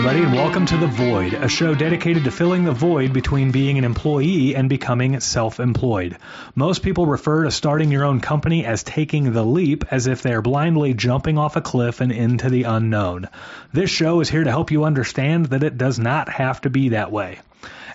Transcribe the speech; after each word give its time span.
everybody, 0.00 0.24
and 0.24 0.32
welcome 0.32 0.64
to 0.64 0.78
The 0.78 0.86
Void, 0.86 1.34
a 1.34 1.46
show 1.46 1.74
dedicated 1.74 2.24
to 2.24 2.30
filling 2.30 2.64
the 2.64 2.72
void 2.72 3.12
between 3.12 3.50
being 3.50 3.76
an 3.76 3.84
employee 3.84 4.56
and 4.56 4.66
becoming 4.66 5.20
self 5.20 5.60
employed. 5.60 6.16
Most 6.54 6.82
people 6.82 7.04
refer 7.04 7.44
to 7.44 7.50
starting 7.50 7.92
your 7.92 8.04
own 8.04 8.20
company 8.20 8.64
as 8.64 8.82
taking 8.82 9.30
the 9.30 9.44
leap, 9.44 9.84
as 9.90 10.06
if 10.06 10.22
they 10.22 10.32
are 10.32 10.40
blindly 10.40 10.94
jumping 10.94 11.36
off 11.36 11.56
a 11.56 11.60
cliff 11.60 12.00
and 12.00 12.12
into 12.12 12.48
the 12.48 12.62
unknown. 12.62 13.28
This 13.74 13.90
show 13.90 14.22
is 14.22 14.30
here 14.30 14.42
to 14.42 14.50
help 14.50 14.70
you 14.70 14.84
understand 14.84 15.46
that 15.46 15.62
it 15.62 15.76
does 15.76 15.98
not 15.98 16.30
have 16.30 16.62
to 16.62 16.70
be 16.70 16.88
that 16.88 17.12
way. 17.12 17.40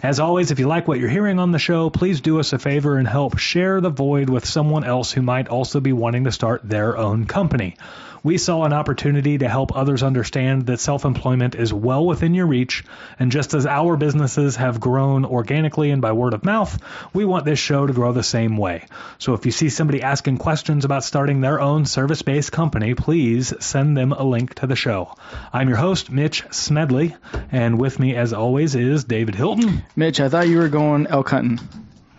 As 0.03 0.19
always, 0.19 0.51
if 0.51 0.59
you 0.59 0.67
like 0.67 0.87
what 0.87 0.99
you're 0.99 1.09
hearing 1.09 1.39
on 1.39 1.51
the 1.51 1.57
show, 1.57 1.89
please 1.89 2.21
do 2.21 2.39
us 2.39 2.53
a 2.53 2.59
favor 2.59 2.99
and 2.99 3.07
help 3.07 3.39
share 3.39 3.81
the 3.81 3.89
void 3.89 4.29
with 4.29 4.45
someone 4.45 4.83
else 4.83 5.11
who 5.11 5.23
might 5.23 5.47
also 5.47 5.79
be 5.79 5.91
wanting 5.91 6.25
to 6.25 6.31
start 6.31 6.61
their 6.63 6.95
own 6.95 7.25
company. 7.25 7.77
We 8.25 8.39
saw 8.39 8.63
an 8.63 8.73
opportunity 8.73 9.37
to 9.37 9.47
help 9.47 9.77
others 9.77 10.01
understand 10.01 10.65
that 10.65 10.79
self 10.79 11.05
employment 11.05 11.53
is 11.53 11.71
well 11.71 12.03
within 12.03 12.33
your 12.33 12.47
reach, 12.47 12.83
and 13.19 13.31
just 13.31 13.53
as 13.53 13.67
our 13.67 13.97
businesses 13.97 14.55
have 14.55 14.79
grown 14.79 15.25
organically 15.25 15.91
and 15.91 16.01
by 16.01 16.11
word 16.11 16.33
of 16.33 16.43
mouth, 16.43 16.75
we 17.13 17.23
want 17.23 17.45
this 17.45 17.59
show 17.59 17.85
to 17.85 17.93
grow 17.93 18.13
the 18.13 18.23
same 18.23 18.57
way. 18.57 18.85
So 19.19 19.35
if 19.35 19.45
you 19.45 19.51
see 19.51 19.69
somebody 19.69 20.01
asking 20.01 20.39
questions 20.39 20.85
about 20.85 21.03
starting 21.03 21.39
their 21.39 21.61
own 21.61 21.85
service 21.85 22.23
based 22.23 22.51
company, 22.51 22.95
please 22.95 23.53
send 23.59 23.95
them 23.95 24.11
a 24.11 24.23
link 24.23 24.55
to 24.55 24.65
the 24.65 24.75
show. 24.75 25.13
I'm 25.53 25.69
your 25.69 25.77
host, 25.77 26.09
Mitch 26.09 26.45
Smedley, 26.49 27.15
and 27.51 27.79
with 27.79 27.99
me, 27.99 28.15
as 28.15 28.33
always, 28.33 28.73
is 28.73 29.03
David 29.03 29.35
Hilton. 29.35 29.83
Mitch, 29.95 30.19
I 30.19 30.29
thought 30.29 30.47
you 30.47 30.57
were 30.57 30.69
going 30.69 31.05
elk 31.05 31.29
hunting. 31.29 31.59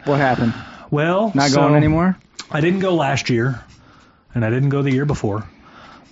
What 0.05 0.21
happened? 0.21 0.55
Well, 0.89 1.33
Not 1.35 1.51
so 1.51 1.63
going 1.63 1.75
anymore? 1.75 2.17
I 2.49 2.61
didn't 2.61 2.79
go 2.79 2.95
last 2.95 3.29
year, 3.29 3.61
and 4.37 4.45
I 4.45 4.51
didn't 4.51 4.69
go 4.69 4.83
the 4.83 4.93
year 4.93 5.05
before. 5.05 5.49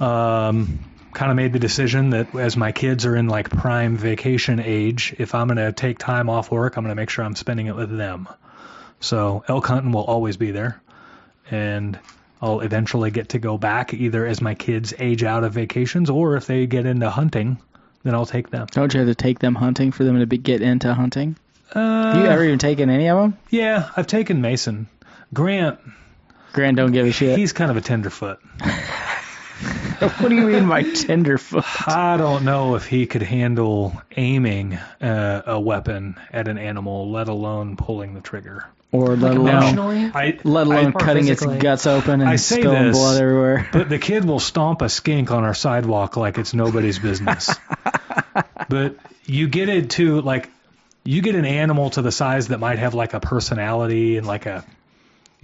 Um, 0.00 0.80
kind 1.12 1.30
of 1.30 1.36
made 1.36 1.52
the 1.52 1.58
decision 1.58 2.10
that 2.10 2.34
as 2.34 2.56
my 2.56 2.72
kids 2.72 3.06
are 3.06 3.16
in 3.16 3.28
like 3.28 3.48
prime 3.48 3.96
vacation 3.96 4.60
age, 4.60 5.14
if 5.19 5.34
I'm 5.34 5.46
going 5.46 5.56
to 5.58 5.72
take 5.72 5.98
time 5.98 6.28
off 6.28 6.50
work, 6.50 6.77
I'm 6.77 6.84
going 6.84 6.94
to 6.94 7.00
make 7.00 7.10
sure 7.10 7.24
I'm 7.24 7.36
spending 7.36 7.66
it 7.66 7.77
with 7.77 7.96
them. 7.96 8.28
So 9.00 9.44
elk 9.48 9.66
hunting 9.66 9.92
will 9.92 10.04
always 10.04 10.36
be 10.36 10.50
there, 10.50 10.80
and 11.50 11.98
I'll 12.42 12.60
eventually 12.60 13.10
get 13.10 13.30
to 13.30 13.38
go 13.38 13.56
back 13.58 13.94
either 13.94 14.27
as 14.27 14.41
my 14.41 14.54
kids 14.54 14.92
age 14.98 15.22
out 15.22 15.44
of 15.44 15.52
vacations 15.52 16.10
or 16.10 16.36
if 16.36 16.47
they 16.47 16.66
get 16.66 16.84
into 16.84 17.08
hunting, 17.10 17.58
then 18.02 18.14
I'll 18.14 18.26
take 18.26 18.50
them. 18.50 18.66
Don't 18.70 18.92
you 18.92 19.00
have 19.00 19.08
to 19.08 19.14
take 19.14 19.38
them 19.38 19.54
hunting 19.54 19.92
for 19.92 20.04
them 20.04 20.19
to 20.19 20.26
be, 20.26 20.38
get 20.38 20.62
into 20.62 20.92
hunting? 20.92 21.36
Uh, 21.74 22.20
you 22.22 22.26
ever 22.26 22.44
even 22.44 22.58
taken 22.58 22.91
any 22.91 23.08
of 23.08 23.19
them? 23.19 23.38
Yeah, 23.50 23.88
I've 23.97 24.06
taken 24.06 24.41
Mason. 24.41 24.88
Grant, 25.32 25.78
Grant 26.52 26.76
don't 26.76 26.92
give 26.92 27.06
a 27.06 27.12
shit. 27.12 27.38
he's 27.38 27.52
kind 27.52 27.70
of 27.70 27.76
a 27.76 27.80
tenderfoot. 27.80 28.38
what 30.19 30.28
do 30.28 30.34
you 30.34 30.47
mean 30.47 30.69
by 30.69 30.83
tenderfoot? 30.83 31.64
I 31.88 32.16
don't 32.16 32.44
know 32.44 32.74
if 32.74 32.86
he 32.86 33.06
could 33.06 33.22
handle 33.22 34.00
aiming 34.16 34.74
uh, 34.74 35.42
a 35.47 35.60
weapon 35.60 36.16
at 36.33 36.48
an 36.48 36.58
animal, 36.58 37.10
let 37.10 37.28
alone 37.28 37.77
pulling 37.77 38.14
the 38.14 38.20
trigger. 38.20 38.66
Or 38.92 39.16
let 39.16 39.36
alone, 39.36 40.12
I, 40.14 40.38
let 40.44 40.66
alone 40.69 40.86
Or 40.86 40.92
cutting 40.92 41.27
its 41.27 41.44
guts 41.44 41.86
open 41.86 42.20
and 42.20 42.30
I 42.30 42.36
say 42.36 42.60
spilling 42.60 42.84
this, 42.84 42.97
blood 42.97 43.20
everywhere. 43.20 43.69
but 43.72 43.88
the 43.88 43.98
kid 43.98 44.25
will 44.25 44.38
stomp 44.38 44.82
a 44.82 44.88
skink 44.88 45.32
on 45.32 45.42
our 45.42 45.55
sidewalk 45.55 46.16
like 46.16 46.38
it's 46.38 46.55
nobody's 46.55 47.00
business. 47.00 47.50
but 48.69 48.97
you 49.25 49.48
get 49.48 49.69
it 49.69 49.91
to 49.91 50.20
like, 50.20 50.48
you 51.02 51.22
get 51.22 51.34
an 51.34 51.44
animal 51.44 51.91
to 51.91 52.02
the 52.02 52.12
size 52.12 52.48
that 52.48 52.60
might 52.60 52.78
have 52.78 52.94
like 52.94 53.14
a 53.14 53.20
personality 53.20 54.16
and 54.16 54.27
like 54.27 54.47
a, 54.47 54.64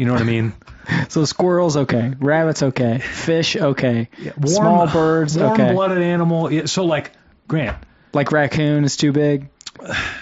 you 0.00 0.06
know 0.06 0.14
what 0.14 0.22
I 0.22 0.24
mean? 0.24 0.54
So 1.08 1.24
squirrels, 1.24 1.76
okay. 1.76 2.14
Rabbits, 2.18 2.64
okay. 2.64 2.98
Fish, 2.98 3.54
okay. 3.54 4.08
Warm, 4.36 4.48
Small 4.48 4.86
birds, 4.88 5.36
okay. 5.36 5.62
warm-blooded 5.66 6.02
animal. 6.02 6.52
Yeah, 6.52 6.64
so 6.64 6.84
like 6.84 7.12
Grant, 7.46 7.76
Like 8.12 8.32
raccoon 8.32 8.82
is 8.82 8.96
too 8.96 9.12
big. 9.12 9.50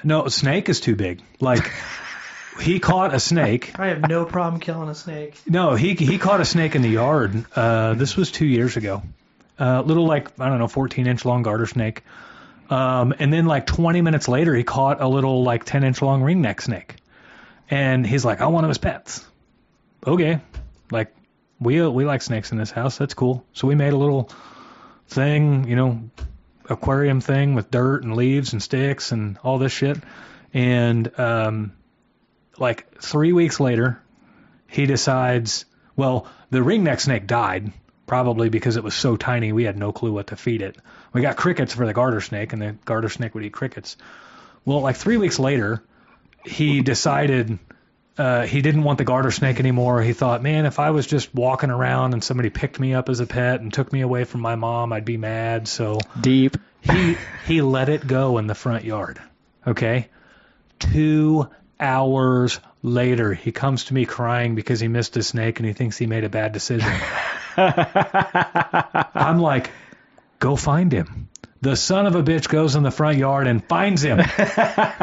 no, 0.05 0.29
snake 0.29 0.69
is 0.69 0.81
too 0.81 0.95
big. 0.95 1.23
Like 1.41 1.73
he 2.61 2.81
caught 2.81 3.15
a 3.15 3.21
snake. 3.21 3.79
I 3.79 3.87
have 3.87 4.07
no 4.07 4.27
problem 4.27 4.61
killing 4.61 4.91
a 4.91 4.95
snake. 4.95 5.41
No, 5.47 5.75
he 5.75 5.95
he 5.95 6.19
caught 6.19 6.41
a 6.43 6.45
snake 6.45 6.75
in 6.75 6.83
the 6.83 6.91
yard. 6.91 7.47
Uh, 7.57 7.95
this 7.95 8.15
was 8.15 8.31
two 8.31 8.47
years 8.47 8.77
ago. 8.77 9.03
Uh, 9.59 9.81
little 9.81 10.07
like 10.07 10.39
I 10.39 10.51
don't 10.51 10.59
know, 10.59 10.69
14 10.69 11.07
inch 11.07 11.25
long 11.25 11.43
garter 11.43 11.67
snake. 11.67 12.03
Um, 12.69 13.15
and 13.19 13.33
then 13.33 13.47
like 13.47 13.65
20 13.67 14.03
minutes 14.03 14.29
later, 14.29 14.55
he 14.55 14.65
caught 14.65 15.01
a 15.01 15.09
little 15.09 15.45
like 15.45 15.65
10 15.65 15.83
inch 15.85 16.03
long 16.03 16.21
ringneck 16.23 16.61
snake. 16.61 16.97
And 17.71 18.07
he's 18.07 18.25
like, 18.25 18.43
I 18.43 18.49
want 18.49 18.65
him 18.65 18.71
as 18.71 18.79
pets. 18.79 19.25
Okay, 20.07 20.41
like 20.91 21.15
we 21.61 21.81
uh, 21.81 21.91
we 21.91 22.05
like 22.05 22.23
snakes 22.23 22.53
in 22.53 22.59
this 22.59 22.71
house. 22.71 22.99
That's 22.99 23.15
cool. 23.15 23.45
So 23.53 23.67
we 23.67 23.75
made 23.75 23.93
a 23.93 23.97
little 23.97 24.31
thing, 25.09 25.69
you 25.69 25.77
know, 25.77 26.11
aquarium 26.69 27.21
thing 27.21 27.55
with 27.55 27.71
dirt 27.71 28.05
and 28.05 28.17
leaves 28.17 28.53
and 28.53 28.63
sticks 28.63 29.13
and 29.13 29.39
all 29.43 29.59
this 29.59 29.73
shit. 29.73 29.99
And 30.55 31.19
um, 31.19 31.73
like 32.59 33.01
three 33.01 33.33
weeks 33.33 33.61
later, 33.61 34.01
he 34.67 34.87
decides, 34.87 35.65
well, 35.97 36.27
the 36.51 36.59
ringneck 36.59 37.01
snake 37.01 37.27
died, 37.27 37.73
probably 38.07 38.49
because 38.49 38.77
it 38.77 38.85
was 38.85 38.95
so 38.95 39.17
tiny 39.17 39.53
we 39.53 39.65
had 39.65 39.77
no 39.77 39.93
clue 39.93 40.13
what 40.13 40.29
to 40.29 40.37
feed 40.37 40.63
it. 40.63 40.77
We 41.13 41.23
got 41.23 41.37
crickets 41.37 41.75
for 41.75 41.87
the 41.87 41.95
garter 41.95 42.21
snake, 42.21 42.53
and 42.53 42.63
the 42.63 42.73
garter 42.85 43.09
snake 43.09 43.35
would 43.35 43.45
eat 43.45 43.53
crickets. 43.53 43.97
Well, 44.65 44.81
like 44.81 44.97
three 44.97 45.17
weeks 45.17 45.39
later, 45.39 45.83
he 46.45 46.83
decided 46.83 47.59
uh, 48.19 48.47
he 48.47 48.61
didn't 48.63 48.83
want 48.83 48.99
the 48.99 49.05
garter 49.05 49.31
snake 49.31 49.61
anymore. 49.61 50.03
He 50.03 50.13
thought, 50.13 50.43
man, 50.43 50.67
if 50.67 50.81
I 50.81 50.91
was 50.91 51.07
just 51.07 51.33
walking 51.35 51.71
around 51.71 52.15
and 52.15 52.23
somebody 52.23 52.51
picked 52.51 52.81
me 52.81 52.93
up 52.93 53.09
as 53.09 53.21
a 53.21 53.27
pet 53.27 53.61
and 53.61 53.73
took 53.73 53.93
me 53.93 54.01
away 54.01 54.25
from 54.25 54.41
my 54.41 54.57
mom, 54.57 54.93
I'd 54.93 55.05
be 55.05 55.17
mad. 55.17 55.69
So 55.69 55.99
Deep. 56.21 56.57
he 56.83 57.17
he 57.47 57.63
let 57.63 57.89
it 57.89 58.07
go 58.07 58.39
in 58.39 58.49
the 58.49 58.55
front 58.55 58.85
yard. 58.85 59.21
Okay? 59.67 60.09
Two 60.81 61.49
hours 61.79 62.59
later, 62.83 63.33
he 63.35 63.53
comes 63.53 63.85
to 63.85 63.95
me 63.95 64.05
crying 64.05 64.57
because 64.57 64.81
he 64.81 64.89
missed 64.89 65.17
a 65.17 65.23
snake 65.23 65.61
and 65.61 65.67
he 65.67 65.73
thinks 65.73 65.97
he 65.97 66.07
made 66.07 66.25
a 66.25 66.29
bad 66.29 66.53
decision. 66.53 66.93
I'm 67.57 69.39
like, 69.39 69.71
go 70.39 70.57
find 70.57 70.93
him. 70.93 71.29
The 71.61 71.75
son 71.75 72.07
of 72.07 72.15
a 72.15 72.23
bitch 72.23 72.49
goes 72.49 72.77
in 72.77 72.85
the 72.85 72.91
front 72.91 73.19
yard 73.19 73.47
and 73.49 73.65
finds 73.65 74.03
him. 74.03 74.19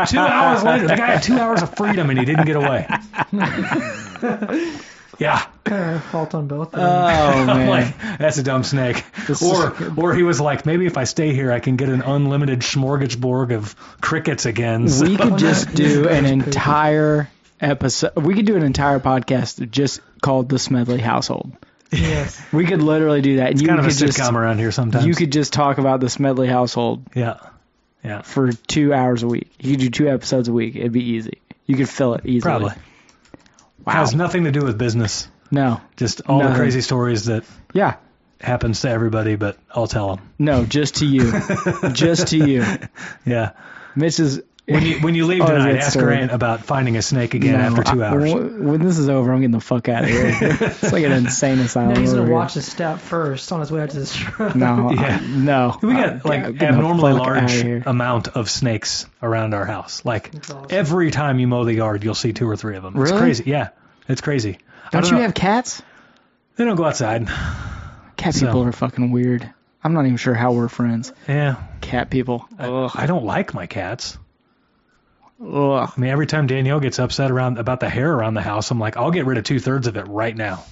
two 0.08 0.20
hours 0.20 0.64
later, 0.64 0.88
the 0.88 0.96
guy 0.96 1.08
had 1.08 1.24
two 1.24 1.38
hours 1.38 1.62
of 1.62 1.76
freedom 1.76 2.10
and 2.10 2.18
he 2.18 2.24
didn't 2.24 2.46
get 2.46 2.56
away. 2.56 2.88
yeah. 5.20 5.46
Uh, 5.66 6.00
fault 6.00 6.34
on 6.34 6.48
both 6.48 6.74
of 6.74 6.80
them. 6.80 6.82
Oh 6.82 7.46
man. 7.56 7.68
like, 7.68 8.18
that's 8.18 8.38
a 8.38 8.44
dumb 8.44 8.64
snake. 8.64 9.04
Or, 9.44 9.76
or 9.98 10.16
he 10.16 10.24
was 10.24 10.40
like, 10.40 10.66
maybe 10.66 10.86
if 10.86 10.98
I 10.98 11.04
stay 11.04 11.34
here, 11.34 11.52
I 11.52 11.60
can 11.60 11.76
get 11.76 11.90
an 11.90 12.02
unlimited 12.02 12.62
smorgasbord 12.62 13.54
of 13.54 13.76
crickets 14.00 14.46
again. 14.46 14.88
So- 14.88 15.06
we 15.06 15.18
could 15.18 15.38
just 15.38 15.74
do 15.76 16.08
an 16.08 16.26
entire 16.26 17.30
episode. 17.60 18.16
We 18.16 18.34
could 18.36 18.46
do 18.46 18.56
an 18.56 18.64
entire 18.64 19.00
podcast 19.00 19.70
just 19.72 20.00
called 20.22 20.50
the 20.50 20.60
Smedley 20.60 21.02
Household. 21.02 21.52
Yes. 22.00 22.42
We 22.54 22.66
could 22.66 22.82
literally 22.82 23.22
do 23.22 23.38
that. 23.38 23.52
And 23.52 23.62
you 23.62 23.68
kind 23.68 23.80
of 23.80 23.86
a 23.86 23.90
could 23.90 23.98
just 23.98 24.18
sitcom 24.20 24.34
around 24.34 24.60
here 24.60 24.72
sometimes. 24.72 25.06
you 25.06 25.14
could 25.16 25.32
just 25.32 25.54
talk 25.54 25.78
about 25.78 26.00
the 26.00 26.10
Smedley 26.10 26.48
household 26.48 27.04
yeah, 27.16 27.38
yeah, 28.04 28.22
for 28.22 28.52
two 28.52 28.94
hours 28.94 29.24
a 29.24 29.28
week. 29.28 29.52
You 29.60 29.72
could 29.72 29.80
do 29.82 29.90
two 29.90 30.10
episodes 30.10 30.48
a 30.48 30.54
week. 30.54 30.76
It'd 30.76 30.92
be 30.92 31.04
easy. 31.04 31.42
You 31.66 31.76
could 31.76 31.90
fill 31.90 32.14
it 32.16 32.26
easily. 32.26 32.42
probably. 32.42 32.74
Wow. 33.86 33.94
Has 33.94 34.16
nothing 34.16 34.46
to 34.46 34.52
do 34.52 34.62
with 34.64 34.78
business. 34.78 35.28
no. 35.52 35.82
Just 35.98 36.22
all 36.28 36.42
the 36.42 36.56
crazy 36.56 36.82
stories 36.82 37.26
that 37.26 37.44
Yeah. 37.74 37.96
happens 38.42 38.82
to 38.82 38.90
everybody, 38.90 39.36
but 39.36 39.58
I'll 39.72 39.88
tell 39.88 40.16
them. 40.16 40.30
No. 40.40 40.66
Just 40.66 40.96
to 40.98 41.06
you. 41.06 41.32
just 41.94 42.30
to 42.30 42.38
you. 42.38 42.66
Yeah. 43.26 43.52
Mitch 43.96 44.20
is. 44.20 44.42
When 44.68 44.84
you 44.84 45.00
when 45.00 45.14
you 45.14 45.28
leave 45.28 45.42
Oh, 45.44 45.46
tonight, 45.48 45.76
ask 45.78 45.92
story. 45.92 46.06
Grant 46.16 46.32
about 46.32 46.62
finding 46.62 46.98
a 46.98 47.02
snake 47.04 47.36
again 47.36 47.54
No, 47.60 47.66
after 47.66 47.84
two 47.84 48.04
hours. 48.04 48.34
w- 48.34 48.64
when 48.64 48.82
this 48.84 48.98
is 48.98 49.10
over, 49.10 49.32
I'm 49.32 49.38
getting 49.40 49.52
the 49.52 49.60
fuck 49.60 49.88
out 49.90 50.04
of 50.06 50.10
here. 50.10 50.32
it's 50.42 50.92
like 50.92 51.04
an 51.04 51.12
insane 51.12 51.60
asylum. 51.60 51.94
No, 51.94 52.00
he's 52.02 52.14
gonna 52.14 52.32
watch 52.32 52.56
the 52.56 52.64
step 52.64 52.98
first 52.98 53.52
on 53.52 53.60
his 53.60 53.72
way 53.72 53.82
out 53.82 53.92
to 53.92 54.00
this 54.00 54.16
truck. 54.16 54.56
No, 54.56 54.90
Yeah. 54.96 55.20
I- 55.22 55.28
no. 55.28 55.78
we 55.84 55.92
I'm 55.94 56.18
got 56.18 56.26
like 56.26 56.44
getting 56.58 56.78
abnormally 56.78 57.14
large 57.14 57.64
amount 57.86 58.30
of 58.30 58.50
snakes 58.50 59.06
around 59.22 59.54
our 59.54 59.66
house. 59.66 60.04
Like 60.04 60.32
awesome. 60.36 60.66
every 60.72 61.12
time 61.12 61.38
you 61.38 61.48
mow 61.48 61.64
the 61.64 61.76
yard, 61.76 62.04
you'll 62.04 62.16
see 62.16 62.34
two 62.34 62.50
or 62.50 62.56
three 62.58 62.76
of 62.76 62.82
them. 62.82 63.00
It's 63.00 63.12
Really? 63.12 63.22
crazy. 63.22 63.44
Yeah, 63.46 63.70
it's 64.08 64.22
crazy. 64.22 64.58
Don't, 64.92 65.02
don't 65.04 65.12
you 65.12 65.18
know. 65.18 65.22
have 65.24 65.36
cats? 65.36 65.84
They 66.56 66.66
don't 66.66 66.76
go 66.76 66.86
outside. 66.86 67.28
Cat 68.18 68.34
So- 68.34 68.48
people 68.48 68.64
are 68.64 68.72
fucking 68.72 69.12
weird. 69.12 69.48
I'm 69.84 69.94
not 69.94 70.06
even 70.06 70.18
sure 70.18 70.34
how 70.34 70.54
we're 70.54 70.70
friends. 70.70 71.14
Yeah, 71.28 71.58
Cat 71.82 72.10
people. 72.10 72.48
Ugh. 72.58 72.90
I 72.96 73.06
don't 73.06 73.26
like 73.26 73.54
my 73.54 73.68
cats. 73.68 74.18
Ugh. 75.42 75.92
I 75.96 76.00
mean, 76.00 76.10
every 76.10 76.28
time 76.28 76.48
Danielle 76.48 76.80
gets 76.80 76.98
upset 77.00 77.30
around 77.32 77.58
about 77.58 77.80
the 77.80 77.90
hair 77.90 78.12
around 78.12 78.36
the 78.36 78.42
house, 78.42 78.72
I'm 78.72 78.80
like, 78.80 78.98
I'll 78.98 79.12
get 79.12 79.26
rid 79.26 79.38
of 79.38 79.44
two 79.44 79.60
thirds 79.60 79.88
of 79.88 79.98
it 79.98 80.08
right 80.08 80.36
now. 80.36 80.64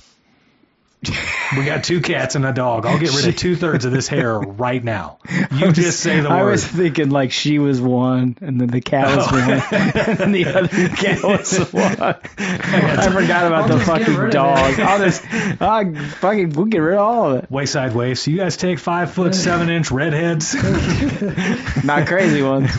We 1.57 1.65
got 1.65 1.83
two 1.83 1.99
cats 1.99 2.35
and 2.35 2.45
a 2.45 2.53
dog. 2.53 2.85
I'll 2.85 2.97
get 2.97 3.13
rid 3.13 3.27
of 3.27 3.35
two 3.35 3.57
thirds 3.57 3.83
of 3.83 3.91
this 3.91 4.07
hair 4.07 4.39
right 4.39 4.81
now. 4.81 5.17
You 5.51 5.73
just 5.73 5.99
say 5.99 6.21
the 6.21 6.29
I 6.29 6.41
word. 6.41 6.47
I 6.47 6.51
was 6.51 6.65
thinking 6.65 7.09
like 7.09 7.33
she 7.33 7.59
was 7.59 7.81
one, 7.81 8.37
and 8.39 8.59
then 8.59 8.69
the 8.69 8.79
cat 8.79 9.17
was 9.17 9.27
Oh. 9.29 9.31
one, 9.35 9.51
and 9.51 10.17
then 10.17 10.31
the 10.31 10.45
other 10.55 10.87
cat 10.95 11.21
was 11.21 11.57
one. 11.73 11.97
I 11.99 13.09
forgot 13.11 13.47
about 13.47 13.69
I'll 13.69 13.77
the 13.77 13.83
fucking 13.83 14.29
dog. 14.29 14.79
I'll 14.79 14.99
just, 14.99 15.25
I'll 15.61 15.93
fucking, 15.93 16.51
we'll 16.51 16.67
get 16.67 16.77
rid 16.79 16.93
of 16.95 17.01
all 17.01 17.31
of 17.33 17.43
it. 17.43 17.51
Wayside 17.51 17.91
Waifs. 17.91 18.25
You 18.25 18.37
guys 18.37 18.55
take 18.55 18.79
five 18.79 19.11
foot 19.13 19.35
seven 19.35 19.67
inch 19.69 19.91
redheads. 19.91 20.53
Not 21.83 22.07
crazy 22.07 22.41
ones. 22.41 22.71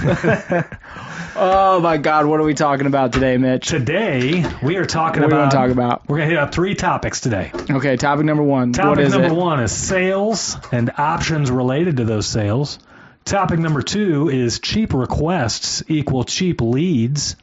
Oh 1.36 1.80
my 1.80 1.96
God, 1.96 2.26
what 2.26 2.40
are 2.40 2.44
we 2.44 2.54
talking 2.54 2.86
about 2.86 3.12
today, 3.12 3.36
Mitch? 3.36 3.68
Today 3.68 4.44
we 4.62 4.76
are 4.76 4.84
talking 4.84 5.22
What 5.22 5.32
about. 5.32 5.50
to 5.50 5.56
talk 5.56 5.70
about? 5.70 6.08
We're 6.08 6.18
gonna 6.18 6.30
hit 6.30 6.38
up 6.38 6.52
three 6.54 6.74
topics 6.74 7.20
today. 7.20 7.50
Okay, 7.70 7.96
topic 7.96 8.24
number 8.24 8.42
one. 8.42 8.68
what 8.70 8.76
Topic 8.76 9.08
number 9.10 9.28
it? 9.28 9.32
one 9.34 9.60
is 9.62 9.72
sales 9.72 10.56
and 10.72 10.90
options 10.96 11.50
related 11.50 11.96
to 11.98 12.04
those 12.04 12.26
sales. 12.26 12.78
Topic 13.24 13.58
number 13.58 13.82
two 13.82 14.28
is 14.28 14.58
cheap 14.60 14.92
requests 14.92 15.82
equal 15.88 16.24
cheap 16.24 16.60
leads. 16.60 17.36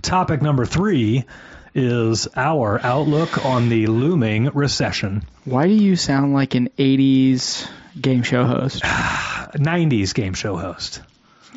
Topic 0.00 0.40
number 0.42 0.64
three 0.64 1.24
is 1.74 2.28
our 2.36 2.80
outlook 2.82 3.44
on 3.44 3.68
the 3.68 3.86
looming 3.86 4.46
recession. 4.54 5.22
Why 5.44 5.66
do 5.66 5.72
you 5.74 5.96
sound 5.96 6.34
like 6.34 6.54
an 6.54 6.68
'80s 6.78 7.66
game 8.00 8.22
show 8.22 8.44
host? 8.44 8.82
90s 8.82 10.14
game 10.14 10.34
show 10.34 10.56
host. 10.56 11.00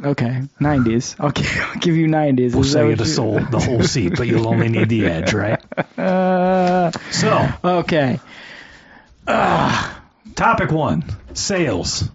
Okay, 0.04 0.42
'90s. 0.60 1.16
I'll 1.20 1.28
I'll 1.70 1.80
give 1.80 1.96
you 1.96 2.08
'90s. 2.08 2.54
We'll 2.54 2.64
sell 2.64 2.90
you 2.90 2.96
the 2.96 3.06
soul, 3.06 3.40
the 3.40 3.60
whole 3.60 3.84
seat, 3.84 4.14
but 4.18 4.28
you'll 4.28 4.48
only 4.48 4.70
need 4.70 4.90
the 4.90 5.06
edge, 5.06 5.34
right? 5.34 5.62
Uh, 5.98 6.92
So, 7.12 7.48
okay. 7.64 8.20
topic 9.28 10.72
one: 10.72 11.06
sales 11.34 12.10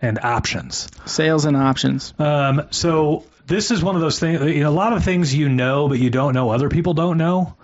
and 0.00 0.18
options. 0.18 0.88
Sales 1.04 1.44
and 1.44 1.56
options. 1.56 2.14
Um, 2.18 2.68
so 2.70 3.24
this 3.46 3.70
is 3.70 3.82
one 3.82 3.94
of 3.94 4.00
those 4.00 4.18
things. 4.18 4.40
You 4.40 4.60
know, 4.60 4.70
a 4.70 4.72
lot 4.72 4.92
of 4.92 5.04
things 5.04 5.34
you 5.34 5.48
know, 5.48 5.88
but 5.88 5.98
you 5.98 6.10
don't 6.10 6.34
know 6.34 6.50
other 6.50 6.68
people 6.68 6.94
don't 6.94 7.18
know, 7.18 7.54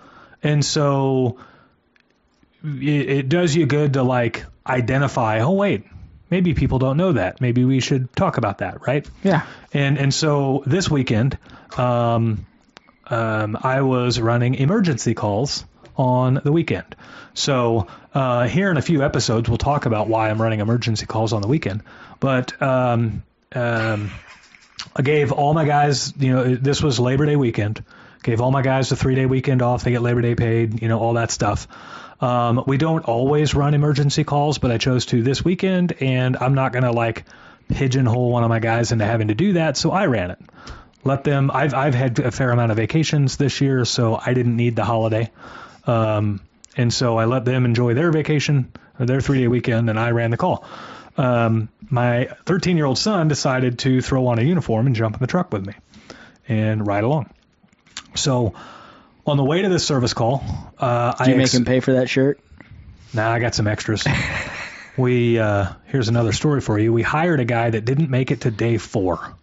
and 0.43 0.63
so 0.63 1.39
it, 2.63 3.09
it 3.09 3.29
does 3.29 3.55
you 3.55 3.65
good 3.65 3.93
to 3.93 4.03
like 4.03 4.45
identify. 4.65 5.39
Oh 5.39 5.51
wait, 5.51 5.85
maybe 6.33 6.55
people 6.55 6.79
don't 6.79 6.97
know 6.97 7.11
that. 7.11 7.39
Maybe 7.41 7.63
we 7.63 7.79
should 7.79 8.11
talk 8.15 8.37
about 8.37 8.57
that, 8.57 8.87
right? 8.87 9.07
Yeah. 9.23 9.45
And 9.71 9.99
and 9.99 10.11
so 10.11 10.63
this 10.65 10.89
weekend, 10.89 11.37
um, 11.77 12.47
um, 13.05 13.55
I 13.61 13.81
was 13.81 14.19
running 14.19 14.55
emergency 14.55 15.13
calls 15.13 15.63
on 15.95 16.41
the 16.43 16.51
weekend. 16.51 16.95
So 17.35 17.85
uh, 18.15 18.47
here 18.47 18.71
in 18.71 18.77
a 18.77 18.81
few 18.81 19.03
episodes, 19.03 19.47
we'll 19.47 19.59
talk 19.59 19.85
about 19.85 20.07
why 20.07 20.31
I'm 20.31 20.41
running 20.41 20.59
emergency 20.59 21.05
calls 21.05 21.33
on 21.33 21.43
the 21.43 21.47
weekend. 21.47 21.83
But 22.19 22.59
um, 22.59 23.21
um, 23.53 24.09
I 24.95 25.03
gave 25.03 25.31
all 25.31 25.53
my 25.53 25.65
guys, 25.65 26.13
you 26.17 26.33
know, 26.33 26.55
this 26.55 26.81
was 26.81 26.99
Labor 26.99 27.27
Day 27.27 27.35
weekend. 27.35 27.83
Gave 28.23 28.41
all 28.41 28.49
my 28.49 28.63
guys 28.63 28.91
a 28.91 28.95
three 28.95 29.13
day 29.13 29.27
weekend 29.27 29.61
off. 29.61 29.83
They 29.83 29.91
get 29.91 30.01
Labor 30.01 30.21
Day 30.21 30.33
paid, 30.33 30.81
you 30.81 30.87
know, 30.87 30.99
all 30.99 31.13
that 31.13 31.29
stuff. 31.29 31.67
Um, 32.23 32.63
we 32.65 32.77
don't 32.77 33.03
always 33.03 33.53
run 33.53 33.73
emergency 33.73 34.23
calls, 34.23 34.57
but 34.57 34.71
I 34.71 34.77
chose 34.77 35.07
to 35.07 35.21
this 35.21 35.43
weekend, 35.43 36.01
and 36.01 36.37
I'm 36.37 36.53
not 36.53 36.71
gonna 36.71 36.93
like 36.93 37.25
pigeonhole 37.67 38.31
one 38.31 38.43
of 38.43 38.49
my 38.49 38.59
guys 38.59 38.93
into 38.93 39.03
having 39.03 39.27
to 39.27 39.35
do 39.35 39.53
that, 39.53 39.75
so 39.75 39.91
I 39.91 40.05
ran 40.05 40.31
it. 40.31 40.39
Let 41.03 41.25
them. 41.25 41.51
I've 41.53 41.73
I've 41.73 41.93
had 41.93 42.19
a 42.19 42.31
fair 42.31 42.51
amount 42.51 42.71
of 42.71 42.77
vacations 42.77 43.35
this 43.35 43.59
year, 43.59 43.83
so 43.83 44.17
I 44.25 44.33
didn't 44.33 44.55
need 44.55 44.77
the 44.77 44.85
holiday, 44.85 45.31
um, 45.85 46.39
and 46.77 46.93
so 46.93 47.17
I 47.17 47.25
let 47.25 47.43
them 47.43 47.65
enjoy 47.65 47.93
their 47.93 48.09
vacation 48.09 48.71
their 48.97 49.19
three 49.19 49.39
day 49.39 49.49
weekend, 49.49 49.89
and 49.89 49.99
I 49.99 50.11
ran 50.11 50.31
the 50.31 50.37
call. 50.37 50.63
Um, 51.17 51.67
my 51.89 52.29
13 52.45 52.77
year 52.77 52.85
old 52.85 52.97
son 52.97 53.27
decided 53.27 53.79
to 53.79 53.99
throw 53.99 54.27
on 54.27 54.39
a 54.39 54.43
uniform 54.43 54.87
and 54.87 54.95
jump 54.95 55.15
in 55.15 55.19
the 55.19 55.27
truck 55.27 55.51
with 55.51 55.65
me 55.65 55.73
and 56.47 56.87
ride 56.87 57.03
along. 57.03 57.31
So 58.15 58.53
on 59.25 59.37
the 59.37 59.43
way 59.43 59.61
to 59.61 59.69
this 59.69 59.85
service 59.85 60.13
call, 60.13 60.43
uh, 60.77 61.23
Do 61.23 61.31
you 61.31 61.37
make 61.37 61.45
ex- 61.45 61.53
him 61.53 61.65
pay 61.65 61.79
for 61.79 61.93
that 61.93 62.09
shirt? 62.09 62.39
Nah, 63.13 63.31
I 63.31 63.39
got 63.39 63.55
some 63.55 63.67
extras. 63.67 64.05
we 64.97 65.39
uh, 65.39 65.67
here's 65.85 66.09
another 66.09 66.31
story 66.31 66.61
for 66.61 66.77
you. 66.79 66.91
We 66.91 67.03
hired 67.03 67.39
a 67.39 67.45
guy 67.45 67.69
that 67.69 67.85
didn't 67.85 68.09
make 68.09 68.31
it 68.31 68.41
to 68.41 68.51
day 68.51 68.77
four. 68.77 69.35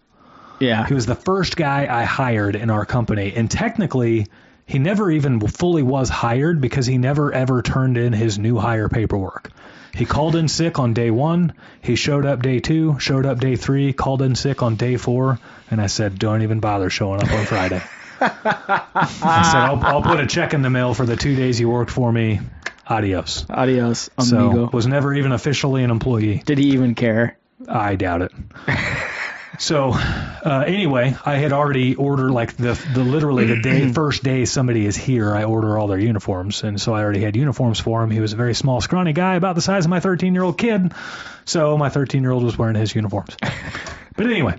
Yeah. 0.59 0.85
He 0.85 0.93
was 0.93 1.05
the 1.05 1.15
first 1.15 1.55
guy 1.55 1.87
I 1.89 2.03
hired 2.03 2.55
in 2.55 2.69
our 2.69 2.85
company, 2.85 3.33
and 3.35 3.49
technically, 3.49 4.27
he 4.65 4.77
never 4.77 5.09
even 5.09 5.39
fully 5.39 5.83
was 5.83 6.09
hired 6.09 6.61
because 6.61 6.85
he 6.85 6.97
never 6.97 7.33
ever 7.33 7.61
turned 7.61 7.97
in 7.97 8.13
his 8.13 8.37
new 8.37 8.57
hire 8.57 8.87
paperwork. 8.89 9.51
He 9.93 10.05
called 10.05 10.35
in 10.35 10.47
sick 10.47 10.79
on 10.79 10.93
day 10.93 11.11
one. 11.11 11.53
He 11.81 11.95
showed 11.95 12.25
up 12.25 12.41
day 12.41 12.59
two, 12.59 12.97
showed 12.99 13.25
up 13.25 13.39
day 13.39 13.55
three, 13.55 13.91
called 13.91 14.21
in 14.21 14.35
sick 14.35 14.61
on 14.61 14.75
day 14.75 14.97
four, 14.97 15.39
and 15.69 15.81
I 15.81 15.87
said, 15.87 16.19
"Don't 16.19 16.43
even 16.43 16.59
bother 16.59 16.89
showing 16.89 17.21
up 17.21 17.31
on 17.31 17.45
Friday." 17.45 17.81
I 18.21 19.49
said, 19.51 19.61
I'll, 19.61 19.83
"I'll 19.83 20.01
put 20.01 20.19
a 20.19 20.27
check 20.27 20.53
in 20.53 20.61
the 20.61 20.69
mail 20.69 20.93
for 20.93 21.05
the 21.05 21.15
two 21.15 21.35
days 21.35 21.59
you 21.59 21.69
worked 21.69 21.91
for 21.91 22.11
me. 22.11 22.39
Adios." 22.87 23.45
Adios, 23.49 24.09
So 24.19 24.37
amigo. 24.51 24.69
was 24.71 24.87
never 24.87 25.13
even 25.13 25.31
officially 25.31 25.83
an 25.83 25.91
employee. 25.91 26.41
Did 26.45 26.57
he 26.57 26.71
even 26.71 26.95
care? 26.95 27.37
I 27.67 27.95
doubt 27.95 28.21
it. 28.23 28.31
So 29.59 29.91
uh, 29.91 30.63
anyway, 30.65 31.15
I 31.23 31.35
had 31.35 31.51
already 31.51 31.93
ordered 31.93 32.31
like 32.31 32.55
the 32.55 32.73
the 32.95 33.03
literally 33.03 33.45
the 33.45 33.57
day 33.57 33.91
first 33.93 34.23
day 34.23 34.45
somebody 34.45 34.87
is 34.87 34.95
here, 34.95 35.35
I 35.35 35.43
order 35.43 35.77
all 35.77 35.85
their 35.87 35.99
uniforms, 35.99 36.63
and 36.63 36.81
so 36.81 36.95
I 36.95 37.03
already 37.03 37.21
had 37.21 37.35
uniforms 37.35 37.79
for 37.79 38.01
him. 38.01 38.09
He 38.09 38.21
was 38.21 38.33
a 38.33 38.37
very 38.37 38.55
small, 38.55 38.81
scrawny 38.81 39.13
guy, 39.13 39.35
about 39.35 39.53
the 39.53 39.61
size 39.61 39.85
of 39.85 39.89
my 39.91 39.99
13 39.99 40.33
year 40.33 40.41
old 40.41 40.57
kid. 40.57 40.93
So 41.45 41.77
my 41.77 41.89
13 41.89 42.23
year 42.23 42.31
old 42.31 42.43
was 42.43 42.57
wearing 42.57 42.75
his 42.75 42.95
uniforms. 42.95 43.35
But 44.15 44.25
anyway, 44.27 44.57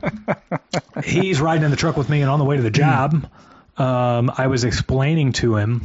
he's 1.05 1.41
riding 1.41 1.65
in 1.65 1.70
the 1.70 1.76
truck 1.76 1.97
with 1.97 2.08
me, 2.08 2.20
and 2.23 2.31
on 2.31 2.38
the 2.38 2.44
way 2.44 2.56
to 2.56 2.62
the 2.62 2.70
job, 2.70 3.29
um, 3.77 4.33
I 4.37 4.47
was 4.49 4.65
explaining 4.65 5.33
to 5.35 5.57
him 5.57 5.83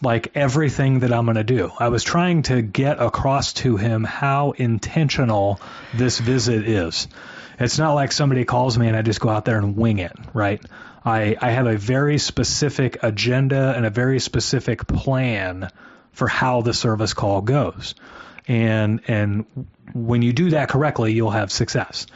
like 0.00 0.36
everything 0.36 1.00
that 1.00 1.12
I'm 1.12 1.24
going 1.24 1.36
to 1.36 1.44
do. 1.44 1.72
I 1.78 1.88
was 1.88 2.04
trying 2.04 2.42
to 2.42 2.62
get 2.62 3.00
across 3.00 3.52
to 3.54 3.76
him 3.76 4.04
how 4.04 4.52
intentional 4.52 5.60
this 5.94 6.18
visit 6.18 6.68
is. 6.68 7.08
It's 7.58 7.78
not 7.78 7.94
like 7.94 8.12
somebody 8.12 8.44
calls 8.44 8.78
me 8.78 8.86
and 8.86 8.96
I 8.96 9.02
just 9.02 9.20
go 9.20 9.28
out 9.28 9.44
there 9.44 9.58
and 9.58 9.76
wing 9.76 9.98
it, 9.98 10.16
right? 10.32 10.60
I, 11.04 11.36
I 11.40 11.50
have 11.50 11.66
a 11.66 11.76
very 11.76 12.18
specific 12.18 13.02
agenda 13.02 13.74
and 13.76 13.84
a 13.84 13.90
very 13.90 14.20
specific 14.20 14.86
plan 14.86 15.70
for 16.12 16.28
how 16.28 16.62
the 16.62 16.74
service 16.74 17.14
call 17.14 17.40
goes. 17.40 17.94
And 18.46 19.00
and 19.08 19.44
when 19.92 20.22
you 20.22 20.32
do 20.32 20.50
that 20.50 20.68
correctly, 20.68 21.12
you'll 21.12 21.30
have 21.30 21.50
success. 21.50 22.06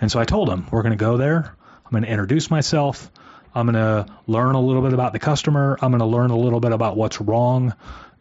And 0.00 0.10
so 0.10 0.20
I 0.20 0.24
told 0.24 0.48
him, 0.48 0.66
we're 0.70 0.82
going 0.82 0.96
to 0.96 1.04
go 1.04 1.16
there. 1.16 1.54
I'm 1.84 1.90
going 1.90 2.02
to 2.02 2.10
introduce 2.10 2.50
myself. 2.50 3.10
I'm 3.56 3.64
going 3.64 3.74
to 3.74 4.06
learn 4.26 4.54
a 4.54 4.60
little 4.60 4.82
bit 4.82 4.92
about 4.92 5.14
the 5.14 5.18
customer. 5.18 5.78
I'm 5.80 5.90
going 5.90 6.00
to 6.00 6.06
learn 6.06 6.30
a 6.30 6.36
little 6.36 6.60
bit 6.60 6.72
about 6.72 6.94
what's 6.94 7.22
wrong. 7.22 7.74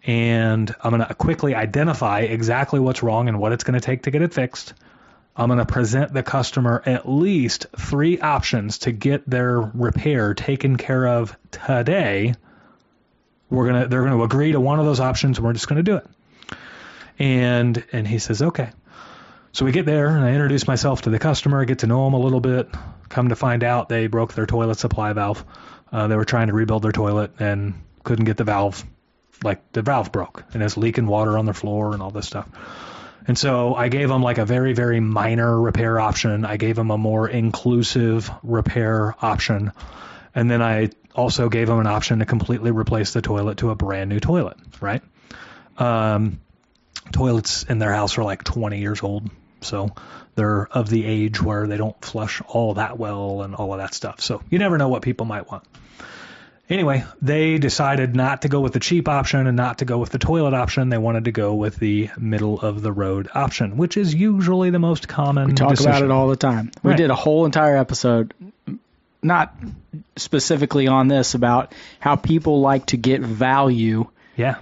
And 0.05 0.73
I'm 0.81 0.95
going 0.95 1.05
to 1.05 1.13
quickly 1.13 1.53
identify 1.53 2.21
exactly 2.21 2.79
what's 2.79 3.03
wrong 3.03 3.27
and 3.27 3.37
what 3.37 3.51
it's 3.51 3.65
going 3.65 3.73
to 3.73 3.81
take 3.81 4.03
to 4.03 4.11
get 4.11 4.21
it 4.21 4.33
fixed. 4.33 4.73
I'm 5.35 5.49
going 5.49 5.59
to 5.59 5.65
present 5.65 6.13
the 6.13 6.23
customer 6.23 6.81
at 6.85 7.09
least 7.09 7.65
three 7.77 8.17
options 8.17 8.77
to 8.79 8.93
get 8.93 9.29
their 9.29 9.59
repair 9.59 10.35
taken 10.35 10.77
care 10.77 11.05
of 11.05 11.35
today. 11.51 12.35
We're 13.49 13.67
going 13.67 13.83
to 13.83 13.89
they're 13.89 14.03
going 14.03 14.17
to 14.17 14.23
agree 14.23 14.53
to 14.53 14.61
one 14.61 14.79
of 14.79 14.85
those 14.85 15.01
options 15.01 15.37
and 15.37 15.45
we're 15.45 15.51
just 15.51 15.67
going 15.67 15.83
to 15.83 15.91
do 15.91 15.97
it. 15.97 16.07
And 17.19 17.83
and 17.91 18.07
he 18.07 18.19
says, 18.19 18.41
"Okay." 18.41 18.69
So 19.51 19.65
we 19.65 19.73
get 19.73 19.85
there 19.85 20.07
and 20.07 20.23
I 20.23 20.31
introduce 20.31 20.65
myself 20.65 21.01
to 21.03 21.09
the 21.09 21.19
customer, 21.19 21.65
get 21.65 21.79
to 21.79 21.87
know 21.87 22.07
him 22.07 22.13
a 22.13 22.19
little 22.19 22.41
bit. 22.41 22.69
Come 23.09 23.29
to 23.29 23.35
find 23.35 23.63
out 23.63 23.89
they 23.89 24.07
broke 24.07 24.33
their 24.33 24.45
toilet 24.45 24.79
supply 24.79 25.13
valve. 25.13 25.43
Uh, 25.91 26.07
they 26.07 26.15
were 26.15 26.25
trying 26.25 26.47
to 26.47 26.53
rebuild 26.53 26.83
their 26.83 26.91
toilet 26.91 27.31
and 27.39 27.75
couldn't 28.03 28.25
get 28.25 28.37
the 28.37 28.43
valve, 28.43 28.83
like 29.43 29.71
the 29.71 29.81
valve 29.81 30.11
broke 30.11 30.43
and 30.53 30.61
it's 30.63 30.77
leaking 30.77 31.07
water 31.07 31.37
on 31.37 31.45
their 31.45 31.53
floor 31.53 31.93
and 31.93 32.01
all 32.01 32.11
this 32.11 32.27
stuff. 32.27 32.47
And 33.27 33.37
so 33.37 33.73
I 33.73 33.89
gave 33.89 34.07
them 34.09 34.21
like 34.21 34.37
a 34.37 34.45
very, 34.45 34.73
very 34.73 34.99
minor 34.99 35.59
repair 35.59 35.99
option. 35.99 36.45
I 36.45 36.57
gave 36.57 36.75
them 36.75 36.91
a 36.91 36.97
more 36.97 37.27
inclusive 37.27 38.29
repair 38.43 39.15
option. 39.19 39.71
And 40.35 40.49
then 40.51 40.61
I 40.61 40.91
also 41.15 41.49
gave 41.49 41.67
them 41.67 41.79
an 41.79 41.87
option 41.87 42.19
to 42.19 42.25
completely 42.25 42.71
replace 42.71 43.13
the 43.13 43.21
toilet 43.21 43.57
to 43.59 43.71
a 43.71 43.75
brand 43.75 44.09
new 44.09 44.19
toilet, 44.19 44.57
right? 44.79 45.01
Um, 45.77 46.39
toilets 47.11 47.63
in 47.63 47.79
their 47.79 47.93
house 47.93 48.17
are 48.17 48.23
like 48.23 48.43
20 48.43 48.79
years 48.79 49.01
old. 49.01 49.29
So 49.65 49.89
they're 50.35 50.67
of 50.67 50.89
the 50.89 51.05
age 51.05 51.41
where 51.41 51.67
they 51.67 51.77
don't 51.77 51.99
flush 52.03 52.41
all 52.47 52.75
that 52.75 52.97
well 52.97 53.41
and 53.41 53.55
all 53.55 53.73
of 53.73 53.79
that 53.79 53.93
stuff. 53.93 54.21
So 54.21 54.41
you 54.49 54.59
never 54.59 54.77
know 54.77 54.89
what 54.89 55.01
people 55.01 55.25
might 55.25 55.49
want. 55.49 55.63
Anyway, 56.67 57.03
they 57.21 57.59
decided 57.59 58.15
not 58.15 58.41
to 58.41 58.47
go 58.49 58.59
with 58.59 58.73
the 58.73 58.79
cheap 58.79 59.07
option 59.07 59.45
and 59.45 59.55
not 59.55 59.77
to 59.79 59.85
go 59.85 59.99
with 59.99 60.09
the 60.09 60.17
toilet 60.17 60.55
option. 60.55 60.89
They 60.89 60.97
wanted 60.97 61.25
to 61.25 61.31
go 61.31 61.53
with 61.53 61.75
the 61.75 62.09
middle 62.17 62.59
of 62.59 62.81
the 62.81 62.91
road 62.91 63.29
option, 63.35 63.77
which 63.77 63.97
is 63.97 64.15
usually 64.15 64.71
the 64.71 64.79
most 64.79 65.07
common. 65.07 65.49
We 65.49 65.53
talk 65.53 65.69
decision. 65.69 65.91
about 65.91 66.01
it 66.03 66.09
all 66.11 66.27
the 66.27 66.35
time. 66.35 66.71
We 66.81 66.89
Right. 66.91 66.97
did 66.97 67.11
a 67.11 67.15
whole 67.15 67.45
entire 67.45 67.77
episode, 67.77 68.33
not 69.21 69.55
specifically 70.15 70.87
on 70.87 71.07
this, 71.07 71.35
about 71.35 71.71
how 71.99 72.15
people 72.15 72.61
like 72.61 72.87
to 72.87 72.97
get 72.97 73.21
value 73.21 74.07
Yeah. 74.35 74.55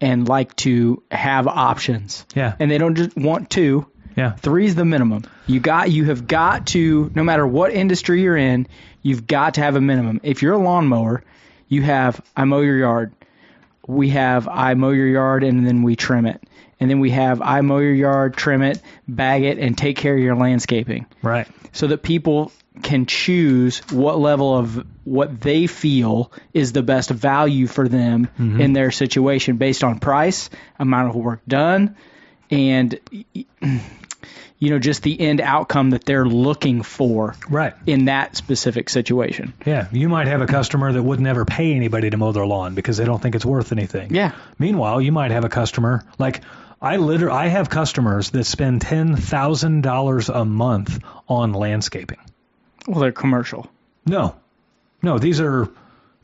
and 0.00 0.26
like 0.26 0.56
to 0.56 1.02
have 1.10 1.46
options. 1.46 2.24
Yeah. 2.34 2.54
And 2.58 2.70
they 2.70 2.78
don't 2.78 2.94
just 2.94 3.14
want 3.18 3.50
two. 3.50 3.84
Yeah. 4.16 4.32
Three's 4.32 4.74
the 4.74 4.84
minimum. 4.84 5.24
You 5.46 5.60
got 5.60 5.90
you 5.90 6.04
have 6.06 6.26
got 6.26 6.68
to 6.68 7.10
no 7.14 7.22
matter 7.22 7.46
what 7.46 7.72
industry 7.72 8.22
you're 8.22 8.36
in, 8.36 8.66
you've 9.02 9.26
got 9.26 9.54
to 9.54 9.62
have 9.62 9.76
a 9.76 9.80
minimum. 9.80 10.20
If 10.22 10.42
you're 10.42 10.54
a 10.54 10.58
lawnmower, 10.58 11.24
you 11.68 11.82
have 11.82 12.20
I 12.36 12.44
mow 12.44 12.60
your 12.60 12.78
yard. 12.78 13.12
We 13.86 14.10
have 14.10 14.48
I 14.48 14.74
mow 14.74 14.90
your 14.90 15.08
yard 15.08 15.44
and 15.44 15.66
then 15.66 15.82
we 15.82 15.96
trim 15.96 16.26
it. 16.26 16.42
And 16.78 16.90
then 16.90 17.00
we 17.00 17.10
have 17.10 17.42
I 17.42 17.60
mow 17.60 17.78
your 17.78 17.94
yard, 17.94 18.36
trim 18.36 18.62
it, 18.62 18.80
bag 19.06 19.42
it, 19.42 19.58
and 19.58 19.76
take 19.76 19.96
care 19.96 20.14
of 20.14 20.20
your 20.20 20.36
landscaping. 20.36 21.06
Right. 21.22 21.46
So 21.72 21.86
that 21.88 22.02
people 22.02 22.52
can 22.82 23.06
choose 23.06 23.78
what 23.90 24.18
level 24.18 24.56
of 24.56 24.86
what 25.04 25.40
they 25.40 25.66
feel 25.66 26.32
is 26.54 26.72
the 26.72 26.82
best 26.82 27.10
value 27.10 27.66
for 27.66 27.88
them 27.88 28.26
mm-hmm. 28.38 28.60
in 28.60 28.72
their 28.72 28.90
situation 28.90 29.56
based 29.56 29.84
on 29.84 29.98
price, 29.98 30.50
amount 30.78 31.10
of 31.10 31.16
work 31.16 31.40
done, 31.46 31.96
and 32.50 32.98
you 34.60 34.70
know 34.70 34.78
just 34.78 35.02
the 35.02 35.20
end 35.20 35.40
outcome 35.40 35.90
that 35.90 36.04
they're 36.04 36.24
looking 36.26 36.82
for 36.82 37.34
Right. 37.48 37.74
in 37.86 38.04
that 38.04 38.36
specific 38.36 38.88
situation. 38.88 39.52
Yeah. 39.66 39.88
You 39.90 40.08
might 40.08 40.28
have 40.28 40.40
a 40.42 40.46
customer 40.46 40.92
that 40.92 41.02
would 41.02 41.18
never 41.18 41.44
pay 41.44 41.72
anybody 41.74 42.10
to 42.10 42.16
mow 42.16 42.30
their 42.30 42.46
lawn 42.46 42.74
because 42.76 42.96
they 42.98 43.04
don't 43.04 43.20
think 43.20 43.34
it's 43.34 43.44
worth 43.44 43.72
anything. 43.72 44.14
Yeah. 44.14 44.32
Meanwhile, 44.58 45.00
you 45.00 45.10
might 45.10 45.32
have 45.32 45.44
a 45.44 45.48
customer 45.48 46.04
like 46.18 46.42
I 46.82 46.96
literally 46.96 47.34
I 47.36 47.48
have 47.48 47.68
customers 47.68 48.30
that 48.30 48.44
spend 48.44 48.82
ten 48.82 49.16
thousand 49.16 49.80
dollars 49.82 50.28
a 50.28 50.44
month 50.44 51.02
on 51.28 51.52
landscaping. 51.52 52.18
Well, 52.86 53.00
they're 53.00 53.12
commercial. 53.12 53.68
No, 54.06 54.36
no, 55.02 55.18
these 55.18 55.40
are 55.40 55.68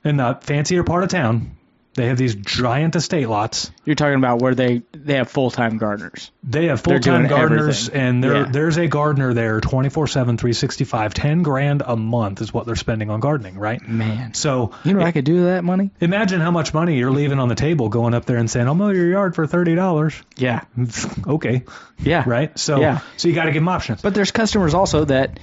in 0.05 0.17
the 0.19 0.39
fancier 0.41 0.85
part 0.85 1.03
of 1.05 1.11
town. 1.11 1.56
They 1.97 2.07
have 2.09 2.19
these 2.19 2.35
giant 2.35 2.95
estate 2.95 3.27
lots. 3.29 3.71
You're 3.85 3.97
talking 3.97 4.17
about 4.17 4.41
where 4.41 4.55
they 4.55 4.83
they 4.93 5.15
have 5.15 5.31
full 5.31 5.51
time 5.51 5.79
gardeners. 5.79 6.31
They 6.45 6.67
have 6.67 6.81
full 6.83 7.01
time 7.01 7.27
gardeners, 7.27 7.89
everything. 7.89 8.01
and 8.09 8.25
Yeah. 8.25 8.45
there's 8.51 8.77
a 8.77 8.87
gardener 8.87 9.33
there 9.35 9.61
24 9.61 10.07
7, 10.07 10.37
365. 10.37 11.15
10 11.15 11.43
grand 11.43 11.83
a 11.85 11.97
month 11.97 12.43
is 12.43 12.53
what 12.53 12.67
they're 12.67 12.77
spending 12.77 13.09
on 13.11 13.21
gardening, 13.21 13.57
right? 13.59 13.81
Man, 13.89 14.35
So 14.35 14.73
you 14.85 14.93
know 14.93 14.99
what 15.01 15.09
I 15.09 15.13
could 15.13 15.25
do 15.25 15.35
with 15.37 15.45
that 15.45 15.65
money? 15.65 15.91
imagine 16.01 16.41
how 16.41 16.51
much 16.51 16.75
money 16.75 16.99
you're 16.99 17.11
leaving 17.11 17.39
on 17.39 17.49
the 17.49 17.55
table 17.55 17.89
going 17.89 18.13
up 18.15 18.27
there 18.27 18.37
and 18.37 18.51
saying, 18.51 18.67
I'll 18.67 18.75
mow 18.75 18.91
your 18.91 19.09
yard 19.09 19.35
for 19.35 19.47
$30. 19.47 20.23
Yeah, 20.37 20.61
okay, 21.27 21.65
yeah, 21.99 22.25
right? 22.27 22.57
So, 22.59 22.79
Yeah. 22.81 23.01
so 23.17 23.29
you 23.29 23.35
got 23.35 23.45
to 23.47 23.53
give 23.53 23.63
them 23.63 23.69
options. 23.69 24.03
But 24.03 24.15
there's 24.15 24.31
customers 24.33 24.75
also 24.75 25.07
that, 25.07 25.41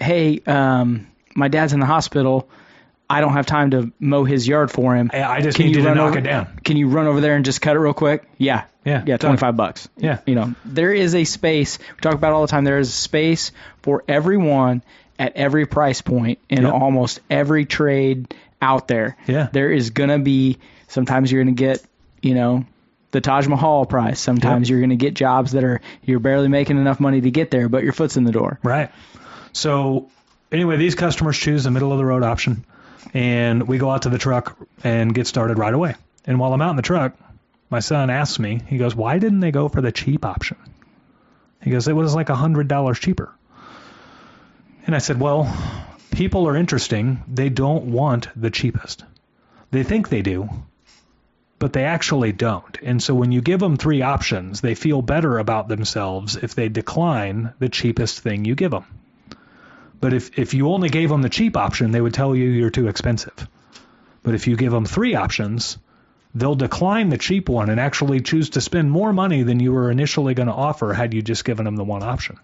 hey, 0.00 0.40
um, 0.46 1.06
my 1.36 1.46
dad's 1.48 1.72
in 1.72 1.80
the 1.80 1.86
hospital. 1.86 2.48
I 3.12 3.20
don't 3.20 3.32
have 3.34 3.46
time 3.46 3.70
to 3.72 3.92
mow 4.00 4.24
his 4.24 4.46
yard 4.48 4.70
for 4.70 4.94
him. 4.96 5.10
I 5.12 5.22
I 5.22 5.40
just 5.40 5.56
Can 5.56 5.66
need 5.66 5.76
you 5.76 5.82
to 5.82 5.94
knock 5.94 6.10
over- 6.10 6.18
it 6.18 6.22
down. 6.22 6.46
Can 6.64 6.76
you 6.76 6.88
run 6.88 7.06
over 7.06 7.20
there 7.20 7.36
and 7.36 7.44
just 7.44 7.60
cut 7.60 7.76
it 7.76 7.78
real 7.78 7.92
quick? 7.94 8.24
Yeah. 8.38 8.64
Yeah, 8.84 9.04
Yeah, 9.06 9.16
25 9.16 9.56
bucks. 9.56 9.88
Yeah. 9.96 10.18
You 10.26 10.34
know, 10.34 10.54
there 10.64 10.92
is 10.92 11.14
a 11.14 11.22
space, 11.24 11.78
we 11.78 12.00
talk 12.00 12.14
about 12.14 12.30
it 12.30 12.34
all 12.34 12.40
the 12.42 12.48
time, 12.50 12.64
there 12.64 12.78
is 12.80 12.88
a 12.88 12.92
space 12.92 13.52
for 13.82 14.02
everyone 14.08 14.82
at 15.20 15.36
every 15.36 15.66
price 15.66 16.00
point 16.02 16.40
in 16.48 16.62
Yep. 16.62 16.72
almost 16.72 17.20
every 17.30 17.64
trade 17.64 18.34
out 18.60 18.88
there. 18.88 19.16
Yeah. 19.28 19.48
There 19.52 19.70
is 19.70 19.90
going 19.90 20.10
to 20.10 20.18
be, 20.18 20.58
sometimes 20.88 21.30
you're 21.30 21.44
going 21.44 21.54
to 21.54 21.60
get, 21.62 21.80
you 22.22 22.34
know, 22.34 22.64
the 23.12 23.20
Taj 23.20 23.46
Mahal 23.46 23.84
price. 23.86 24.18
Sometimes 24.18 24.68
Yep. 24.68 24.70
you're 24.72 24.80
going 24.80 24.90
to 24.90 24.96
get 24.96 25.14
jobs 25.14 25.52
that 25.52 25.62
are, 25.64 25.80
you're 26.04 26.18
barely 26.18 26.48
making 26.48 26.76
enough 26.78 26.98
money 26.98 27.20
to 27.20 27.30
get 27.30 27.50
there, 27.52 27.68
but 27.68 27.84
your 27.84 27.92
foot's 27.92 28.16
in 28.16 28.24
the 28.24 28.32
door. 28.32 28.58
Right. 28.64 28.90
So 29.52 30.08
anyway, 30.50 30.76
these 30.76 30.94
customers 30.94 31.38
choose 31.38 31.64
the 31.64 31.70
middle 31.70 31.92
of 31.92 31.98
the 31.98 32.04
road 32.04 32.22
option, 32.22 32.64
and 33.14 33.66
we 33.66 33.78
go 33.78 33.90
out 33.90 34.02
to 34.02 34.08
the 34.08 34.18
truck 34.18 34.56
and 34.84 35.14
get 35.14 35.26
started 35.26 35.58
right 35.58 35.74
away. 35.74 35.94
And 36.24 36.38
while 36.38 36.52
I'm 36.52 36.62
out 36.62 36.70
in 36.70 36.76
the 36.76 36.82
truck, 36.82 37.14
my 37.70 37.80
son 37.80 38.10
asks 38.10 38.38
me, 38.38 38.60
he 38.66 38.78
goes, 38.78 38.94
"Why 38.94 39.18
didn't 39.18 39.40
they 39.40 39.50
go 39.50 39.68
for 39.68 39.80
the 39.80 39.92
cheap 39.92 40.24
option?" 40.24 40.56
He 41.62 41.70
goes, 41.70 41.88
"It 41.88 41.96
was 41.96 42.14
like 42.14 42.28
a 42.28 42.34
hundred 42.34 42.68
dollars 42.68 42.98
cheaper." 42.98 43.30
And 44.86 44.94
I 44.94 44.98
said, 44.98 45.20
"Well, 45.20 45.52
people 46.10 46.48
are 46.48 46.56
interesting. 46.56 47.22
They 47.32 47.48
don't 47.48 47.92
want 47.92 48.28
the 48.36 48.50
cheapest. 48.50 49.04
They 49.70 49.82
think 49.82 50.08
they 50.08 50.22
do." 50.22 50.48
But 51.58 51.72
they 51.72 51.84
actually 51.84 52.32
don't. 52.32 52.76
And 52.82 53.00
so 53.00 53.14
when 53.14 53.30
you 53.30 53.40
give 53.40 53.60
them 53.60 53.76
three 53.76 54.02
options, 54.02 54.60
they 54.60 54.74
feel 54.74 55.00
better 55.00 55.38
about 55.38 55.68
themselves 55.68 56.34
if 56.34 56.56
they 56.56 56.68
decline 56.68 57.52
the 57.60 57.68
cheapest 57.68 58.18
thing 58.18 58.44
you 58.44 58.56
give 58.56 58.72
them. 58.72 58.84
But 60.02 60.12
if, 60.12 60.36
if 60.36 60.52
you 60.52 60.68
only 60.68 60.88
gave 60.88 61.08
them 61.08 61.22
the 61.22 61.28
cheap 61.28 61.56
option, 61.56 61.92
they 61.92 62.00
would 62.00 62.12
tell 62.12 62.34
you 62.34 62.48
you're 62.48 62.70
too 62.70 62.88
expensive. 62.88 63.48
But 64.24 64.34
if 64.34 64.48
you 64.48 64.56
give 64.56 64.72
them 64.72 64.84
three 64.84 65.14
options, 65.14 65.78
they'll 66.34 66.56
decline 66.56 67.08
the 67.08 67.18
cheap 67.18 67.48
one 67.48 67.70
and 67.70 67.78
actually 67.78 68.20
choose 68.20 68.50
to 68.50 68.60
spend 68.60 68.90
more 68.90 69.12
money 69.12 69.44
than 69.44 69.60
you 69.60 69.72
were 69.72 69.92
initially 69.92 70.34
going 70.34 70.48
to 70.48 70.52
offer 70.52 70.92
had 70.92 71.14
you 71.14 71.22
just 71.22 71.44
given 71.44 71.64
them 71.64 71.76
the 71.76 71.84
one 71.84 72.02
option. 72.02 72.36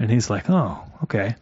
And 0.00 0.10
he's 0.10 0.28
like, 0.28 0.50
oh, 0.50 0.82
okay. 1.04 1.36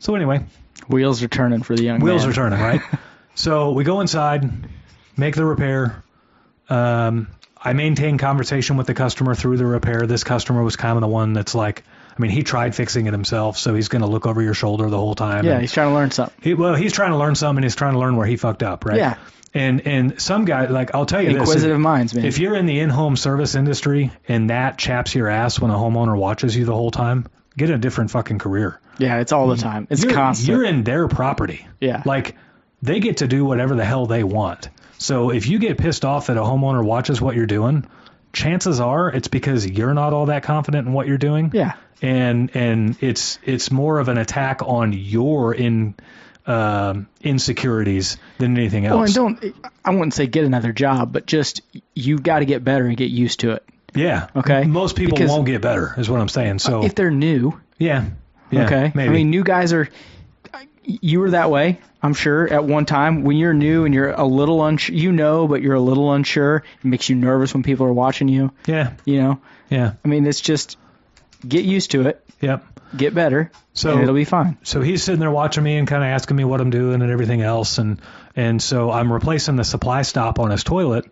So 0.00 0.14
anyway, 0.16 0.44
Wheels 0.86 1.22
are 1.22 1.28
turning 1.28 1.62
for 1.62 1.74
the 1.74 1.84
young 1.84 2.00
wheels 2.00 2.22
man. 2.22 2.30
are 2.30 2.34
turning, 2.34 2.60
right? 2.60 2.82
so 3.34 3.72
we 3.72 3.84
go 3.84 4.02
inside, 4.02 4.68
make 5.16 5.34
the 5.34 5.46
repair. 5.46 6.04
Um, 6.68 7.28
I 7.56 7.72
maintain 7.72 8.18
conversation 8.18 8.76
with 8.76 8.86
the 8.86 8.94
customer 8.94 9.34
through 9.34 9.56
the 9.56 9.66
repair. 9.66 10.06
This 10.06 10.24
customer 10.24 10.62
was 10.62 10.76
kind 10.76 10.98
of 10.98 11.00
the 11.00 11.08
one 11.08 11.32
that's 11.32 11.54
like, 11.54 11.84
I 12.16 12.20
mean, 12.20 12.30
he 12.30 12.42
tried 12.42 12.74
fixing 12.74 13.06
it 13.06 13.12
himself, 13.12 13.56
so 13.56 13.74
he's 13.74 13.88
going 13.88 14.02
to 14.02 14.08
look 14.08 14.26
over 14.26 14.42
your 14.42 14.54
shoulder 14.54 14.88
the 14.90 14.98
whole 14.98 15.14
time. 15.14 15.44
Yeah, 15.44 15.60
he's 15.60 15.72
trying 15.72 15.88
to 15.88 15.94
learn 15.94 16.10
something. 16.10 16.36
he, 16.42 16.54
well, 16.54 16.74
he's 16.74 16.92
trying 16.92 17.10
to 17.12 17.16
learn 17.16 17.34
something. 17.34 17.58
And 17.58 17.64
he's 17.64 17.74
trying 17.74 17.94
to 17.94 17.98
learn 17.98 18.16
where 18.16 18.26
he 18.26 18.36
fucked 18.36 18.62
up, 18.62 18.84
right? 18.84 18.98
Yeah. 18.98 19.16
And 19.54 19.86
and 19.86 20.20
some 20.20 20.46
guy, 20.46 20.66
like 20.66 20.94
I'll 20.94 21.04
tell 21.04 21.20
you 21.20 21.30
Inquisitive 21.30 21.76
this: 21.76 21.78
minds, 21.78 22.14
man. 22.14 22.24
if 22.24 22.38
you're 22.38 22.54
in 22.56 22.64
the 22.64 22.80
in-home 22.80 23.16
service 23.16 23.54
industry 23.54 24.10
and 24.26 24.48
that 24.48 24.78
chaps 24.78 25.14
your 25.14 25.28
ass 25.28 25.60
when 25.60 25.70
a 25.70 25.74
homeowner 25.74 26.16
watches 26.16 26.56
you 26.56 26.64
the 26.64 26.72
whole 26.72 26.90
time, 26.90 27.26
get 27.56 27.68
a 27.68 27.76
different 27.76 28.10
fucking 28.10 28.38
career. 28.38 28.80
yeah, 28.98 29.20
it's 29.20 29.30
all 29.30 29.48
the 29.48 29.56
time. 29.56 29.86
It's 29.90 30.02
you're, 30.02 30.14
constant. 30.14 30.48
You're 30.48 30.64
in 30.64 30.84
their 30.84 31.06
property. 31.06 31.66
Yeah. 31.80 32.02
Like 32.06 32.34
they 32.80 33.00
get 33.00 33.18
to 33.18 33.28
do 33.28 33.44
whatever 33.44 33.74
the 33.74 33.84
hell 33.84 34.06
they 34.06 34.24
want. 34.24 34.70
So 34.96 35.30
if 35.30 35.46
you 35.46 35.58
get 35.58 35.76
pissed 35.76 36.06
off 36.06 36.28
that 36.28 36.38
a 36.38 36.40
homeowner 36.40 36.82
watches 36.82 37.20
what 37.20 37.36
you're 37.36 37.44
doing, 37.44 37.86
chances 38.32 38.80
are 38.80 39.08
it's 39.10 39.28
because 39.28 39.66
you're 39.66 39.94
not 39.94 40.12
all 40.12 40.26
that 40.26 40.42
confident 40.42 40.86
in 40.86 40.92
what 40.92 41.06
you're 41.06 41.18
doing. 41.18 41.50
yeah. 41.54 41.74
And 42.00 42.50
and 42.56 42.96
it's 43.00 43.38
it's 43.44 43.70
more 43.70 44.00
of 44.00 44.08
an 44.08 44.18
attack 44.18 44.60
on 44.64 44.92
your 44.92 45.54
in 45.54 45.94
um, 46.46 47.06
insecurities 47.20 48.16
than 48.38 48.56
anything 48.56 48.86
else. 48.86 49.16
Well, 49.16 49.26
and 49.28 49.40
don't 49.40 49.54
I 49.84 49.90
wouldn't 49.90 50.14
say 50.14 50.26
get 50.26 50.44
another 50.44 50.72
job, 50.72 51.12
but 51.12 51.26
just 51.26 51.62
you've 51.94 52.22
got 52.24 52.40
to 52.40 52.44
get 52.44 52.64
better 52.64 52.86
and 52.86 52.96
get 52.96 53.10
used 53.10 53.40
to 53.40 53.52
it. 53.52 53.64
yeah. 53.94 54.26
Okay. 54.34 54.64
Most 54.64 54.96
people 54.96 55.16
Because- 55.16 55.30
won't 55.30 55.46
get 55.46 55.60
better, 55.62 55.94
is 55.96 56.10
what 56.10 56.20
I'm 56.20 56.28
saying. 56.28 56.58
So 56.58 56.84
If 56.84 56.94
they're 56.96 57.10
new, 57.12 57.60
yeah. 57.78 58.06
Yeah. 58.50 58.64
okay. 58.64 58.92
Maybe. 58.94 59.08
I 59.08 59.12
mean, 59.12 59.30
new 59.30 59.44
guys 59.44 59.72
are. 59.72 59.88
You 60.84 61.20
were 61.20 61.30
that 61.30 61.50
way, 61.50 61.80
I'm 62.02 62.14
sure, 62.14 62.52
at 62.52 62.64
one 62.64 62.86
time 62.86 63.22
when 63.22 63.36
you're 63.36 63.54
new 63.54 63.84
and 63.84 63.94
you're 63.94 64.10
a 64.10 64.24
little 64.26 64.64
unsure. 64.64 64.94
You 64.94 65.12
know, 65.12 65.46
but 65.46 65.62
you're 65.62 65.74
a 65.76 65.80
little 65.80 66.12
unsure. 66.12 66.64
It 66.80 66.84
makes 66.84 67.08
you 67.08 67.16
nervous 67.16 67.54
when 67.54 67.62
people 67.62 67.86
are 67.86 67.92
watching 67.92 68.28
you. 68.28 68.52
yeah. 68.66 68.94
You 69.04 69.22
know, 69.22 69.40
Yeah. 69.70 69.92
I 70.04 70.08
mean, 70.08 70.26
it's 70.26 70.40
just 70.40 70.76
get 71.46 71.64
used 71.64 71.92
to 71.92 72.08
it, 72.08 72.24
Yep. 72.40 72.64
get 72.96 73.14
better, 73.14 73.50
So 73.74 73.98
it'll 74.00 74.14
be 74.14 74.24
fine. 74.24 74.58
so 74.64 74.80
he's 74.80 75.02
sitting 75.02 75.20
there 75.20 75.30
watching 75.30 75.62
me 75.64 75.76
and 75.78 75.86
kind 75.88 76.02
of 76.02 76.08
asking 76.08 76.36
me 76.36 76.44
what 76.44 76.60
I'm 76.60 76.70
doing 76.70 77.00
and 77.02 77.10
everything 77.10 77.42
else, 77.42 77.78
and 77.78 78.00
and 78.34 78.60
so 78.62 78.90
I'm 78.90 79.12
replacing 79.12 79.56
the 79.56 79.64
supply 79.64 80.02
stop 80.02 80.38
on 80.40 80.50
his 80.50 80.64
toilet, 80.64 81.04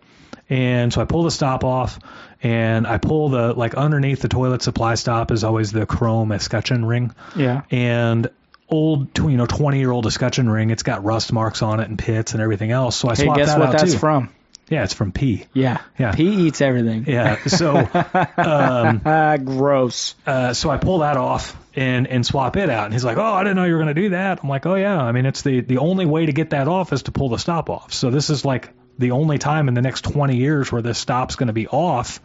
and 0.49 0.91
so 0.91 1.01
I 1.01 1.05
pull 1.05 1.23
the 1.23 1.31
stop 1.31 1.63
off, 1.63 1.99
and 2.43 2.85
I 2.87 2.97
pull 2.97 3.29
the 3.29 3.53
like 3.53 3.75
underneath 3.75 4.21
the 4.21 4.27
toilet 4.29 4.61
supply 4.61 4.95
stop 4.95 5.31
is 5.31 5.43
always 5.43 5.71
the 5.71 5.85
chrome 5.85 6.31
escutcheon 6.31 6.83
ring, 6.85 7.13
Yeah. 7.35 7.61
and 7.71 8.29
old 8.71 9.17
you 9.19 9.37
know 9.37 9.45
20 9.45 9.77
year 9.79 9.91
old 9.91 10.05
escutcheon 10.05 10.49
ring, 10.49 10.69
it's 10.69 10.83
got 10.83 11.03
rust 11.03 11.31
marks 11.33 11.61
on 11.61 11.79
it 11.79 11.89
and 11.89 11.99
pits 11.99 12.33
and 12.33 12.41
everything 12.41 12.71
else, 12.71 12.95
so 12.95 13.09
I 13.09 13.15
Hey, 13.15 13.23
swapped 13.23 13.37
guess 13.39 13.49
that 13.49 13.59
what 13.59 13.67
out 13.69 13.71
that's 13.77 13.93
too. 13.93 13.99
from? 13.99 14.29
Yeah, 14.69 14.85
it's 14.85 14.93
from 14.93 15.11
P. 15.11 15.45
Yeah. 15.53 15.79
Yeah. 15.99 16.15
He 16.15 16.47
eats 16.47 16.61
everything. 16.61 17.03
Yeah, 17.05 17.43
so 17.45 17.75
um, 18.37 19.01
gross. 19.45 20.15
uh, 20.25 20.53
so 20.53 20.69
I 20.69 20.77
pull 20.77 20.99
that 20.99 21.17
off 21.17 21.57
and 21.75 22.07
and 22.07 22.25
swap 22.25 22.55
it 22.55 22.69
out. 22.69 22.85
And 22.85 22.93
he's 22.93 23.03
like, 23.03 23.17
"Oh, 23.17 23.33
I 23.33 23.43
didn't 23.43 23.57
know 23.57 23.65
you 23.65 23.73
were 23.73 23.79
going 23.83 23.93
to 23.93 24.01
do 24.01 24.09
that." 24.11 24.39
I'm 24.41 24.47
like, 24.49 24.65
"Oh 24.65 24.75
yeah, 24.75 25.01
I 25.01 25.11
mean 25.11 25.25
it's 25.25 25.41
the 25.41 25.59
the 25.61 25.79
only 25.79 26.05
way 26.05 26.25
to 26.25 26.31
get 26.31 26.51
that 26.51 26.67
off 26.69 26.93
is 26.93 27.03
to 27.03 27.11
pull 27.11 27.27
the 27.29 27.37
stop 27.37 27.69
off. 27.69 27.93
So 27.93 28.09
this 28.11 28.29
is 28.29 28.45
like 28.45 28.69
the 28.97 29.11
only 29.11 29.37
time 29.37 29.67
in 29.67 29.73
the 29.73 29.81
next 29.81 30.03
20 30.05 30.37
years 30.37 30.71
where 30.71 30.81
this 30.81 30.97
stop's 30.97 31.35
going 31.35 31.47
to 31.47 31.53
be 31.53 31.67
off. 31.67 32.21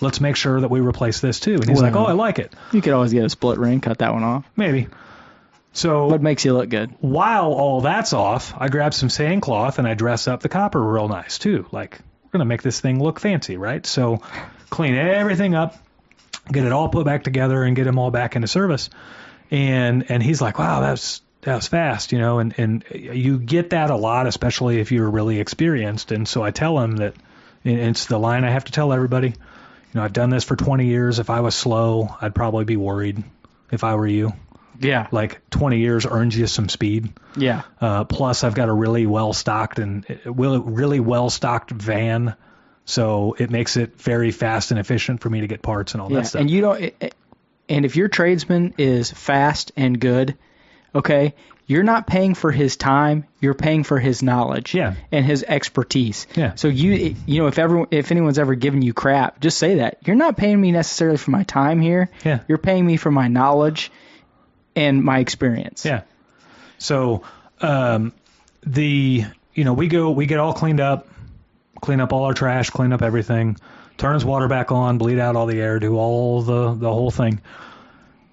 Let's 0.00 0.20
make 0.20 0.36
sure 0.36 0.60
that 0.60 0.70
we 0.70 0.78
replace 0.80 1.20
this 1.20 1.40
too." 1.40 1.54
And 1.54 1.68
he's 1.68 1.82
like, 1.82 1.96
"Oh, 1.96 2.04
I 2.04 2.12
like 2.12 2.38
it. 2.38 2.52
You 2.72 2.82
could 2.82 2.92
always 2.92 3.12
get 3.12 3.24
a 3.24 3.28
split 3.30 3.58
ring, 3.58 3.80
cut 3.80 3.98
that 3.98 4.12
one 4.12 4.22
off. 4.22 4.44
Maybe." 4.54 4.86
So 5.72 6.06
What 6.08 6.22
makes 6.22 6.44
you 6.44 6.52
look 6.54 6.68
good? 6.68 6.90
while 7.00 7.52
all 7.52 7.80
that's 7.80 8.12
off, 8.12 8.54
I 8.58 8.68
grab 8.68 8.92
some 8.92 9.08
sandcloth 9.08 9.78
and 9.78 9.86
I 9.86 9.94
dress 9.94 10.26
up 10.28 10.40
the 10.40 10.48
copper 10.48 10.82
real 10.82 11.08
nice 11.08 11.38
too. 11.38 11.66
Like 11.70 12.00
we're 12.24 12.30
gonna 12.32 12.44
make 12.44 12.62
this 12.62 12.80
thing 12.80 13.02
look 13.02 13.20
fancy, 13.20 13.56
right? 13.56 13.84
So 13.86 14.20
clean 14.68 14.94
everything 14.94 15.54
up, 15.54 15.76
get 16.50 16.64
it 16.64 16.72
all 16.72 16.88
put 16.88 17.04
back 17.04 17.24
together, 17.24 17.62
and 17.62 17.76
get 17.76 17.84
them 17.84 17.98
all 17.98 18.10
back 18.10 18.36
into 18.36 18.48
service. 18.48 18.90
And 19.50 20.10
and 20.10 20.22
he's 20.22 20.40
like, 20.40 20.58
wow, 20.58 20.80
that's 20.80 21.22
that 21.42 21.54
was 21.54 21.68
fast, 21.68 22.12
you 22.12 22.18
know. 22.18 22.38
And 22.40 22.54
and 22.58 22.84
you 22.92 23.38
get 23.38 23.70
that 23.70 23.90
a 23.90 23.96
lot, 23.96 24.26
especially 24.26 24.80
if 24.80 24.92
you're 24.92 25.08
really 25.10 25.40
experienced. 25.40 26.12
And 26.12 26.26
so 26.26 26.42
I 26.42 26.50
tell 26.50 26.78
him 26.78 26.96
that, 26.96 27.14
And 27.64 27.78
it's 27.78 28.06
the 28.06 28.18
line 28.18 28.44
I 28.44 28.50
have 28.50 28.64
to 28.64 28.72
tell 28.72 28.92
everybody. 28.92 29.28
You 29.28 29.34
know, 29.94 30.02
I've 30.02 30.12
done 30.12 30.30
this 30.30 30.44
for 30.44 30.54
20 30.54 30.86
years. 30.86 31.18
If 31.18 31.30
I 31.30 31.40
was 31.40 31.54
slow, 31.54 32.14
I'd 32.20 32.34
probably 32.34 32.64
be 32.64 32.76
worried 32.76 33.24
if 33.72 33.82
I 33.82 33.94
were 33.96 34.06
you. 34.06 34.32
Yeah. 34.80 35.06
Like 35.12 35.40
20 35.50 35.78
years 35.78 36.06
earns 36.06 36.36
you 36.36 36.46
some 36.46 36.68
speed. 36.68 37.12
Yeah. 37.36 37.62
Uh, 37.80 38.04
plus, 38.04 38.44
I've 38.44 38.54
got 38.54 38.68
a 38.68 38.72
really 38.72 39.06
well 39.06 39.32
stocked 39.32 39.78
and 39.78 40.04
uh, 40.26 40.32
really 40.32 41.00
well 41.00 41.30
stocked 41.30 41.70
van, 41.70 42.34
so 42.84 43.36
it 43.38 43.50
makes 43.50 43.76
it 43.76 44.00
very 44.00 44.30
fast 44.30 44.70
and 44.70 44.80
efficient 44.80 45.20
for 45.20 45.30
me 45.30 45.42
to 45.42 45.46
get 45.46 45.62
parts 45.62 45.92
and 45.92 46.00
all 46.00 46.10
Yeah. 46.10 46.20
that 46.20 46.26
stuff. 46.26 46.40
And 46.40 46.50
you 46.50 46.60
don't. 46.62 46.80
it- 46.82 47.14
And 47.68 47.84
if 47.84 47.94
your 47.94 48.08
tradesman 48.08 48.74
is 48.78 49.12
fast 49.12 49.70
and 49.76 50.00
good, 50.00 50.36
okay, 50.92 51.34
you're 51.66 51.84
not 51.84 52.04
paying 52.08 52.34
for 52.34 52.50
his 52.50 52.76
time. 52.76 53.26
You're 53.40 53.54
paying 53.54 53.84
for 53.84 54.00
his 54.00 54.24
knowledge. 54.24 54.74
Yeah. 54.74 54.94
And 55.12 55.24
his 55.24 55.44
expertise. 55.46 56.26
Yeah. 56.34 56.54
So 56.56 56.66
you, 56.66 57.14
you 57.26 57.40
know, 57.40 57.46
if 57.46 57.60
everyone, 57.60 57.86
if 57.92 58.10
anyone's 58.10 58.40
ever 58.40 58.56
given 58.56 58.82
you 58.82 58.92
crap, 58.92 59.38
just 59.38 59.56
say 59.56 59.76
that 59.76 59.98
you're 60.04 60.16
not 60.16 60.36
paying 60.36 60.60
me 60.60 60.72
necessarily 60.72 61.16
for 61.16 61.30
my 61.30 61.44
time 61.44 61.80
here. 61.80 62.10
Yeah. 62.24 62.40
You're 62.48 62.58
paying 62.58 62.84
me 62.84 62.96
for 62.96 63.12
my 63.12 63.28
knowledge 63.28 63.92
and 64.76 65.02
my 65.02 65.18
experience. 65.18 65.84
Yeah. 65.84 66.02
So 66.78 67.22
um, 67.60 68.12
the 68.62 69.24
you 69.54 69.64
know 69.64 69.74
we 69.74 69.88
go 69.88 70.10
we 70.10 70.26
get 70.26 70.38
all 70.38 70.52
cleaned 70.52 70.80
up, 70.80 71.08
clean 71.80 72.00
up 72.00 72.12
all 72.12 72.24
our 72.24 72.34
trash, 72.34 72.70
clean 72.70 72.92
up 72.92 73.02
everything, 73.02 73.56
turn 73.96 74.14
his 74.14 74.24
water 74.24 74.48
back 74.48 74.72
on, 74.72 74.98
bleed 74.98 75.18
out 75.18 75.36
all 75.36 75.46
the 75.46 75.60
air, 75.60 75.78
do 75.78 75.96
all 75.96 76.42
the 76.42 76.74
the 76.74 76.92
whole 76.92 77.10
thing. 77.10 77.40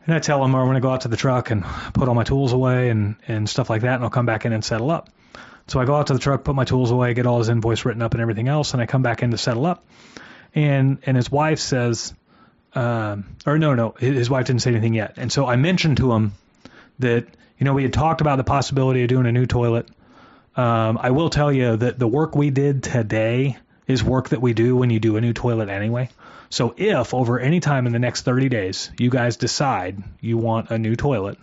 And 0.05 0.15
I 0.15 0.19
tell 0.19 0.43
him 0.43 0.55
I'm 0.55 0.65
going 0.65 0.75
to 0.75 0.81
go 0.81 0.91
out 0.91 1.01
to 1.01 1.09
the 1.09 1.17
truck 1.17 1.51
and 1.51 1.65
put 1.93 2.07
all 2.07 2.15
my 2.15 2.23
tools 2.23 2.53
away 2.53 2.89
and 2.89 3.15
and 3.27 3.49
stuff 3.49 3.69
like 3.69 3.81
that, 3.81 3.95
and 3.95 4.03
I'll 4.03 4.09
come 4.09 4.25
back 4.25 4.45
in 4.45 4.53
and 4.53 4.63
settle 4.63 4.89
up. 4.91 5.09
So 5.67 5.81
I 5.81 5.85
go 5.85 5.95
out 5.95 6.07
to 6.07 6.13
the 6.13 6.19
truck, 6.19 6.45
put 6.45 6.55
my 6.55 6.63
tools 6.63 6.91
away, 6.91 7.13
get 7.13 7.25
all 7.25 7.39
his 7.39 7.49
invoice 7.49 7.83
written 7.83 8.01
up 8.01 8.13
and 8.13 8.21
everything 8.21 8.47
else, 8.47 8.71
and 8.71 8.81
I 8.81 8.85
come 8.85 9.01
back 9.01 9.21
in 9.21 9.31
to 9.31 9.37
settle 9.37 9.65
up. 9.65 9.85
And 10.55 10.99
and 11.05 11.17
his 11.17 11.29
wife 11.29 11.59
says, 11.59 12.13
um, 12.77 13.25
or 13.43 13.57
no, 13.57 13.73
no, 13.73 13.95
his 13.97 14.29
wife 14.29 14.45
didn't 14.45 14.61
say 14.61 14.69
anything 14.69 14.93
yet. 14.93 15.15
And 15.17 15.31
so 15.31 15.47
I 15.47 15.55
mentioned 15.55 15.97
to 15.97 16.11
him 16.13 16.33
that 16.99 17.25
you 17.57 17.65
know 17.65 17.73
we 17.73 17.81
had 17.81 17.91
talked 17.91 18.21
about 18.21 18.35
the 18.35 18.43
possibility 18.43 19.01
of 19.01 19.09
doing 19.09 19.25
a 19.25 19.31
new 19.31 19.47
toilet. 19.47 19.87
Um, 20.55 20.99
I 21.01 21.09
will 21.09 21.31
tell 21.31 21.51
you 21.51 21.75
that 21.75 21.97
the 21.97 22.07
work 22.07 22.35
we 22.35 22.51
did 22.51 22.83
today 22.83 23.57
is 23.87 24.03
work 24.03 24.29
that 24.29 24.41
we 24.41 24.53
do 24.53 24.75
when 24.75 24.91
you 24.91 24.99
do 24.99 25.17
a 25.17 25.21
new 25.21 25.33
toilet 25.33 25.69
anyway. 25.69 26.09
So 26.51 26.75
if 26.77 27.15
over 27.15 27.39
any 27.39 27.61
time 27.61 27.87
in 27.87 27.93
the 27.93 27.99
next 27.99 28.21
30 28.21 28.47
days 28.49 28.91
you 28.99 29.09
guys 29.09 29.37
decide 29.37 30.03
you 30.21 30.37
want 30.37 30.69
a 30.69 30.77
new 30.77 30.95
toilet, 30.95 31.39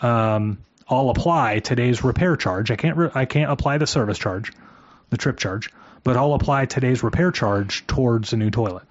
um, 0.00 0.58
I'll 0.88 1.10
apply 1.10 1.58
today's 1.58 2.04
repair 2.04 2.36
charge. 2.36 2.70
I 2.70 2.76
can't 2.76 2.96
re- 2.96 3.10
I 3.12 3.24
can't 3.24 3.50
apply 3.50 3.78
the 3.78 3.86
service 3.88 4.18
charge, 4.18 4.52
the 5.10 5.16
trip 5.16 5.38
charge, 5.38 5.72
but 6.04 6.16
I'll 6.16 6.34
apply 6.34 6.66
today's 6.66 7.02
repair 7.02 7.32
charge 7.32 7.84
towards 7.88 8.32
a 8.32 8.36
new 8.36 8.52
toilet. 8.52 8.84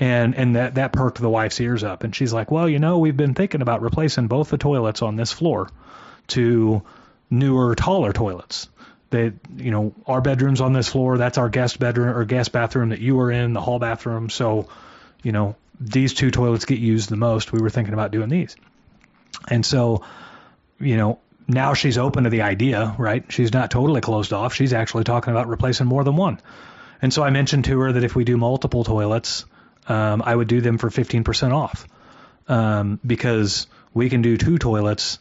And 0.00 0.34
and 0.34 0.56
that 0.56 0.76
that 0.76 0.92
perked 0.92 1.18
the 1.18 1.28
wife's 1.28 1.60
ears 1.60 1.84
up, 1.84 2.04
and 2.04 2.16
she's 2.16 2.32
like, 2.32 2.50
"Well, 2.50 2.68
you 2.68 2.78
know, 2.78 2.98
we've 2.98 3.16
been 3.16 3.34
thinking 3.34 3.60
about 3.60 3.82
replacing 3.82 4.28
both 4.28 4.48
the 4.48 4.56
toilets 4.56 5.02
on 5.02 5.14
this 5.14 5.30
floor 5.30 5.68
to 6.28 6.82
newer, 7.30 7.74
taller 7.74 8.12
toilets. 8.12 8.68
They, 9.10 9.32
you 9.56 9.70
know, 9.70 9.94
our 10.06 10.20
bedrooms 10.20 10.60
on 10.60 10.72
this 10.72 10.88
floor, 10.88 11.18
that's 11.18 11.38
our 11.38 11.48
guest 11.48 11.78
bedroom 11.78 12.16
or 12.16 12.24
guest 12.24 12.52
bathroom 12.52 12.90
that 12.90 13.00
you 13.00 13.16
were 13.16 13.30
in, 13.30 13.52
the 13.52 13.60
hall 13.60 13.78
bathroom. 13.78 14.30
So, 14.30 14.68
you 15.22 15.32
know, 15.32 15.56
these 15.80 16.14
two 16.14 16.30
toilets 16.30 16.64
get 16.64 16.78
used 16.78 17.08
the 17.08 17.16
most. 17.16 17.52
We 17.52 17.60
were 17.60 17.70
thinking 17.70 17.94
about 17.94 18.12
doing 18.12 18.28
these. 18.28 18.56
And 19.48 19.66
so, 19.66 20.04
you 20.78 20.96
know, 20.96 21.18
now 21.48 21.74
she's 21.74 21.98
open 21.98 22.24
to 22.24 22.30
the 22.30 22.42
idea, 22.42 22.94
right? 22.98 23.24
She's 23.30 23.52
not 23.52 23.70
totally 23.70 24.00
closed 24.00 24.32
off. 24.32 24.54
She's 24.54 24.72
actually 24.72 25.04
talking 25.04 25.32
about 25.32 25.48
replacing 25.48 25.86
more 25.86 26.04
than 26.04 26.16
one. 26.16 26.40
And 27.02 27.12
so 27.12 27.22
I 27.22 27.30
mentioned 27.30 27.64
to 27.64 27.80
her 27.80 27.92
that 27.92 28.04
if 28.04 28.14
we 28.14 28.24
do 28.24 28.36
multiple 28.36 28.84
toilets, 28.84 29.44
um, 29.90 30.22
I 30.24 30.34
would 30.34 30.46
do 30.46 30.60
them 30.60 30.78
for 30.78 30.88
15% 30.88 31.52
off 31.52 31.86
um, 32.48 33.00
because 33.04 33.66
we 33.92 34.08
can 34.08 34.22
do 34.22 34.36
two 34.36 34.56
toilets, 34.56 35.18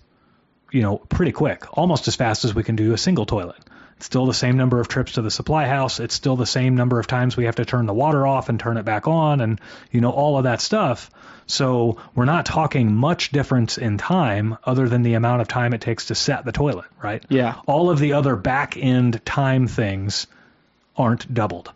you 0.71 0.83
know, 0.83 0.97
pretty 0.97 1.31
quick, 1.31 1.77
almost 1.77 2.07
as 2.07 2.15
fast 2.15 2.45
as 2.45 2.53
we 2.53 2.63
can 2.63 2.75
do 2.75 2.93
a 2.93 2.97
single 2.97 3.25
toilet. 3.25 3.57
It's 3.97 4.05
still 4.05 4.27
the 4.27 4.33
same 4.33 4.57
number 4.57 4.79
of 4.79 4.87
trips 4.87 5.13
to 5.13 5.23
the 5.23 5.31
supply 5.31 5.65
house. 5.65 5.99
It's 5.99 6.13
still 6.13 6.35
the 6.35 6.45
same 6.45 6.75
number 6.75 6.99
of 6.99 7.07
times 7.07 7.35
we 7.35 7.45
have 7.45 7.55
to 7.55 7.65
turn 7.65 7.87
the 7.87 7.93
water 7.93 8.27
off 8.27 8.47
and 8.47 8.59
turn 8.59 8.77
it 8.77 8.85
back 8.85 9.07
on, 9.07 9.41
and 9.41 9.59
you 9.91 10.01
know 10.01 10.11
all 10.11 10.37
of 10.37 10.43
that 10.43 10.61
stuff. 10.61 11.09
So 11.47 11.97
we're 12.13 12.25
not 12.25 12.45
talking 12.45 12.95
much 12.95 13.31
difference 13.31 13.79
in 13.79 13.97
time, 13.97 14.57
other 14.63 14.87
than 14.87 15.01
the 15.01 15.15
amount 15.15 15.41
of 15.41 15.47
time 15.47 15.73
it 15.73 15.81
takes 15.81 16.05
to 16.05 16.15
set 16.15 16.45
the 16.45 16.51
toilet, 16.51 16.85
right? 17.01 17.25
Yeah. 17.27 17.55
All 17.65 17.89
of 17.89 17.99
the 17.99 18.13
other 18.13 18.35
back 18.35 18.77
end 18.77 19.25
time 19.25 19.67
things 19.67 20.27
aren't 20.95 21.33
doubled. 21.33 21.71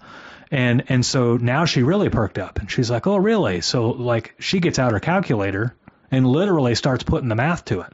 And 0.53 0.83
and 0.87 1.03
so 1.03 1.35
now 1.35 1.65
she 1.65 1.81
really 1.81 2.09
perked 2.09 2.37
up 2.37 2.59
and 2.59 2.69
she's 2.69 2.91
like, 2.91 3.07
"Oh, 3.07 3.17
really?" 3.17 3.61
So 3.61 3.89
like 3.89 4.35
she 4.37 4.59
gets 4.59 4.77
out 4.77 4.91
her 4.91 4.99
calculator 4.99 5.75
and 6.11 6.27
literally 6.27 6.75
starts 6.75 7.03
putting 7.03 7.27
the 7.27 7.33
math 7.35 7.65
to 7.65 7.81
it. 7.81 7.91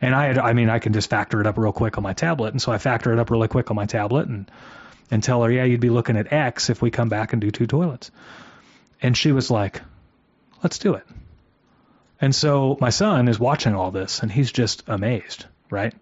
And 0.00 0.14
I 0.14 0.26
had, 0.26 0.38
I 0.38 0.52
mean, 0.52 0.70
I 0.70 0.78
can 0.78 0.92
just 0.92 1.10
factor 1.10 1.40
it 1.40 1.48
up 1.48 1.58
real 1.58 1.72
quick 1.72 1.98
on 1.98 2.04
my 2.04 2.12
tablet, 2.12 2.52
and 2.52 2.62
so 2.62 2.70
I 2.70 2.78
factor 2.78 3.12
it 3.12 3.18
up 3.18 3.28
really 3.28 3.48
quick 3.48 3.72
on 3.72 3.74
my 3.74 3.86
tablet 3.86 4.28
and 4.28 4.48
and 5.10 5.20
tell 5.20 5.42
her, 5.42 5.50
"Yeah, 5.50 5.64
you'd 5.64 5.80
be 5.80 5.90
looking 5.90 6.16
at 6.16 6.32
X 6.32 6.70
if 6.70 6.80
we 6.80 6.92
come 6.92 7.08
back 7.08 7.32
and 7.32 7.42
do 7.42 7.50
two 7.50 7.66
toilets." 7.66 8.12
And 9.02 9.16
she 9.16 9.32
was 9.32 9.50
like, 9.50 9.82
"Let's 10.62 10.78
do 10.78 10.94
it." 10.94 11.06
And 12.20 12.32
so 12.32 12.78
my 12.80 12.90
son 12.90 13.26
is 13.26 13.40
watching 13.40 13.74
all 13.74 13.90
this 13.90 14.20
and 14.20 14.30
he's 14.30 14.52
just 14.52 14.84
amazed, 14.86 15.46
right? 15.70 15.92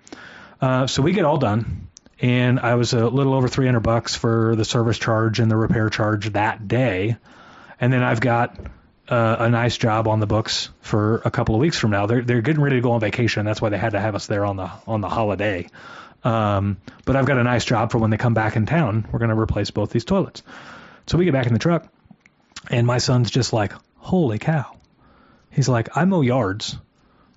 Uh, 0.61 0.87
so 0.87 1.01
we 1.01 1.13
get 1.13 1.25
all 1.25 1.39
done, 1.39 1.89
and 2.23 2.61
I 2.61 2.77
was 2.77 2.93
a 2.93 3.09
little 3.09 3.35
over 3.35 3.49
300 3.49 3.81
bucks 3.81 4.15
for 4.15 4.55
the 4.55 4.65
service 4.65 4.99
charge 4.99 5.41
and 5.41 5.51
the 5.51 5.57
repair 5.57 5.91
charge 5.91 6.33
that 6.33 6.69
day, 6.69 7.17
and 7.81 7.93
then 7.93 8.05
I've 8.05 8.21
got 8.21 8.57
uh, 9.09 9.37
a 9.41 9.51
nice 9.51 9.77
job 9.77 10.07
on 10.07 10.21
the 10.21 10.27
books 10.27 10.71
for 10.81 11.21
a 11.25 11.31
couple 11.33 11.57
of 11.57 11.61
weeks 11.61 11.77
from 11.77 11.91
now. 11.91 12.07
They're 12.07 12.23
they're 12.23 12.41
getting 12.41 12.63
ready 12.63 12.77
to 12.77 12.81
go 12.81 12.93
on 12.93 13.01
vacation. 13.01 13.45
That's 13.45 13.61
why 13.61 13.71
they 13.71 13.79
had 13.79 13.93
to 13.93 14.01
have 14.01 14.15
us 14.15 14.29
there 14.29 14.45
on 14.45 14.57
the 14.57 14.71
on 14.87 15.01
the 15.01 15.09
holiday. 15.09 15.69
Um, 16.23 16.77
but 17.05 17.17
I've 17.17 17.27
got 17.27 17.39
a 17.39 17.43
nice 17.43 17.65
job 17.65 17.91
for 17.91 17.99
when 17.99 18.11
they 18.11 18.17
come 18.17 18.35
back 18.35 18.55
in 18.55 18.65
town. 18.65 19.09
We're 19.11 19.19
going 19.19 19.31
to 19.31 19.39
replace 19.39 19.73
both 19.73 19.91
these 19.91 20.05
toilets. 20.05 20.45
So 21.09 21.19
we 21.19 21.25
get 21.25 21.33
back 21.33 21.49
in 21.49 21.53
the 21.53 21.59
truck, 21.59 21.89
and 22.71 22.87
my 22.87 22.99
son's 22.99 23.31
just 23.33 23.53
like, 23.53 23.73
"Holy 23.97 24.39
cow!" 24.39 24.77
He's 25.51 25.69
like, 25.69 25.97
"I 25.97 26.05
mow 26.05 26.21
yards." 26.21 26.79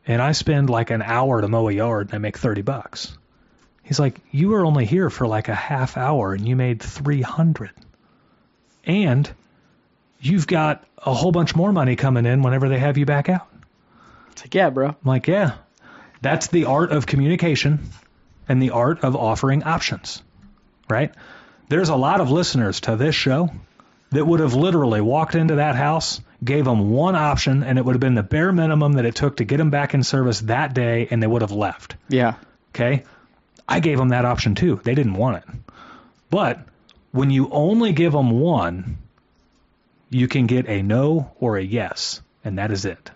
and 0.08 0.22
I 0.22 0.34
spend 0.34 0.70
like 0.70 0.92
an 0.92 1.02
hour 1.02 1.42
to 1.42 1.48
mow 1.48 1.68
a 1.68 1.72
yard 1.72 2.10
and 2.10 2.16
I 2.16 2.18
make 2.20 2.38
30 2.38 2.62
bucks. 2.62 3.18
He's 3.86 4.00
like, 4.00 4.20
you 4.32 4.50
were 4.50 4.66
only 4.66 4.86
here 4.86 5.12
for 5.12 5.28
like 5.28 5.48
a 5.48 5.56
half 5.56 5.96
hour 5.96 6.34
and 6.34 6.46
you 6.48 6.56
made 6.56 6.82
300. 6.82 7.72
And 8.84 9.32
you've 10.20 10.48
got 10.48 10.84
a 10.98 11.14
whole 11.14 11.32
bunch 11.32 11.56
more 11.56 11.72
money 11.72 11.96
coming 11.96 12.26
in 12.26 12.42
whenever 12.42 12.68
they 12.68 12.80
have 12.80 12.98
you 12.98 13.06
back 13.06 13.30
out. 13.30 13.48
It's 14.32 14.42
like, 14.42 14.56
yeah, 14.56 14.72
bro. 14.72 14.88
I'm 14.88 14.96
like, 15.04 15.28
yeah, 15.28 15.54
that's 16.20 16.48
the 16.48 16.66
art 16.66 16.92
of 16.92 17.06
communication 17.06 17.92
and 18.50 18.60
the 18.60 18.72
art 18.72 19.04
of 19.04 19.16
offering 19.16 19.64
options, 19.64 20.24
right? 20.90 21.14
There's 21.70 21.90
a 21.90 21.96
lot 21.96 22.22
of 22.22 22.32
listeners 22.32 22.82
to 22.82 22.96
this 22.96 23.14
show 23.14 23.52
that 24.10 24.26
would 24.26 24.40
have 24.40 24.56
literally 24.56 25.02
walked 25.02 25.36
into 25.36 25.56
that 25.56 25.76
house, 25.76 26.22
gave 26.44 26.66
them 26.66 26.90
one 26.90 27.16
option, 27.16 27.62
and 27.62 27.78
it 27.78 27.86
would 27.86 27.94
have 27.94 28.02
been 28.02 28.16
the 28.16 28.24
bare 28.24 28.52
minimum 28.52 28.94
that 28.94 29.06
it 29.06 29.14
took 29.14 29.38
to 29.38 29.46
get 29.46 29.58
them 29.58 29.70
back 29.70 29.94
in 29.94 30.02
service 30.02 30.42
that 30.42 30.74
day, 30.74 31.08
and 31.12 31.22
they 31.22 31.28
would 31.28 31.44
have 31.44 31.52
left. 31.52 31.96
Yeah. 32.10 32.36
Okay? 32.70 33.04
I 33.68 33.80
gave 33.80 33.98
them 33.98 34.10
that 34.10 34.26
option 34.26 34.56
too. 34.56 34.80
They 34.84 34.96
didn't 34.96 35.16
want 35.16 35.38
it. 35.38 35.56
But 36.30 36.60
when 37.12 37.32
you 37.32 37.50
only 37.50 37.94
give 37.94 38.14
them 38.14 38.32
one, 38.40 38.98
you 40.10 40.28
can 40.28 40.48
get 40.48 40.68
a 40.68 40.82
no 40.82 41.32
or 41.40 41.58
a 41.58 41.64
yes, 41.64 42.22
and 42.44 42.58
that 42.58 42.72
is 42.72 42.86
it. 42.86 43.12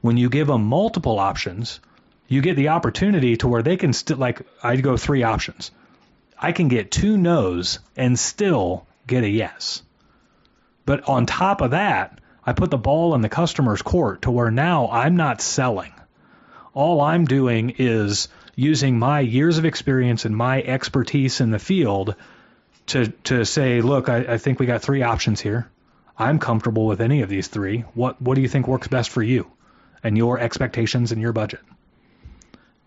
When 0.00 0.16
you 0.16 0.28
give 0.28 0.46
them 0.46 0.64
multiple 0.64 1.18
options, 1.18 1.80
you 2.28 2.40
get 2.42 2.56
the 2.56 2.68
opportunity 2.68 3.36
to 3.36 3.48
where 3.48 3.62
they 3.62 3.76
can 3.76 3.92
still, 3.92 4.16
like, 4.16 4.42
I'd 4.62 4.82
go 4.82 4.96
three 4.96 5.22
options. 5.22 5.70
I 6.38 6.52
can 6.52 6.68
get 6.68 6.90
two 6.90 7.16
no's 7.16 7.78
and 7.96 8.18
still 8.18 8.86
get 9.06 9.24
a 9.24 9.28
yes. 9.28 9.82
But 10.84 11.08
on 11.08 11.26
top 11.26 11.60
of 11.60 11.70
that, 11.70 12.18
I 12.44 12.52
put 12.52 12.70
the 12.70 12.78
ball 12.78 13.14
in 13.14 13.20
the 13.20 13.28
customer's 13.28 13.82
court 13.82 14.22
to 14.22 14.30
where 14.30 14.50
now 14.50 14.88
I'm 14.90 15.16
not 15.16 15.40
selling. 15.40 15.92
All 16.74 17.00
I'm 17.00 17.24
doing 17.24 17.74
is 17.78 18.28
using 18.54 18.98
my 18.98 19.20
years 19.20 19.58
of 19.58 19.64
experience 19.64 20.24
and 20.24 20.36
my 20.36 20.62
expertise 20.62 21.40
in 21.40 21.50
the 21.50 21.58
field 21.58 22.14
to 22.86 23.08
to 23.24 23.44
say, 23.44 23.80
look, 23.80 24.08
I, 24.08 24.34
I 24.34 24.38
think 24.38 24.58
we 24.58 24.66
got 24.66 24.82
three 24.82 25.02
options 25.02 25.40
here. 25.40 25.70
I'm 26.18 26.38
comfortable 26.38 26.86
with 26.86 27.00
any 27.00 27.22
of 27.22 27.28
these 27.28 27.48
three. 27.48 27.80
What 27.94 28.20
what 28.20 28.34
do 28.34 28.42
you 28.42 28.48
think 28.48 28.68
works 28.68 28.88
best 28.88 29.10
for 29.10 29.22
you 29.22 29.50
and 30.02 30.16
your 30.16 30.38
expectations 30.38 31.12
and 31.12 31.20
your 31.20 31.32
budget? 31.32 31.60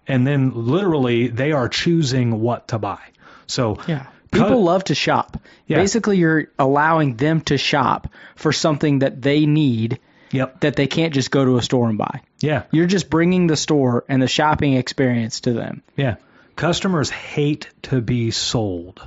And 0.08 0.25
then 0.25 0.51
literally 0.54 1.28
they 1.28 1.51
are 1.51 1.67
choosing 1.67 2.39
what 2.41 2.67
to 2.69 2.80
buy. 2.80 3.01
So 3.47 3.80
Yeah. 3.88 4.08
People 4.32 4.63
love 4.63 4.84
to 4.86 4.95
shop. 4.95 5.38
Yeah. 5.65 5.78
Basically, 5.78 6.17
you're 6.17 6.47
allowing 6.60 7.15
them 7.15 7.39
to 7.41 7.58
shop 7.58 8.10
for 8.36 8.51
something 8.51 8.99
that 8.99 9.21
they 9.21 9.45
need 9.45 9.99
Yep. 10.32 10.62
that 10.62 10.76
they 10.76 10.88
can't 10.88 11.14
just 11.14 11.32
go 11.32 11.46
to 11.46 11.58
a 11.58 11.62
store 11.62 11.88
and 11.88 11.98
buy. 11.98 12.22
Yeah. 12.40 12.64
You're 12.72 12.88
just 12.88 13.10
bringing 13.10 13.48
the 13.48 13.56
store 13.56 14.04
and 14.10 14.22
the 14.22 14.28
shopping 14.28 14.74
experience 14.74 15.42
to 15.42 15.54
them. 15.54 15.82
Yeah. 15.96 16.16
Customers 16.56 17.10
hate 17.10 17.70
to 17.84 18.02
be 18.02 18.32
sold. 18.32 19.02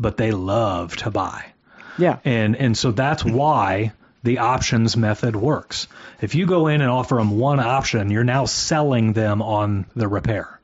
but 0.00 0.16
they 0.16 0.30
love 0.30 0.96
to 0.98 1.10
buy. 1.10 1.44
Yeah. 1.98 2.18
And 2.24 2.54
and 2.56 2.76
so 2.78 2.92
that's 2.92 3.24
why 3.24 3.92
the 4.22 4.38
options 4.38 4.96
method 4.96 5.34
works. 5.34 5.88
If 6.20 6.34
you 6.36 6.46
go 6.46 6.68
in 6.68 6.80
and 6.80 6.90
offer 6.90 7.16
them 7.16 7.38
one 7.38 7.58
option, 7.60 8.10
you're 8.10 8.24
now 8.24 8.44
selling 8.46 9.12
them 9.12 9.42
on 9.42 9.86
the 9.96 10.06
repair. 10.08 10.60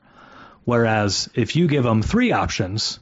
Whereas 0.63 1.29
if 1.35 1.55
you 1.55 1.67
give 1.67 1.83
them 1.83 2.01
three 2.01 2.31
options, 2.31 2.99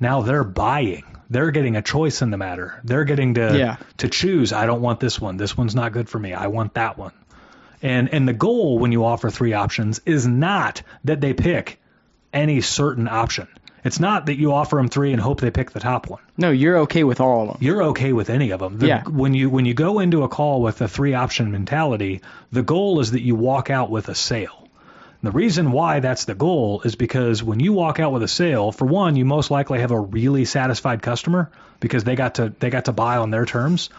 now 0.00 0.22
they're 0.22 0.44
buying. 0.44 1.04
They're 1.30 1.50
getting 1.50 1.76
a 1.76 1.82
choice 1.82 2.22
in 2.22 2.30
the 2.30 2.36
matter. 2.38 2.80
They're 2.84 3.04
getting 3.04 3.34
to 3.34 3.56
Yeah. 3.58 3.76
to 3.98 4.08
choose. 4.08 4.52
I 4.52 4.66
don't 4.66 4.80
want 4.80 4.98
this 5.00 5.20
one. 5.20 5.36
This 5.36 5.56
one's 5.56 5.74
not 5.74 5.92
good 5.92 6.08
for 6.08 6.18
me. 6.18 6.32
I 6.32 6.46
want 6.46 6.74
that 6.74 6.96
one. 6.98 7.12
And 7.82 8.08
and 8.12 8.26
the 8.26 8.32
goal 8.32 8.78
when 8.78 8.92
you 8.92 9.04
offer 9.04 9.30
three 9.30 9.52
options 9.52 10.00
is 10.06 10.26
not 10.26 10.82
that 11.04 11.20
they 11.20 11.34
pick 11.34 11.80
any 12.32 12.60
certain 12.60 13.08
option. 13.08 13.46
It's 13.84 14.00
not 14.00 14.26
that 14.26 14.36
you 14.36 14.52
offer 14.52 14.76
them 14.76 14.88
three 14.88 15.12
and 15.12 15.20
hope 15.20 15.40
they 15.40 15.52
pick 15.52 15.70
the 15.70 15.78
top 15.80 16.10
one 16.10 16.20
No, 16.36 16.50
you're 16.50 16.78
okay 16.78 17.04
with 17.04 17.20
all 17.20 17.42
of 17.42 17.48
them. 17.48 17.56
you're 17.60 17.82
okay 17.84 18.12
with 18.12 18.28
any 18.28 18.50
of 18.50 18.58
them. 18.58 18.78
The, 18.78 18.88
Yeah. 18.88 19.02
When 19.04 19.34
you 19.34 19.48
when 19.50 19.66
you 19.66 19.74
go 19.74 20.00
into 20.00 20.24
a 20.24 20.28
call 20.28 20.60
with 20.62 20.80
a 20.80 20.88
three 20.88 21.14
option 21.14 21.52
mentality, 21.52 22.20
the 22.50 22.62
goal 22.62 22.98
is 23.00 23.12
that 23.12 23.22
you 23.22 23.36
walk 23.36 23.70
out 23.70 23.88
with 23.90 24.08
a 24.08 24.14
sale. 24.16 24.57
And 25.22 25.32
the 25.32 25.36
reason 25.36 25.72
why 25.72 26.00
that's 26.00 26.26
the 26.26 26.34
goal 26.34 26.82
is 26.84 26.94
because 26.94 27.42
when 27.42 27.58
you 27.60 27.72
walk 27.72 27.98
out 27.98 28.12
with 28.12 28.22
a 28.22 28.28
sale, 28.28 28.70
for 28.72 28.84
one, 28.84 29.16
you 29.16 29.24
most 29.24 29.50
likely 29.50 29.80
have 29.80 29.90
a 29.90 29.98
really 29.98 30.44
satisfied 30.44 31.02
customer 31.02 31.50
because 31.80 32.04
they 32.04 32.14
got 32.14 32.36
to 32.36 32.52
they 32.60 32.70
got 32.70 32.84
to 32.86 32.92
buy 32.92 33.16
on 33.16 33.30
their 33.30 33.44
terms. 33.44 33.90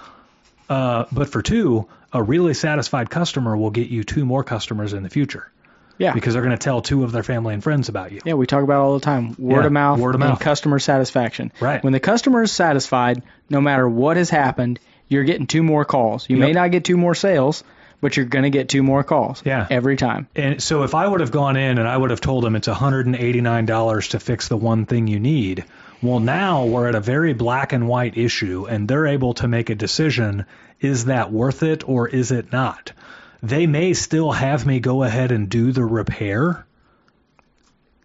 Uh, 0.70 1.06
but 1.12 1.30
for 1.30 1.42
two, 1.42 1.88
a 2.14 2.22
really 2.24 2.54
satisfied 2.54 3.10
customer 3.10 3.58
will 3.58 3.72
get 3.72 3.88
you 3.90 4.04
two 4.04 4.24
more 4.26 4.44
customers 4.44 4.94
in 4.94 5.04
the 5.04 5.10
future 5.10 5.52
Yeah. 5.98 6.14
because 6.14 6.34
they're 6.34 6.44
going 6.44 6.56
to 6.58 6.64
tell 6.64 6.82
two 6.82 7.04
of 7.04 7.12
their 7.12 7.24
family 7.24 7.54
and 7.56 7.64
friends 7.64 7.90
about 7.90 8.12
you. 8.12 8.22
Yeah, 8.24 8.36
we 8.36 8.46
talk 8.46 8.64
about 8.64 8.76
it 8.76 8.84
all 8.84 8.94
the 8.94 9.04
time. 9.06 9.36
Word 9.40 9.62
Yeah, 9.62 9.66
of 9.66 9.72
mouth 9.72 10.00
word 10.00 10.16
of 10.16 10.22
and 10.22 10.30
mouth. 10.32 10.40
customer 10.40 10.78
satisfaction. 10.80 11.52
Right. 11.60 11.84
When 11.84 11.92
the 11.94 12.00
customer 12.00 12.44
is 12.44 12.52
satisfied, 12.52 13.24
no 13.50 13.62
matter 13.62 13.90
what 13.90 14.16
has 14.18 14.30
happened, 14.30 14.80
you're 15.08 15.24
getting 15.24 15.48
two 15.48 15.64
more 15.64 15.86
calls. 15.86 16.30
You 16.30 16.38
may 16.38 16.54
not 16.54 16.70
get 16.72 16.84
two 16.84 16.98
more 16.98 17.16
sales, 17.16 17.64
but 18.02 18.16
you're 18.16 18.26
going 18.26 18.44
to 18.44 18.50
get 18.50 18.70
two 18.70 18.84
more 18.84 19.04
calls. 19.04 19.42
Yeah. 19.46 19.68
Every 19.70 19.96
time. 19.96 20.28
And 20.36 20.62
so 20.62 20.84
if 20.84 20.96
I 20.96 21.08
would 21.08 21.20
have 21.20 21.32
gone 21.32 21.58
in 21.58 21.78
and 21.78 21.88
I 21.88 21.96
would 21.96 22.10
have 22.10 22.22
told 22.22 22.44
them 22.44 22.56
it's 22.56 22.68
$189 22.68 24.10
to 24.10 24.20
fix 24.20 24.48
the 24.48 24.58
one 24.58 24.86
thing 24.86 25.08
you 25.08 25.20
need, 25.20 25.66
well, 26.02 26.20
now 26.20 26.66
we're 26.66 26.88
at 26.88 26.96
a 26.96 27.02
very 27.02 27.34
black 27.34 27.74
and 27.74 27.88
white 27.88 28.18
issue 28.18 28.66
and 28.70 28.88
they're 28.88 29.08
able 29.08 29.34
to 29.36 29.48
make 29.48 29.70
a 29.70 29.76
decision 29.76 30.46
is 30.80 31.06
that 31.06 31.32
worth 31.32 31.64
it 31.64 31.88
or 31.88 32.08
is 32.08 32.32
it 32.32 32.52
not? 32.52 32.94
They 33.42 33.68
may 33.68 33.94
still 33.94 34.32
have 34.32 34.66
me 34.66 34.80
go 34.80 35.04
ahead 35.04 35.32
and 35.32 35.50
do 35.50 35.72
the 35.72 35.84
repair, 35.84 36.66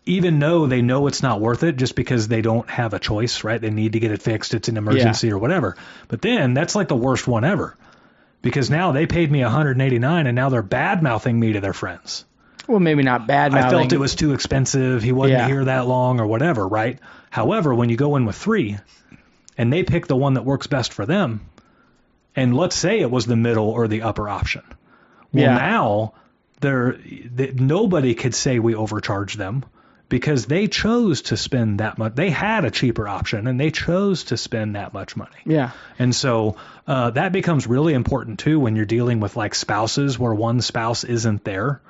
even 0.06 0.38
though 0.38 0.66
they 0.66 0.82
know 0.82 1.06
it's 1.06 1.22
not 1.22 1.40
worth 1.40 1.62
it 1.62 1.76
just 1.76 1.94
because 1.94 2.28
they 2.28 2.42
don't 2.42 2.68
have 2.68 2.94
a 2.94 2.98
choice, 2.98 3.44
right? 3.44 3.60
They 3.60 3.70
need 3.70 3.92
to 3.92 4.00
get 4.00 4.12
it 4.12 4.22
fixed, 4.22 4.54
it's 4.54 4.68
an 4.68 4.76
emergency 4.76 5.30
or 5.32 5.38
whatever. 5.38 5.76
But 6.08 6.22
then 6.22 6.54
that's 6.54 6.74
like 6.74 6.88
the 6.88 6.96
worst 6.96 7.26
one 7.26 7.44
ever. 7.44 7.76
Because 8.44 8.70
now 8.70 8.92
they 8.92 9.06
paid 9.06 9.30
me 9.32 9.42
189 9.42 10.26
and 10.26 10.36
now 10.36 10.50
they're 10.50 10.62
bad 10.62 11.02
mouthing 11.02 11.40
me 11.40 11.54
to 11.54 11.60
their 11.60 11.72
friends. 11.72 12.24
Well, 12.68 12.78
maybe 12.80 13.02
not 13.02 13.26
bad 13.26 13.54
I 13.54 13.68
felt 13.70 13.92
it 13.92 13.98
was 13.98 14.14
too 14.14 14.32
expensive. 14.32 15.02
He 15.02 15.12
wasn't 15.12 15.40
Yeah. 15.40 15.46
here 15.48 15.64
that 15.64 15.86
long 15.86 16.20
or 16.20 16.26
whatever, 16.26 16.66
right? 16.66 16.98
However, 17.30 17.74
when 17.74 17.88
you 17.88 17.96
go 17.96 18.16
in 18.16 18.24
with 18.24 18.36
three 18.36 18.78
and 19.58 19.72
they 19.72 19.82
pick 19.82 20.06
the 20.06 20.16
one 20.16 20.34
that 20.34 20.44
works 20.44 20.66
best 20.66 20.92
for 20.92 21.04
them, 21.04 21.40
and 22.36 22.56
let's 22.56 22.76
say 22.76 23.00
it 23.00 23.10
was 23.10 23.26
the 23.26 23.36
middle 23.36 23.68
or 23.68 23.88
the 23.88 24.02
upper 24.02 24.28
option. 24.28 24.62
Well, 25.32 25.42
Yeah. 25.44 25.54
now 25.56 26.14
they're, 26.60 26.96
they, 27.34 27.52
nobody 27.52 28.14
could 28.14 28.34
say 28.34 28.58
we 28.58 28.74
overcharged 28.74 29.36
them 29.38 29.64
because 30.14 30.46
they 30.46 30.68
chose 30.68 31.22
to 31.22 31.36
spend 31.36 31.80
that 31.80 31.98
much. 31.98 32.14
They 32.14 32.30
had 32.30 32.64
a 32.64 32.70
cheaper 32.70 33.08
option 33.08 33.48
and 33.48 33.58
they 33.58 33.72
chose 33.72 34.22
to 34.24 34.36
spend 34.36 34.76
that 34.76 34.92
much 34.92 35.16
money. 35.16 35.40
Yeah. 35.44 35.72
And 35.98 36.14
so 36.14 36.54
uh, 36.86 37.10
that 37.10 37.32
becomes 37.32 37.66
really 37.66 37.94
important 37.94 38.38
too 38.38 38.60
when 38.60 38.76
you're 38.76 38.84
dealing 38.84 39.18
with 39.18 39.34
like 39.36 39.56
spouses 39.56 40.16
where 40.16 40.32
one 40.32 40.60
spouse 40.60 41.02
isn't 41.02 41.42
there. 41.42 41.80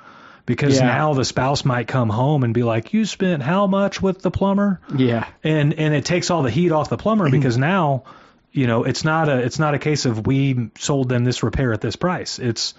Because 0.47 0.75
Yeah. 0.79 0.87
now 0.87 1.13
the 1.13 1.23
spouse 1.23 1.63
might 1.65 1.87
come 1.87 2.09
home 2.09 2.43
and 2.43 2.51
be 2.51 2.63
like, 2.63 2.93
"You 2.93 3.05
spent 3.05 3.43
how 3.43 3.67
much 3.67 4.01
with 4.01 4.23
the 4.23 4.31
plumber?" 4.31 4.79
Yeah. 4.95 5.25
And 5.43 5.73
and 5.75 5.93
it 5.93 6.05
takes 6.05 6.31
all 6.31 6.41
the 6.41 6.49
heat 6.49 6.71
off 6.71 6.89
the 6.89 6.97
plumber 6.97 7.29
because 7.37 7.57
now, 7.59 8.05
you 8.51 8.65
know, 8.65 8.85
it's 8.85 9.03
not 9.03 9.29
a 9.29 9.37
it's 9.37 9.59
not 9.59 9.75
a 9.75 9.79
case 9.79 10.05
of 10.05 10.25
we 10.25 10.71
sold 10.79 11.09
them 11.09 11.25
this 11.25 11.43
repair 11.43 11.73
at 11.73 11.81
this 11.81 11.95
price. 11.95 12.39
It's 12.39 12.73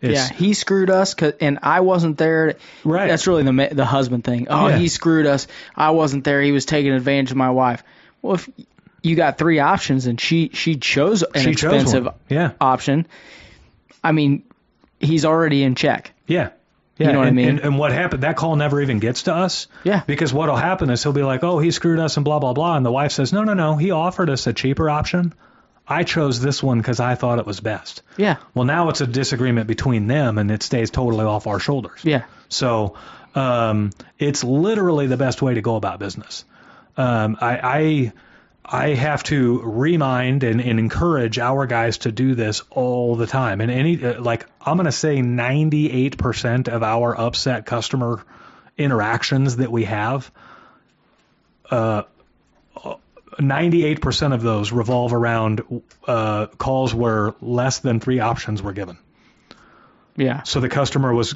it's 0.00 0.14
yeah, 0.30 0.36
he 0.36 0.54
screwed 0.54 0.90
us, 0.90 1.14
and 1.40 1.58
I 1.62 1.80
wasn't 1.80 2.18
there. 2.18 2.56
Right. 2.84 3.08
That's 3.08 3.26
really 3.26 3.42
the 3.44 3.68
the 3.72 3.84
husband 3.84 4.24
thing. 4.24 4.46
Oh, 4.50 4.68
Yeah. 4.68 4.76
he 4.78 4.88
screwed 4.88 5.26
us. 5.26 5.46
I 5.74 5.90
wasn't 5.90 6.24
there. 6.24 6.42
He 6.42 6.52
was 6.52 6.66
taking 6.66 6.92
advantage 6.92 7.30
of 7.30 7.36
my 7.36 7.50
wife. 7.50 7.82
Well, 8.22 8.34
if 8.34 8.48
you 9.02 9.16
got 9.16 9.38
three 9.38 9.58
options 9.60 10.06
and 10.06 10.20
she 10.20 10.50
she 10.52 10.76
chose 10.76 11.22
an 11.22 11.42
she 11.42 11.50
expensive 11.50 12.04
one. 12.06 12.14
Yeah. 12.28 12.52
option, 12.60 13.06
I 14.04 14.12
mean, 14.12 14.42
he's 15.00 15.24
already 15.24 15.62
in 15.62 15.74
check. 15.74 16.12
Yeah. 16.26 16.50
Yeah, 16.98 17.08
You 17.08 17.12
know 17.12 17.18
what 17.18 17.24
I 17.24 17.28
and, 17.28 17.36
mean? 17.36 17.48
And, 17.50 17.60
and 17.60 17.78
what 17.78 17.92
happened? 17.92 18.22
That 18.22 18.36
call 18.36 18.56
never 18.56 18.80
even 18.80 19.00
gets 19.00 19.24
to 19.24 19.34
us. 19.34 19.66
Yeah. 19.84 20.02
Because 20.06 20.32
what'll 20.32 20.56
happen 20.56 20.88
is 20.88 21.02
he'll 21.02 21.12
be 21.12 21.22
like, 21.22 21.44
"Oh, 21.44 21.58
he 21.58 21.70
screwed 21.70 21.98
us," 21.98 22.16
and 22.16 22.24
blah 22.24 22.38
blah 22.38 22.54
blah, 22.54 22.74
and 22.76 22.86
the 22.86 22.90
wife 22.90 23.12
says, 23.12 23.34
"No, 23.34 23.44
no, 23.44 23.52
no. 23.52 23.76
He 23.76 23.90
offered 23.90 24.30
us 24.30 24.46
a 24.46 24.54
cheaper 24.54 24.88
option. 24.88 25.34
I 25.88 26.04
chose 26.04 26.40
this 26.40 26.62
one 26.62 26.78
because 26.78 27.00
I 27.00 27.14
thought 27.14 27.38
it 27.38 27.46
was 27.46 27.60
best." 27.60 28.02
Yeah. 28.16 28.36
Well, 28.54 28.64
now 28.64 28.88
it's 28.88 29.00
a 29.00 29.06
disagreement 29.06 29.66
between 29.66 30.06
them, 30.06 30.38
and 30.38 30.50
it 30.50 30.62
stays 30.62 30.90
totally 30.90 31.24
off 31.24 31.46
our 31.46 31.58
shoulders. 31.58 32.00
Yeah. 32.02 32.24
So 32.48 32.96
um, 33.34 33.90
it's 34.18 34.42
literally 34.42 35.06
the 35.06 35.16
best 35.16 35.42
way 35.42 35.54
to 35.54 35.60
go 35.60 35.76
about 35.76 35.98
business. 35.98 36.44
Um, 36.96 37.36
I, 37.40 37.58
I 37.62 38.12
I 38.68 38.94
have 38.94 39.22
to 39.24 39.60
remind 39.60 40.42
and, 40.42 40.60
and 40.60 40.78
encourage 40.80 41.38
our 41.38 41.66
guys 41.66 41.98
to 41.98 42.10
do 42.10 42.34
this 42.34 42.62
all 42.70 43.14
the 43.14 43.26
time. 43.26 43.60
And 43.60 43.70
any 43.70 44.02
uh, 44.02 44.20
like 44.20 44.46
I'm 44.60 44.76
going 44.76 44.86
to 44.86 44.92
say 44.92 45.18
98% 45.18 46.68
of 46.68 46.82
our 46.82 47.18
upset 47.18 47.64
customer 47.64 48.24
interactions 48.76 49.56
that 49.56 49.70
we 49.70 49.84
have, 49.84 50.30
uh, 51.70 52.02
98% 53.38 54.34
of 54.34 54.42
those 54.42 54.72
revolve 54.72 55.12
around 55.12 55.82
uh, 56.06 56.46
calls 56.58 56.94
where 56.94 57.34
less 57.40 57.80
than 57.80 58.00
three 58.00 58.20
options 58.20 58.62
were 58.62 58.72
given. 58.72 58.98
Yeah. 60.16 60.42
So 60.42 60.60
the 60.60 60.68
customer 60.68 61.12
was 61.12 61.34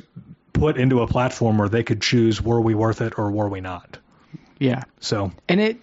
put 0.52 0.76
into 0.76 1.02
a 1.02 1.06
platform 1.06 1.58
where 1.58 1.68
they 1.68 1.82
could 1.82 2.00
choose 2.00 2.40
were 2.40 2.60
we 2.60 2.74
worth 2.74 3.00
it 3.00 3.18
or 3.18 3.30
were 3.30 3.48
we 3.48 3.60
not. 3.60 3.98
Yeah. 4.58 4.84
So 5.00 5.32
And 5.48 5.60
it 5.60 5.78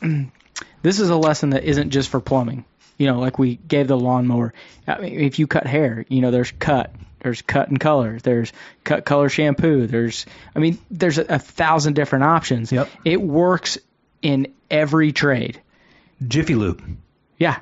this 0.82 1.00
is 1.00 1.10
a 1.10 1.16
lesson 1.16 1.50
that 1.50 1.64
isn't 1.64 1.90
just 1.90 2.08
for 2.08 2.20
plumbing. 2.20 2.64
You 2.98 3.06
know, 3.06 3.18
like 3.18 3.38
we 3.38 3.56
gave 3.56 3.88
the 3.88 3.96
lawnmower. 3.96 4.52
I 4.86 5.00
mean, 5.00 5.20
if 5.20 5.38
you 5.38 5.46
cut 5.46 5.66
hair, 5.66 6.04
you 6.08 6.20
know, 6.20 6.30
there's 6.30 6.52
cut, 6.52 6.94
there's 7.20 7.42
cut 7.42 7.68
and 7.68 7.80
color, 7.80 8.18
there's 8.20 8.52
cut 8.84 9.04
color 9.04 9.28
shampoo, 9.28 9.86
there's 9.86 10.26
I 10.54 10.58
mean, 10.58 10.78
there's 10.90 11.18
a, 11.18 11.24
a 11.28 11.38
thousand 11.38 11.94
different 11.94 12.24
options. 12.24 12.70
Yep. 12.70 12.88
It 13.04 13.20
works 13.20 13.78
in 14.20 14.54
every 14.72 15.12
trade. 15.12 15.60
Jiffy 16.26 16.54
Lube, 16.54 16.82
Yeah. 17.38 17.56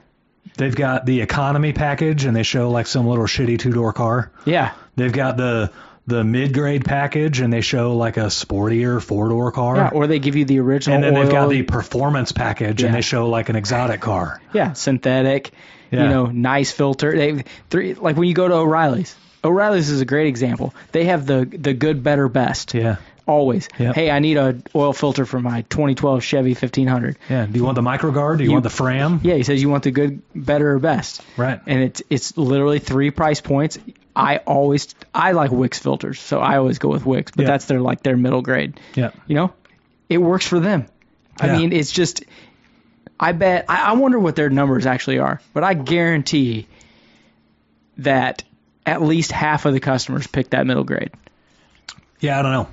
they've 0.56 0.74
got 0.74 1.04
the 1.06 1.20
economy 1.20 1.72
package 1.72 2.24
and 2.24 2.34
they 2.36 2.42
show 2.42 2.70
like 2.70 2.86
some 2.86 3.06
little 3.06 3.26
shitty 3.26 3.58
two 3.58 3.72
door 3.72 3.92
car. 3.92 4.30
Yeah. 4.44 4.72
They've 4.96 5.12
got 5.12 5.36
the 5.36 5.70
the 6.06 6.24
mid 6.24 6.52
grade 6.54 6.84
package 6.84 7.40
and 7.40 7.52
they 7.52 7.60
show 7.60 7.96
like 7.96 8.16
a 8.16 8.26
sportier 8.26 9.00
four 9.02 9.28
door 9.28 9.52
car. 9.52 9.76
Yeah, 9.76 9.90
or 9.92 10.06
they 10.06 10.18
give 10.18 10.34
you 10.36 10.44
the 10.44 10.58
original 10.60 10.96
and 10.96 11.04
then 11.04 11.14
they've 11.14 11.30
got 11.30 11.48
the 11.50 11.62
performance 11.62 12.32
package 12.32 12.80
Yeah. 12.82 12.86
and 12.88 12.96
they 12.96 13.00
show 13.02 13.28
like 13.28 13.48
an 13.48 13.56
exotic 13.56 14.00
car. 14.00 14.40
Yeah, 14.52 14.72
synthetic. 14.72 15.52
Yeah. 15.90 16.04
You 16.04 16.08
know, 16.08 16.26
nice 16.26 16.70
filter. 16.72 17.16
They 17.16 17.44
three 17.68 17.94
like 17.94 18.16
when 18.16 18.28
you 18.28 18.34
go 18.34 18.48
to 18.48 18.54
O'Reilly's. 18.54 19.14
O'Reilly's 19.42 19.88
is 19.88 20.00
a 20.00 20.04
great 20.04 20.26
example. 20.26 20.74
They 20.92 21.04
have 21.06 21.26
the 21.26 21.44
the 21.46 21.72
good, 21.74 22.02
better, 22.02 22.28
best. 22.28 22.74
Yeah. 22.74 22.96
Always. 23.30 23.68
Yep. 23.78 23.94
Hey, 23.94 24.10
I 24.10 24.18
need 24.18 24.36
a 24.36 24.60
oil 24.74 24.92
filter 24.92 25.24
for 25.24 25.38
my 25.40 25.62
2012 25.62 26.22
Chevy 26.24 26.50
1500. 26.50 27.16
Yeah. 27.28 27.46
Do 27.46 27.56
you 27.58 27.64
want 27.64 27.76
the 27.76 27.80
MicroGard? 27.82 28.38
Do 28.38 28.42
you, 28.44 28.48
You- 28.50 28.52
want 28.54 28.64
the 28.64 28.70
Fram? 28.70 29.20
Yeah, 29.22 29.34
he 29.34 29.44
says 29.44 29.62
you 29.62 29.68
want 29.68 29.84
the 29.84 29.92
good, 29.92 30.20
better, 30.34 30.72
or 30.72 30.78
best. 30.80 31.22
Right. 31.36 31.60
And 31.66 31.80
it's 31.82 32.02
it's 32.10 32.36
literally 32.36 32.80
three 32.80 33.10
price 33.12 33.40
points. 33.40 33.78
I 34.16 34.38
always 34.38 34.94
I 35.14 35.32
like 35.32 35.52
Wix 35.52 35.78
filters, 35.78 36.18
so 36.20 36.40
I 36.40 36.56
always 36.56 36.78
go 36.80 36.88
with 36.88 37.06
Wix, 37.06 37.30
but 37.30 37.42
Yeah. 37.42 37.48
that's 37.52 37.66
their 37.66 37.80
like 37.80 38.02
their 38.02 38.16
middle 38.16 38.42
grade. 38.42 38.80
Yeah. 38.96 39.10
You 39.28 39.36
know, 39.36 39.52
it 40.08 40.18
works 40.18 40.46
for 40.46 40.58
them. 40.58 40.86
I 41.40 41.46
Yeah. 41.46 41.58
mean, 41.58 41.72
it's 41.72 41.92
just. 41.92 42.24
I 43.22 43.32
bet. 43.32 43.66
I, 43.68 43.90
I 43.90 43.92
wonder 43.92 44.18
what 44.18 44.34
their 44.34 44.50
numbers 44.50 44.86
actually 44.86 45.18
are, 45.20 45.40
but 45.54 45.62
I 45.62 45.74
guarantee 45.74 46.66
that 47.98 48.42
at 48.86 49.02
least 49.02 49.30
half 49.30 49.66
of 49.66 49.72
the 49.74 49.80
customers 49.80 50.26
pick 50.26 50.50
that 50.50 50.66
middle 50.66 50.84
grade. 50.84 51.10
Yeah, 52.18 52.38
I 52.38 52.42
don't 52.42 52.52
know. 52.52 52.68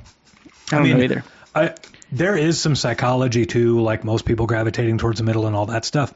I 0.71 0.75
don't 0.75 0.84
mean, 0.84 0.97
know 0.97 1.03
either. 1.03 1.23
I, 1.56 1.75
there 2.12 2.38
is 2.38 2.60
some 2.60 2.75
psychology 2.75 3.45
too, 3.45 3.82
like 3.82 4.03
most 4.03 4.25
people 4.25 4.45
gravitating 4.47 4.97
towards 4.97 5.19
the 5.19 5.23
middle 5.23 5.47
and 5.47 5.56
all 5.56 5.67
that 5.67 5.86
stuff. 5.86 6.13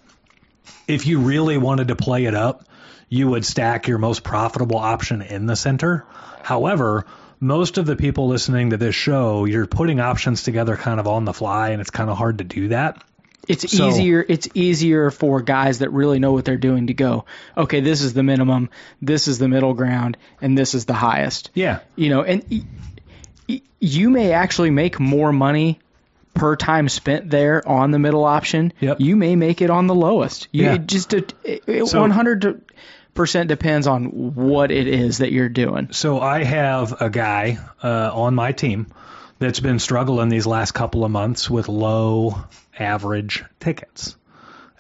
If 0.88 1.08
you 1.08 1.20
really 1.20 1.58
wanted 1.58 1.90
to 1.90 1.96
play 1.96 2.26
it 2.26 2.36
up, 2.36 2.66
you 3.10 3.28
would 3.30 3.46
stack 3.46 3.88
your 3.88 3.98
most 3.98 4.24
profitable 4.24 4.78
option 4.78 5.22
in 5.22 5.46
the 5.46 5.56
center. 5.56 6.06
However, 6.44 7.06
most 7.40 7.78
of 7.78 7.86
the 7.86 7.96
people 7.96 8.28
listening 8.28 8.70
to 8.70 8.78
this 8.78 8.96
show, 8.96 9.46
you're 9.46 9.66
putting 9.68 10.00
options 10.00 10.44
together 10.44 10.78
kind 10.78 11.00
of 11.00 11.08
on 11.08 11.26
the 11.26 11.34
fly, 11.34 11.70
and 11.70 11.82
it's 11.82 11.90
kind 11.90 12.10
of 12.10 12.18
hard 12.18 12.38
to 12.38 12.44
do 12.44 12.70
that. 12.70 13.04
It's 13.48 13.76
So- 13.76 13.90
easier. 13.90 14.24
It's 14.28 14.48
easier 14.54 15.10
for 15.10 15.42
guys 15.42 15.80
that 15.80 15.92
really 15.92 16.20
know 16.20 16.32
what 16.32 16.46
they're 16.46 16.58
doing 16.58 16.88
to 16.88 16.94
go. 16.94 17.26
Okay, 17.58 17.82
this 17.82 18.02
is 18.02 18.14
the 18.14 18.24
minimum. 18.24 18.70
This 19.02 19.28
is 19.28 19.40
the 19.40 19.48
middle 19.48 19.74
ground, 19.74 20.18
and 20.42 20.58
this 20.58 20.76
is 20.76 20.86
the 20.86 20.94
highest. 20.94 21.50
Yeah. 21.56 21.80
You 21.96 22.10
know, 22.10 22.22
and 22.22 22.44
you 23.80 24.10
may 24.10 24.32
actually 24.34 24.70
make 24.72 25.00
more 25.00 25.32
money 25.32 25.80
per 26.34 26.56
time 26.56 26.88
spent 26.90 27.30
there 27.30 27.68
on 27.68 27.92
the 27.92 28.00
middle 28.00 28.24
option. 28.24 28.72
Yep. 28.80 29.00
You 29.00 29.16
may 29.16 29.36
make 29.36 29.62
it 29.62 29.70
on 29.70 29.88
the 29.88 29.96
lowest. 29.96 30.48
You, 30.52 30.66
Yeah. 30.66 30.78
Just 30.78 31.14
it, 31.14 31.34
it, 31.44 31.86
So- 31.88 32.02
100 32.02 32.62
percent 33.14 33.50
depends 33.50 33.88
on 33.88 34.06
what 34.36 34.72
it 34.72 34.88
is 34.88 35.18
that 35.18 35.34
you're 35.34 35.50
doing. 35.50 35.90
So 35.92 36.22
I 36.22 36.44
have 36.46 37.02
a 37.02 37.10
guy 37.10 37.58
uh, 37.84 38.10
on 38.14 38.36
my 38.36 38.54
team 38.54 38.88
that's 39.40 39.60
been 39.60 39.80
struggling 39.80 40.30
these 40.30 40.48
last 40.48 40.72
couple 40.72 41.04
of 41.04 41.12
months 41.12 41.50
with 41.50 41.68
low 41.68 42.38
average 42.80 43.44
tickets. 43.60 44.16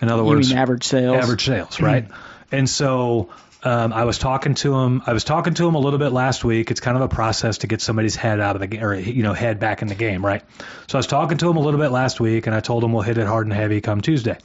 In 0.01 0.09
other 0.09 0.23
You 0.23 0.29
words, 0.29 0.51
average 0.53 0.85
sales? 0.85 1.17
average 1.23 1.43
sales, 1.45 1.81
right? 1.81 2.07
and 2.51 2.69
so 2.69 3.29
um, 3.63 3.93
I 3.93 4.05
was 4.05 4.17
talking 4.17 4.55
to 4.55 4.73
him. 4.79 5.03
I 5.05 5.13
was 5.13 5.23
talking 5.23 5.53
to 5.53 5.67
him 5.67 5.75
a 5.75 5.79
little 5.79 5.99
bit 5.99 6.09
last 6.11 6.43
week. 6.43 6.71
It's 6.71 6.79
kind 6.79 6.97
of 6.97 7.03
a 7.03 7.07
process 7.07 7.59
to 7.59 7.67
get 7.67 7.81
somebody's 7.81 8.15
head 8.15 8.39
out 8.39 8.55
of 8.55 8.59
the 8.59 8.67
game, 8.67 8.83
or 8.83 8.95
you 8.95 9.23
know, 9.23 9.33
head 9.33 9.59
back 9.59 9.81
in 9.81 9.87
the 9.87 9.95
game, 9.95 10.25
right? 10.25 10.43
So 10.87 10.97
I 10.97 10.99
was 10.99 11.07
talking 11.07 11.37
to 11.37 11.49
him 11.49 11.57
a 11.57 11.59
little 11.59 11.79
bit 11.79 11.89
last 11.91 12.19
week, 12.19 12.47
and 12.47 12.55
I 12.55 12.59
told 12.59 12.83
him 12.83 12.91
we'll 12.91 13.03
hit 13.03 13.17
it 13.17 13.27
hard 13.27 13.45
and 13.45 13.53
heavy 13.53 13.81
come 13.81 14.01
Tuesday. 14.01 14.37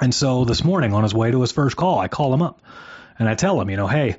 And 0.00 0.14
so 0.14 0.44
this 0.44 0.62
morning, 0.62 0.92
on 0.92 1.02
his 1.02 1.14
way 1.14 1.30
to 1.30 1.40
his 1.40 1.52
first 1.52 1.76
call, 1.76 1.98
I 1.98 2.08
call 2.08 2.32
him 2.34 2.42
up, 2.42 2.60
and 3.18 3.28
I 3.28 3.34
tell 3.34 3.60
him, 3.60 3.70
you 3.70 3.76
know, 3.76 3.88
hey. 3.88 4.16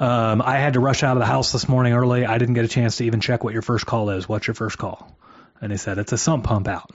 Um, 0.00 0.42
I 0.42 0.58
had 0.58 0.72
to 0.72 0.80
rush 0.80 1.04
out 1.04 1.16
of 1.16 1.20
the 1.20 1.26
house 1.26 1.52
this 1.52 1.68
morning 1.68 1.92
early. 1.92 2.26
I 2.26 2.38
didn't 2.38 2.54
get 2.54 2.64
a 2.64 2.68
chance 2.68 2.96
to 2.96 3.04
even 3.04 3.20
check 3.20 3.44
what 3.44 3.52
your 3.52 3.62
first 3.62 3.86
call 3.86 4.10
is. 4.10 4.28
What's 4.28 4.48
your 4.48 4.54
first 4.54 4.76
call? 4.76 5.16
And 5.60 5.70
he 5.70 5.78
said, 5.78 5.98
it's 5.98 6.10
a 6.10 6.18
sump 6.18 6.42
pump 6.42 6.66
out. 6.66 6.90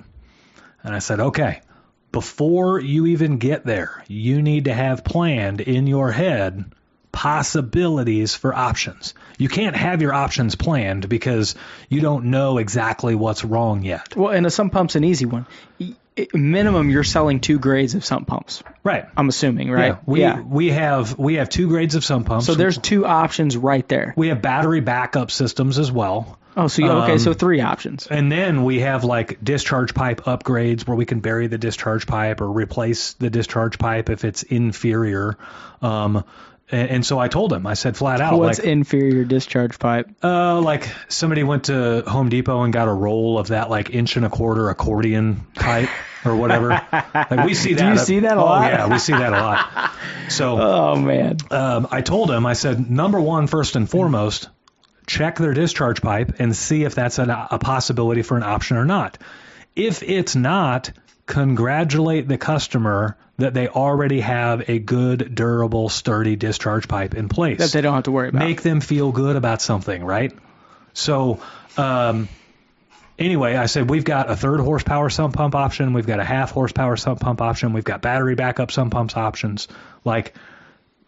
And 0.84 0.94
I 0.94 1.00
said, 1.00 1.22
okay, 1.22 1.62
before 2.12 2.80
you 2.80 3.08
even 3.08 3.38
get 3.38 3.66
there, 3.66 4.04
you 4.08 4.42
need 4.42 4.66
to 4.66 4.74
have 4.74 5.04
planned 5.04 5.62
in 5.62 5.88
your 5.88 6.12
head 6.12 6.66
possibilities 7.12 8.36
for 8.36 8.54
options. 8.56 9.14
You 9.38 9.50
can't 9.50 9.76
have 9.76 10.02
your 10.02 10.14
options 10.14 10.56
planned 10.56 11.08
because 11.08 11.56
you 11.90 12.02
don't 12.02 12.26
know 12.26 12.58
exactly 12.58 13.16
what's 13.16 13.44
wrong 13.46 13.84
yet. 13.84 14.16
Well, 14.16 14.32
and 14.34 14.46
a 14.46 14.50
sump 14.50 14.74
pump's 14.74 14.96
an 14.96 15.04
easy 15.04 15.26
one. 15.26 15.46
Minimum, 16.34 16.90
you're 16.90 17.04
selling 17.04 17.40
two 17.42 17.60
grades 17.60 17.94
of 17.94 18.04
sump 18.04 18.26
pumps. 18.28 18.64
Right. 18.84 19.06
I'm 19.16 19.30
assuming, 19.30 19.70
right? 19.70 19.98
Yeah. 20.08 20.40
We 20.40 20.44
we 20.44 20.70
have 20.72 21.18
we 21.20 21.36
have 21.36 21.48
two 21.50 21.68
grades 21.68 21.94
of 21.94 22.04
sump 22.04 22.26
pumps. 22.26 22.48
So 22.48 22.56
there's 22.56 22.80
two 22.80 23.06
options 23.06 23.56
right 23.56 23.88
there. 23.88 24.14
we 24.18 24.30
have 24.30 24.42
battery 24.42 24.82
backup 24.82 25.30
systems 25.30 25.78
as 25.78 25.92
well. 25.92 26.40
Oh, 26.56 26.68
so 26.68 26.82
you, 26.82 26.90
okay, 26.90 27.12
Um, 27.14 27.20
so 27.20 27.34
three 27.36 27.62
options. 27.62 28.08
And 28.08 28.32
then 28.32 28.64
we 28.64 28.80
have 28.80 29.04
like 29.04 29.44
discharge 29.44 29.94
pipe 29.94 30.22
upgrades 30.24 30.88
where 30.88 30.98
we 30.98 31.06
can 31.06 31.20
bury 31.20 31.46
the 31.46 31.60
discharge 31.60 32.08
pipe 32.08 32.42
or 32.42 32.50
replace 32.50 33.14
the 33.14 33.30
discharge 33.30 33.78
pipe 33.78 34.10
if 34.10 34.26
it's 34.26 34.42
inferior. 34.42 35.38
Um, 35.84 36.24
and, 36.72 36.90
and 36.90 37.06
so 37.06 37.20
I 37.20 37.28
told 37.28 37.54
him, 37.54 37.66
I 37.66 37.74
said 37.76 37.96
flat 37.98 38.22
out, 38.22 38.38
What's 38.38 38.60
like, 38.60 38.68
inferior 38.68 39.24
discharge 39.24 39.80
pipe? 39.80 40.10
uh, 40.24 40.60
like 40.62 40.90
somebody 41.08 41.44
went 41.44 41.66
to 41.66 42.04
Home 42.08 42.30
Depot 42.30 42.64
and 42.64 42.74
got 42.74 42.88
a 42.88 42.94
roll 42.94 43.38
of 43.40 43.48
that 43.50 43.70
like 43.70 43.90
inch 43.90 44.18
and 44.18 44.26
a 44.26 44.30
quarter 44.30 44.70
accordion 44.70 45.48
pipe 45.56 45.90
or 46.26 46.36
whatever. 46.36 46.70
like 46.92 47.46
we 47.46 47.54
see 47.54 47.74
that. 47.76 47.84
Do 47.84 47.90
you 47.90 47.98
see 47.98 48.20
that 48.20 48.38
a 48.38 48.42
oh, 48.42 48.46
lot? 48.46 48.72
yeah, 48.72 48.88
we 48.88 49.00
see 49.00 49.14
that 49.14 49.34
a 49.34 49.40
lot. 49.40 49.92
So 50.30 50.60
Oh 50.60 50.96
man. 50.98 51.38
um, 51.52 51.88
I 51.90 52.02
told 52.02 52.30
him, 52.30 52.46
I 52.46 52.52
said, 52.52 52.92
number 52.92 53.22
one, 53.22 53.48
first 53.48 53.78
and 53.78 53.90
foremost, 53.90 54.50
check 55.06 55.38
their 55.38 55.54
discharge 55.54 56.02
pipe 56.02 56.36
and 56.40 56.54
see 56.54 56.84
if 56.84 56.96
that's 56.96 57.18
an, 57.18 57.30
a 57.30 57.58
possibility 57.60 58.24
for 58.24 58.36
an 58.36 58.44
option 58.44 58.76
or 58.76 58.84
not. 58.84 59.18
If 59.74 60.04
it's 60.04 60.36
not, 60.36 60.92
congratulate 61.28 62.28
the 62.28 62.38
customer 62.38 63.18
that 63.38 63.54
they 63.54 63.68
already 63.68 64.22
have 64.22 64.68
a 64.68 64.80
good, 64.80 65.36
durable, 65.36 65.90
sturdy 65.90 66.36
discharge 66.36 66.88
pipe 66.88 67.14
in 67.14 67.30
place. 67.30 67.60
That 67.60 67.72
they 67.72 67.82
don't 67.82 67.94
have 67.94 68.06
to 68.06 68.12
worry 68.12 68.30
about. 68.30 68.40
Make 68.40 68.64
them 68.64 68.82
feel 68.82 69.12
good 69.12 69.36
about 69.36 69.62
something, 69.62 70.04
right? 70.04 70.34
So, 70.94 71.40
um, 71.78 72.28
anyway, 73.20 73.56
I 73.56 73.68
said 73.68 73.90
we've 73.90 74.04
got 74.04 74.32
a 74.32 74.36
third 74.36 74.60
horsepower 74.60 75.12
sump 75.12 75.36
pump 75.36 75.54
option, 75.54 75.94
we've 75.94 76.08
got 76.08 76.20
a 76.20 76.24
half 76.24 76.52
horsepower 76.52 76.98
sump 76.98 77.20
pump 77.20 77.42
option, 77.42 77.74
we've 77.74 77.84
got 77.84 78.02
battery 78.02 78.34
backup 78.34 78.72
sump 78.72 78.94
pumps 78.94 79.16
options. 79.16 79.68
Like, 80.04 80.34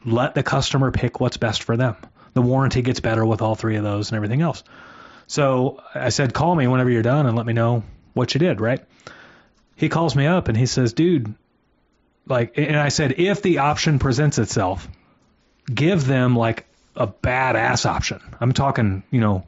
let 0.05 0.35
the 0.35 0.43
customer 0.43 0.91
pick 0.91 1.19
what's 1.19 1.37
best 1.37 1.63
for 1.63 1.75
them. 1.75 1.95
The 2.33 2.41
warranty 2.43 2.83
gets 2.83 2.99
better 2.99 3.25
with 3.25 3.41
all 3.41 3.55
three 3.55 3.77
of 3.77 3.83
those 3.83 4.11
and 4.11 4.17
everything 4.17 4.41
else. 4.41 4.63
So 5.25 5.81
I 5.95 6.09
said, 6.09 6.33
call 6.33 6.53
me 6.53 6.67
whenever 6.67 6.89
you're 6.89 7.01
done 7.01 7.25
and 7.25 7.35
let 7.35 7.45
me 7.45 7.53
know 7.53 7.83
what 8.13 8.33
you 8.33 8.39
did, 8.39 8.61
right? 8.61 8.83
He 9.79 9.89
calls 9.89 10.15
me 10.15 10.25
up 10.27 10.47
and 10.49 10.57
he 10.57 10.65
says, 10.65 10.93
dude, 10.93 11.33
like, 12.27 12.57
and 12.57 12.75
I 12.77 12.89
said, 12.89 13.15
if 13.17 13.41
the 13.41 13.59
option 13.59 13.97
presents 13.97 14.37
itself, 14.37 14.87
give 15.73 16.05
them 16.05 16.35
like 16.35 16.65
a 16.95 17.07
badass 17.07 17.85
option. 17.85 18.21
I'm 18.41 18.51
talking, 18.53 19.03
you 19.09 19.21
know, 19.21 19.45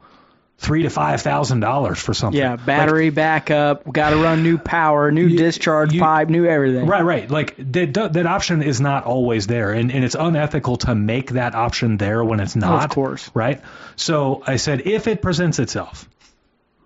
three 0.58 0.82
to 0.84 0.90
five 0.90 1.20
thousand 1.20 1.60
dollars 1.60 1.98
for 1.98 2.14
something. 2.14 2.40
yeah, 2.40 2.52
Like, 2.52 2.64
battery 2.66 3.10
backup. 3.10 3.90
Got 3.92 4.10
to 4.10 4.16
run 4.16 4.42
new 4.42 4.58
power, 4.58 5.10
new 5.10 5.26
You- 5.26 5.36
discharge 5.36 5.92
you- 5.92 6.00
pipe, 6.00 6.28
new 6.28 6.46
everything. 6.46 6.86
Right, 6.86 7.02
right. 7.04 7.30
Like 7.30 7.56
that, 7.72 7.94
that 8.14 8.26
option 8.26 8.62
is 8.62 8.80
not 8.80 9.04
always 9.04 9.46
there, 9.48 9.72
and, 9.72 9.90
and 9.92 10.04
it's 10.04 10.14
unethical 10.18 10.76
to 10.78 10.94
make 10.94 11.32
that 11.32 11.54
option 11.54 11.96
there 11.98 12.24
when 12.24 12.40
it's 12.40 12.56
not. 12.56 12.84
Of 12.84 12.90
course. 12.90 13.30
Right. 13.34 13.60
So 13.96 14.42
I 14.46 14.56
said, 14.56 14.82
if 14.86 15.08
it 15.08 15.20
presents 15.20 15.58
itself, 15.58 16.08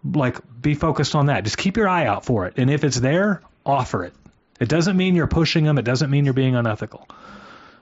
like 0.04 0.38
be 0.60 0.74
focused 0.74 1.14
on 1.14 1.26
that. 1.26 1.44
Just 1.44 1.58
keep 1.58 1.76
your 1.76 1.88
eye 1.88 2.06
out 2.06 2.24
for 2.24 2.46
it, 2.46 2.54
and 2.56 2.70
if 2.70 2.84
it's 2.84 2.98
there, 2.98 3.42
offer 3.64 4.04
it. 4.04 4.14
It 4.60 4.68
doesn't 4.68 4.96
mean 4.96 5.14
you're 5.14 5.26
pushing 5.26 5.64
them. 5.64 5.78
It 5.78 5.84
doesn't 5.84 6.10
mean 6.10 6.24
you're 6.24 6.34
being 6.34 6.56
unethical. 6.56 7.06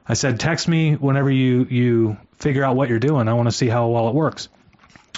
I 0.07 0.15
said, 0.15 0.41
text 0.41 0.69
me 0.69 0.95
whenever 0.95 1.31
you 1.31 1.67
you 1.71 2.17
figure 2.37 2.65
out 2.65 2.77
what 2.77 2.89
you're 2.89 2.99
doing. 2.99 3.29
I 3.29 3.35
want 3.35 3.47
to 3.49 3.53
see 3.53 3.69
how 3.69 3.89
well 3.89 4.09
it 4.09 4.15
works. 4.15 4.49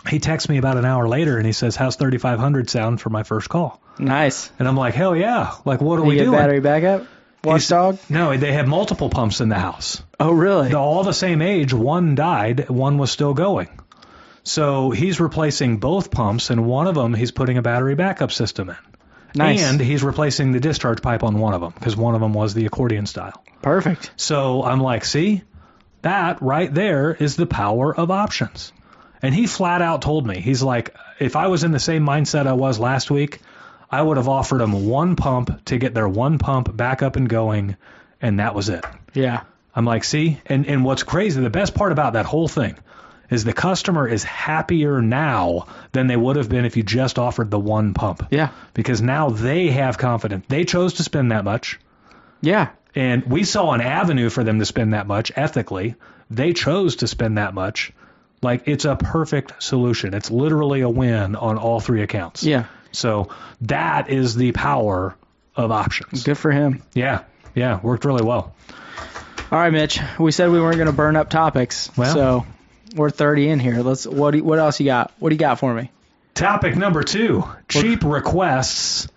He 0.08 0.20
texts 0.20 0.48
me 0.48 0.58
about 0.58 0.76
an 0.76 0.84
hour 0.84 1.08
later 1.08 1.36
and 1.36 1.46
he 1.46 1.52
says, 1.52 1.74
"How's 1.74 1.96
3500 1.96 2.70
sound 2.70 3.00
for 3.00 3.10
my 3.10 3.24
first 3.24 3.48
call?" 3.48 3.80
Nice. 3.98 4.50
And 4.58 4.68
I'm 4.68 4.76
like, 4.76 4.94
"Hell 4.94 5.16
yeah! 5.16 5.52
Like, 5.64 5.80
what 5.80 5.98
are 5.98 6.02
You 6.02 6.08
we 6.08 6.14
get 6.16 6.24
doing?" 6.24 6.38
battery 6.38 6.60
backup. 6.60 7.06
Watchdog. 7.42 7.98
No, 8.08 8.36
they 8.36 8.52
have 8.52 8.66
multiple 8.66 9.08
pumps 9.08 9.40
in 9.40 9.48
the 9.48 9.58
house. 9.58 10.02
Oh 10.18 10.32
really? 10.32 10.68
They're 10.68 10.78
all 10.78 11.04
the 11.04 11.12
same 11.12 11.42
age. 11.42 11.72
One 11.72 12.14
died, 12.14 12.68
one 12.68 12.98
was 12.98 13.10
still 13.10 13.34
going. 13.34 13.68
So 14.46 14.90
he's 14.92 15.18
replacing 15.18 15.78
both 15.78 16.12
pumps, 16.12 16.50
and 16.50 16.66
one 16.66 16.86
of 16.86 16.94
them 16.94 17.14
he's 17.14 17.32
putting 17.32 17.58
a 17.58 17.62
battery 17.62 17.96
backup 17.96 18.30
system 18.30 18.70
in. 18.70 18.76
Nice. 19.34 19.60
And 19.60 19.80
he's 19.80 20.04
replacing 20.04 20.52
the 20.52 20.60
discharge 20.60 21.02
pipe 21.02 21.24
on 21.24 21.40
one 21.40 21.52
of 21.52 21.60
them 21.60 21.72
because 21.74 21.96
one 21.96 22.14
of 22.14 22.20
them 22.20 22.32
was 22.32 22.54
the 22.54 22.64
accordion 22.64 23.06
style. 23.06 23.44
Perfect. 23.60 24.12
So 24.16 24.62
I'm 24.62 24.78
like, 24.80 25.04
see, 25.04 25.42
that 26.02 26.40
right 26.40 26.72
there 26.72 27.12
is 27.12 27.34
the 27.34 27.46
power 27.46 27.94
of 27.94 28.12
options. 28.12 28.72
And 29.20 29.34
he 29.34 29.48
flat 29.48 29.82
out 29.82 30.00
told 30.00 30.24
me, 30.24 30.40
he's 30.40 30.62
like, 30.62 30.94
if 31.18 31.34
I 31.34 31.48
was 31.48 31.64
in 31.64 31.72
the 31.72 31.80
same 31.80 32.06
mindset 32.06 32.46
I 32.46 32.52
was 32.52 32.78
last 32.78 33.10
week, 33.10 33.40
I 33.90 34.00
would 34.00 34.16
have 34.16 34.28
offered 34.28 34.60
him 34.60 34.86
one 34.86 35.16
pump 35.16 35.64
to 35.66 35.78
get 35.78 35.92
their 35.92 36.08
one 36.08 36.38
pump 36.38 36.74
back 36.74 37.02
up 37.02 37.16
and 37.16 37.28
going, 37.28 37.76
and 38.22 38.38
that 38.38 38.54
was 38.54 38.68
it. 38.68 38.84
Yeah. 39.12 39.42
I'm 39.74 39.84
like, 39.84 40.04
see, 40.04 40.40
and 40.46 40.66
and 40.66 40.84
what's 40.84 41.02
crazy, 41.02 41.40
the 41.40 41.50
best 41.50 41.74
part 41.74 41.90
about 41.90 42.12
that 42.12 42.26
whole 42.26 42.48
thing 42.48 42.78
is 43.30 43.44
the 43.44 43.52
customer 43.52 44.06
is 44.08 44.22
happier 44.24 45.00
now 45.02 45.66
than 45.92 46.06
they 46.06 46.16
would 46.16 46.36
have 46.36 46.48
been 46.48 46.64
if 46.64 46.76
you 46.76 46.82
just 46.82 47.18
offered 47.18 47.50
the 47.50 47.58
one 47.58 47.94
pump. 47.94 48.26
Yeah. 48.30 48.50
Because 48.74 49.02
now 49.02 49.30
they 49.30 49.68
have 49.68 49.98
confidence. 49.98 50.44
They 50.48 50.64
chose 50.64 50.94
to 50.94 51.02
spend 51.02 51.32
that 51.32 51.44
much, 51.44 51.80
Yeah. 52.40 52.68
and 52.94 53.24
we 53.24 53.44
saw 53.44 53.72
an 53.72 53.80
avenue 53.80 54.30
for 54.30 54.44
them 54.44 54.58
to 54.60 54.64
spend 54.64 54.94
that 54.94 55.06
much 55.06 55.32
ethically. 55.36 55.94
They 56.30 56.52
chose 56.52 56.96
to 56.96 57.06
spend 57.06 57.38
that 57.38 57.54
much. 57.54 57.92
Like 58.42 58.62
it's 58.68 58.84
a 58.84 58.96
perfect 58.96 59.62
solution. 59.62 60.12
It's 60.14 60.30
literally 60.30 60.82
a 60.82 60.88
win 60.88 61.36
on 61.36 61.56
all 61.58 61.80
three 61.80 62.02
accounts. 62.02 62.44
Yeah. 62.44 62.64
So 62.92 63.28
that 63.62 64.08
is 64.10 64.34
the 64.34 64.52
power 64.52 65.16
of 65.56 65.70
options. 65.72 66.22
Good 66.24 66.36
for 66.38 66.50
him. 66.50 66.82
Yeah. 66.94 67.22
Yeah. 67.54 67.80
Worked 67.82 68.04
really 68.04 68.24
well. 68.24 68.54
All 69.50 69.58
right, 69.58 69.72
Mitch. 69.72 70.00
We 70.18 70.32
said 70.32 70.50
we 70.50 70.60
weren't 70.60 70.76
going 70.76 70.86
to 70.88 70.92
burn 70.92 71.16
up 71.16 71.30
topics, 71.30 71.90
Well. 71.96 72.12
so 72.14 72.46
we're 72.96 73.10
30 73.10 73.48
in 73.48 73.58
here. 73.60 73.82
Let's. 73.82 74.06
What? 74.06 74.32
Do, 74.32 74.42
what 74.42 74.58
else 74.58 74.80
you 74.80 74.86
got? 74.86 75.12
What 75.18 75.28
do 75.30 75.34
you 75.34 75.38
got 75.38 75.58
for 75.58 75.72
me? 75.72 75.90
Topic 76.34 76.76
number 76.76 77.02
two 77.02 77.44
cheap 77.68 78.02
requests 78.04 79.08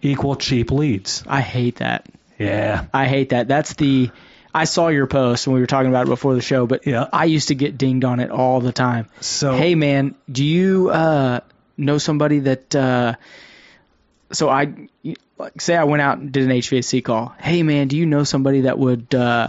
equal 0.00 0.36
cheap 0.36 0.70
leads. 0.70 1.24
I 1.26 1.40
hate 1.40 1.76
that. 1.76 2.06
Yeah. 2.38 2.86
I 2.92 3.06
hate 3.06 3.30
that. 3.30 3.48
That's 3.48 3.74
the. 3.74 4.10
I 4.54 4.64
saw 4.64 4.88
your 4.88 5.06
post 5.06 5.46
and 5.46 5.54
we 5.54 5.60
were 5.60 5.66
talking 5.66 5.88
about 5.88 6.06
it 6.06 6.10
before 6.10 6.34
the 6.34 6.42
show, 6.42 6.66
but 6.66 6.86
Yeah. 6.86 7.08
I 7.10 7.24
used 7.24 7.48
to 7.48 7.54
get 7.54 7.78
dinged 7.78 8.04
on 8.04 8.20
it 8.20 8.30
all 8.30 8.60
the 8.60 8.72
time. 8.72 9.08
So, 9.20 9.56
Hey 9.56 9.74
man, 9.74 10.14
do 10.30 10.44
you 10.44 10.90
uh, 10.90 11.40
know 11.78 11.96
somebody 11.98 12.40
that? 12.40 12.74
Uh, 12.74 13.14
so 14.30 14.50
I, 14.50 14.88
like, 15.38 15.60
say 15.60 15.74
I 15.74 15.84
went 15.84 16.02
out 16.02 16.18
and 16.18 16.32
did 16.32 16.44
an 16.44 16.50
HVAC 16.50 17.02
call. 17.02 17.34
Hey 17.38 17.62
man, 17.62 17.88
do 17.88 17.96
you 17.96 18.04
know 18.04 18.24
somebody 18.24 18.62
that 18.62 18.78
would 18.78 19.14
uh, 19.14 19.48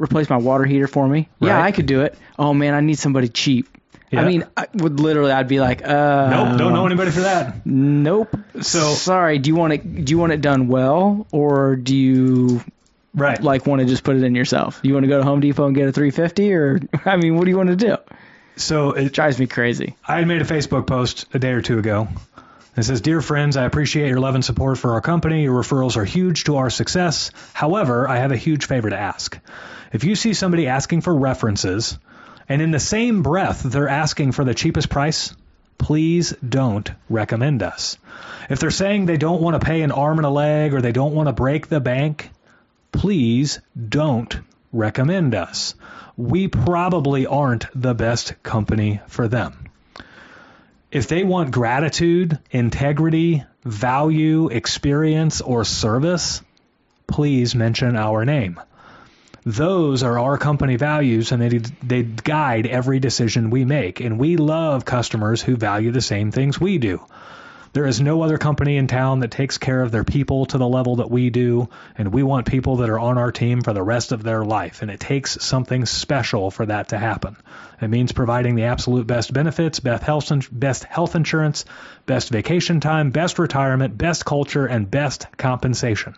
replace 0.00 0.30
my 0.30 0.38
water 0.38 0.64
heater 0.64 0.86
for 0.88 1.06
me? 1.06 1.28
Yeah, 1.40 1.60
I 1.62 1.72
could 1.72 1.86
do 1.86 2.00
it. 2.02 2.16
Oh 2.38 2.54
man, 2.54 2.74
I 2.74 2.80
need 2.80 2.98
somebody 2.98 3.28
cheap. 3.28 3.68
Yeah. 4.10 4.22
I 4.22 4.24
mean, 4.26 4.44
I 4.56 4.66
would 4.74 4.98
literally, 4.98 5.30
I'd 5.30 5.46
be 5.46 5.60
like, 5.60 5.86
uh, 5.86 6.30
nope, 6.30 6.58
don't 6.58 6.72
know 6.72 6.84
anybody 6.84 7.12
for 7.12 7.20
that. 7.20 7.64
Nope. 7.64 8.34
So- 8.60 8.94
sorry. 8.94 9.38
Do 9.38 9.48
you 9.48 9.54
want 9.54 9.72
it? 9.74 10.04
Do 10.04 10.10
you 10.10 10.18
want 10.18 10.32
it 10.32 10.40
done 10.40 10.66
well, 10.66 11.28
or 11.30 11.76
do 11.76 11.94
you 11.96 12.60
Right. 13.14 13.40
like 13.42 13.66
want 13.66 13.80
to 13.82 13.86
just 13.86 14.02
put 14.02 14.16
it 14.16 14.24
in 14.24 14.34
yourself? 14.34 14.82
Do 14.82 14.88
you 14.88 14.94
want 14.94 15.04
to 15.04 15.08
go 15.08 15.18
to 15.18 15.24
Home 15.24 15.40
Depot 15.40 15.66
and 15.66 15.76
get 15.76 15.88
a 15.88 15.92
350, 15.92 16.52
or 16.54 16.80
I 17.04 17.16
mean, 17.16 17.36
what 17.36 17.44
do 17.44 17.50
you 17.50 17.56
want 17.56 17.68
to 17.70 17.76
do? 17.76 17.96
So 18.56 18.92
it, 18.92 19.06
It 19.06 19.12
drives 19.12 19.38
me 19.38 19.46
crazy. 19.46 19.94
I 20.06 20.18
had 20.18 20.26
made 20.26 20.42
a 20.42 20.44
Facebook 20.44 20.86
post 20.88 21.26
a 21.32 21.38
day 21.38 21.52
or 21.52 21.62
two 21.62 21.78
ago. 21.78 22.08
It 22.76 22.82
says, 22.84 23.00
Dear 23.00 23.20
friends, 23.20 23.56
I 23.56 23.64
appreciate 23.64 24.08
your 24.08 24.20
love 24.20 24.34
and 24.36 24.44
support 24.44 24.78
for 24.78 24.92
our 24.94 25.00
company. 25.00 25.42
Your 25.44 25.60
referrals 25.62 25.96
are 25.96 26.04
huge 26.04 26.44
to 26.44 26.56
our 26.56 26.70
success. 26.70 27.30
However, 27.52 28.08
I 28.08 28.16
have 28.18 28.32
a 28.32 28.36
huge 28.36 28.66
favor 28.66 28.90
to 28.90 28.98
ask. 28.98 29.38
If 29.92 30.04
you 30.04 30.14
see 30.14 30.34
somebody 30.34 30.66
asking 30.66 31.00
for 31.00 31.14
references, 31.14 31.98
and 32.48 32.62
in 32.62 32.70
the 32.70 32.80
same 32.80 33.22
breath 33.22 33.62
they're 33.62 33.88
asking 33.88 34.32
for 34.32 34.44
the 34.44 34.54
cheapest 34.54 34.88
price, 34.88 35.34
please 35.78 36.34
don't 36.46 36.90
recommend 37.08 37.62
us. 37.62 37.96
If 38.48 38.60
they're 38.60 38.70
saying 38.70 39.06
they 39.06 39.16
don't 39.16 39.40
want 39.40 39.60
to 39.60 39.66
pay 39.66 39.82
an 39.82 39.92
arm 39.92 40.18
and 40.18 40.26
a 40.26 40.30
leg 40.30 40.74
or 40.74 40.80
they 40.80 40.92
don't 40.92 41.14
want 41.14 41.28
to 41.28 41.32
break 41.32 41.68
the 41.68 41.80
bank, 41.80 42.30
please 42.92 43.60
don't 43.88 44.36
recommend 44.72 45.34
us. 45.34 45.74
We 46.16 46.48
probably 46.48 47.26
aren't 47.26 47.66
the 47.74 47.94
best 47.94 48.42
company 48.42 49.00
for 49.08 49.26
them. 49.26 49.70
If 50.90 51.08
they 51.08 51.24
want 51.24 51.52
gratitude, 51.52 52.38
integrity, 52.50 53.44
value, 53.64 54.48
experience, 54.48 55.40
or 55.40 55.64
service, 55.64 56.42
please 57.06 57.54
mention 57.54 57.96
our 57.96 58.24
name. 58.24 58.60
Those 59.44 60.02
are 60.02 60.18
our 60.18 60.36
company 60.36 60.76
values 60.76 61.32
and 61.32 61.40
they, 61.40 61.58
they 61.82 62.02
guide 62.02 62.66
every 62.66 63.00
decision 63.00 63.50
we 63.50 63.64
make. 63.64 64.00
And 64.00 64.18
we 64.18 64.36
love 64.36 64.84
customers 64.84 65.40
who 65.40 65.56
value 65.56 65.92
the 65.92 66.02
same 66.02 66.30
things 66.30 66.60
we 66.60 66.78
do. 66.78 67.00
There 67.72 67.86
is 67.86 68.00
no 68.00 68.22
other 68.22 68.36
company 68.36 68.76
in 68.78 68.88
town 68.88 69.20
that 69.20 69.30
takes 69.30 69.56
care 69.56 69.80
of 69.80 69.92
their 69.92 70.02
people 70.02 70.44
to 70.46 70.58
the 70.58 70.66
level 70.66 70.96
that 70.96 71.10
we 71.10 71.30
do, 71.30 71.68
and 71.96 72.12
we 72.12 72.24
want 72.24 72.48
people 72.48 72.78
that 72.78 72.90
are 72.90 72.98
on 72.98 73.16
our 73.16 73.30
team 73.30 73.62
for 73.62 73.72
the 73.72 73.82
rest 73.82 74.10
of 74.10 74.24
their 74.24 74.44
life. 74.44 74.82
And 74.82 74.90
it 74.90 74.98
takes 74.98 75.40
something 75.44 75.86
special 75.86 76.50
for 76.50 76.66
that 76.66 76.88
to 76.88 76.98
happen. 76.98 77.36
It 77.80 77.86
means 77.86 78.10
providing 78.10 78.56
the 78.56 78.64
absolute 78.64 79.06
best 79.06 79.32
benefits, 79.32 79.78
best 79.78 80.02
health, 80.02 80.48
best 80.50 80.82
health 80.82 81.14
insurance, 81.14 81.64
best 82.06 82.30
vacation 82.30 82.80
time, 82.80 83.10
best 83.10 83.38
retirement, 83.38 83.96
best 83.96 84.24
culture, 84.24 84.66
and 84.66 84.90
best 84.90 85.28
compensation. 85.36 86.16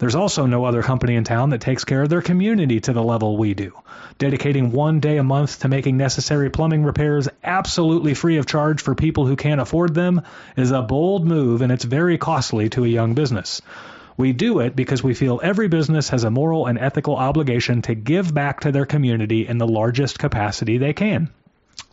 There's 0.00 0.14
also 0.14 0.46
no 0.46 0.64
other 0.64 0.82
company 0.82 1.14
in 1.14 1.24
town 1.24 1.50
that 1.50 1.60
takes 1.60 1.84
care 1.84 2.00
of 2.00 2.08
their 2.08 2.22
community 2.22 2.80
to 2.80 2.94
the 2.94 3.02
level 3.02 3.36
we 3.36 3.52
do. 3.52 3.78
Dedicating 4.16 4.72
one 4.72 4.98
day 4.98 5.18
a 5.18 5.22
month 5.22 5.60
to 5.60 5.68
making 5.68 5.98
necessary 5.98 6.48
plumbing 6.48 6.84
repairs 6.84 7.28
absolutely 7.44 8.14
free 8.14 8.38
of 8.38 8.46
charge 8.46 8.80
for 8.80 8.94
people 8.94 9.26
who 9.26 9.36
can't 9.36 9.60
afford 9.60 9.94
them 9.94 10.22
is 10.56 10.70
a 10.70 10.80
bold 10.80 11.26
move 11.26 11.60
and 11.60 11.70
it's 11.70 11.84
very 11.84 12.16
costly 12.16 12.70
to 12.70 12.86
a 12.86 12.88
young 12.88 13.12
business. 13.12 13.60
We 14.16 14.32
do 14.32 14.60
it 14.60 14.74
because 14.74 15.02
we 15.02 15.12
feel 15.12 15.38
every 15.42 15.68
business 15.68 16.08
has 16.08 16.24
a 16.24 16.30
moral 16.30 16.64
and 16.64 16.78
ethical 16.78 17.16
obligation 17.16 17.82
to 17.82 17.94
give 17.94 18.32
back 18.32 18.60
to 18.60 18.72
their 18.72 18.86
community 18.86 19.46
in 19.46 19.58
the 19.58 19.68
largest 19.68 20.18
capacity 20.18 20.78
they 20.78 20.94
can. 20.94 21.28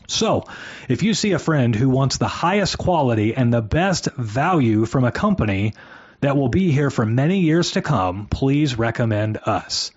So, 0.08 0.46
if 0.88 1.04
you 1.04 1.14
see 1.14 1.34
a 1.34 1.40
friend 1.40 1.76
who 1.76 1.90
wants 1.90 2.18
the 2.18 2.30
highest 2.30 2.78
quality 2.78 3.36
and 3.36 3.54
the 3.54 3.62
best 3.62 4.06
value 4.16 4.86
from 4.86 5.04
a 5.04 5.12
company 5.12 5.74
that 6.22 6.36
will 6.36 6.50
be 6.50 6.72
here 6.72 6.90
for 6.90 7.06
many 7.06 7.40
years 7.42 7.72
to 7.72 7.82
come, 7.82 8.28
please 8.28 8.78
recommend 8.78 9.38
us. 9.46 9.92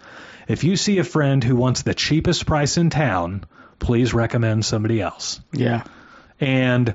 If 0.49 0.65
you 0.65 0.77
see 0.77 0.99
a 0.99 1.05
friend 1.05 1.43
who 1.43 1.57
wants 1.57 1.83
the 1.83 1.95
cheapest 1.95 2.47
price 2.47 2.77
in 2.77 2.91
town, 2.91 3.45
please 3.79 4.13
recommend 4.13 4.65
somebody 4.65 5.01
else. 5.01 5.41
Yeah. 5.53 5.85
And 6.41 6.95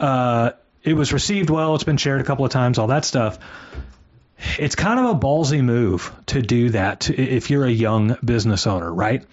uh, 0.00 0.52
it 0.82 0.94
was 0.94 1.12
received 1.12 1.50
well. 1.50 1.74
It's 1.74 1.84
been 1.84 1.96
shared 1.96 2.20
a 2.20 2.24
couple 2.24 2.44
of 2.44 2.50
times, 2.50 2.78
all 2.78 2.88
that 2.88 3.04
stuff. 3.04 3.38
It's 4.58 4.74
kind 4.74 4.98
of 5.00 5.06
a 5.16 5.18
ballsy 5.18 5.62
move 5.62 6.12
to 6.26 6.42
do 6.42 6.70
that 6.70 7.00
to, 7.00 7.16
if 7.16 7.50
you're 7.50 7.64
a 7.64 7.70
young 7.70 8.16
business 8.24 8.66
owner, 8.66 8.92
right? 8.92 9.24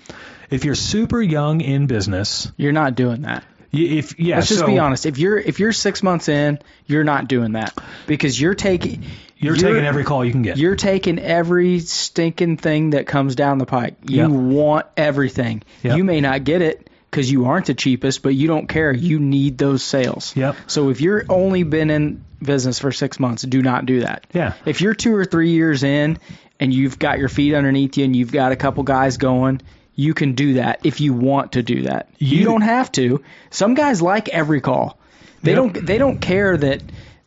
If 0.50 0.66
you're 0.66 0.76
super 0.76 1.22
young 1.22 1.62
in 1.62 1.88
business, 1.88 2.52
You're 2.58 2.72
not 2.72 2.96
doing 2.96 3.22
that. 3.24 3.44
if 3.72 4.20
yeah, 4.20 4.36
Let's 4.36 4.50
just 4.50 4.60
so 4.60 4.68
be 4.68 4.80
honest. 4.80 5.06
If 5.06 5.18
you're 5.18 5.38
if 5.38 5.60
you're 5.60 5.72
six 5.72 6.04
months 6.04 6.28
in, 6.30 6.60
you're 6.86 7.04
not 7.04 7.28
doing 7.28 7.54
that 7.54 7.78
because 8.06 8.40
you're 8.40 8.56
taking 8.56 9.04
You're, 9.42 9.56
taking 9.56 9.84
every 9.86 10.04
call 10.04 10.24
you 10.24 10.32
can 10.32 10.44
get. 10.44 10.58
You're 10.58 10.76
taking 10.76 11.20
every 11.20 11.80
stinking 11.80 12.58
thing 12.58 12.92
that 12.92 13.08
comes 13.08 13.36
down 13.36 13.58
the 13.58 13.66
pike. 13.66 13.96
You 14.08 14.18
Yep. 14.22 14.30
want 14.30 14.86
everything. 14.96 15.64
Yep. 15.84 15.98
You 15.98 16.04
may 16.04 16.22
not 16.22 16.44
get 16.44 16.62
it 16.62 16.90
because 17.10 17.30
you 17.32 17.46
aren't 17.46 17.66
the 17.66 17.74
cheapest, 17.74 18.22
but 18.24 18.36
you 18.36 18.48
don't 18.48 18.68
care. 18.68 18.92
You 18.94 19.20
need 19.20 19.58
those 19.58 19.84
sales. 19.84 20.34
Yep. 20.36 20.56
So 20.68 20.90
if 20.90 21.02
you're 21.02 21.26
only 21.28 21.64
been 21.64 21.90
in 21.90 22.24
business 22.42 22.80
for 22.80 22.92
six 22.92 23.20
months, 23.20 23.42
do 23.44 23.62
not 23.62 23.86
do 23.86 24.02
that. 24.02 24.26
Yeah. 24.34 24.54
If 24.66 24.80
you're 24.82 24.94
two 24.94 25.16
or 25.16 25.26
three 25.26 25.52
years 25.52 25.84
in 25.84 26.20
and 26.60 26.74
you've 26.74 27.00
got 27.00 27.18
your 27.20 27.30
feet 27.30 27.54
underneath 27.56 27.98
you 27.98 28.06
and 28.06 28.16
you've 28.16 28.32
got 28.32 28.52
a 28.52 28.56
couple 28.56 28.84
guys 28.84 29.18
going, 29.18 29.62
you 29.96 30.14
can 30.14 30.34
do 30.34 30.54
that 30.54 30.80
if 30.84 31.02
you 31.02 31.14
want 31.14 31.54
to 31.54 31.64
do 31.64 31.82
that. 31.84 32.08
You, 32.18 32.40
You- 32.40 32.46
don't 32.46 32.62
have 32.62 32.92
to. 32.94 33.24
Some 33.50 33.74
guys 33.74 34.02
like 34.02 34.30
every 34.30 34.62
call. 34.62 34.98
They 35.44 35.52
Yep. 35.52 35.58
don't. 35.58 35.86
They 35.88 35.98
don't 35.98 36.22
care 36.22 36.56
that 36.56 36.82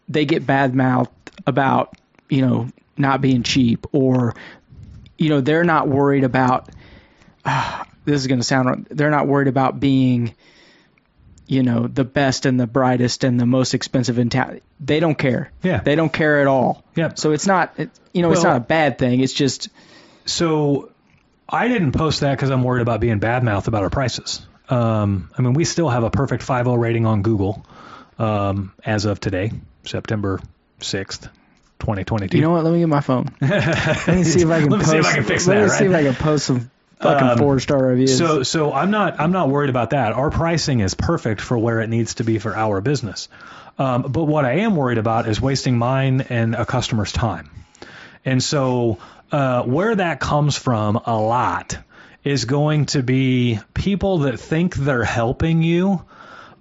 they 0.09 0.25
get 0.25 0.47
bad 0.47 0.75
mouthed 0.75 1.11
about 1.47 1.97
you 2.35 2.43
know 2.43 2.69
not 2.97 3.21
being 3.21 3.43
cheap 3.43 3.87
or 3.93 4.35
you 5.17 5.29
know 5.29 5.41
they're 5.41 5.65
not 5.65 5.89
worried 5.89 6.25
about. 6.25 6.69
this 8.05 8.21
is 8.21 8.27
going 8.27 8.41
to 8.41 8.45
sound. 8.45 8.69
wrong. 8.69 8.87
They're 8.91 9.11
not 9.11 9.27
worried 9.27 9.49
about 9.49 9.79
being 9.81 10.35
you 11.47 11.63
know 11.63 11.87
the 11.87 12.05
best 12.05 12.47
and 12.47 12.59
the 12.59 12.67
brightest 12.67 13.25
and 13.25 13.39
the 13.39 13.47
most 13.47 13.75
expensive 13.75 14.19
in 14.19 14.31
town. 14.31 14.61
They 14.81 15.01
don't 15.01 15.17
care. 15.17 15.53
Yeah. 15.63 15.81
They 15.81 15.95
don't 15.95 16.13
care 16.13 16.41
at 16.41 16.47
all. 16.47 16.85
Yep. 16.97 17.19
So 17.19 17.33
it's 17.33 17.47
not. 17.47 17.75
It, 17.79 17.91
you 18.13 18.23
know, 18.23 18.33
it's 18.33 18.43
not 18.43 18.57
a 18.57 18.61
bad 18.61 18.99
thing. 18.99 19.21
It's 19.21 19.33
just. 19.33 19.69
So 20.27 20.91
I 21.49 21.69
didn't 21.69 21.93
post 21.93 22.21
that 22.21 22.33
because 22.33 22.51
I'm 22.51 22.63
worried 22.63 22.83
about 22.83 23.01
being 23.01 23.21
badmouth 23.21 23.69
about 23.69 23.83
our 23.83 23.91
prices. 23.91 24.47
Um, 24.69 25.31
I 25.37 25.43
mean, 25.43 25.53
we 25.53 25.65
still 25.65 25.91
have 25.91 26.05
a 26.05 26.11
perfect 26.11 26.43
5.0 26.47 26.79
rating 26.79 27.05
on 27.05 27.21
Google 27.23 27.67
um, 28.19 28.73
as 28.85 29.05
of 29.05 29.21
today, 29.21 29.53
September 29.85 30.41
6th, 30.81 31.29
2022. 31.85 32.37
You 32.37 32.43
know 32.43 32.51
what? 32.51 32.65
Let 32.65 32.73
me 32.73 32.81
get 32.81 32.89
my 32.89 33.01
phone. 33.01 33.31
Let 33.41 34.09
me 34.09 34.25
see 34.25 34.41
if 34.41 34.49
I 34.51 34.61
can. 34.61 34.71
Let 34.71 34.79
me 34.79 34.85
post, 34.85 34.91
see 34.91 34.97
if 34.99 35.07
I 35.07 35.13
can 35.15 35.25
fix 35.25 35.47
let 35.47 35.55
that, 35.55 35.61
me 35.61 35.69
right? 35.69 35.79
see 35.79 35.85
if 35.85 35.95
I 35.95 36.03
can 36.03 36.15
post 36.15 36.47
some 36.47 36.71
fucking 37.01 37.29
Um, 37.29 37.39
four 37.39 37.61
star 37.61 37.85
reviews. 37.85 38.17
So 38.17 38.43
so 38.43 38.73
I'm 38.73 38.91
not 38.91 39.21
I'm 39.21 39.33
not 39.33 39.49
worried 39.51 39.71
about 39.71 39.91
that. 39.91 40.13
Our 40.13 40.31
pricing 40.31 40.81
is 40.81 40.95
perfect 40.95 41.41
for 41.41 41.59
where 41.59 41.81
it 41.81 41.89
needs 41.91 42.15
to 42.17 42.25
be 42.25 42.39
for 42.39 42.57
our 42.57 42.81
business. 42.81 43.29
Um, 43.79 44.03
but 44.03 44.25
what 44.25 44.45
I 44.45 44.61
am 44.61 44.77
worried 44.77 44.99
about 44.99 45.29
is 45.29 45.41
wasting 45.41 45.77
mine 45.77 46.23
and 46.31 46.55
a 46.55 46.65
customer's 46.65 47.13
time. 47.13 47.51
And 48.25 48.43
so 48.43 48.99
uh, 49.33 49.63
where 49.65 49.95
that 49.95 50.21
comes 50.21 50.57
from 50.57 50.97
a 51.05 51.21
lot 51.21 51.77
is 52.23 52.47
going 52.47 52.87
to 52.87 53.03
be 53.03 53.61
people 53.75 54.19
that 54.21 54.41
think 54.41 54.75
they're 54.77 55.05
helping 55.05 55.63
you 55.63 56.05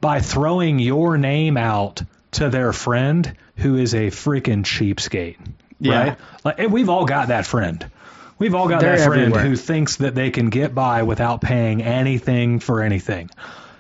by 0.02 0.20
throwing 0.20 0.80
your 0.80 1.18
name 1.18 1.56
out 1.56 2.02
to 2.32 2.50
their 2.50 2.74
friend 2.74 3.38
who 3.58 3.76
is 3.78 3.94
a 3.94 4.08
freaking 4.08 4.64
cheapskate. 4.64 5.38
Yeah. 5.80 6.00
Right? 6.10 6.18
Like 6.46 6.60
and 6.60 6.72
we've 6.72 6.90
all 6.90 7.06
got 7.06 7.28
that 7.30 7.46
friend. 7.46 7.86
We've 8.40 8.56
all 8.56 8.68
got 8.68 8.82
They're 8.82 8.98
that 8.98 9.06
friend 9.06 9.22
everywhere. 9.22 9.44
who 9.44 9.56
thinks 9.56 9.98
that 9.98 10.16
they 10.16 10.32
can 10.32 10.50
get 10.50 10.74
by 10.74 11.04
without 11.04 11.40
paying 11.42 11.82
anything 11.84 12.60
for 12.60 12.82
anything. 12.82 13.30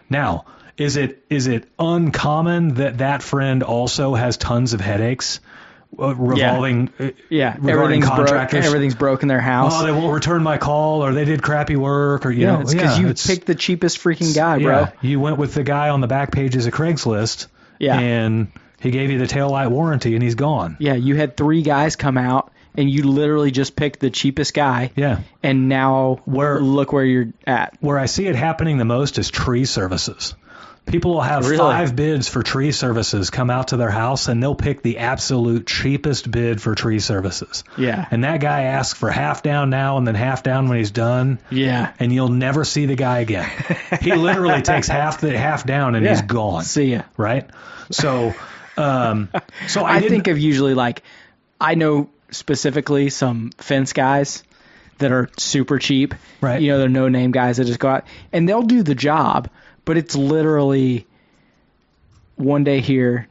Now, 0.09 0.45
is 0.77 0.95
it 0.95 1.23
is 1.29 1.47
it 1.47 1.67
uncommon 1.79 2.75
that 2.75 2.99
that 2.99 3.23
friend 3.23 3.63
also 3.63 4.13
has 4.15 4.37
tons 4.37 4.73
of 4.73 4.81
headaches 4.81 5.39
uh, 5.99 6.15
revolving? 6.15 6.91
uh, 6.99 7.09
yeah, 7.29 7.55
regarding 7.59 7.69
everything's 8.03 8.05
broke. 8.07 8.17
contractors? 8.17 8.65
Everything's 8.65 8.95
broken 8.95 9.27
their 9.27 9.41
house. 9.41 9.73
Oh, 9.75 9.85
they 9.85 9.91
won't 9.91 10.13
return 10.13 10.43
my 10.43 10.57
call, 10.57 11.03
or 11.03 11.13
they 11.13 11.25
did 11.25 11.41
crappy 11.41 11.75
work, 11.75 12.25
or 12.25 12.31
you 12.31 12.41
yeah, 12.45 12.53
know, 12.53 12.61
it's 12.61 12.73
because 12.73 12.97
yeah, 12.97 13.03
you 13.03 13.09
it's- 13.09 13.25
picked 13.27 13.47
the 13.47 13.55
cheapest 13.55 13.99
freaking 13.99 14.33
guy, 14.35 14.59
bro. 14.59 14.87
you 15.01 15.19
went 15.19 15.37
with 15.37 15.53
the 15.53 15.63
guy 15.63 15.89
on 15.89 16.01
the 16.01 16.07
back 16.07 16.31
pages 16.31 16.65
of 16.67 16.73
Craigslist, 16.73 17.47
Yeah. 17.79 17.99
and 17.99 18.47
he 18.83 18.91
gave 18.91 19.09
you 19.09 19.17
the 19.17 19.25
taillight 19.25 19.71
warranty, 19.71 20.13
and 20.13 20.21
he's 20.21 20.35
gone. 20.35 20.77
Yeah, 20.79 20.93
you 20.93 21.15
had 21.15 21.35
three 21.35 21.61
guys 21.63 21.95
come 21.95 22.17
out, 22.17 22.51
and 22.75 22.89
you 22.89 23.03
literally 23.03 23.49
just 23.51 23.75
picked 23.75 23.99
the 23.99 24.09
cheapest 24.09 24.53
guy. 24.53 24.91
Yeah. 24.95 25.21
And 25.41 25.69
now 25.69 26.19
Where- 26.25 26.59
look 26.59 26.91
where 26.93 27.05
you're 27.05 27.29
at. 27.47 27.75
Where 27.79 27.97
I 27.97 28.05
see 28.07 28.27
it 28.27 28.35
happening 28.35 28.77
the 28.77 28.85
most 28.85 29.17
is 29.17 29.31
tree 29.31 29.65
services. 29.65 30.35
People 30.85 31.13
will 31.13 31.21
have 31.21 31.45
Really? 31.45 31.57
five 31.59 31.95
bids 31.95 32.27
for 32.27 32.43
tree 32.43 32.73
services 32.73 33.29
come 33.29 33.49
out 33.49 33.69
to 33.69 33.77
their 33.77 33.89
house 33.89 34.27
and 34.27 34.43
they'll 34.43 34.53
pick 34.53 34.81
the 34.81 34.97
absolute 34.97 35.65
cheapest 35.65 36.29
bid 36.29 36.61
for 36.61 36.75
tree 36.75 36.99
services. 36.99 37.63
Yeah. 37.77 38.05
And 38.11 38.25
that 38.25 38.41
guy 38.41 38.63
asks 38.63 38.99
for 38.99 39.09
half 39.09 39.43
down 39.43 39.69
now 39.69 39.97
and 39.97 40.05
then 40.05 40.15
half 40.15 40.43
down 40.43 40.67
when 40.67 40.79
he's 40.79 40.91
done. 40.91 41.39
Yeah. 41.49 41.93
And 42.01 42.11
you'll 42.11 42.27
never 42.27 42.65
see 42.65 42.85
the 42.85 42.97
guy 42.97 43.19
again. 43.19 43.49
he 44.01 44.11
literally 44.13 44.61
takes 44.73 44.89
half 44.89 45.21
the 45.21 45.37
half 45.37 45.65
down 45.65 45.95
and 45.95 46.05
he's 46.05 46.21
gone. 46.21 46.63
See 46.65 46.91
ya. 46.95 47.03
Right? 47.15 47.49
So 47.89 48.33
um 48.77 49.29
so 49.67 49.83
I, 49.83 49.97
I, 49.97 50.01
think 50.01 50.27
of 50.27 50.39
usually 50.39 50.73
like 50.73 51.03
I 51.59 51.75
know 51.75 52.09
specifically 52.31 53.09
some 53.09 53.51
fence 53.57 53.93
guys 53.93 54.43
that 54.99 55.11
are 55.11 55.29
super 55.37 55.79
cheap. 55.79 56.15
Right. 56.41 56.61
You 56.61 56.69
know, 56.69 56.79
they're 56.79 56.89
no 56.89 57.09
name 57.09 57.31
guys 57.31 57.57
that 57.57 57.65
just 57.65 57.79
go 57.79 57.89
out 57.89 58.05
and 58.31 58.47
they'll 58.47 58.63
do 58.63 58.83
the 58.83 58.95
job, 58.95 59.49
but 59.85 59.97
it's 59.97 60.15
literally 60.15 61.05
one 62.35 62.63
day 62.63 62.79
here, 62.79 63.27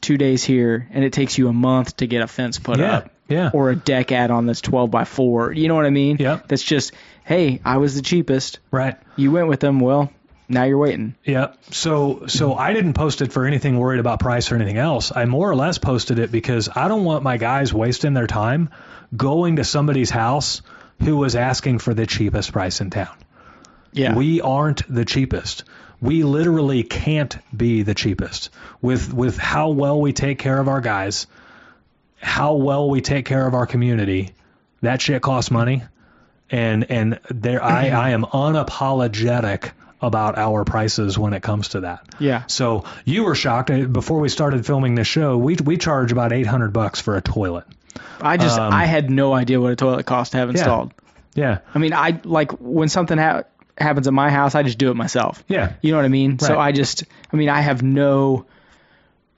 two 0.00 0.16
days 0.16 0.44
here, 0.44 0.88
and 0.90 1.04
it 1.04 1.12
takes 1.12 1.38
you 1.38 1.48
a 1.48 1.52
month 1.52 1.96
to 1.98 2.06
get 2.06 2.22
a 2.22 2.26
fence 2.26 2.58
put 2.58 2.78
Yeah, 2.78 2.96
up 2.96 3.10
yeah. 3.28 3.50
or 3.52 3.70
a 3.70 3.76
deck 3.76 4.12
add-on 4.12 4.46
that's 4.46 4.60
12 4.60 4.90
by 4.90 5.04
4. 5.04 5.52
You 5.52 5.68
know 5.68 5.74
what 5.74 5.86
I 5.86 5.90
mean? 5.90 6.16
Yeah. 6.20 6.40
That's 6.46 6.62
just, 6.62 6.92
hey, 7.24 7.60
I 7.64 7.78
was 7.78 7.94
the 7.94 8.02
cheapest. 8.02 8.60
Right. 8.70 8.96
You 9.16 9.32
went 9.32 9.48
with 9.48 9.60
them. 9.60 9.80
Well, 9.80 10.12
now 10.48 10.64
you're 10.64 10.78
waiting. 10.78 11.14
Yeah. 11.24 11.54
So 11.70 12.26
so 12.26 12.54
I 12.54 12.72
didn't 12.72 12.94
post 12.94 13.20
it 13.20 13.32
for 13.32 13.46
anything 13.46 13.78
worried 13.78 14.00
about 14.00 14.20
price 14.20 14.52
or 14.52 14.54
anything 14.54 14.78
else. 14.78 15.12
I 15.14 15.24
more 15.24 15.50
or 15.50 15.56
less 15.56 15.78
posted 15.78 16.18
it 16.18 16.30
because 16.30 16.68
I 16.74 16.88
don't 16.88 17.04
want 17.04 17.24
my 17.24 17.36
guys 17.36 17.72
wasting 17.74 18.14
their 18.14 18.26
time 18.26 18.70
going 19.16 19.56
to 19.56 19.64
somebody's 19.64 20.10
house 20.10 20.62
who 21.02 21.16
was 21.16 21.36
asking 21.36 21.78
for 21.78 21.94
the 21.94 22.06
cheapest 22.06 22.52
price 22.52 22.80
in 22.80 22.90
town. 22.90 23.16
Yeah. 23.92 24.14
We 24.14 24.40
aren't 24.40 24.82
the 24.92 25.04
cheapest. 25.04 25.64
We 26.00 26.22
literally 26.22 26.82
can't 26.82 27.36
be 27.56 27.82
the 27.82 27.94
cheapest. 27.94 28.50
With 28.80 29.12
with 29.12 29.38
how 29.38 29.70
well 29.70 30.00
we 30.00 30.12
take 30.12 30.38
care 30.38 30.58
of 30.58 30.68
our 30.68 30.80
guys, 30.80 31.26
how 32.20 32.54
well 32.54 32.88
we 32.88 33.00
take 33.00 33.24
care 33.24 33.46
of 33.46 33.54
our 33.54 33.66
community, 33.66 34.32
that 34.82 35.00
shit 35.00 35.22
costs 35.22 35.50
money. 35.50 35.82
And 36.50 36.88
and 36.90 37.18
there 37.30 37.62
I, 37.62 37.88
I 37.88 38.10
am 38.10 38.22
unapologetic 38.22 39.72
about 40.06 40.38
our 40.38 40.64
prices 40.64 41.18
when 41.18 41.32
it 41.34 41.42
comes 41.42 41.68
to 41.70 41.80
that. 41.80 42.00
yeah. 42.18 42.44
So 42.46 42.84
you 43.04 43.24
were 43.24 43.34
shocked 43.34 43.70
before 43.92 44.20
we 44.20 44.28
started 44.28 44.64
filming 44.64 44.94
this 44.94 45.06
show. 45.06 45.36
We 45.36 45.56
we 45.56 45.76
charge 45.76 46.12
about 46.12 46.32
800 46.32 46.72
bucks 46.72 47.00
for 47.00 47.16
a 47.16 47.20
toilet. 47.20 47.64
I 48.20 48.36
just, 48.36 48.58
Um, 48.58 48.72
I 48.72 48.86
had 48.86 49.10
no 49.10 49.34
idea 49.34 49.60
what 49.60 49.72
a 49.72 49.76
toilet 49.76 50.06
cost 50.06 50.32
to 50.32 50.38
have 50.38 50.48
installed. 50.50 50.92
Yeah. 51.34 51.58
I 51.74 51.78
mean, 51.78 51.92
I 51.92 52.20
like 52.24 52.52
when 52.52 52.88
something 52.88 53.18
ha- 53.18 53.42
happens 53.76 54.06
at 54.06 54.12
my 54.14 54.30
house, 54.30 54.54
I 54.54 54.62
just 54.62 54.78
do 54.78 54.90
it 54.90 54.96
myself. 54.96 55.44
Yeah. 55.48 55.74
You 55.82 55.90
know 55.92 55.98
what 55.98 56.04
I 56.06 56.08
mean? 56.08 56.30
Right. 56.32 56.40
So 56.40 56.58
I 56.58 56.72
just, 56.72 57.04
I 57.32 57.36
mean, 57.36 57.48
I 57.50 57.60
have 57.60 57.82
no 57.82 58.46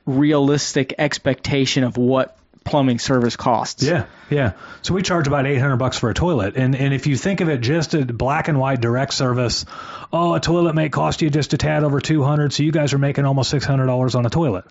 realistic 0.06 0.94
expectation 0.98 1.84
of 1.84 1.96
what 1.96 2.36
plumbing 2.68 2.98
service 2.98 3.36
costs. 3.36 3.82
Yeah, 3.82 4.06
yeah. 4.30 4.52
So 4.82 4.94
we 4.94 5.02
charge 5.02 5.26
about 5.26 5.46
800 5.46 5.76
bucks 5.76 5.98
for 5.98 6.10
a 6.10 6.14
toilet, 6.14 6.56
and 6.56 6.76
and 6.76 6.92
if 6.92 7.06
you 7.06 7.16
think 7.16 7.40
of 7.40 7.48
it 7.48 7.60
just 7.60 7.94
a 7.94 8.04
black 8.04 8.48
and 8.48 8.60
white 8.60 8.80
direct 8.80 9.14
service, 9.14 9.64
oh, 10.12 10.34
a 10.34 10.40
toilet 10.40 10.74
may 10.74 10.88
cost 10.88 11.22
you 11.22 11.30
just 11.30 11.54
a 11.54 11.58
tad 11.58 11.82
over 11.82 12.00
200, 12.00 12.52
so 12.52 12.62
you 12.62 12.72
guys 12.72 12.92
are 12.92 12.98
making 12.98 13.24
almost 13.24 13.50
600 13.50 13.86
dollars 13.86 14.14
on 14.14 14.26
a 14.26 14.30
toilet. 14.30 14.64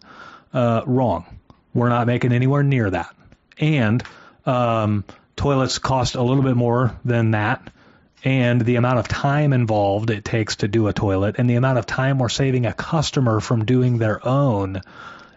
Uh, 0.53 0.81
wrong. 0.85 1.25
We're 1.73 1.89
not 1.89 2.07
making 2.07 2.31
anywhere 2.31 2.63
near 2.63 2.89
that, 2.89 3.13
and 3.59 4.03
um, 4.45 5.03
toilets 5.35 5.79
cost 5.79 6.15
a 6.15 6.21
little 6.21 6.43
bit 6.43 6.55
more 6.55 6.97
than 7.03 7.31
that. 7.31 7.71
And 8.23 8.61
the 8.61 8.77
amount 8.77 8.99
of 8.99 9.07
time 9.07 9.53
involved 9.53 10.09
it 10.09 10.25
takes 10.25 10.57
to 10.57 10.67
do 10.67 10.87
a 10.87 10.93
toilet, 10.93 11.35
and 11.37 11.49
the 11.49 11.55
amount 11.55 11.77
of 11.77 11.85
time 11.85 12.19
we're 12.19 12.29
saving 12.29 12.65
a 12.65 12.73
customer 12.73 13.39
from 13.39 13.65
doing 13.65 13.99
their 13.99 14.25
own, 14.27 14.81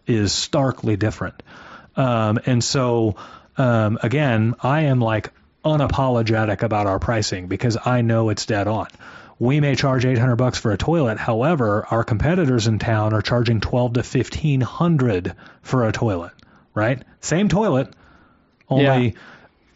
is 0.07 0.33
starkly 0.33 0.97
different. 0.97 1.43
Um, 1.97 2.39
and 2.47 2.63
so, 2.63 3.17
um, 3.57 3.99
again, 4.03 4.55
I 4.63 4.83
am 4.83 5.01
like 5.01 5.33
unapologetic 5.65 6.63
about 6.63 6.87
our 6.87 6.99
pricing 6.99 7.47
because 7.47 7.77
I 7.85 8.03
know 8.03 8.31
it's 8.31 8.47
dead 8.47 8.69
on. 8.69 8.89
We 9.39 9.61
may 9.61 9.75
charge 9.75 10.05
800 10.05 10.37
bucks 10.37 10.59
for 10.59 10.73
a 10.73 10.77
toilet. 10.77 11.19
However, 11.19 11.87
our 11.91 12.05
competitors 12.05 12.67
in 12.67 12.79
town 12.79 13.15
are 13.15 13.23
charging 13.23 13.61
12 13.61 13.95
to 13.95 14.01
1500 14.01 15.35
for 15.63 15.87
a 15.87 15.93
toilet, 15.93 16.33
right? 16.75 17.03
Same 17.21 17.49
toilet, 17.49 17.93
only 18.69 19.07
Yeah. 19.07 19.13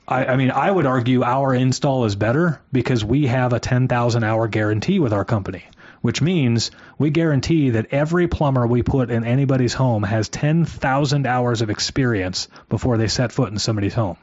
I, 0.07 0.27
I 0.27 0.37
mean, 0.37 0.51
I 0.51 0.71
would 0.71 0.87
argue 0.87 1.23
our 1.23 1.55
install 1.55 2.05
is 2.05 2.15
better 2.15 2.61
because 2.73 3.05
we 3.05 3.27
have 3.27 3.53
a 3.53 3.61
10,000 3.61 4.23
hour 4.23 4.49
guarantee 4.49 4.99
with 4.99 5.13
our 5.13 5.25
company, 5.25 5.65
which 6.05 6.21
means 6.21 6.71
we 6.99 7.09
guarantee 7.09 7.71
that 7.71 7.87
every 7.91 8.29
plumber 8.29 8.67
we 8.67 8.83
put 8.83 9.11
in 9.11 9.25
anybody's 9.25 9.73
home 9.73 10.03
has 10.03 10.29
10,000 10.29 11.27
hours 11.27 11.63
of 11.63 11.71
experience 11.71 12.47
before 12.69 12.99
they 12.99 13.09
set 13.09 13.33
foot 13.33 13.51
in 13.51 13.59
somebody's 13.59 13.95
home. 13.95 14.19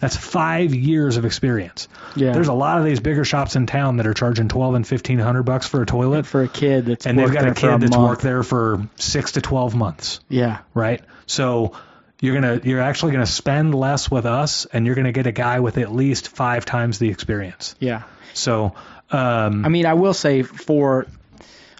That's 0.00 0.16
five 0.16 0.74
years 0.74 1.18
of 1.18 1.26
experience. 1.26 1.86
Yeah. 2.16 2.32
There's 2.32 2.48
a 2.48 2.54
lot 2.54 2.78
of 2.78 2.86
these 2.86 2.98
bigger 3.00 3.26
shops 3.26 3.56
in 3.56 3.66
town 3.66 3.98
that 3.98 4.06
are 4.06 4.14
charging 4.14 4.48
12 4.48 4.74
and 4.76 4.86
1500 4.86 5.42
bucks 5.42 5.66
for 5.66 5.82
a 5.82 5.86
toilet, 5.86 6.24
For 6.24 6.44
a 6.44 6.48
kid 6.48 6.86
that's 6.86 7.04
and 7.04 7.18
they've 7.18 7.30
got 7.30 7.46
a 7.46 7.52
kid 7.52 7.78
that's 7.78 7.90
month. 7.94 8.08
worked 8.08 8.22
there 8.22 8.42
for 8.42 8.88
six 8.96 9.32
to 9.32 9.42
12 9.42 9.74
months 9.74 10.20
Yeah. 10.30 10.60
right? 10.72 11.02
So 11.26 11.72
you're 12.22 12.34
gonna 12.34 12.58
you're 12.64 12.80
actually 12.80 13.12
gonna 13.12 13.26
spend 13.26 13.74
less 13.74 14.10
with 14.10 14.24
us, 14.24 14.66
and 14.72 14.86
you're 14.86 14.94
gonna 14.94 15.12
get 15.12 15.26
a 15.26 15.32
guy 15.32 15.60
with 15.60 15.76
at 15.76 15.92
least 15.92 16.28
five 16.28 16.64
times 16.64 16.98
the 16.98 17.10
experience. 17.10 17.74
Yeah. 17.80 18.04
So 18.32 18.72
um, 19.10 19.64
I 19.64 19.68
mean, 19.68 19.86
I 19.86 19.94
will 19.94 20.12
say 20.14 20.42
for 20.42 21.06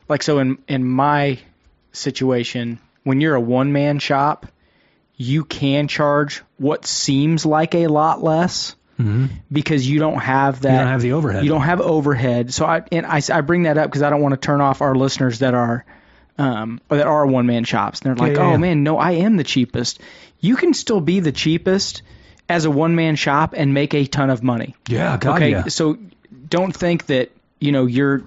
like 0.09 0.23
so 0.23 0.39
in 0.39 0.59
in 0.69 0.85
my 0.85 1.39
situation, 1.93 2.79
when 3.05 3.21
you're 3.21 3.35
a 3.35 3.41
one 3.41 3.73
man 3.73 3.99
shop, 3.99 4.47
you 5.17 5.45
can 5.45 5.89
charge 5.89 6.43
what 6.59 6.87
seems 6.87 7.45
like 7.45 7.75
a 7.75 7.87
lot 7.89 8.23
less 8.23 8.75
because 9.53 9.89
you 9.89 10.01
don't 10.01 10.19
have 10.19 10.63
that. 10.63 10.73
you 10.73 10.79
don't 10.79 10.89
have 10.89 11.03
the 11.03 11.13
overhead. 11.13 11.45
You 11.45 11.51
don't 11.51 11.61
have 11.63 11.81
overhead. 11.81 12.53
So 12.53 12.67
I 12.67 12.83
and 12.91 13.07
I, 13.07 13.21
I 13.33 13.43
bring 13.43 13.63
that 13.63 13.79
up 13.79 13.89
because 13.89 14.03
I 14.03 14.11
don't 14.11 14.21
want 14.21 14.33
to 14.33 14.41
turn 14.45 14.61
off 14.61 14.83
our 14.83 14.97
listeners 14.97 15.39
that 15.39 15.55
are 15.55 15.85
um, 16.37 16.81
or 16.91 16.97
that 16.97 17.07
are 17.07 17.25
one 17.25 17.47
man 17.47 17.63
shops. 17.63 18.01
And 18.01 18.09
they're 18.09 18.29
like, 18.29 18.37
yeah, 18.37 18.45
oh 18.45 18.51
yeah. 18.53 18.57
man, 18.57 18.83
no, 18.83 18.99
I 18.99 19.13
am 19.13 19.37
the 19.37 19.45
cheapest. 19.45 20.01
You 20.41 20.57
can 20.57 20.75
still 20.75 21.01
be 21.01 21.21
the 21.21 21.31
cheapest 21.31 22.03
as 22.49 22.65
a 22.65 22.71
one 22.73 22.97
man 22.97 23.15
shop 23.15 23.55
and 23.57 23.73
make 23.73 23.95
a 23.95 24.05
ton 24.05 24.31
of 24.31 24.43
money. 24.43 24.75
yeah, 24.89 25.17
God, 25.17 25.37
Okay, 25.37 25.51
yeah. 25.51 25.65
so 25.69 25.97
don't 26.49 26.75
think 26.75 27.07
that 27.07 27.31
you 27.61 27.71
know 27.71 27.87
you're 27.87 28.25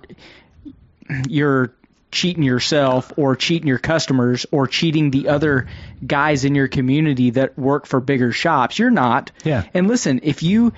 you're 1.28 1.74
cheating 2.12 2.43
yourself 2.43 3.14
or 3.16 3.36
cheating 3.38 3.68
your 3.70 3.78
customers 3.78 4.45
or 4.51 4.68
cheating 4.68 5.12
the 5.12 5.30
other 5.30 5.68
guys 6.05 6.43
in 6.43 6.55
your 6.55 6.68
community 6.68 7.30
that 7.32 7.57
work 7.57 7.86
for 7.86 7.99
bigger 8.01 8.32
shops. 8.34 8.78
You're 8.78 8.89
not. 8.91 9.32
Yeah. 9.45 9.64
And 9.74 9.88
listen, 9.88 10.20
if 10.24 10.43
you 10.43 10.74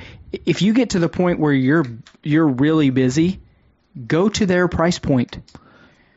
if 0.46 0.62
you 0.62 0.74
get 0.74 0.92
to 0.92 1.00
the 1.00 1.10
point 1.10 1.40
where 1.40 1.54
you're 1.54 1.86
you're 2.22 2.48
really 2.48 2.92
busy, 2.92 3.40
go 4.08 4.30
to 4.30 4.46
their 4.46 4.68
price 4.68 5.00
point. 5.00 5.40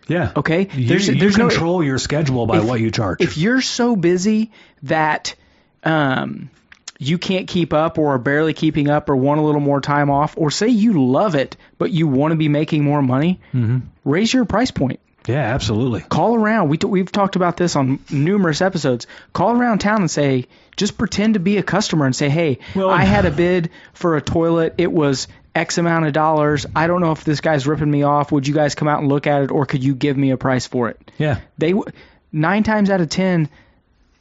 yeah. 0.07 0.33
Okay? 0.37 0.69
You, 0.75 0.87
There's- 0.89 1.09
you 1.09 1.15
there's 1.19 1.37
no- 1.39 1.49
control 1.49 1.83
your 1.83 1.99
schedule 1.99 2.47
by 2.47 2.59
if- 2.59 2.65
what 2.65 2.81
you 2.81 2.91
charge. 2.91 3.21
If 3.23 3.37
you're 3.39 3.61
so 3.63 3.97
busy 3.97 4.53
that 4.85 5.35
um, 5.83 6.51
you 6.99 7.19
can't 7.19 7.47
keep 7.49 7.73
up 7.73 7.99
or 7.99 8.15
are 8.15 8.19
barely 8.19 8.55
keeping 8.55 8.89
up 8.89 9.09
or 9.09 9.17
want 9.17 9.41
a 9.41 9.43
little 9.43 9.61
more 9.61 9.81
time 9.81 10.11
off, 10.11 10.35
or 10.37 10.51
say 10.51 10.69
you 10.69 11.07
love 11.11 11.35
it 11.35 11.57
but 11.79 11.91
you 11.91 12.07
want 12.09 12.33
to 12.33 12.37
be 12.37 12.49
making 12.49 12.85
more 12.85 13.03
money, 13.03 13.41
Mm-hmm. 13.53 13.79
raise 14.05 14.33
your 14.33 14.45
price 14.45 14.71
point. 14.71 15.01
yeah, 15.27 15.53
absolutely. 15.55 16.01
Call 16.03 16.35
around. 16.37 16.69
We 16.69 16.79
t- 16.79 16.87
we've 16.87 17.11
talked 17.11 17.37
about 17.37 17.57
this 17.57 17.75
on 17.77 17.99
numerous 18.11 18.61
episodes. 18.63 19.07
Call 19.33 19.53
around 19.59 19.79
town 19.81 20.01
and 20.01 20.11
say, 20.11 20.47
just 20.77 20.97
pretend 20.97 21.35
to 21.35 21.41
be 21.41 21.57
a 21.59 21.63
customer 21.63 22.07
and 22.07 22.15
say, 22.15 22.29
hey, 22.29 22.59
Well- 22.75 22.91
I 22.91 23.03
had 23.05 23.25
a 23.27 23.31
bid 23.43 23.71
for 23.93 24.17
a 24.17 24.21
toilet. 24.23 24.75
It 24.79 24.93
was 24.93 25.27
X 25.55 25.79
amount 25.79 26.07
of 26.07 26.13
dollars. 26.13 26.65
I 26.77 26.87
don't 26.87 27.01
know 27.01 27.13
if 27.13 27.25
this 27.25 27.41
guy's 27.41 27.67
ripping 27.67 27.91
me 27.91 28.03
off. 28.05 28.31
Would 28.31 28.47
you 28.47 28.55
guys 28.55 28.75
come 28.75 28.89
out 28.89 29.01
and 29.01 29.09
look 29.09 29.27
at 29.27 29.43
it, 29.43 29.51
or 29.51 29.67
could 29.67 29.83
you 29.83 29.95
give 29.95 30.17
me 30.17 30.31
a 30.31 30.37
price 30.37 30.67
for 30.67 30.91
it? 30.91 31.11
Yeah, 31.19 31.41
they 31.59 31.73
w- 31.73 31.91
nine 32.31 32.63
times 32.63 32.91
out 32.91 33.01
of 33.01 33.09
ten, 33.09 33.49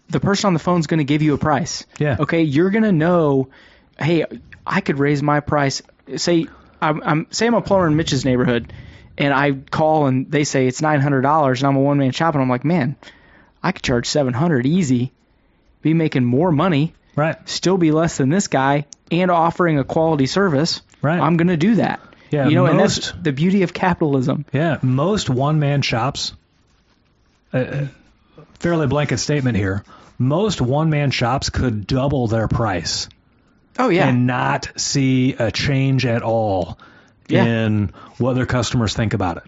the 0.09 0.19
person 0.19 0.47
on 0.47 0.53
the 0.53 0.59
phone 0.59 0.79
is 0.79 0.87
going 0.87 0.99
to 0.99 1.03
give 1.03 1.21
you 1.21 1.33
a 1.33 1.37
price. 1.37 1.85
Yeah. 1.99 2.17
Okay, 2.19 2.43
you're 2.43 2.69
going 2.69 2.83
to 2.83 2.91
know, 2.91 3.49
hey, 3.99 4.25
I 4.65 4.81
could 4.81 4.99
raise 4.99 5.23
my 5.23 5.39
price. 5.39 5.81
Say 6.15 6.47
I'm, 6.81 7.01
I'm 7.03 7.27
say 7.31 7.47
I'm 7.47 7.53
a 7.53 7.61
plumber 7.61 7.87
in 7.87 7.95
Mitch's 7.95 8.25
neighborhood, 8.25 8.71
and 9.17 9.33
I 9.33 9.53
call 9.53 10.07
and 10.07 10.29
they 10.29 10.43
say 10.43 10.67
it's 10.67 10.81
nine 10.81 11.01
hundred 11.01 11.21
dollars, 11.21 11.61
and 11.61 11.67
I'm 11.67 11.75
a 11.75 11.81
one 11.81 11.97
man 11.97 12.11
shop, 12.11 12.35
and 12.35 12.41
I'm 12.41 12.49
like, 12.49 12.65
man, 12.65 12.95
I 13.63 13.71
could 13.71 13.83
charge 13.83 14.07
seven 14.07 14.33
hundred 14.33 14.65
easy, 14.65 15.11
be 15.81 15.93
making 15.93 16.25
more 16.25 16.51
money, 16.51 16.93
right. 17.15 17.37
still 17.47 17.77
be 17.77 17.91
less 17.91 18.17
than 18.17 18.29
this 18.29 18.47
guy, 18.47 18.85
and 19.11 19.31
offering 19.31 19.79
a 19.79 19.83
quality 19.83 20.25
service. 20.25 20.81
Right. 21.01 21.19
I'm 21.19 21.37
going 21.37 21.49
to 21.49 21.57
do 21.57 21.75
that. 21.75 22.01
Yeah, 22.31 22.47
you 22.47 22.55
know, 22.55 22.65
and 22.65 22.79
that's 22.79 23.11
the 23.11 23.31
beauty 23.31 23.61
of 23.61 23.73
capitalism. 23.73 24.45
Yeah, 24.51 24.79
most 24.81 25.29
one 25.29 25.59
man 25.59 25.83
shops, 25.83 26.33
uh, 27.53 27.85
fairly 28.59 28.87
blanket 28.87 29.17
statement 29.17 29.57
here, 29.57 29.83
most 30.17 30.61
one 30.61 30.89
man 30.89 31.11
shops 31.11 31.49
could 31.49 31.85
double 31.87 32.27
their 32.27 32.47
price 32.47 33.09
Oh 33.77 33.89
yeah. 33.89 34.07
and 34.07 34.25
not 34.27 34.71
see 34.77 35.33
a 35.33 35.51
change 35.51 36.05
at 36.05 36.21
all 36.23 36.77
Yeah. 37.27 37.43
in 37.45 37.93
what 38.17 38.33
their 38.35 38.45
customers 38.45 38.93
think 38.95 39.13
about 39.13 39.37
it. 39.37 39.43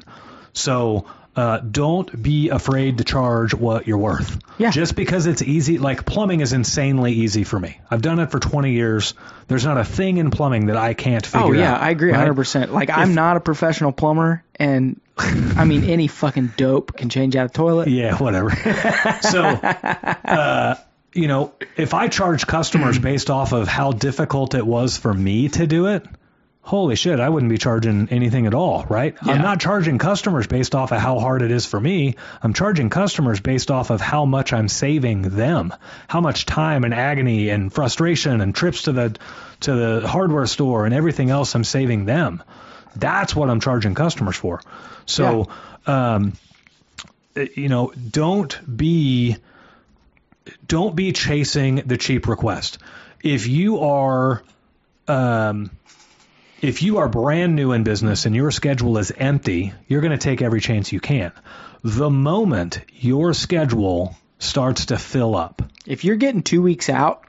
So 0.54 1.06
uh, 1.36 1.60
don't 1.60 2.22
be 2.24 2.50
afraid 2.50 2.98
to 2.98 3.04
charge 3.04 3.54
what 3.54 3.88
you're 3.88 4.00
worth. 4.00 4.40
Yeah. 4.58 4.72
Just 4.72 4.96
because 4.96 5.28
it's 5.28 5.44
easy, 5.44 5.78
like 5.78 6.04
plumbing 6.04 6.42
is 6.42 6.52
insanely 6.52 7.14
easy 7.14 7.44
for 7.44 7.60
me. 7.60 7.80
I've 7.92 8.02
done 8.02 8.20
it 8.20 8.32
for 8.32 8.40
20 8.40 8.72
years. 8.74 9.14
There's 9.48 9.64
not 9.64 9.78
a 9.78 9.86
thing 9.86 10.18
in 10.18 10.32
plumbing 10.32 10.66
that 10.66 10.78
I 10.78 10.96
can't 10.96 11.24
figure 11.26 11.46
Oh 11.48 11.50
out. 11.52 11.56
yeah, 11.56 11.78
I 11.78 11.92
agree 11.92 12.12
right? 12.12 12.28
100%. 12.28 12.72
Like 12.72 12.90
I'm 12.90 13.14
not 13.14 13.38
a 13.38 13.40
professional 13.40 13.92
plumber 13.92 14.44
and 14.56 15.00
I 15.20 15.66
mean 15.66 15.84
any 15.84 16.08
fucking 16.08 16.54
dope 16.58 16.96
can 16.96 17.10
change 17.10 17.36
out 17.36 17.48
a 17.48 17.54
toilet. 17.54 17.88
Yeah, 17.88 18.16
whatever. 18.18 18.52
so, 19.22 19.44
uh, 19.44 20.76
you 21.14 21.28
know, 21.28 21.54
if 21.76 21.94
I 21.94 22.08
charge 22.08 22.46
customers 22.46 23.00
based 23.00 23.30
off 23.30 23.52
of 23.52 23.68
how 23.68 23.92
difficult 23.92 24.54
it 24.54 24.66
was 24.66 24.98
for 24.98 25.14
me 25.14 25.50
to 25.50 25.66
do 25.66 25.88
it, 25.88 26.06
holy 26.68 26.96
shit, 26.98 27.20
I 27.20 27.30
wouldn't 27.30 27.50
be 27.50 27.58
charging 27.58 28.10
anything 28.10 28.46
at 28.46 28.54
all, 28.54 28.86
right? 28.90 29.16
Yeah. 29.26 29.34
I'm 29.34 29.42
not 29.42 29.62
charging 29.62 29.98
customers 29.98 30.48
based 30.48 30.76
off 30.76 30.92
of 30.92 31.00
how 31.00 31.18
hard 31.18 31.42
it 31.42 31.50
is 31.50 31.66
for 31.66 31.80
me. 31.80 32.16
I'm 32.44 32.54
charging 32.54 32.90
customers 32.90 33.40
based 33.40 33.72
off 33.72 33.90
of 33.90 34.02
how 34.02 34.26
much 34.26 34.52
I'm 34.52 34.68
saving 34.68 35.22
them, 35.24 35.74
how 36.10 36.20
much 36.20 36.46
time 36.46 36.84
and 36.84 36.94
agony 36.94 37.50
and 37.50 37.72
frustration 37.72 38.42
and 38.42 38.54
trips 38.54 38.84
to 38.84 38.92
the 38.92 39.16
to 39.62 39.74
the 39.74 40.08
hardware 40.08 40.46
store 40.46 40.86
and 40.86 40.94
everything 40.94 41.30
else 41.30 41.56
I'm 41.56 41.64
saving 41.64 42.06
them. 42.06 42.44
That's 43.00 43.36
what 43.36 43.50
I'm 43.50 43.60
charging 43.60 43.96
customers 43.96 44.36
for. 44.36 44.62
So, 45.06 45.50
um, 45.86 46.34
you 47.36 47.70
know, 47.70 47.92
don't 48.12 48.78
be 48.78 49.38
don't 50.66 50.96
be 50.96 51.12
chasing 51.12 51.76
the 51.86 51.98
cheap 51.98 52.28
request. 52.28 52.80
If 53.22 53.48
you 53.48 53.80
are 53.80 54.44
um, 55.08 55.72
if 56.62 56.82
you 56.82 56.98
are 56.98 57.08
brand 57.08 57.56
new 57.56 57.72
in 57.72 57.84
business 57.84 58.26
and 58.26 58.36
your 58.36 58.52
schedule 58.52 58.98
is 58.98 59.12
empty, 59.12 59.74
you're 59.88 60.02
going 60.02 60.12
to 60.12 60.18
take 60.18 60.42
every 60.42 60.60
chance 60.60 60.92
you 60.92 61.00
can. 61.00 61.32
The 61.84 62.10
moment 62.10 62.82
your 62.96 63.34
schedule 63.34 64.16
starts 64.40 64.88
to 64.88 64.98
fill 64.98 65.36
up, 65.36 65.62
If 65.86 66.04
you're 66.04 66.16
getting 66.16 66.44
two 66.44 66.62
weeks 66.62 66.90
out, 66.90 67.24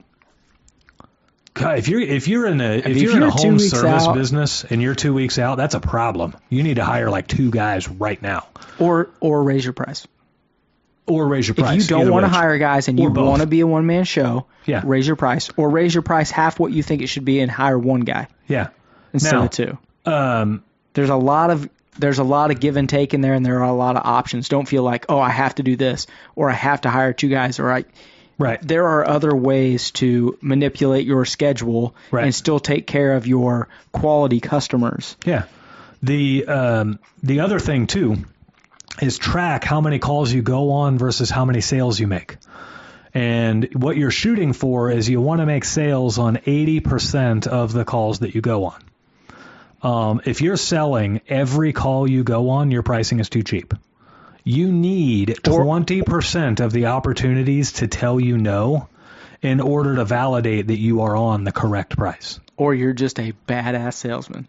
God, 1.58 1.78
if 1.78 1.88
you're 1.88 2.00
if 2.00 2.28
you're 2.28 2.46
in 2.46 2.60
a 2.60 2.72
if, 2.78 2.86
if 2.86 2.96
you're, 2.98 3.10
in 3.12 3.22
a 3.22 3.26
you're 3.26 3.30
home 3.30 3.58
service 3.58 4.06
out- 4.06 4.14
business 4.14 4.64
and 4.64 4.80
you're 4.80 4.94
two 4.94 5.12
weeks 5.14 5.38
out, 5.38 5.56
that's 5.56 5.74
a 5.74 5.80
problem. 5.80 6.36
You 6.48 6.62
need 6.62 6.76
to 6.76 6.84
hire 6.84 7.10
like 7.10 7.26
two 7.26 7.50
guys 7.50 7.88
right 7.88 8.20
now, 8.22 8.46
or 8.78 9.10
or 9.20 9.42
raise 9.42 9.64
your 9.64 9.72
price. 9.72 10.06
or 11.06 11.26
raise 11.26 11.48
your 11.48 11.54
price. 11.54 11.84
If 11.84 11.90
you 11.90 11.96
don't 11.96 12.10
want 12.10 12.24
to 12.24 12.28
hire 12.28 12.56
guys 12.58 12.88
and 12.88 12.98
you 13.00 13.10
want 13.10 13.40
to 13.40 13.46
be 13.46 13.60
a 13.60 13.66
one 13.66 13.86
man 13.86 14.04
show, 14.04 14.46
Yeah. 14.66 14.82
raise 14.84 15.06
your 15.06 15.16
price 15.16 15.50
or 15.56 15.70
raise 15.70 15.94
your 15.94 16.02
price 16.02 16.30
half 16.30 16.60
what 16.60 16.70
you 16.72 16.82
think 16.82 17.02
it 17.02 17.06
should 17.08 17.24
be 17.24 17.40
and 17.40 17.50
hire 17.50 17.78
one 17.78 18.00
guy 18.02 18.28
yeah, 18.46 18.68
instead 19.12 19.32
Now- 19.32 19.44
of 19.44 19.50
two. 19.50 19.78
um, 20.06 20.62
There's 20.94 21.10
a 21.10 21.16
lot 21.16 21.50
of 21.50 21.68
there's 21.98 22.18
a 22.20 22.24
lot 22.24 22.52
of 22.52 22.60
give 22.60 22.76
and 22.76 22.88
take 22.88 23.12
in 23.14 23.22
there, 23.22 23.34
and 23.34 23.44
there 23.44 23.58
are 23.58 23.68
a 23.68 23.72
lot 23.72 23.96
of 23.96 24.02
options. 24.04 24.48
Don't 24.48 24.68
feel 24.68 24.84
like 24.84 25.06
oh 25.08 25.18
I 25.18 25.30
have 25.30 25.54
to 25.56 25.62
do 25.64 25.74
this 25.76 26.06
or 26.36 26.48
I 26.50 26.54
have 26.54 26.82
to 26.82 26.90
hire 26.90 27.12
two 27.12 27.28
guys 27.28 27.58
or 27.58 27.72
I. 27.72 27.84
right. 28.38 28.60
There 28.62 28.86
are 28.86 29.06
other 29.06 29.34
ways 29.34 29.90
to 29.92 30.38
manipulate 30.40 31.06
your 31.06 31.24
schedule 31.24 31.94
Right. 32.10 32.24
and 32.24 32.34
still 32.34 32.60
take 32.60 32.86
care 32.86 33.14
of 33.14 33.26
your 33.26 33.68
quality 33.92 34.40
customers. 34.40 35.16
Yeah. 35.24 35.44
The 36.02 36.46
um, 36.46 36.98
the 37.22 37.40
other 37.40 37.58
thing 37.58 37.86
too 37.88 38.16
is 39.02 39.18
track 39.18 39.64
how 39.64 39.80
many 39.80 39.98
calls 39.98 40.32
you 40.32 40.42
go 40.42 40.70
on 40.72 40.98
versus 40.98 41.30
how 41.30 41.44
many 41.44 41.60
sales 41.60 41.98
you 42.00 42.06
make. 42.06 42.36
And 43.14 43.68
what 43.74 43.96
you're 43.96 44.10
shooting 44.10 44.52
for 44.52 44.90
is 44.90 45.08
you 45.08 45.20
want 45.20 45.40
to 45.40 45.46
make 45.46 45.64
sales 45.64 46.18
on 46.18 46.36
80% 46.36 47.46
of 47.46 47.72
the 47.72 47.84
calls 47.84 48.20
that 48.20 48.34
you 48.34 48.40
go 48.40 48.66
on. 48.66 48.82
Um, 49.82 50.20
if 50.24 50.40
you're 50.40 50.56
selling 50.56 51.20
every 51.28 51.72
call 51.72 52.08
you 52.08 52.22
go 52.24 52.50
on, 52.50 52.70
your 52.70 52.82
pricing 52.82 53.20
is 53.20 53.28
too 53.28 53.42
cheap. 53.42 53.72
You 54.48 54.72
need 54.72 55.28
20% 55.44 56.60
of 56.60 56.72
the 56.72 56.86
opportunities 56.86 57.72
to 57.72 57.86
tell 57.86 58.18
you 58.18 58.38
no 58.38 58.88
in 59.42 59.60
order 59.60 59.96
to 59.96 60.04
validate 60.06 60.68
that 60.68 60.78
you 60.78 61.02
are 61.02 61.14
on 61.14 61.44
the 61.44 61.52
correct 61.52 61.98
price. 61.98 62.40
Or 62.56 62.74
you're 62.74 62.94
just 62.94 63.18
a 63.20 63.34
badass 63.46 63.92
salesman. 63.94 64.48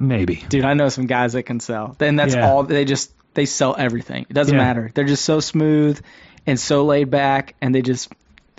Maybe. 0.00 0.36
Dude, 0.48 0.64
I 0.64 0.72
know 0.72 0.88
some 0.88 1.06
guys 1.06 1.34
that 1.34 1.42
can 1.42 1.60
sell. 1.60 1.94
And 2.00 2.18
that's 2.18 2.34
Yeah. 2.34 2.48
all 2.48 2.62
they 2.62 2.86
just 2.86 3.12
they 3.34 3.44
sell 3.44 3.76
everything. 3.78 4.24
It 4.30 4.32
doesn't 4.32 4.54
Yeah. 4.54 4.64
matter. 4.64 4.90
They're 4.94 5.04
just 5.04 5.24
so 5.26 5.40
smooth 5.40 6.00
and 6.46 6.58
so 6.58 6.86
laid 6.86 7.10
back 7.10 7.54
and 7.60 7.74
they 7.74 7.82
just 7.82 8.10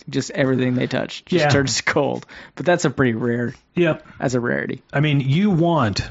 just 0.07 0.29
everything 0.31 0.75
they 0.75 0.85
touch 0.87 1.25
just 1.25 1.45
Yeah. 1.45 1.49
turns 1.49 1.81
cold. 1.95 2.25
But 2.55 2.65
that's 2.67 2.85
a 2.85 2.89
pretty 2.91 3.13
rare 3.13 3.55
Yep. 3.75 4.05
as 4.19 4.35
a 4.35 4.39
rarity. 4.39 4.83
I 4.93 4.99
mean, 4.99 5.19
you 5.19 5.49
want. 5.49 6.07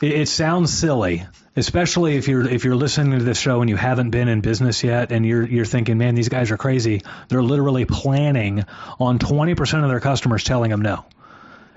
It, 0.00 0.12
it 0.12 0.28
sounds 0.28 0.72
silly, 0.72 1.24
especially 1.56 2.16
if 2.16 2.28
you're 2.28 2.48
if 2.48 2.64
you're 2.64 2.76
listening 2.76 3.18
to 3.18 3.24
this 3.24 3.38
show 3.38 3.60
and 3.60 3.70
you 3.70 3.76
haven't 3.76 4.10
been 4.10 4.28
in 4.28 4.40
business 4.40 4.82
yet, 4.84 5.12
and 5.12 5.24
you're 5.24 5.44
you're 5.46 5.64
thinking, 5.64 5.98
man, 5.98 6.14
these 6.14 6.28
guys 6.28 6.50
are 6.50 6.56
crazy. 6.56 7.02
They're 7.28 7.42
literally 7.42 7.84
planning 7.84 8.64
on 9.00 9.18
20% 9.18 9.82
of 9.82 9.88
their 9.88 10.00
customers 10.00 10.44
telling 10.44 10.70
them 10.70 10.82
no, 10.82 11.04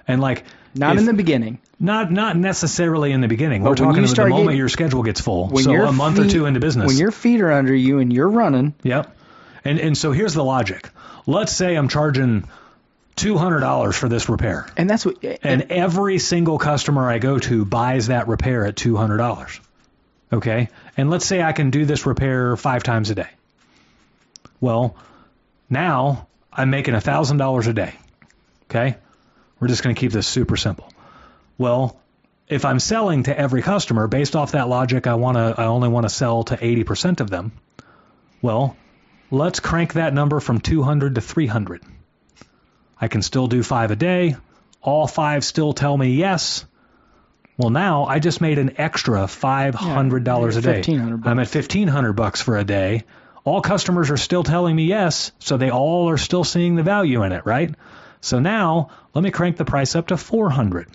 and 0.08 0.20
like 0.22 0.44
Not 0.76 0.94
if- 0.96 1.00
in 1.00 1.06
the 1.06 1.14
beginning. 1.14 1.60
not 1.80 2.12
not 2.12 2.36
necessarily 2.36 3.12
in 3.12 3.22
the 3.22 3.28
beginning. 3.28 3.64
We're 3.64 3.76
talking 3.76 4.04
you 4.04 4.12
about 4.12 4.16
the 4.16 4.30
moment 4.30 4.46
getting- 4.48 4.58
your 4.58 4.70
schedule 4.70 5.04
gets 5.04 5.22
full. 5.22 5.58
So 5.58 5.72
a 5.74 5.92
month 5.92 6.20
or 6.20 6.24
feet- 6.24 6.32
two 6.32 6.46
into 6.46 6.60
business. 6.60 6.88
When 6.88 6.98
your 6.98 7.12
feet 7.12 7.42
are 7.42 7.52
under 7.52 7.74
you 7.74 8.00
and 8.00 8.12
you're 8.12 8.30
running, 8.30 8.74
Yep. 8.84 9.16
And 9.66 9.80
and 9.80 9.98
so 9.98 10.12
here's 10.12 10.34
the 10.34 10.44
logic. 10.44 10.90
Let's 11.28 11.52
say 11.54 11.76
I'm 11.76 11.90
charging 11.90 12.46
two 13.20 13.38
hundred 13.38 13.60
dollars 13.60 13.96
for 13.96 14.10
this 14.10 14.30
repair. 14.30 14.68
and 14.78 14.90
that's 14.90 15.06
what 15.06 15.24
and 15.44 15.72
every 15.72 16.20
single 16.20 16.58
customer 16.58 17.10
I 17.10 17.20
go 17.20 17.38
to 17.40 17.66
buys 17.66 18.08
that 18.08 18.28
repair 18.28 18.66
at 18.66 18.76
two 18.76 18.96
hundred 18.96 19.18
dollars. 19.18 19.60
Okay, 20.32 20.70
and 20.96 21.10
let's 21.10 21.26
say 21.26 21.42
I 21.42 21.54
can 21.54 21.70
do 21.72 21.86
this 21.86 22.06
repair 22.06 22.56
five 22.56 22.84
times 22.84 23.10
a 23.10 23.16
day. 23.16 23.30
Well, 24.62 24.96
now 25.70 26.28
I'm 26.54 26.70
making 26.70 26.94
a 26.94 27.02
thousand 27.02 27.38
dollars 27.38 27.68
a 27.68 27.74
day. 27.74 27.94
Okay, 28.70 28.96
we're 29.60 29.68
just 29.68 29.84
going 29.84 29.96
to 29.96 30.00
keep 30.00 30.12
this 30.12 30.28
super 30.28 30.56
simple. 30.56 30.92
Well, 31.58 32.00
if 32.48 32.66
I'm 32.66 32.80
selling 32.80 33.24
to 33.24 33.38
every 33.38 33.62
customer 33.62 34.08
based 34.08 34.36
off 34.36 34.52
that 34.52 34.70
logic, 34.70 35.08
I 35.08 35.16
want 35.16 35.38
to 35.38 35.56
I 35.58 35.66
only 35.66 35.90
want 35.90 36.06
to 36.06 36.10
sell 36.10 36.44
to 36.44 36.58
eighty 36.64 36.84
percent 36.84 37.22
of 37.22 37.30
them. 37.30 37.52
Well, 38.42 38.78
let's 39.32 39.60
crank 39.60 39.94
that 39.94 40.14
number 40.14 40.40
from 40.40 40.60
two 40.62 40.84
hundred 40.84 41.16
to 41.16 41.22
three 41.22 41.48
hundred. 41.48 41.82
I 43.00 43.08
can 43.08 43.22
still 43.22 43.48
do 43.48 43.64
five 43.64 43.92
a 43.92 43.96
day. 43.96 44.36
All 44.82 45.08
five 45.08 45.44
still 45.44 45.74
tell 45.74 45.96
me 45.98 46.14
yes. 46.16 46.66
Well, 47.58 47.70
now 47.70 48.06
I 48.06 48.20
just 48.20 48.40
made 48.40 48.58
an 48.58 48.76
extra 48.78 49.28
five 49.28 49.76
hundred 49.76 50.24
dollars 50.24 50.56
Yeah, 50.56 50.72
a 50.72 50.82
day. 50.82 50.82
$1,500 50.82 51.26
I'm 51.26 51.40
at 51.40 51.48
fifteen 51.48 51.88
hundred 51.88 52.14
bucks 52.14 52.42
for 52.42 52.58
a 52.58 52.64
day. 52.64 53.04
All 53.44 53.62
customers 53.62 54.12
are 54.12 54.18
still 54.18 54.44
telling 54.44 54.76
me 54.76 54.86
yes, 54.86 55.32
so 55.40 55.58
they 55.58 55.70
all 55.70 56.10
are 56.10 56.18
still 56.18 56.44
seeing 56.44 56.76
the 56.76 56.84
value 56.84 57.24
in 57.24 57.32
it, 57.32 57.46
right? 57.46 57.74
So 58.22 58.40
now 58.40 58.90
let 59.14 59.24
me 59.24 59.32
crank 59.32 59.58
the 59.58 59.66
price 59.66 59.96
up 59.96 60.08
to 60.08 60.18
four 60.18 60.50
hundred, 60.50 60.88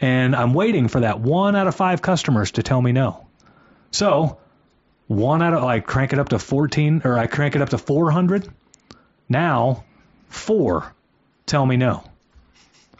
and 0.00 0.34
I'm 0.36 0.54
waiting 0.54 0.88
for 0.88 1.00
that 1.00 1.20
one 1.20 1.56
out 1.56 1.66
of 1.66 1.74
five 1.74 2.02
customers 2.02 2.52
to 2.52 2.62
tell 2.62 2.80
me 2.80 2.92
no. 2.92 3.26
So 3.90 4.38
one 5.08 5.42
out 5.42 5.54
of 5.54 5.62
like 5.62 5.86
crank 5.86 6.12
it 6.12 6.18
up 6.18 6.28
to 6.30 6.38
fourteen, 6.38 7.02
or 7.04 7.18
I 7.18 7.26
crank 7.26 7.56
it 7.56 7.62
up 7.62 7.70
to 7.70 7.78
four 7.78 8.10
hundred. 8.10 8.48
Now 9.28 9.84
four 10.30 10.92
tell 11.46 11.64
me 11.66 11.76
no. 11.76 12.02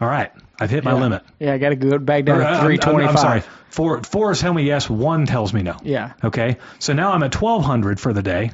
All 0.00 0.08
right, 0.08 0.30
I've 0.58 0.70
hit 0.70 0.84
my 0.84 0.92
Yeah. 0.92 1.00
limit. 1.00 1.22
yeah, 1.38 1.52
I 1.54 1.58
got 1.58 1.70
to 1.70 1.76
go 1.76 1.98
back 1.98 2.24
down 2.24 2.38
to 2.38 2.44
I'm- 2.46 2.78
I'm, 2.82 3.08
I'm 3.08 3.16
sorry. 3.16 3.42
Four 3.70 4.02
four 4.02 4.34
tell 4.34 4.52
me 4.52 4.64
yes. 4.64 4.90
One 4.90 5.26
tells 5.26 5.52
me 5.54 5.62
no. 5.62 5.76
Yeah, 5.82 6.12
Okay, 6.24 6.56
so 6.78 6.92
now 6.92 7.12
I'm 7.12 7.22
at 7.22 7.34
1200 7.34 8.00
for 8.00 8.12
the 8.12 8.22
day. 8.22 8.50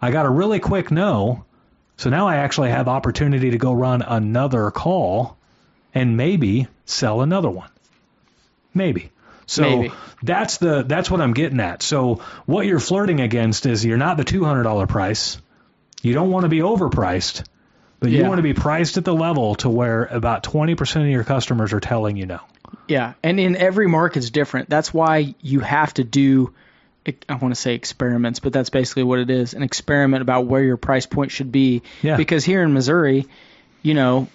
I 0.00 0.10
got 0.10 0.26
a 0.26 0.30
really 0.30 0.60
quick 0.60 0.90
no, 0.90 1.44
so 1.96 2.10
now 2.10 2.28
I 2.28 2.36
actually 2.36 2.70
have 2.70 2.86
opportunity 2.88 3.50
to 3.50 3.58
go 3.58 3.72
run 3.72 4.02
another 4.02 4.70
call 4.70 5.36
and 5.94 6.16
maybe 6.16 6.68
sell 6.84 7.22
another 7.22 7.50
one. 7.50 7.70
Maybe. 8.74 9.10
So 9.46 9.62
Maybe. 9.62 9.92
that's 10.22 10.58
the 10.58 10.82
that's 10.82 11.10
what 11.10 11.20
I'm 11.20 11.32
getting 11.32 11.60
at. 11.60 11.82
So 11.82 12.20
what 12.46 12.66
you're 12.66 12.80
flirting 12.80 13.20
against 13.20 13.64
is 13.66 13.84
you're 13.84 13.96
not 13.96 14.16
the 14.16 14.24
$200 14.24 14.88
price. 14.88 15.38
You 16.02 16.12
don't 16.14 16.30
want 16.30 16.42
to 16.44 16.48
be 16.48 16.58
overpriced, 16.58 17.44
but 18.10 18.16
you 18.16 18.24
want 18.24 18.38
to 18.38 18.42
be 18.42 18.54
priced 18.54 18.96
at 18.96 19.04
the 19.04 19.14
level 19.14 19.54
to 19.56 19.68
where 19.68 20.06
about 20.06 20.42
20% 20.42 21.02
of 21.02 21.08
your 21.08 21.24
customers 21.24 21.72
are 21.72 21.80
telling 21.80 22.16
you 22.16 22.26
no. 22.26 22.40
yeah, 22.88 23.14
and 23.22 23.38
in 23.38 23.56
every 23.56 23.86
market 23.86 24.06
market's 24.06 24.30
different. 24.30 24.68
That's 24.68 24.94
why 24.94 25.34
you 25.42 25.60
have 25.60 25.92
to 25.94 26.04
do. 26.04 26.54
I 27.28 27.34
want 27.34 27.54
to 27.54 27.60
say 27.60 27.74
experiments, 27.74 28.40
but 28.40 28.52
that's 28.52 28.70
basically 28.70 29.02
what 29.02 29.18
it 29.18 29.30
is 29.30 29.54
an 29.54 29.62
experiment 29.62 30.22
about 30.22 30.46
where 30.46 30.62
your 30.62 30.76
price 30.76 31.06
point 31.06 31.32
should 31.32 31.50
be. 31.50 31.82
Yeah. 32.02 32.16
Because 32.16 32.44
here 32.44 32.62
in 32.62 32.72
Missouri, 32.72 33.26
you 33.82 33.94
know, 33.94 34.28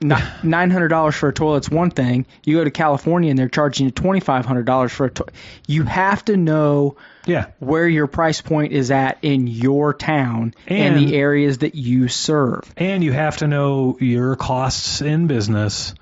nine 0.42 0.70
hundred 0.70 0.88
dollars 0.88 1.14
for 1.14 1.28
a 1.28 1.32
toilet's 1.32 1.70
one 1.70 1.90
thing. 1.90 2.26
You 2.44 2.56
go 2.58 2.64
to 2.64 2.70
California 2.70 3.30
and 3.30 3.38
they're 3.38 3.48
charging 3.48 3.86
you 3.86 3.90
twenty 3.92 4.20
five 4.20 4.44
hundred 4.44 4.66
dollars 4.66 4.92
for 4.92 5.06
a 5.06 5.10
toilet. 5.10 5.34
You 5.66 5.84
have 5.84 6.24
to 6.26 6.36
know 6.36 6.96
Yeah. 7.24 7.46
where 7.60 7.88
your 7.88 8.06
price 8.06 8.40
point 8.40 8.72
is 8.72 8.90
at 8.90 9.18
in 9.22 9.46
your 9.46 9.94
town 9.94 10.54
and, 10.66 10.96
And- 10.96 11.08
the 11.08 11.16
areas 11.16 11.58
that 11.58 11.74
you 11.74 12.08
serve. 12.08 12.70
And 12.76 13.02
you 13.02 13.12
have 13.12 13.38
to 13.38 13.46
know 13.48 13.96
your 14.00 14.36
costs 14.36 15.00
in 15.00 15.26
business 15.28 15.94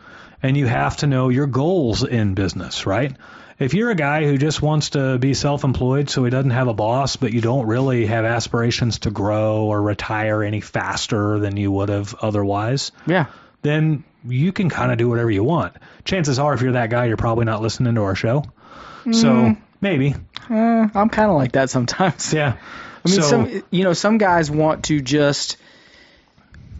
and 0.42 0.57
you 0.57 0.66
have 0.66 0.97
to 0.99 1.07
know 1.07 1.28
your 1.28 1.47
goals 1.47 2.03
in 2.05 2.34
business, 2.34 2.86
right? 2.86 3.16
If 3.57 3.72
you're 3.72 3.90
a 3.90 3.95
guy 3.95 4.24
who 4.26 4.36
just 4.36 4.61
wants 4.61 4.90
to 4.90 5.16
be 5.18 5.32
self 5.32 5.62
employed 5.62 6.11
so 6.11 6.24
he 6.24 6.30
doesn't 6.30 6.51
have 6.51 6.66
a 6.66 6.74
boss, 6.74 7.14
but 7.14 7.32
you 7.32 7.40
don't 7.40 7.66
really 7.68 8.07
have 8.07 8.24
aspirations 8.24 8.99
to 9.01 9.12
grow 9.12 9.66
or 9.66 9.80
retire 9.80 10.42
any 10.42 10.61
faster 10.61 11.38
than 11.38 11.57
you 11.57 11.70
would 11.70 11.88
have 11.88 12.16
otherwise, 12.20 12.90
Yeah. 13.07 13.26
Then 13.65 14.05
you 14.27 14.53
can 14.53 14.71
kind 14.71 14.93
of 14.93 14.99
do 14.99 15.09
whatever 15.09 15.31
you 15.31 15.43
want. 15.43 15.75
Chances 16.05 16.39
are, 16.39 16.55
if 16.55 16.62
you're 16.62 16.73
that 16.73 16.91
guy, 16.91 17.07
you're 17.07 17.17
probably 17.17 17.45
not 17.47 17.61
listening 17.61 17.97
to 17.97 18.03
our 18.03 18.15
show. 18.15 18.45
So 19.11 19.57
maybe. 19.81 20.15
Uh, 20.49 20.89
I'm 20.95 21.09
kind 21.09 21.31
of 21.31 21.37
like 21.37 21.53
that 21.53 21.69
sometimes. 21.71 22.33
Yeah. 22.33 22.57
I 23.05 23.09
mean, 23.09 23.17
so, 23.17 23.23
some 23.23 23.62
you 23.71 23.85
know, 23.85 23.93
some 23.93 24.17
guys 24.19 24.51
want 24.51 24.85
to 24.85 25.01
just 25.01 25.57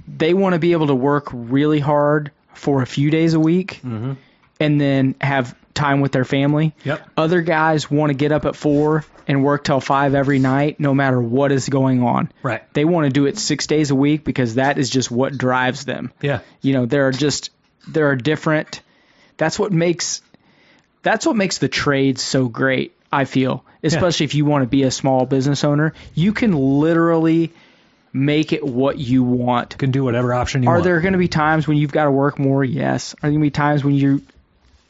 they 0.07 0.33
want 0.33 0.55
to 0.55 0.59
be 0.59 0.73
able 0.73 0.87
to 0.87 0.95
work 0.95 1.29
really 1.33 1.81
hard 1.81 2.31
for 2.55 2.81
a 2.83 2.87
few 2.87 3.11
days 3.11 3.35
a 3.35 3.41
week, 3.41 3.81
Mhm. 3.85 4.17
and 4.61 4.81
then 4.81 5.15
have 5.21 5.55
time 5.75 6.01
with 6.01 6.13
their 6.13 6.25
family. 6.25 6.75
Yep. 6.85 7.09
Other 7.17 7.43
guys 7.43 7.91
want 7.91 8.11
to 8.11 8.15
get 8.15 8.33
up 8.33 8.45
at 8.45 8.57
four 8.57 9.05
and 9.27 9.43
work 9.43 9.65
till 9.65 9.81
five 9.81 10.15
every 10.15 10.39
night, 10.39 10.79
no 10.79 10.95
matter 10.95 11.21
what 11.21 11.51
is 11.53 11.69
going 11.69 12.03
on. 12.03 12.31
Right. 12.43 12.63
They 12.75 12.85
want 12.85 13.07
to 13.07 13.11
do 13.11 13.27
it 13.27 13.39
six 13.39 13.67
days 13.67 13.91
a 13.91 13.95
week 13.95 14.25
because 14.25 14.57
that 14.57 14.79
is 14.79 14.89
just 14.91 15.11
what 15.11 15.37
drives 15.37 15.85
them. 15.85 16.13
Yeah. 16.21 16.41
You 16.61 16.75
know, 16.75 16.87
there 16.87 17.09
are 17.09 17.13
just 17.13 17.51
there 17.89 18.09
are 18.11 18.17
different. 18.17 18.81
That's 19.37 19.59
what 19.59 19.73
makes 19.73 20.23
that's 21.03 21.27
what 21.27 21.37
makes 21.37 21.59
the 21.59 21.69
trade 21.69 22.19
so 22.19 22.49
great. 22.49 22.95
I 23.13 23.27
feel, 23.27 23.65
especially 23.85 24.25
if 24.25 24.35
you 24.35 24.45
want 24.45 24.63
to 24.63 24.67
be 24.69 24.83
a 24.83 24.91
small 24.91 25.25
business 25.25 25.63
owner, 25.63 25.95
you 26.15 26.33
can 26.33 26.53
literally 26.53 27.53
make 28.13 28.53
it 28.53 28.65
what 28.65 28.99
you 28.99 29.23
want. 29.23 29.73
You 29.75 29.79
Can 29.79 29.91
do 29.93 30.03
whatever 30.05 30.35
option 30.35 30.63
you 30.65 30.69
Are 30.69 30.75
want. 30.75 30.85
there 30.85 31.01
going 31.01 31.13
to 31.13 31.19
be 31.19 31.29
times 31.29 31.69
when 31.69 31.77
you've 31.77 31.93
got 31.93 32.05
to 32.05 32.11
work 32.11 32.39
more? 32.41 32.65
Yes. 32.65 33.15
Are 33.15 33.21
there 33.23 33.31
going 33.31 33.41
to 33.41 33.47
be 33.47 33.51
times 33.51 33.85
when 33.85 33.95
you're 33.95 34.21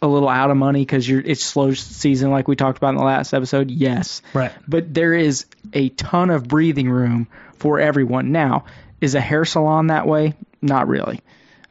a 0.04 0.06
little 0.06 0.28
out 0.28 0.50
of 0.50 0.56
money 0.56 0.80
because 0.82 1.08
you're 1.08 1.20
it's 1.20 1.42
slow 1.44 1.72
season 1.74 2.30
like 2.30 2.46
we 2.46 2.54
talked 2.56 2.78
about 2.78 2.90
in 2.90 2.96
the 2.96 3.04
last 3.04 3.32
episode? 3.34 3.70
Yes. 3.70 4.22
Right. 4.32 4.52
But 4.68 4.94
there 4.94 5.14
is 5.14 5.46
a 5.72 5.88
ton 5.90 6.30
of 6.30 6.46
breathing 6.46 6.88
room 6.88 7.26
for 7.56 7.80
everyone. 7.80 8.30
Now, 8.32 8.66
is 9.00 9.14
a 9.14 9.20
hair 9.20 9.44
salon 9.44 9.88
that 9.88 10.06
way? 10.06 10.34
Not 10.62 10.86
really. 10.88 11.20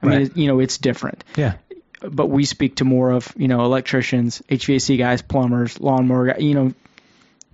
I 0.01 0.05
mean, 0.05 0.17
Right. 0.17 0.21
it- 0.27 0.37
you 0.37 0.47
know, 0.47 0.59
it's 0.59 0.77
different. 0.77 1.23
Yeah. 1.37 1.53
But 2.01 2.27
we 2.27 2.43
speak 2.43 2.75
to 2.77 2.83
more 2.85 3.11
of, 3.11 3.31
you 3.37 3.47
know, 3.47 3.63
electricians, 3.63 4.41
HVAC 4.49 4.97
guys, 4.97 5.21
plumbers, 5.21 5.79
lawnmower 5.79 6.27
guys. 6.27 6.41
You 6.41 6.53
know, 6.53 6.73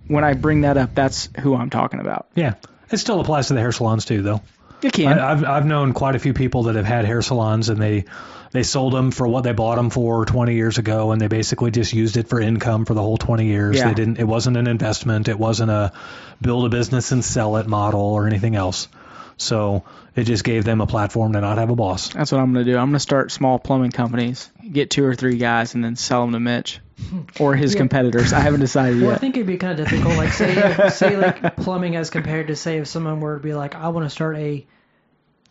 when 0.08 0.24
I 0.24 0.34
bring 0.34 0.62
that 0.62 0.76
up, 0.76 0.94
that's 0.94 1.28
who 1.40 1.54
I'm 1.54 1.70
talking 1.70 2.00
about. 2.00 2.26
Yeah. 2.34 2.54
It 2.90 2.96
still 2.96 3.20
applies 3.20 3.48
to 3.48 3.54
the 3.54 3.60
hair 3.60 3.70
salons 3.70 4.04
too, 4.04 4.22
though. 4.22 4.40
You 4.82 4.90
can. 4.90 5.18
I, 5.18 5.30
I've 5.32 5.44
I've 5.44 5.66
known 5.66 5.92
quite 5.92 6.16
a 6.16 6.18
few 6.18 6.32
people 6.32 6.64
that 6.64 6.74
have 6.74 6.86
had 6.86 7.04
hair 7.04 7.22
salons 7.22 7.68
and 7.68 7.80
they 7.80 8.06
they 8.52 8.62
sold 8.62 8.92
them 8.92 9.10
for 9.10 9.28
what 9.28 9.44
they 9.44 9.52
bought 9.52 9.76
them 9.76 9.90
for 9.90 10.24
20 10.24 10.54
years 10.54 10.78
ago 10.78 11.12
and 11.12 11.20
they 11.20 11.28
basically 11.28 11.70
just 11.70 11.92
used 11.92 12.16
it 12.16 12.28
for 12.28 12.40
income 12.40 12.84
for 12.84 12.94
the 12.94 13.02
whole 13.02 13.16
20 13.16 13.46
years. 13.46 13.76
Yeah. 13.76 13.88
They 13.88 13.94
didn't. 13.94 14.18
It 14.18 14.24
wasn't 14.24 14.56
an 14.56 14.66
investment. 14.66 15.28
It 15.28 15.38
wasn't 15.38 15.70
a 15.70 15.92
build 16.40 16.64
a 16.66 16.68
business 16.68 17.12
and 17.12 17.24
sell 17.24 17.56
it 17.56 17.66
model 17.66 18.00
or 18.00 18.26
anything 18.26 18.56
else. 18.56 18.88
So 19.36 19.84
it 20.16 20.24
just 20.24 20.44
gave 20.44 20.64
them 20.64 20.80
a 20.80 20.86
platform 20.86 21.32
to 21.32 21.40
not 21.40 21.56
have 21.58 21.70
a 21.70 21.76
boss. 21.76 22.10
That's 22.10 22.30
what 22.30 22.40
I'm 22.40 22.52
going 22.52 22.64
to 22.64 22.72
do. 22.72 22.76
I'm 22.76 22.88
going 22.88 22.94
to 22.94 23.00
start 23.00 23.32
small 23.32 23.58
plumbing 23.58 23.90
companies, 23.90 24.50
get 24.70 24.90
two 24.90 25.04
or 25.04 25.14
three 25.14 25.38
guys, 25.38 25.74
and 25.74 25.82
then 25.82 25.96
sell 25.96 26.22
them 26.22 26.32
to 26.32 26.40
Mitch 26.40 26.80
hmm. 27.08 27.20
or 27.38 27.54
his 27.54 27.72
Yeah. 27.72 27.78
competitors. 27.78 28.34
I 28.34 28.40
haven't 28.40 28.60
decided 28.60 29.00
Well, 29.00 29.12
I 29.12 29.16
think 29.16 29.36
it'd 29.36 29.46
be 29.46 29.56
kind 29.56 29.78
of 29.78 29.88
difficult. 29.88 30.16
Like 30.16 30.32
say, 30.32 30.88
say 30.90 31.16
like 31.16 31.56
plumbing 31.56 31.96
as 31.96 32.10
compared 32.10 32.48
to 32.48 32.56
say 32.56 32.78
if 32.78 32.88
someone 32.88 33.20
were 33.20 33.36
to 33.36 33.42
be 33.42 33.54
like, 33.54 33.74
I 33.74 33.88
want 33.88 34.04
to 34.04 34.10
start 34.10 34.36
a 34.36 34.66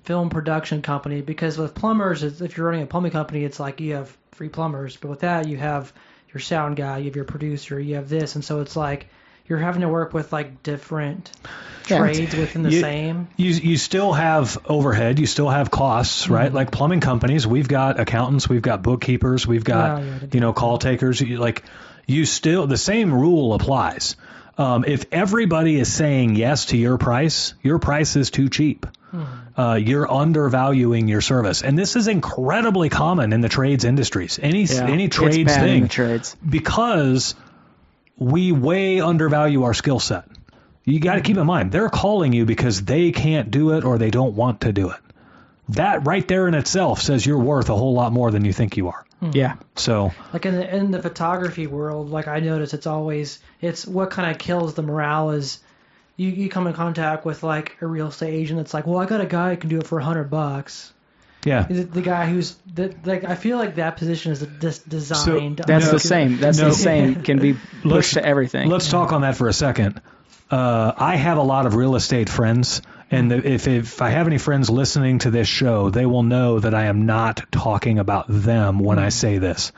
film 0.03 0.29
production 0.29 0.81
company 0.81 1.21
because 1.21 1.57
with 1.57 1.75
plumbers, 1.75 2.23
if 2.23 2.57
you're 2.57 2.65
running 2.67 2.83
a 2.83 2.87
plumbing 2.87 3.11
company, 3.11 3.43
it's 3.43 3.59
like 3.59 3.79
you 3.79 3.95
have 3.95 4.15
three 4.31 4.49
plumbers, 4.49 4.95
but 4.97 5.09
with 5.09 5.19
that 5.21 5.47
you 5.47 5.57
have 5.57 5.91
your 6.33 6.39
sound 6.39 6.75
guy, 6.77 6.99
you 6.99 7.05
have 7.05 7.15
your 7.15 7.25
producer, 7.25 7.79
you 7.79 7.95
have 7.95 8.09
this, 8.09 8.35
and 8.35 8.43
so 8.45 8.61
it's 8.61 8.75
like 8.75 9.07
you're 9.47 9.57
having 9.57 9.81
to 9.81 9.89
work 9.89 10.13
with 10.13 10.31
like 10.31 10.61
different 10.61 11.31
Yeah. 11.87 11.97
trades 11.97 12.35
within 12.35 12.61
the 12.61 12.71
You- 12.71 12.81
same. 12.81 13.27
You 13.35 13.49
you 13.51 13.77
still 13.77 14.13
have 14.13 14.57
overhead, 14.65 15.17
you 15.19 15.25
still 15.25 15.49
have 15.49 15.71
costs, 15.71 16.29
right? 16.29 16.53
Like 16.53 16.69
plumbing 16.71 16.99
companies, 16.99 17.47
we've 17.47 17.67
got 17.67 17.99
accountants, 17.99 18.47
we've 18.47 18.61
got 18.61 18.83
bookkeepers, 18.83 19.47
we've 19.47 19.63
got 19.63 19.99
Yeah, 19.99 20.05
yeah, 20.21 20.27
you 20.33 20.39
know 20.39 20.53
call 20.53 20.77
takers. 20.77 21.19
You, 21.19 21.37
like 21.37 21.63
you 22.05 22.25
still 22.25 22.67
the 22.67 22.77
same 22.77 23.11
rule 23.13 23.53
applies. 23.53 24.15
Um, 24.57 24.83
if 24.87 25.05
everybody 25.11 25.79
is 25.79 25.91
saying 25.91 26.35
yes 26.35 26.65
to 26.67 26.77
your 26.77 26.97
price, 26.97 27.53
your 27.63 27.79
price 27.79 28.15
is 28.15 28.29
too 28.29 28.49
cheap. 28.49 28.85
Uh, 29.59 29.75
you're 29.75 30.09
undervaluing 30.09 31.09
your 31.09 31.19
service, 31.21 31.61
and 31.63 31.77
this 31.77 31.95
is 31.97 32.07
incredibly 32.07 32.87
common 32.87 33.33
in 33.33 33.41
the 33.41 33.49
trades 33.49 33.83
industries. 33.83 34.39
Any 34.41 34.63
Yeah. 34.63 34.87
any 34.87 35.05
it's 35.05 35.15
trades 35.17 35.51
bad 35.53 35.63
in 35.63 35.69
thing 35.69 35.81
the 35.83 35.89
trades. 35.89 36.37
because 36.47 37.35
we 38.17 38.51
way 38.53 39.01
undervalue 39.01 39.63
our 39.63 39.73
skill 39.73 39.99
set. 39.99 40.23
You 40.85 40.99
got 41.01 41.15
to 41.15 41.21
keep 41.21 41.35
in 41.37 41.45
mind, 41.45 41.71
they're 41.73 41.89
calling 41.89 42.31
you 42.33 42.45
because 42.45 42.81
they 42.83 43.11
can't 43.11 43.51
do 43.51 43.71
it 43.71 43.83
or 43.83 43.97
they 43.97 44.11
don't 44.11 44.33
want 44.35 44.61
to 44.61 44.71
do 44.71 44.91
it. 44.91 44.99
That 45.69 46.07
right 46.07 46.25
there 46.27 46.47
in 46.47 46.53
itself 46.53 47.01
says 47.01 47.25
you're 47.25 47.37
worth 47.37 47.69
a 47.69 47.75
whole 47.75 47.93
lot 47.93 48.11
more 48.13 48.31
than 48.31 48.45
you 48.45 48.53
think 48.53 48.77
you 48.77 48.87
are. 48.87 49.05
Yeah. 49.33 49.55
So, 49.75 50.11
Like 50.31 50.45
in 50.45 50.55
the 50.55 50.75
in 50.75 50.91
the 50.91 51.01
photography 51.01 51.67
world, 51.67 52.09
like 52.09 52.27
I 52.29 52.39
notice 52.39 52.73
it's 52.73 52.87
always 52.87 53.39
it's 53.61 53.85
what 53.85 54.09
kind 54.09 54.31
of 54.31 54.37
kills 54.37 54.73
the 54.75 54.83
morale 54.83 55.31
is 55.31 55.59
you, 56.19 56.29
you 56.29 56.49
come 56.49 56.67
in 56.67 56.73
contact 56.73 57.25
with 57.25 57.41
like 57.43 57.77
a 57.81 57.87
real 57.87 58.07
estate 58.07 58.33
agent 58.33 58.57
that's 58.59 58.73
like, 58.73 58.85
well, 58.85 58.99
I 58.99 59.05
got 59.05 59.21
a 59.21 59.25
guy 59.25 59.51
who 59.51 59.57
can 59.57 59.69
do 59.69 59.77
it 59.79 59.87
for 59.87 59.99
a 59.99 60.03
hundred 60.03 60.29
bucks. 60.29 60.91
yeah. 61.45 61.65
Is 61.69 61.79
it 61.79 61.93
the 61.93 62.01
guy 62.01 62.25
who's 62.27 62.55
that 62.75 63.07
like 63.07 63.23
I 63.23 63.35
feel 63.35 63.57
like 63.57 63.75
that 63.75 63.95
position 63.97 64.31
is 64.33 64.41
dis- 64.41 64.79
designed. 64.79 65.59
So 65.59 65.63
That's 65.65 65.85
No. 65.85 65.91
the 65.91 65.99
same. 65.99 66.37
That's 66.37 66.57
No. 66.57 66.65
the 66.69 66.73
same. 66.75 67.23
Can 67.23 67.39
be 67.39 67.53
Let's- 67.83 67.95
pushed 67.95 68.13
to 68.15 68.25
everything. 68.25 68.69
Let's 68.69 68.89
talk 68.89 69.13
on 69.13 69.21
that 69.21 69.37
for 69.37 69.47
a 69.47 69.53
second. 69.53 70.01
Uh, 70.51 70.91
I 70.97 71.15
have 71.15 71.37
a 71.37 71.43
lot 71.43 71.67
of 71.67 71.75
real 71.75 71.95
estate 71.95 72.27
friends, 72.27 72.81
and 73.11 73.31
if, 73.31 73.67
if 73.67 74.01
I 74.01 74.09
have 74.09 74.25
any 74.25 74.39
friends 74.39 74.67
listening 74.69 75.19
to 75.19 75.29
this 75.29 75.47
show, 75.47 75.91
they 75.91 76.07
will 76.07 76.23
know 76.23 76.59
that 76.59 76.73
I 76.73 76.85
am 76.85 77.05
not 77.05 77.45
talking 77.51 77.99
about 77.99 78.25
them 78.27 78.79
when 78.79 78.97
I 78.97 79.09
say 79.09 79.37
this. 79.37 79.71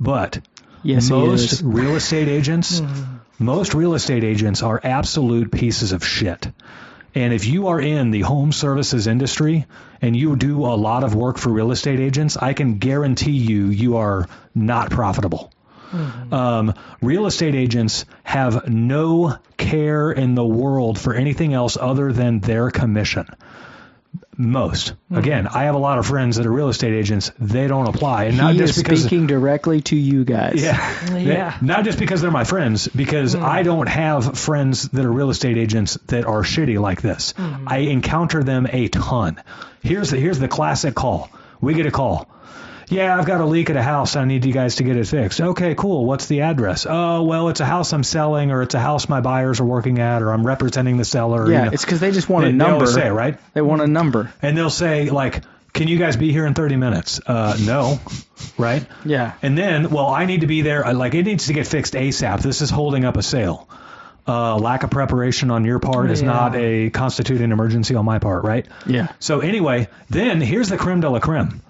But 0.00 0.40
yes, 0.82 1.10
most 1.10 1.60
real 1.62 1.94
estate 1.94 2.26
agents, 2.28 2.80
most 3.38 3.74
real 3.74 3.94
estate 3.94 4.24
agents 4.24 4.62
are 4.62 4.80
absolute 4.82 5.52
pieces 5.52 5.92
of 5.92 6.04
shit. 6.04 6.48
And 7.14 7.32
if 7.32 7.46
you 7.46 7.68
are 7.68 7.80
in 7.80 8.10
the 8.10 8.20
home 8.20 8.52
services 8.52 9.06
industry 9.06 9.66
and 10.02 10.14
you 10.14 10.36
do 10.36 10.66
a 10.66 10.76
lot 10.76 11.04
of 11.04 11.14
work 11.14 11.38
for 11.38 11.50
real 11.50 11.72
estate 11.72 12.00
agents, 12.00 12.36
I 12.36 12.52
can 12.52 12.78
guarantee 12.78 13.32
you 13.32 13.66
you 13.66 13.96
are 13.96 14.28
not 14.54 14.90
profitable. 14.90 15.52
Um, 16.30 16.74
real 17.00 17.26
estate 17.26 17.54
agents 17.54 18.04
have 18.22 18.68
no 18.68 19.38
care 19.56 20.12
in 20.12 20.34
the 20.34 20.44
world 20.44 20.98
for 20.98 21.14
anything 21.14 21.54
else 21.54 21.78
other 21.80 22.12
than 22.12 22.40
their 22.40 22.70
commission. 22.70 23.26
Most. 24.40 24.94
Hmm. 25.08 25.18
Again, 25.18 25.48
I 25.48 25.64
have 25.64 25.74
a 25.74 25.78
lot 25.78 25.98
of 25.98 26.06
friends 26.06 26.36
that 26.36 26.46
are 26.46 26.52
real 26.52 26.68
estate 26.68 26.94
agents. 26.94 27.32
They 27.40 27.66
don't 27.66 27.88
apply, 27.88 28.24
and 28.24 28.36
not 28.36 28.52
he 28.52 28.58
just 28.58 28.76
is 28.76 28.82
because 28.84 29.00
speaking 29.00 29.26
directly 29.26 29.80
to 29.82 29.96
you 29.96 30.24
guys. 30.24 30.62
yeah. 30.62 31.16
Yeah. 31.16 31.58
Not 31.60 31.84
just 31.84 31.98
because 31.98 32.22
they're 32.22 32.30
my 32.30 32.44
friends, 32.44 32.86
because 32.86 33.34
hmm. 33.34 33.44
I 33.44 33.64
don't 33.64 33.88
have 33.88 34.38
friends 34.38 34.88
that 34.90 35.04
are 35.04 35.10
real 35.10 35.30
estate 35.30 35.58
agents 35.58 35.98
that 36.06 36.24
are 36.24 36.42
shitty 36.42 36.80
like 36.80 37.02
this. 37.02 37.32
Hmm. 37.36 37.66
I 37.66 37.78
encounter 37.78 38.44
them 38.44 38.68
a 38.70 38.86
ton. 38.86 39.42
Here's 39.82 40.10
the 40.10 40.18
here's 40.18 40.38
the 40.38 40.48
classic 40.48 40.94
call. 40.94 41.30
We 41.60 41.74
get 41.74 41.86
a 41.86 41.90
call. 41.90 42.28
Yeah, 42.90 43.16
I've 43.18 43.26
got 43.26 43.40
a 43.40 43.44
leak 43.46 43.70
at 43.70 43.76
a 43.76 43.82
house. 43.82 44.16
I 44.16 44.24
need 44.24 44.44
you 44.44 44.52
guys 44.52 44.76
to 44.76 44.84
get 44.84 44.96
it 44.96 45.06
fixed. 45.06 45.40
Okay, 45.40 45.74
cool. 45.74 46.04
What's 46.06 46.26
the 46.26 46.40
address? 46.42 46.86
Oh, 46.88 47.22
well, 47.24 47.48
it's 47.50 47.60
a 47.60 47.66
house 47.66 47.92
I'm 47.92 48.02
selling, 48.04 48.50
or 48.50 48.62
it's 48.62 48.74
a 48.74 48.80
house 48.80 49.08
my 49.08 49.20
buyers 49.20 49.60
are 49.60 49.64
working 49.64 49.98
at, 49.98 50.22
or 50.22 50.30
I'm 50.32 50.46
representing 50.46 50.96
the 50.96 51.04
seller. 51.04 51.50
Yeah, 51.50 51.58
you 51.58 51.64
know. 51.66 51.70
it's 51.72 51.84
because 51.84 52.00
they 52.00 52.10
just 52.12 52.28
want 52.28 52.44
They- 52.44 52.50
a 52.50 52.52
number. 52.54 52.74
always 52.74 52.94
say, 52.94 53.10
right? 53.10 53.36
They 53.54 53.60
want 53.60 53.82
a 53.82 53.86
number. 53.86 54.32
And 54.42 54.56
they'll 54.56 54.70
say 54.70 55.10
like, 55.10 55.42
"Can 55.74 55.88
you 55.88 55.98
guys 55.98 56.16
be 56.16 56.32
here 56.32 56.46
in 56.46 56.54
30 56.54 56.76
minutes?" 56.76 57.20
Uh, 57.26 57.56
no, 57.60 58.00
right? 58.56 58.84
Yeah. 59.04 59.32
And 59.42 59.56
then, 59.58 59.90
well, 59.90 60.08
I 60.08 60.24
need 60.24 60.40
to 60.40 60.46
be 60.46 60.62
there. 60.62 60.86
uh, 60.86 60.94
Like, 60.94 61.14
it 61.14 61.24
needs 61.24 61.46
to 61.48 61.52
get 61.52 61.66
fixed 61.66 61.94
ASAP. 61.94 62.40
This 62.40 62.62
is 62.62 62.70
holding 62.70 63.04
up 63.04 63.16
a 63.16 63.22
sale. 63.22 63.68
Uh, 64.26 64.56
lack 64.56 64.82
of 64.82 64.90
preparation 64.90 65.50
on 65.50 65.64
your 65.64 65.78
part 65.78 66.10
is 66.10 66.22
not 66.22 66.54
a 66.54 66.90
constituting 66.90 67.50
emergency 67.50 67.94
on 67.94 68.04
my 68.04 68.18
part, 68.18 68.44
right? 68.44 68.66
Yeah. 68.86 69.08
So 69.20 69.40
anyway, 69.40 69.88
then 70.10 70.42
here's 70.42 70.68
the 70.68 70.76
creme 70.76 71.00
de 71.00 71.08
la 71.08 71.18
creme: 71.18 71.62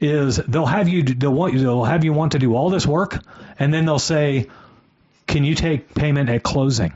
is 0.00 0.36
they'll 0.36 0.66
have 0.66 0.88
you 0.88 1.02
they'll 1.02 1.32
want 1.32 1.52
you 1.52 1.60
they'll 1.60 1.84
have 1.84 2.04
you 2.04 2.12
want 2.12 2.32
to 2.32 2.38
do 2.38 2.54
all 2.54 2.70
this 2.70 2.86
work, 2.86 3.18
and 3.58 3.72
then 3.72 3.84
they'll 3.84 3.98
say, 3.98 4.48
"Can 5.26 5.44
you 5.44 5.54
take 5.54 5.94
payment 5.94 6.30
at 6.30 6.42
closing?" 6.42 6.92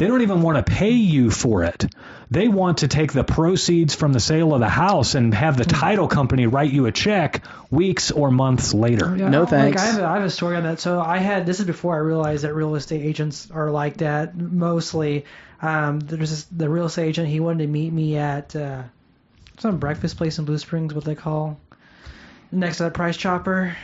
They 0.00 0.06
don't 0.06 0.22
even 0.22 0.40
want 0.40 0.56
to 0.56 0.62
pay 0.62 0.92
you 0.92 1.30
for 1.30 1.62
it. 1.62 1.84
They 2.30 2.48
want 2.48 2.78
to 2.78 2.88
take 2.88 3.12
the 3.12 3.22
proceeds 3.22 3.94
from 3.94 4.14
the 4.14 4.20
sale 4.20 4.54
of 4.54 4.60
the 4.60 4.68
house 4.68 5.14
and 5.14 5.34
have 5.34 5.58
the 5.58 5.66
title 5.66 6.08
company 6.08 6.46
write 6.46 6.72
you 6.72 6.86
a 6.86 6.92
check 6.92 7.42
weeks 7.70 8.10
or 8.10 8.30
months 8.30 8.72
later. 8.72 9.14
Yeah, 9.14 9.28
No 9.28 9.40
like, 9.40 9.50
thanks. 9.50 9.82
I 9.82 9.86
have, 9.86 9.98
a, 9.98 10.06
I 10.06 10.14
have 10.14 10.24
a 10.24 10.30
story 10.30 10.56
on 10.56 10.62
that. 10.62 10.80
So 10.80 11.02
I 11.02 11.18
had 11.18 11.44
this 11.44 11.60
is 11.60 11.66
before 11.66 11.96
I 11.96 11.98
realized 11.98 12.44
that 12.44 12.54
real 12.54 12.76
estate 12.76 13.02
agents 13.02 13.50
are 13.50 13.70
like 13.70 13.98
that. 13.98 14.34
Mostly, 14.34 15.26
um, 15.60 16.00
there's 16.00 16.30
this, 16.30 16.44
the 16.44 16.70
real 16.70 16.86
estate 16.86 17.08
agent. 17.08 17.28
He 17.28 17.40
wanted 17.40 17.64
to 17.64 17.68
meet 17.68 17.92
me 17.92 18.16
at 18.16 18.56
uh, 18.56 18.84
some 19.58 19.76
breakfast 19.76 20.16
place 20.16 20.38
in 20.38 20.46
Blue 20.46 20.56
Springs. 20.56 20.94
What 20.94 21.04
they 21.04 21.14
call 21.14 21.60
next 22.52 22.78
to 22.78 22.84
that 22.84 22.94
Price 22.94 23.16
Chopper. 23.16 23.76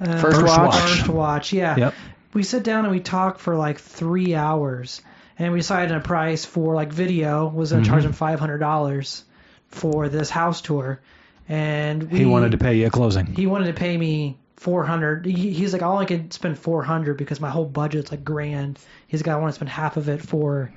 Uh, 0.00 0.20
First 0.20 0.42
Watch. 0.42 0.74
First 0.74 1.08
watch. 1.08 1.52
Yeah. 1.52 1.76
Yep. 1.76 1.94
We 2.34 2.42
sit 2.42 2.62
down 2.64 2.84
and 2.84 2.92
we 2.92 3.00
talk 3.00 3.38
for 3.38 3.56
like 3.56 3.78
three 3.80 4.34
hours, 4.34 5.00
and 5.38 5.52
we 5.52 5.60
decided 5.60 5.96
a 5.96 6.00
price 6.00 6.44
for 6.44 6.74
like 6.74 6.92
video 6.92 7.46
was 7.48 7.72
going 7.72 7.82
to 7.84 7.88
charge 7.88 8.04
him 8.04 8.12
five 8.12 8.38
hundred 8.38 8.58
dollars 8.58 9.24
for 9.68 10.08
this 10.10 10.28
house 10.28 10.60
tour, 10.60 11.00
and 11.48 12.10
we, 12.10 12.18
He 12.20 12.24
wanted 12.26 12.52
to 12.52 12.58
pay 12.58 12.76
you 12.76 12.86
at 12.86 12.92
closing. 12.92 13.26
he 13.26 13.46
wanted 13.46 13.66
to 13.66 13.72
pay 13.72 13.96
me 13.96 14.36
400 14.56 15.26
he, 15.26 15.52
he's 15.52 15.72
like 15.74 15.82
all 15.82 15.98
i 15.98 16.06
could 16.06 16.32
spend 16.32 16.58
400 16.58 17.18
because 17.18 17.40
my 17.40 17.50
whole 17.50 17.66
budget's 17.66 18.10
like 18.10 18.24
grand 18.24 18.78
he's 19.06 19.20
like 19.20 19.28
i 19.28 19.36
want 19.38 19.50
to 19.50 19.54
spend 19.54 19.68
half 19.68 19.98
of 19.98 20.08
it 20.08 20.22
for 20.22 20.72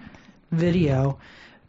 video 0.51 1.17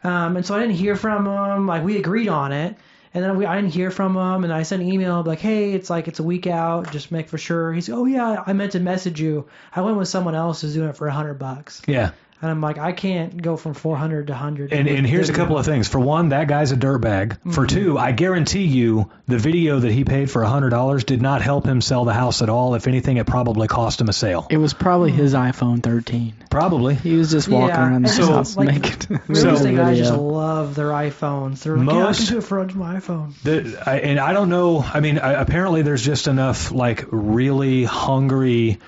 um, 0.02 0.36
and 0.36 0.44
so 0.44 0.54
i 0.56 0.58
didn't 0.58 0.74
hear 0.74 0.96
from 0.96 1.26
him 1.26 1.66
like 1.68 1.84
we 1.84 1.98
agreed 1.98 2.28
on 2.28 2.50
it 2.52 2.74
And 3.12 3.24
then 3.24 3.36
we, 3.36 3.44
I 3.44 3.56
didn't 3.56 3.74
hear 3.74 3.90
from 3.90 4.16
him, 4.16 4.44
and 4.44 4.52
I 4.52 4.62
sent 4.62 4.82
an 4.82 4.88
email 4.88 5.22
like, 5.22 5.40
"Hey, 5.40 5.72
it's 5.72 5.90
like 5.90 6.06
it's 6.06 6.20
a 6.20 6.22
week 6.22 6.46
out, 6.46 6.92
just 6.92 7.10
make 7.10 7.28
for 7.28 7.38
sure." 7.38 7.72
He's, 7.72 7.90
"Oh 7.90 8.04
yeah, 8.04 8.44
I 8.46 8.52
meant 8.52 8.72
to 8.72 8.80
message 8.80 9.20
you. 9.20 9.48
I 9.74 9.80
went 9.80 9.96
with 9.96 10.08
someone 10.08 10.34
else 10.36 10.60
who's 10.60 10.74
doing 10.74 10.88
it 10.88 10.96
for 10.96 11.08
a 11.08 11.12
hundred 11.12 11.34
bucks." 11.34 11.82
Yeah. 11.88 12.12
And 12.42 12.50
I'm 12.50 12.62
like, 12.62 12.78
I 12.78 12.92
can't 12.92 13.40
go 13.40 13.56
from 13.56 13.74
400 13.74 14.28
to 14.28 14.32
100. 14.32 14.72
And, 14.72 14.88
and 14.88 15.06
here's 15.06 15.28
a 15.28 15.34
couple 15.34 15.58
of 15.58 15.66
things. 15.66 15.88
For 15.88 16.00
one, 16.00 16.30
that 16.30 16.48
guy's 16.48 16.72
a 16.72 16.76
dirtbag. 16.76 17.36
For 17.52 17.66
mm-hmm. 17.66 17.66
two, 17.66 17.98
I 17.98 18.12
guarantee 18.12 18.64
you 18.64 19.10
the 19.26 19.36
video 19.36 19.80
that 19.80 19.92
he 19.92 20.04
paid 20.04 20.30
for 20.30 20.42
$100 20.42 21.04
did 21.04 21.20
not 21.20 21.42
help 21.42 21.66
him 21.66 21.82
sell 21.82 22.06
the 22.06 22.14
house 22.14 22.40
at 22.40 22.48
all. 22.48 22.74
If 22.74 22.86
anything, 22.86 23.18
it 23.18 23.26
probably 23.26 23.68
cost 23.68 24.00
him 24.00 24.08
a 24.08 24.14
sale. 24.14 24.46
It 24.48 24.56
was 24.56 24.72
probably 24.72 25.12
his 25.12 25.34
mm-hmm. 25.34 25.50
iPhone 25.50 25.82
13. 25.82 26.32
Probably. 26.48 26.94
He 26.94 27.14
was 27.14 27.30
just 27.30 27.46
walking 27.46 27.68
Yeah, 27.68 27.88
around 27.88 28.02
the 28.04 28.08
and 28.08 28.16
just, 28.16 28.30
house 28.30 28.56
like, 28.56 28.68
making 28.68 29.20
Real 29.28 29.36
So- 29.36 29.52
estate 29.52 29.76
guys 29.76 29.98
just 29.98 30.14
love 30.14 30.74
their 30.74 30.88
iPhones. 30.88 31.62
They're 31.62 31.76
like, 31.76 31.88
yeah, 31.88 31.92
I 31.92 32.02
Most- 32.04 32.24
can 32.24 32.32
do 32.32 32.38
it 32.38 32.44
for 32.44 32.64
my 32.64 32.96
iPhone. 32.96 33.34
The, 33.42 33.82
I, 33.84 33.98
and 33.98 34.18
I 34.18 34.32
don't 34.32 34.48
know. 34.48 34.80
I 34.82 35.00
mean, 35.00 35.18
I, 35.18 35.32
apparently 35.32 35.82
there's 35.82 36.02
just 36.02 36.26
enough 36.26 36.72
like 36.72 37.04
really 37.10 37.84
hungry 37.84 38.78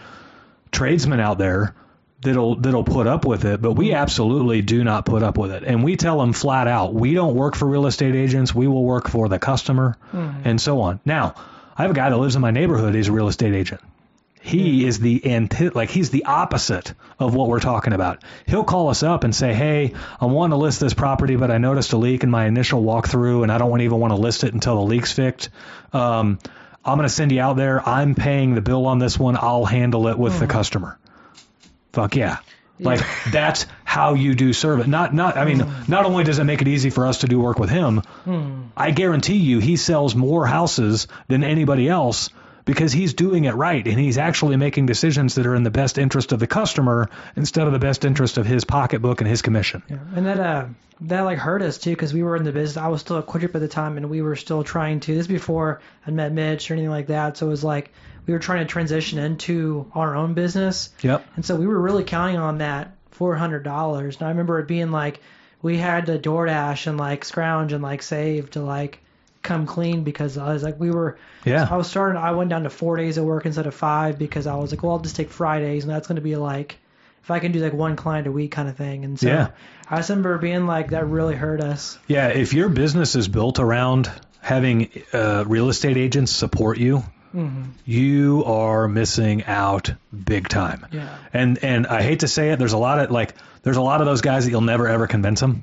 tradesmen 0.70 1.20
out 1.20 1.36
there 1.36 1.74
that'll 2.22 2.56
that'll 2.56 2.84
put 2.84 3.06
up 3.06 3.24
with 3.24 3.44
it. 3.44 3.60
But 3.60 3.72
we 3.72 3.88
mm-hmm. 3.88 3.96
absolutely 3.96 4.62
do 4.62 4.82
not 4.84 5.04
put 5.04 5.22
up 5.22 5.36
with 5.36 5.52
it, 5.52 5.64
and 5.64 5.84
we 5.84 5.96
tell 5.96 6.18
them 6.18 6.32
flat 6.32 6.68
out, 6.68 6.94
we 6.94 7.14
don't 7.14 7.34
work 7.34 7.54
for 7.54 7.66
real 7.66 7.86
estate 7.86 8.14
agents. 8.14 8.54
We 8.54 8.66
will 8.66 8.84
work 8.84 9.08
for 9.08 9.28
the 9.28 9.38
customer, 9.38 9.96
mm-hmm. 10.12 10.48
and 10.48 10.60
so 10.60 10.80
on. 10.80 11.00
Now, 11.04 11.34
I 11.76 11.82
have 11.82 11.90
a 11.90 11.94
guy 11.94 12.10
that 12.10 12.16
lives 12.16 12.36
in 12.36 12.42
my 12.42 12.50
neighborhood. 12.50 12.94
He's 12.94 13.08
a 13.08 13.12
real 13.12 13.28
estate 13.28 13.54
agent. 13.54 13.80
He 14.44 14.84
is 14.84 14.98
the 14.98 15.24
anti- 15.26 15.68
like 15.68 15.88
he's 15.88 16.10
the 16.10 16.24
opposite 16.24 16.94
of 17.20 17.32
what 17.32 17.48
we're 17.48 17.60
talking 17.60 17.92
about. 17.92 18.24
He'll 18.44 18.64
call 18.64 18.88
us 18.88 19.04
up 19.04 19.22
and 19.22 19.32
say, 19.32 19.54
"Hey, 19.54 19.94
I 20.20 20.26
want 20.26 20.52
to 20.52 20.56
list 20.56 20.80
this 20.80 20.94
property, 20.94 21.36
but 21.36 21.52
I 21.52 21.58
noticed 21.58 21.92
a 21.92 21.96
leak 21.96 22.24
in 22.24 22.30
my 22.30 22.46
initial 22.46 22.82
walkthrough, 22.82 23.44
and 23.44 23.52
I 23.52 23.58
don't 23.58 23.80
even 23.82 24.00
want 24.00 24.12
to 24.12 24.16
list 24.16 24.42
it 24.42 24.52
until 24.52 24.76
the 24.76 24.82
leak's 24.82 25.12
fixed. 25.12 25.50
Um, 25.92 26.40
I'm 26.84 26.98
going 26.98 27.08
to 27.08 27.14
send 27.14 27.30
you 27.30 27.40
out 27.40 27.56
there. 27.56 27.88
I'm 27.88 28.16
paying 28.16 28.56
the 28.56 28.60
bill 28.60 28.86
on 28.86 28.98
this 28.98 29.16
one. 29.16 29.36
I'll 29.40 29.64
handle 29.64 30.08
it 30.08 30.18
with 30.18 30.32
the 30.40 30.46
mm-hmm. 30.46 30.52
customer." 30.52 30.98
Fuck 31.92 32.16
yeah. 32.16 32.38
Like 32.78 33.00
that's 33.30 33.66
how 33.84 34.14
you 34.14 34.34
do 34.34 34.52
service. 34.52 34.86
Not 34.86 35.14
not 35.14 35.36
I 35.36 35.44
mean, 35.44 35.64
not 35.86 36.04
only 36.04 36.24
does 36.24 36.38
it 36.38 36.44
make 36.44 36.62
it 36.62 36.68
easy 36.68 36.90
for 36.90 37.06
us 37.06 37.18
to 37.18 37.28
do 37.28 37.38
work 37.38 37.58
with 37.58 37.70
him, 37.70 38.02
I 38.76 38.90
guarantee 38.90 39.36
you 39.36 39.60
he 39.60 39.76
sells 39.76 40.14
more 40.14 40.46
houses 40.46 41.06
than 41.28 41.44
anybody 41.44 41.88
else 41.88 42.30
because 42.64 42.92
he's 42.92 43.14
doing 43.14 43.44
it 43.44 43.54
right 43.54 43.86
and 43.86 43.98
he's 43.98 44.18
actually 44.18 44.56
making 44.56 44.86
decisions 44.86 45.34
that 45.34 45.46
are 45.46 45.54
in 45.54 45.62
the 45.64 45.70
best 45.70 45.98
interest 45.98 46.32
of 46.32 46.38
the 46.38 46.46
customer 46.46 47.10
instead 47.36 47.66
of 47.66 47.72
the 47.72 47.78
best 47.78 48.04
interest 48.04 48.38
of 48.38 48.46
his 48.46 48.64
pocketbook 48.64 49.20
and 49.20 49.28
his 49.28 49.42
commission. 49.42 49.82
Yeah, 49.88 49.98
and 50.14 50.26
that 50.26 50.40
uh 50.40 50.66
that 51.02 51.22
like 51.22 51.38
hurt 51.38 51.62
us 51.62 51.78
too 51.78 51.90
because 51.90 52.14
we 52.14 52.22
were 52.22 52.36
in 52.36 52.44
the 52.44 52.52
business. 52.52 52.76
I 52.76 52.88
was 52.88 53.00
still 53.00 53.18
at 53.18 53.26
QuikTrip 53.26 53.54
at 53.54 53.60
the 53.60 53.68
time, 53.68 53.96
and 53.96 54.08
we 54.08 54.22
were 54.22 54.36
still 54.36 54.62
trying 54.62 55.00
to. 55.00 55.14
This 55.14 55.22
is 55.22 55.28
before 55.28 55.80
I 56.06 56.10
met 56.10 56.32
Mitch 56.32 56.70
or 56.70 56.74
anything 56.74 56.90
like 56.90 57.08
that. 57.08 57.36
So 57.36 57.46
it 57.46 57.50
was 57.50 57.64
like 57.64 57.92
we 58.26 58.32
were 58.32 58.38
trying 58.38 58.60
to 58.66 58.70
transition 58.70 59.18
into 59.18 59.90
our 59.94 60.14
own 60.16 60.34
business, 60.34 60.90
Yep. 61.02 61.24
and 61.36 61.44
so 61.44 61.56
we 61.56 61.66
were 61.66 61.80
really 61.80 62.04
counting 62.04 62.36
on 62.36 62.58
that 62.58 62.96
four 63.10 63.34
hundred 63.36 63.62
dollars. 63.64 64.16
And 64.18 64.26
I 64.26 64.30
remember 64.30 64.58
it 64.58 64.68
being 64.68 64.90
like 64.90 65.20
we 65.60 65.76
had 65.76 66.06
to 66.06 66.18
DoorDash 66.18 66.86
and 66.86 66.98
like 66.98 67.24
scrounge 67.24 67.72
and 67.72 67.82
like 67.82 68.02
save 68.02 68.50
to 68.52 68.62
like 68.62 68.98
come 69.42 69.66
clean 69.66 70.04
because 70.04 70.38
I 70.38 70.52
was 70.52 70.62
like 70.62 70.78
we 70.78 70.90
were 70.90 71.18
Yeah. 71.44 71.66
I 71.70 71.76
was 71.76 71.88
starting. 71.88 72.16
I 72.20 72.30
went 72.32 72.50
down 72.50 72.62
to 72.62 72.70
four 72.70 72.96
days 72.96 73.18
of 73.18 73.24
work 73.24 73.44
instead 73.46 73.66
of 73.66 73.74
five 73.74 74.18
because 74.18 74.46
I 74.46 74.54
was 74.56 74.70
like, 74.72 74.82
well, 74.82 74.92
I'll 74.92 74.98
just 75.00 75.16
take 75.16 75.30
Fridays, 75.30 75.82
and 75.84 75.92
that's 75.92 76.06
going 76.06 76.16
to 76.16 76.22
be 76.22 76.36
like, 76.36 76.78
if 77.24 77.30
I 77.30 77.38
can 77.40 77.50
do 77.52 77.60
like 77.60 77.72
one 77.72 77.96
client 77.96 78.26
a 78.28 78.32
week 78.32 78.52
kind 78.52 78.68
of 78.68 78.76
thing. 78.76 79.04
And 79.04 79.18
so 79.18 79.26
Yeah. 79.28 79.48
I 79.90 79.96
just 79.96 80.08
remember 80.10 80.38
being 80.38 80.66
like, 80.66 80.90
that 80.90 81.06
really 81.06 81.34
hurt 81.34 81.60
us. 81.60 81.98
Yeah, 82.06 82.28
if 82.28 82.54
your 82.54 82.68
business 82.68 83.14
is 83.16 83.28
built 83.28 83.58
around 83.58 84.10
having 84.40 84.88
uh, 85.12 85.44
real 85.46 85.68
estate 85.68 85.96
agents 85.96 86.32
support 86.32 86.78
you, 86.78 87.02
you 87.86 88.44
are 88.44 88.88
missing 88.88 89.44
out 89.44 89.92
big 90.12 90.48
time. 90.48 90.86
Yeah. 90.92 91.16
And 91.32 91.62
and 91.62 91.86
I 91.86 92.02
hate 92.02 92.20
to 92.20 92.28
say 92.28 92.50
it, 92.50 92.58
there's 92.58 92.72
a 92.72 92.78
lot 92.78 92.98
of 92.98 93.10
like 93.10 93.34
there's 93.62 93.76
a 93.76 93.82
lot 93.82 94.00
of 94.00 94.06
those 94.06 94.20
guys 94.20 94.44
that 94.44 94.50
you'll 94.50 94.60
never 94.60 94.88
ever 94.88 95.06
convince 95.06 95.40
them. 95.40 95.62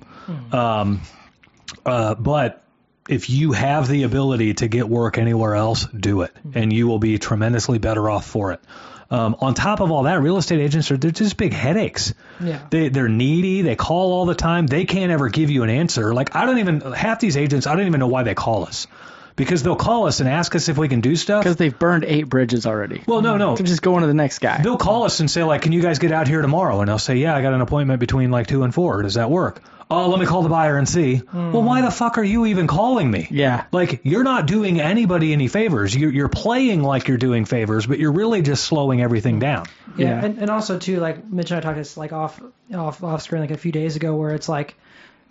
Um, 0.51 1.01
uh, 1.86 2.15
but 2.15 2.63
if 3.07 3.30
you 3.30 3.51
have 3.53 3.88
the 3.88 4.03
ability 4.03 4.55
to 4.55 4.67
get 4.67 4.88
work 4.88 5.17
anywhere 5.17 5.55
else, 5.55 5.86
do 5.86 6.22
it, 6.22 6.32
and 6.53 6.72
you 6.72 6.88
will 6.88 6.99
be 6.99 7.17
tremendously 7.17 7.80
better 7.80 8.09
off 8.09 8.26
for 8.26 8.51
it. 8.51 8.61
Um, 9.11 9.38
on 9.39 9.55
top 9.55 9.80
of 9.80 9.89
all 9.89 10.03
that, 10.03 10.22
real 10.22 10.38
estate 10.38 10.59
agents 10.59 10.91
are 10.91 10.97
they're 10.97 11.09
just 11.09 11.36
big 11.36 11.51
headaches. 11.51 12.13
Yeah. 12.39 12.61
They 12.70 12.89
they're 12.89 13.09
needy. 13.09 13.63
They 13.63 13.76
call 13.76 14.13
all 14.13 14.26
the 14.26 14.36
time. 14.36 14.67
They 14.67 14.86
can't 14.86 15.11
ever 15.11 15.30
give 15.30 15.49
you 15.49 15.63
an 15.63 15.72
answer. 15.72 16.13
Like 16.13 16.36
I 16.36 16.45
don't 16.45 16.59
even 16.59 16.82
half 16.82 17.20
these 17.20 17.36
agents. 17.36 17.65
I 17.65 17.76
don't 17.76 17.88
even 17.88 17.99
know 17.99 18.07
why 18.07 18.22
they 18.24 18.36
call 18.36 18.65
us, 18.65 18.86
because 19.40 19.64
they'll 19.64 19.76
call 19.76 20.06
us 20.06 20.20
and 20.20 20.30
ask 20.30 20.54
us 20.54 20.70
if 20.70 20.78
we 20.78 20.88
can 20.90 21.02
do 21.02 21.16
stuff. 21.16 21.44
Because 21.44 21.56
they've 21.56 21.78
burned 21.78 22.04
eight 22.04 22.30
bridges 22.30 22.68
already. 22.68 23.02
Well, 23.08 23.22
no, 23.22 23.38
no. 23.38 23.56
They're 23.56 23.66
just 23.66 23.82
going 23.82 24.02
to 24.02 24.08
the 24.08 24.14
next 24.14 24.40
guy. 24.40 24.62
They'll 24.62 24.78
call 24.78 25.06
us 25.06 25.20
and 25.22 25.32
say 25.32 25.44
like, 25.44 25.62
"Can 25.64 25.72
you 25.72 25.82
guys 25.82 25.98
get 25.98 26.12
out 26.12 26.28
here 26.28 26.42
tomorrow?" 26.42 26.82
And 26.82 26.92
I'll 26.92 27.00
say, 27.00 27.16
"Yeah, 27.16 27.36
I 27.36 27.42
got 27.42 27.54
an 27.54 27.62
appointment 27.62 28.00
between 28.00 28.30
like 28.30 28.46
two 28.48 28.64
and 28.64 28.74
four. 28.76 29.02
Does 29.02 29.16
that 29.16 29.32
work?" 29.32 29.64
Oh, 29.92 30.08
let 30.08 30.20
me 30.20 30.28
call 30.28 30.44
the 30.44 30.50
buyer 30.50 30.78
and 30.78 30.88
see. 30.88 31.16
Hmm. 31.16 31.52
Well, 31.52 31.64
why 31.64 31.82
the 31.82 31.90
fuck 31.90 32.20
are 32.20 32.24
you 32.24 32.46
even 32.46 32.68
calling 32.68 33.10
me? 33.10 33.28
Yeah. 33.32 33.66
Like 33.72 34.02
you're 34.04 34.24
not 34.24 34.46
doing 34.46 34.80
anybody 34.80 35.34
any 35.34 35.48
favors. 35.48 35.96
You're, 35.96 36.12
you're 36.12 36.30
playing 36.30 36.84
like 36.84 37.08
you're 37.08 37.18
doing 37.18 37.46
favors, 37.46 37.88
but 37.88 37.98
you're 37.98 38.12
really 38.12 38.44
just 38.44 38.66
slowing 38.66 39.02
everything 39.02 39.40
down. 39.40 39.66
Yeah, 39.98 40.10
Yeah. 40.10 40.26
And, 40.26 40.38
and 40.38 40.52
also 40.52 40.78
too, 40.78 41.00
like 41.00 41.26
Mitch 41.28 41.50
and 41.50 41.58
I 41.58 41.62
talked 41.62 41.78
this 41.78 41.98
like 41.98 42.14
off 42.14 42.40
off 42.72 43.04
off 43.04 43.24
screen 43.24 43.42
like 43.42 43.50
a 43.50 43.58
few 43.58 43.72
days 43.72 43.96
ago, 43.96 44.16
where 44.16 44.36
it's 44.36 44.48
like, 44.48 44.76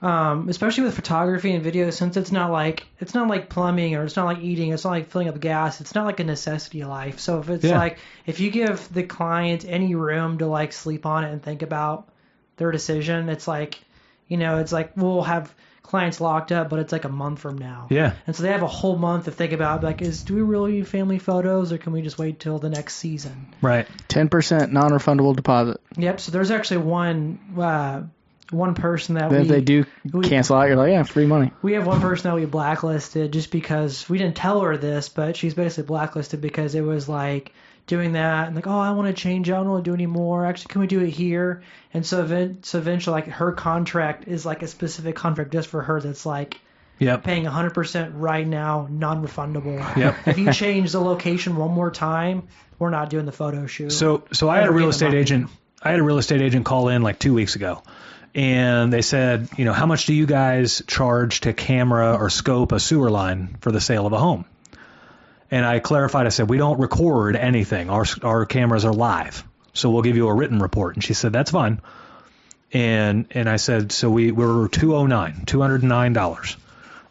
um, 0.00 0.48
especially 0.48 0.84
with 0.84 0.94
photography 0.94 1.52
and 1.52 1.62
video, 1.62 1.90
since 1.90 2.16
it's 2.16 2.30
not 2.30 2.52
like 2.52 2.86
it's 3.00 3.14
not 3.14 3.28
like 3.28 3.48
plumbing 3.48 3.96
or 3.96 4.04
it's 4.04 4.14
not 4.14 4.26
like 4.26 4.38
eating, 4.38 4.72
it's 4.72 4.84
not 4.84 4.90
like 4.90 5.08
filling 5.10 5.28
up 5.28 5.40
gas, 5.40 5.80
it's 5.80 5.94
not 5.94 6.06
like 6.06 6.20
a 6.20 6.24
necessity 6.24 6.82
of 6.82 6.88
life. 6.88 7.18
So 7.18 7.40
if 7.40 7.48
it's 7.50 7.64
Yeah. 7.64 7.78
like 7.78 7.98
if 8.24 8.38
you 8.38 8.50
give 8.50 8.92
the 8.92 9.02
client 9.02 9.64
any 9.66 9.94
room 9.94 10.38
to 10.38 10.46
like 10.46 10.72
sleep 10.72 11.04
on 11.04 11.24
it 11.24 11.32
and 11.32 11.42
think 11.42 11.62
about 11.62 12.08
their 12.58 12.70
decision, 12.70 13.28
it's 13.28 13.48
like, 13.48 13.78
you 14.28 14.36
know, 14.36 14.58
it's 14.58 14.72
like 14.72 14.92
we'll 14.96 15.22
have 15.22 15.52
clients 15.82 16.20
locked 16.20 16.52
up, 16.52 16.68
but 16.68 16.78
it's 16.78 16.92
like 16.92 17.04
a 17.04 17.08
month 17.08 17.40
from 17.40 17.56
now. 17.58 17.86
Yeah. 17.90 18.12
And 18.26 18.36
so 18.36 18.42
they 18.42 18.52
have 18.52 18.62
a 18.62 18.66
whole 18.68 18.96
month 18.96 19.24
to 19.24 19.30
think 19.32 19.52
about 19.52 19.82
like, 19.82 20.02
is 20.02 20.22
do 20.22 20.36
we 20.36 20.42
really 20.42 20.72
need 20.72 20.86
family 20.86 21.18
photos 21.18 21.72
or 21.72 21.78
can 21.78 21.92
we 21.92 22.02
just 22.02 22.18
wait 22.18 22.38
till 22.38 22.58
the 22.58 22.68
next 22.68 22.96
season? 22.96 23.54
Right. 23.62 23.88
10% 24.10 24.70
non-refundable 24.70 25.34
deposit. 25.34 25.80
Yep. 25.96 26.20
So 26.20 26.30
there's 26.30 26.50
actually 26.50 26.82
one 26.82 27.38
uh, 27.58 28.02
one 28.50 28.74
person 28.74 29.16
that 29.16 29.30
Then 29.30 29.40
we 29.40 29.46
if 29.46 29.48
they 29.48 29.60
do 29.60 29.84
we- 30.12 30.26
cancel 30.28 30.56
out, 30.56 30.68
you're 30.68 30.76
like, 30.76 30.90
yeah, 30.90 31.02
free 31.02 31.26
money. 31.26 31.52
we 31.62 31.74
have 31.74 31.86
one 31.86 32.00
person 32.00 32.30
that 32.30 32.34
we 32.34 32.44
blacklisted 32.46 33.32
just 33.32 33.50
because 33.50 34.08
we 34.08 34.18
didn't 34.18 34.36
tell 34.36 34.60
her 34.62 34.76
this, 34.76 35.08
but 35.08 35.36
she's 35.36 35.54
basically 35.54 35.86
blacklisted 35.86 36.40
because 36.40 36.74
it 36.74 36.80
was 36.82 37.08
like 37.08 37.52
doing 37.86 38.12
that 38.12 38.46
and 38.46 38.56
like, 38.56 38.66
oh, 38.66 38.78
I 38.78 38.90
want 38.92 39.08
to 39.14 39.20
change. 39.22 39.48
I 39.50 39.56
don't 39.56 39.68
want 39.68 39.84
to 39.84 39.90
do 39.90 39.94
anymore. 39.94 40.44
Actually, 40.46 40.68
can 40.72 40.80
we 40.82 40.86
do 40.86 41.00
it 41.00 41.10
here? 41.10 41.62
And 41.94 42.04
so, 42.04 42.20
event, 42.22 42.66
so 42.66 42.78
eventually, 42.78 43.12
like 43.14 43.26
her 43.28 43.52
contract 43.52 44.28
is 44.28 44.44
like 44.44 44.62
a 44.62 44.66
specific 44.68 45.16
contract 45.16 45.52
just 45.52 45.68
for 45.68 45.82
her 45.82 46.00
that's 46.00 46.24
like 46.26 46.60
Yep. 47.00 47.22
paying 47.22 47.44
100% 47.44 48.12
right 48.16 48.44
now, 48.46 48.88
non-refundable. 48.90 49.96
Yep. 49.96 50.16
if 50.26 50.38
you 50.38 50.52
change 50.52 50.90
the 50.92 51.00
location 51.00 51.54
one 51.56 51.70
more 51.70 51.90
time, 51.92 52.48
we're 52.78 52.90
not 52.90 53.08
doing 53.08 53.24
the 53.24 53.32
photo 53.32 53.66
shoot. 53.66 53.92
So 53.92 54.24
so 54.32 54.48
I 54.48 54.58
had 54.58 54.68
a 54.68 54.72
real 54.72 54.88
estate 54.88 55.14
agent. 55.14 55.48
I 55.82 55.90
had 55.92 56.00
a 56.00 56.02
real 56.02 56.18
estate 56.18 56.40
agent 56.42 56.64
call 56.64 56.88
in 56.88 57.02
like 57.02 57.18
two 57.20 57.32
weeks 57.34 57.54
ago, 57.56 57.82
and 58.38 58.92
they 58.92 59.02
said, 59.02 59.48
you 59.56 59.64
know, 59.64 59.72
how 59.72 59.86
much 59.86 60.06
do 60.06 60.14
you 60.14 60.24
guys 60.24 60.80
charge 60.86 61.40
to 61.40 61.52
camera 61.52 62.14
or 62.14 62.30
scope 62.30 62.70
a 62.70 62.78
sewer 62.78 63.10
line 63.10 63.56
for 63.62 63.72
the 63.72 63.80
sale 63.80 64.06
of 64.06 64.12
a 64.12 64.18
home? 64.18 64.44
And 65.50 65.66
I 65.66 65.80
clarified. 65.80 66.26
I 66.26 66.28
said 66.28 66.48
we 66.48 66.56
don't 66.56 66.78
record 66.78 67.34
anything. 67.34 67.90
Our 67.90 68.04
our 68.22 68.46
cameras 68.46 68.84
are 68.84 68.92
live, 68.92 69.42
so 69.72 69.90
we'll 69.90 70.02
give 70.02 70.14
you 70.14 70.28
a 70.28 70.34
written 70.34 70.60
report. 70.60 70.94
And 70.94 71.02
she 71.02 71.14
said 71.14 71.32
that's 71.32 71.50
fine. 71.50 71.80
And 72.72 73.26
and 73.32 73.48
I 73.48 73.56
said 73.56 73.90
so 73.90 74.08
we 74.08 74.30
were 74.30 74.68
two 74.68 74.94
oh 74.94 75.06
nine, 75.06 75.42
two 75.44 75.60
hundred 75.60 75.80
and 75.82 75.88
nine 75.88 76.12
dollars. 76.12 76.56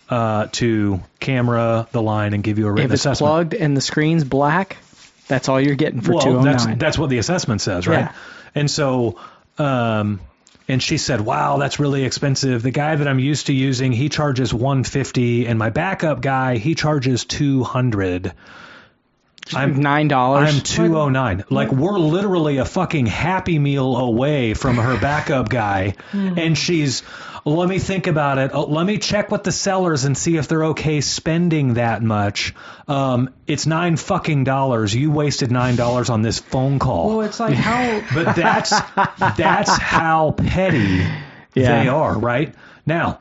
Uh, 0.09 0.47
to 0.53 1.01
camera 1.19 1.85
the 1.91 2.01
line 2.01 2.33
and 2.33 2.41
give 2.41 2.57
you 2.57 2.67
a 2.67 2.71
written 2.71 2.85
If 2.85 2.93
it's 2.93 3.01
assessment. 3.01 3.29
plugged 3.29 3.53
and 3.53 3.75
the 3.75 3.81
screen's 3.81 4.23
black, 4.23 4.77
that's 5.27 5.49
all 5.49 5.59
you're 5.59 5.75
getting 5.75 5.99
for 5.99 6.13
well, 6.13 6.21
209. 6.21 6.45
that's 6.45 6.79
that's 6.79 6.97
what 6.97 7.09
the 7.09 7.17
assessment 7.17 7.59
says, 7.59 7.85
right? 7.85 8.05
Yeah. 8.05 8.13
And 8.55 8.71
so, 8.71 9.19
um, 9.57 10.21
and 10.67 10.83
she 10.83 10.97
said, 10.97 11.21
"Wow, 11.21 11.57
that's 11.57 11.79
really 11.79 12.03
expensive. 12.03 12.61
The 12.63 12.71
guy 12.71 12.95
that 12.95 13.07
I'm 13.07 13.19
used 13.19 13.47
to 13.47 13.53
using, 13.53 13.91
he 13.91 14.09
charges 14.09 14.53
150, 14.53 15.47
and 15.47 15.57
my 15.57 15.69
backup 15.69 16.21
guy, 16.21 16.57
he 16.57 16.75
charges 16.75 17.25
200. 17.25 18.33
I'm 19.55 19.79
Nine 19.79 20.07
dollars. 20.07 20.53
I'm 20.55 20.61
209. 20.61 21.45
Like 21.49 21.71
we're 21.71 21.97
literally 21.97 22.57
a 22.57 22.65
fucking 22.65 23.05
happy 23.05 23.59
meal 23.59 23.95
away 23.97 24.53
from 24.53 24.77
her 24.77 24.99
backup 24.99 25.49
guy, 25.49 25.95
and 26.13 26.57
she's. 26.57 27.03
Let 27.45 27.69
me 27.69 27.79
think 27.79 28.07
about 28.07 28.39
it. 28.39 28.51
Oh, 28.53 28.65
let 28.65 28.85
me 28.85 28.97
check 28.97 29.31
with 29.31 29.43
the 29.45 29.53
sellers 29.53 30.03
and 30.03 30.17
see 30.17 30.35
if 30.35 30.49
they're 30.49 30.65
okay 30.65 30.99
spending 30.99 31.75
that 31.75 32.03
much. 32.03 32.53
Um, 32.89 33.29
it's 33.47 33.65
nine 33.65 33.95
fucking 33.95 34.43
dollars. 34.43 34.93
You 34.93 35.11
wasted 35.13 35.49
nine 35.49 35.77
dollars 35.77 36.09
on 36.09 36.21
this 36.23 36.39
phone 36.39 36.77
call. 36.77 37.07
well, 37.07 37.21
it's 37.21 37.39
like 37.39 37.53
how 37.53 38.01
But 38.13 38.35
that's 38.35 38.71
that's 39.37 39.77
how 39.77 40.31
petty 40.31 41.05
Yeah. 41.55 41.83
they 41.83 41.87
are, 41.87 42.19
right? 42.19 42.53
Now, 42.85 43.19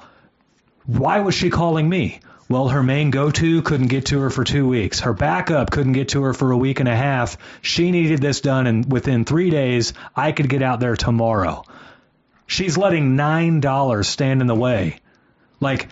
why 0.87 1.21
was 1.21 1.37
she 1.37 1.49
calling 1.49 1.89
me? 1.89 2.19
Well, 2.49 2.69
her 2.69 2.83
main 2.83 3.11
go-to 3.11 3.63
couldn't 3.63 3.89
get 3.89 4.07
to 4.07 4.21
her 4.21 4.31
for 4.31 4.45
two 4.45 4.69
weeks. 4.69 5.01
Her 5.01 5.13
backup 5.13 5.71
couldn't 5.71 5.95
get 5.95 6.11
to 6.11 6.23
her 6.23 6.33
for 6.33 6.53
a 6.53 6.57
week 6.57 6.79
and 6.79 6.89
a 6.89 6.95
half. 6.95 7.39
She 7.61 7.91
needed 7.91 8.21
this 8.21 8.41
done, 8.41 8.69
and 8.69 8.91
within 8.91 9.25
three 9.25 9.51
days, 9.51 9.95
I 10.15 10.31
could 10.31 10.49
get 10.49 10.63
out 10.63 10.79
there 10.79 10.95
tomorrow. 10.95 11.65
She's 12.47 12.79
letting 12.79 13.17
nine 13.17 13.59
dollars 13.61 14.07
stand 14.09 14.41
in 14.41 14.47
the 14.47 14.55
way. 14.55 15.01
Like, 15.59 15.89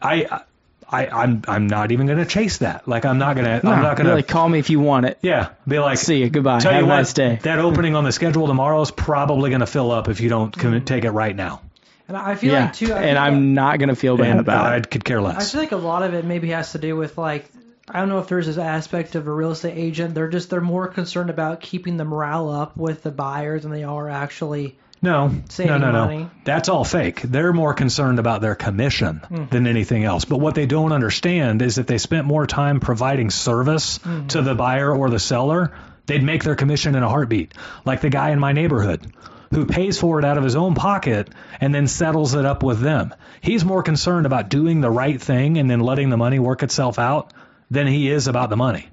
I, 0.00 0.42
I, 0.88 1.06
I'm, 1.08 1.42
I'm 1.48 1.66
not 1.66 1.90
even 1.90 2.06
gonna 2.06 2.26
chase 2.26 2.58
that. 2.58 2.86
Like, 2.86 3.04
I'm 3.04 3.18
not 3.18 3.34
gonna, 3.34 3.60
I'm 3.64 3.82
not 3.82 3.96
gonna. 3.96 4.10
really 4.10 4.22
call 4.22 4.48
me 4.48 4.60
if 4.60 4.70
you 4.70 4.78
want 4.78 5.06
it. 5.06 5.18
Yeah, 5.22 5.48
be 5.66 5.80
like, 5.80 5.98
See 5.98 6.18
you. 6.18 6.30
Goodbye. 6.30 6.60
Tell 6.60 6.70
Have 6.72 6.82
you 6.82 6.86
a 6.86 6.88
what, 6.88 6.96
nice 6.98 7.12
day. 7.12 7.40
that 7.42 7.58
opening 7.58 7.96
on 7.96 8.04
the 8.04 8.12
schedule 8.12 8.46
tomorrow 8.46 8.80
is 8.82 8.92
probably 8.92 9.50
going 9.50 9.60
to 9.60 9.66
fill 9.66 9.90
up 9.90 10.08
if 10.08 10.20
you 10.20 10.28
don't 10.28 10.56
commit, 10.56 10.86
take 10.86 11.04
it 11.04 11.10
right 11.10 11.34
now. 11.34 11.62
And 12.08 12.16
I 12.16 12.34
feel 12.34 12.52
yeah. 12.52 12.64
like 12.64 12.72
too. 12.74 12.92
I 12.92 13.04
and 13.04 13.18
I'm 13.18 13.54
not 13.54 13.78
gonna 13.78 13.94
feel 13.94 14.16
bad 14.16 14.28
And 14.28 14.40
about 14.40 14.72
I 14.72 14.80
could 14.80 15.04
care 15.04 15.20
less. 15.20 15.34
I 15.34 15.38
less. 15.38 15.52
feel 15.52 15.60
like 15.60 15.72
a 15.72 15.76
lot 15.76 16.02
of 16.02 16.14
it 16.14 16.24
maybe 16.24 16.50
has 16.50 16.72
to 16.72 16.78
do 16.78 16.96
with 16.96 17.16
like 17.16 17.50
I 17.88 18.00
don't 18.00 18.08
know 18.08 18.18
if 18.18 18.28
there's 18.28 18.46
this 18.46 18.58
aspect 18.58 19.14
of 19.14 19.26
a 19.26 19.32
real 19.32 19.50
estate 19.50 19.76
agent. 19.76 20.14
They're 20.14 20.28
just 20.28 20.50
they're 20.50 20.60
more 20.60 20.88
concerned 20.88 21.30
about 21.30 21.60
keeping 21.60 21.96
the 21.96 22.04
morale 22.04 22.50
up 22.50 22.76
with 22.76 23.02
the 23.02 23.10
buyers 23.10 23.62
than 23.62 23.72
they 23.72 23.84
are 23.84 24.08
actually. 24.08 24.76
No, 25.04 25.34
Saving 25.48 25.72
no, 25.72 25.78
no, 25.78 25.90
no. 25.90 26.04
money. 26.04 26.30
That's 26.44 26.68
all 26.68 26.84
fake. 26.84 27.22
They're 27.22 27.52
more 27.52 27.74
concerned 27.74 28.20
about 28.20 28.40
their 28.40 28.54
commission 28.54 29.16
hmm. 29.16 29.46
than 29.46 29.66
anything 29.66 30.04
else. 30.04 30.24
But 30.24 30.38
what 30.38 30.54
they 30.54 30.66
don't 30.66 30.92
understand 30.92 31.60
is 31.60 31.74
that 31.74 31.88
they 31.88 31.98
spent 31.98 32.24
more 32.24 32.46
time 32.46 32.78
providing 32.78 33.30
service 33.30 33.96
hmm. 33.96 34.28
to 34.28 34.42
the 34.42 34.54
buyer 34.54 34.94
or 34.94 35.10
the 35.10 35.18
seller, 35.18 35.72
they'd 36.06 36.22
make 36.22 36.44
their 36.44 36.54
commission 36.54 36.94
in 36.94 37.02
a 37.02 37.08
heartbeat. 37.08 37.52
Like 37.84 38.00
the 38.00 38.10
guy 38.10 38.30
in 38.30 38.38
my 38.38 38.52
neighborhood 38.52 39.12
who 39.52 39.66
pays 39.66 39.98
for 39.98 40.18
it 40.18 40.24
out 40.24 40.38
of 40.38 40.44
his 40.44 40.56
own 40.56 40.74
pocket 40.74 41.30
and 41.60 41.74
then 41.74 41.86
settles 41.86 42.34
it 42.34 42.44
up 42.44 42.62
with 42.62 42.80
them. 42.80 43.14
He's 43.40 43.64
more 43.64 43.82
concerned 43.82 44.26
about 44.26 44.48
doing 44.48 44.80
the 44.80 44.90
right 44.90 45.20
thing 45.20 45.58
and 45.58 45.70
then 45.70 45.80
letting 45.80 46.10
the 46.10 46.16
money 46.16 46.38
work 46.38 46.62
itself 46.62 46.98
out 46.98 47.32
than 47.70 47.86
he 47.86 48.10
is 48.10 48.28
about 48.28 48.50
the 48.50 48.56
money 48.56 48.88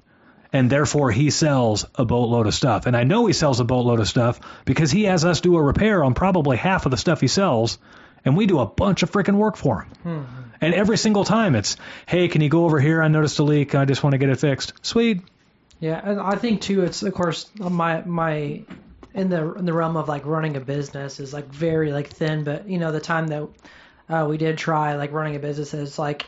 and 0.52 0.70
therefore 0.70 1.10
he 1.10 1.30
sells 1.30 1.86
a 1.94 2.04
boatload 2.04 2.46
of 2.46 2.54
stuff. 2.54 2.86
And 2.86 2.96
I 2.96 3.04
know 3.04 3.26
he 3.26 3.32
sells 3.32 3.60
a 3.60 3.64
boatload 3.64 4.00
of 4.00 4.08
stuff 4.08 4.40
because 4.64 4.90
he 4.90 5.04
has 5.04 5.24
us 5.24 5.40
do 5.40 5.56
a 5.56 5.62
repair 5.62 6.02
on 6.02 6.14
probably 6.14 6.56
half 6.56 6.86
of 6.86 6.90
the 6.90 6.96
stuff 6.96 7.20
he 7.20 7.28
sells, 7.28 7.78
and 8.24 8.36
we 8.36 8.46
do 8.46 8.58
a 8.58 8.66
bunch 8.66 9.02
of 9.02 9.10
freaking 9.10 9.36
work 9.36 9.56
for 9.56 9.82
him. 9.82 9.88
Hmm. 10.02 10.22
And 10.60 10.74
every 10.74 10.98
single 10.98 11.24
time 11.24 11.54
it's, 11.54 11.76
hey, 12.06 12.28
can 12.28 12.42
you 12.42 12.48
go 12.48 12.64
over 12.64 12.78
here? 12.78 13.02
I 13.02 13.08
noticed 13.08 13.38
a 13.38 13.42
leak. 13.42 13.74
I 13.74 13.84
just 13.86 14.02
want 14.02 14.12
to 14.12 14.18
get 14.18 14.28
it 14.28 14.38
fixed. 14.38 14.74
Sweet. 14.82 15.22
Yeah, 15.78 16.00
and 16.02 16.20
I 16.20 16.34
think 16.36 16.60
too. 16.60 16.82
It's 16.82 17.02
of 17.02 17.14
course 17.14 17.48
my 17.58 18.02
my 18.02 18.64
in 19.14 19.28
the 19.28 19.54
in 19.54 19.64
the 19.64 19.72
realm 19.72 19.96
of 19.96 20.08
like 20.08 20.24
running 20.26 20.56
a 20.56 20.60
business 20.60 21.20
is 21.20 21.32
like 21.32 21.46
very 21.48 21.92
like 21.92 22.08
thin. 22.08 22.44
But 22.44 22.68
you 22.68 22.78
know 22.78 22.92
the 22.92 23.00
time 23.00 23.26
that 23.28 23.48
uh, 24.08 24.26
we 24.28 24.36
did 24.38 24.58
try 24.58 24.94
like 24.96 25.12
running 25.12 25.36
a 25.36 25.38
business 25.38 25.74
is 25.74 25.98
like 25.98 26.26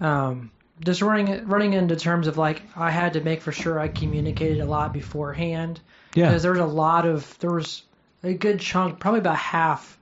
um 0.00 0.50
just 0.84 1.02
running 1.02 1.46
running 1.46 1.74
into 1.74 1.96
terms 1.96 2.26
of 2.26 2.38
like 2.38 2.62
I 2.76 2.90
had 2.90 3.12
to 3.14 3.20
make 3.20 3.42
for 3.42 3.52
sure 3.52 3.78
I 3.78 3.88
communicated 3.88 4.60
a 4.60 4.64
lot 4.66 4.92
beforehand 4.92 5.80
Yeah. 6.14 6.28
because 6.28 6.42
there 6.42 6.52
was 6.52 6.60
a 6.60 6.66
lot 6.66 7.06
of 7.06 7.38
there 7.38 7.50
was 7.52 7.82
a 8.24 8.34
good 8.34 8.60
chunk 8.60 8.98
probably 8.98 9.20
about 9.20 9.36
half 9.36 9.98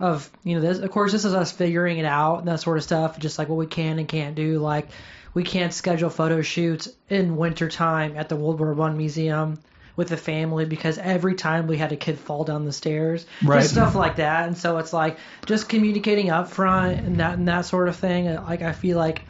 of 0.00 0.30
you 0.44 0.54
know 0.54 0.60
this 0.60 0.78
of 0.78 0.90
course 0.90 1.12
this 1.12 1.24
is 1.24 1.34
us 1.34 1.52
figuring 1.52 1.98
it 1.98 2.04
out 2.04 2.38
and 2.38 2.48
that 2.48 2.60
sort 2.60 2.78
of 2.78 2.84
stuff 2.84 3.18
just 3.18 3.38
like 3.38 3.48
what 3.48 3.58
we 3.58 3.66
can 3.66 3.98
and 3.98 4.08
can't 4.08 4.34
do 4.34 4.58
like 4.58 4.88
we 5.34 5.42
can't 5.44 5.72
schedule 5.74 6.08
photo 6.10 6.40
shoots 6.40 6.88
in 7.08 7.36
wintertime 7.36 8.16
at 8.16 8.28
the 8.28 8.34
World 8.36 8.58
War 8.58 8.72
One 8.74 8.96
museum 8.96 9.58
with 9.98 10.08
the 10.08 10.16
family 10.16 10.64
because 10.64 10.96
every 10.96 11.34
time 11.34 11.66
we 11.66 11.76
had 11.76 11.90
a 11.90 11.96
kid 11.96 12.16
fall 12.18 12.44
down 12.44 12.64
the 12.64 12.72
stairs 12.72 13.26
Right. 13.42 13.64
stuff 13.64 13.96
like 13.96 14.16
that. 14.16 14.46
And 14.46 14.56
so 14.56 14.78
it's 14.78 14.92
like 14.92 15.18
just 15.44 15.68
communicating 15.68 16.30
up 16.30 16.48
front 16.48 17.00
and 17.00 17.16
that 17.18 17.36
and 17.36 17.48
that 17.48 17.62
sort 17.62 17.88
of 17.88 17.96
thing. 17.96 18.32
Like 18.32 18.62
I 18.62 18.72
feel 18.72 18.96
like 18.96 19.24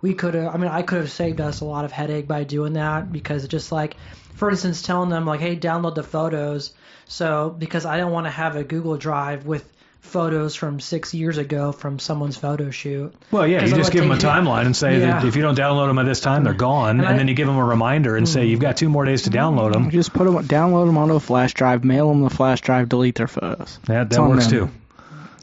we 0.00 0.14
could 0.14 0.34
have 0.34 0.54
i 0.54 0.58
mean 0.58 0.70
i 0.70 0.82
could 0.82 0.98
have 0.98 1.10
saved 1.10 1.40
us 1.40 1.60
a 1.60 1.64
lot 1.64 1.84
of 1.84 1.92
headache 1.92 2.26
by 2.26 2.42
doing 2.44 2.72
that 2.72 3.12
because 3.12 3.46
just 3.46 3.70
like 3.70 3.96
for 4.34 4.50
instance 4.50 4.82
telling 4.82 5.10
them 5.10 5.26
like 5.26 5.40
hey 5.40 5.56
download 5.56 5.94
the 5.96 6.02
photos. 6.02 6.72
So 7.06 7.50
because 7.50 7.84
i 7.84 7.96
don't 7.98 8.12
want 8.12 8.26
to 8.26 8.30
have 8.30 8.54
a 8.56 8.64
google 8.64 8.96
drive 8.96 9.44
with 9.44 9.68
photos 10.02 10.54
from 10.54 10.78
six 10.78 11.14
years 11.14 11.38
ago 11.38 11.72
from 11.72 11.98
someone's 11.98 12.36
photo 12.36 12.70
shoot 12.70 13.14
Well, 13.30 13.46
yeah, 13.46 13.60
'Cause 13.60 13.70
you 13.70 13.74
I'm 13.76 13.80
just 13.80 13.92
gonna 13.92 14.06
give 14.08 14.18
them 14.20 14.30
a 14.30 14.32
timeline 14.32 14.66
and 14.66 14.76
say 14.76 14.98
that 14.98 15.24
if 15.24 15.36
you 15.36 15.42
don't 15.42 15.56
download 15.56 15.86
them 15.88 15.98
at 15.98 16.04
this 16.06 16.20
time, 16.20 16.44
they're 16.44 16.52
gone. 16.52 16.98
And, 17.00 17.08
I- 17.08 17.16
then 17.16 17.28
you 17.28 17.34
give 17.34 17.46
them 17.46 17.56
a 17.56 17.64
reminder 17.64 18.16
and 18.16 18.28
say, 18.28 18.44
you've 18.46 18.60
got 18.60 18.76
two 18.76 18.88
more 18.90 19.04
days 19.04 19.22
to 19.22 19.30
download 19.30 19.72
them. 19.72 19.90
Just 19.90 20.12
put 20.12 20.24
them, 20.24 20.34
download 20.46 20.86
them 20.86 20.98
onto 20.98 21.14
a 21.14 21.20
flash 21.20 21.54
drive, 21.54 21.82
mail 21.84 22.08
them 22.08 22.20
the 22.22 22.30
flash 22.30 22.60
drive, 22.60 22.88
delete 22.90 23.14
their 23.14 23.28
photos. 23.28 23.78
That, 23.86 24.10
that 24.10 24.20
works 24.22 24.48
them. 24.48 24.68
too. 24.68 24.72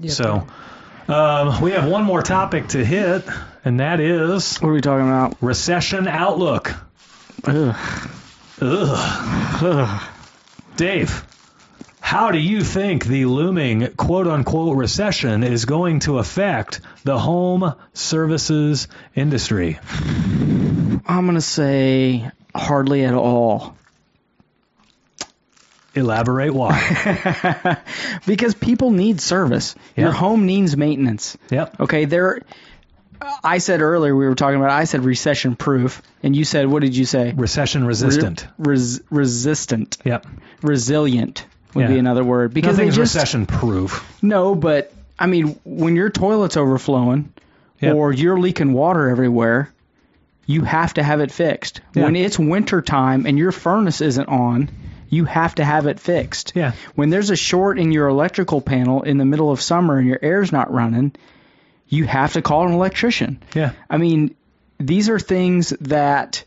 Yeah, 0.01 0.11
So 0.11 0.47
um, 1.07 1.61
we 1.61 1.71
have 1.71 1.85
one 1.89 2.03
more 2.03 2.21
topic 2.21 2.67
to 2.69 2.85
hit, 2.85 3.23
and 3.65 3.79
that 3.79 3.99
is 3.99 4.57
What 4.57 4.69
are 4.69 4.73
we 4.73 4.81
talking 4.81 5.07
about? 5.07 5.35
recession 5.41 6.07
outlook. 6.07 6.73
Ugh. 7.45 7.75
Ugh. 8.61 9.63
Ugh. 9.63 10.01
Dave, 10.75 11.25
how 12.09 12.31
do 12.31 12.39
you 12.39 12.63
think 12.63 13.05
the 13.05 13.25
looming 13.25 13.85
quote 13.93 14.25
unquote 14.25 14.75
recession 14.75 15.43
is 15.43 15.65
going 15.65 15.99
to 15.99 16.17
affect 16.17 16.81
the 17.03 17.19
home 17.19 17.75
services 17.93 18.87
industry? 19.13 19.77
I'm 21.05 21.27
gonna 21.27 21.39
say 21.39 22.31
hardly 22.55 23.05
at 23.05 23.13
all. 23.13 23.77
Elaborate 25.93 26.51
why. 26.51 27.77
because 28.25 28.55
people 28.55 28.89
need 28.89 29.21
service. 29.21 29.75
Yeah. 29.95 30.05
Your 30.05 30.11
home 30.11 30.47
needs 30.47 30.75
maintenance. 30.75 31.37
yep. 31.51 31.79
Okay, 31.79 32.05
there. 32.05 32.41
I 33.43 33.59
said 33.59 33.81
earlier 33.81 34.15
we 34.15 34.25
were 34.25 34.33
talking 34.33 34.55
about. 34.55 34.71
I 34.71 34.85
said 34.85 35.05
recession 35.05 35.55
proof, 35.55 36.01
and 36.23 36.35
you 36.35 36.43
said 36.43 36.65
what 36.65 36.81
did 36.81 36.97
you 36.97 37.05
say? 37.05 37.33
Recession 37.37 37.85
resistant. 37.85 38.47
Res, 38.57 38.99
resistant, 39.11 39.99
Yep. 40.05 40.25
resilient 40.63 41.45
would 41.73 41.87
be 41.87 41.97
another 41.99 42.23
word 42.23 42.53
because 42.53 42.77
they 42.77 42.85
Nothing's 42.85 42.95
just 42.97 43.15
recession 43.15 43.45
proof. 43.45 44.03
no. 44.21 44.55
But 44.55 44.93
I 45.17 45.27
mean, 45.27 45.59
when 45.65 45.95
your 45.95 46.09
toilet's 46.09 46.57
overflowing 46.57 47.31
Yep. 47.81 47.95
or 47.95 48.11
you're 48.11 48.37
leaking 48.39 48.73
water 48.73 49.07
everywhere, 49.09 49.71
you 50.45 50.63
have 50.63 50.93
to 50.95 51.03
have 51.03 51.21
it 51.21 51.31
fixed. 51.31 51.79
Yeah. 51.93 52.03
When 52.03 52.15
it's 52.17 52.37
winter 52.37 52.81
time 52.81 53.25
and 53.25 53.37
your 53.37 53.51
furnace 53.53 54.01
isn't 54.01 54.27
on, 54.27 54.69
you 55.09 55.23
have 55.25 55.55
to 55.55 55.63
have 55.63 55.85
it 55.87 55.97
fixed. 55.99 56.51
Yeah. 56.55 56.73
When 56.95 57.09
there's 57.09 57.29
a 57.29 57.37
short 57.37 57.79
in 57.79 57.91
your 57.93 58.07
electrical 58.09 58.59
panel 58.59 59.03
in 59.03 59.17
the 59.17 59.23
middle 59.25 59.49
of 59.49 59.61
summer 59.61 59.97
and 59.97 60.07
your 60.07 60.19
air's 60.21 60.51
not 60.51 60.73
running, 60.73 61.13
you 61.87 62.05
have 62.05 62.33
to 62.33 62.41
call 62.41 62.67
an 62.67 62.73
electrician. 62.73 63.41
Yeah. 63.55 63.71
I 63.89 63.97
mean, 63.97 64.35
these 64.77 65.07
are 65.09 65.19
things 65.19 65.69
that 65.81 66.43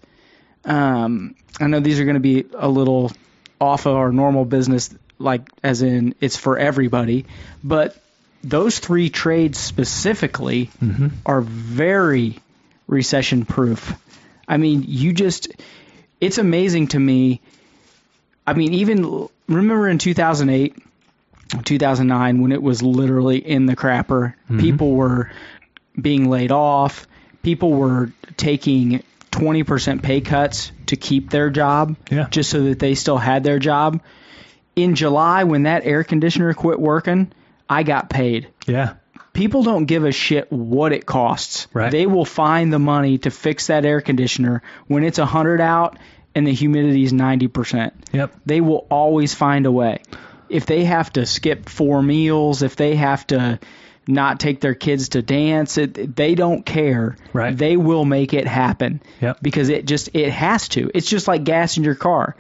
um, 0.65 1.35
I 1.61 1.67
know 1.67 1.81
these 1.81 1.99
are 1.99 2.05
going 2.05 2.15
to 2.15 2.21
be 2.21 2.45
a 2.55 2.69
little 2.69 3.11
off 3.61 3.87
of 3.87 3.97
our 3.97 4.13
normal 4.13 4.45
business, 4.45 4.95
like 5.23 5.43
as 5.63 5.83
in 5.83 6.15
it's 6.21 6.37
for 6.37 6.59
everybody, 6.59 7.25
but 7.63 7.97
those 8.43 8.79
three 8.79 9.09
trades 9.09 9.59
specifically 9.59 10.71
Mm-hmm. 10.83 11.09
are 11.25 11.41
very 11.41 12.39
recession 12.89 13.45
proof. 13.45 13.95
I 14.49 14.57
mean, 14.57 14.85
you 14.87 15.13
just 15.13 15.49
it's 16.21 16.39
amazing 16.39 16.89
to 16.89 16.99
me. 16.99 17.41
I 18.47 18.55
mean, 18.55 18.75
even 18.75 19.29
remember 19.49 19.89
in 19.89 19.99
2008, 19.99 20.75
2009 21.65 22.43
when 22.43 22.53
it 22.53 22.63
was 22.63 22.83
literally 22.83 23.39
in 23.39 23.67
the 23.67 23.77
crapper, 23.77 24.35
people 24.59 24.93
were 24.93 25.31
being 26.01 26.29
laid 26.31 26.51
off, 26.53 27.07
people 27.43 27.71
were 27.73 28.13
taking 28.37 29.03
20% 29.31 30.03
pay 30.03 30.21
cuts 30.21 30.73
to 30.87 30.97
keep 30.97 31.31
their 31.31 31.51
job 31.51 31.97
Yeah. 32.11 32.29
just 32.31 32.51
so 32.51 32.65
that 32.65 32.79
they 32.79 32.95
still 32.95 33.19
had 33.19 33.45
their 33.45 33.59
job. 33.59 34.01
In 34.75 34.95
July 34.95 35.45
when 35.45 35.65
that 35.65 35.85
air 35.85 36.03
conditioner 36.05 36.55
quit 36.55 36.81
working, 36.81 37.33
I 37.69 37.83
got 37.83 38.09
paid 38.11 38.49
Yeah. 38.67 38.95
people 39.33 39.63
don't 39.63 39.85
give 39.87 40.05
a 40.05 40.13
shit 40.13 40.51
what 40.53 40.93
it 40.93 41.07
costs. 41.07 41.67
Right. 41.73 41.91
They 41.91 42.07
will 42.07 42.25
find 42.25 42.73
the 42.73 42.79
money 42.79 43.19
to 43.19 43.31
fix 43.31 43.67
that 43.69 43.85
air 43.85 44.01
conditioner 44.01 44.63
when 44.87 45.05
it's 45.05 45.19
100 45.19 45.61
out 45.61 45.99
and 46.35 46.47
the 46.47 46.53
humidity 46.53 47.03
is 47.03 47.13
90%. 47.13 47.93
Yep. 48.13 48.33
They 48.47 48.61
will 48.61 48.87
always 48.91 49.35
find 49.35 49.67
a 49.67 49.73
way. 49.73 50.01
If 50.49 50.67
they 50.67 50.85
have 50.85 51.13
to 51.15 51.25
skip 51.27 51.69
four 51.69 52.03
meals, 52.03 52.63
if 52.63 52.77
they 52.77 52.97
have 52.97 53.27
to 53.29 53.59
not 54.07 54.41
take 54.41 54.61
their 54.61 54.75
kids 54.75 55.11
to 55.11 55.23
dance, 55.23 55.79
it, 55.79 56.17
they 56.17 56.35
don't 56.35 56.65
care. 56.67 57.17
Right. 57.33 57.57
They 57.57 57.77
will 57.77 58.05
make 58.05 58.35
it 58.35 58.47
happen. 58.47 59.01
Yep. 59.21 59.39
Because 59.43 59.69
it 59.69 59.87
just 59.87 60.11
it 60.15 60.31
has 60.31 60.69
to. 60.71 60.91
It's 60.95 61.09
just 61.09 61.29
like 61.29 61.45
gas 61.45 61.77
in 61.77 61.85
your 61.85 61.95
car. 61.95 62.37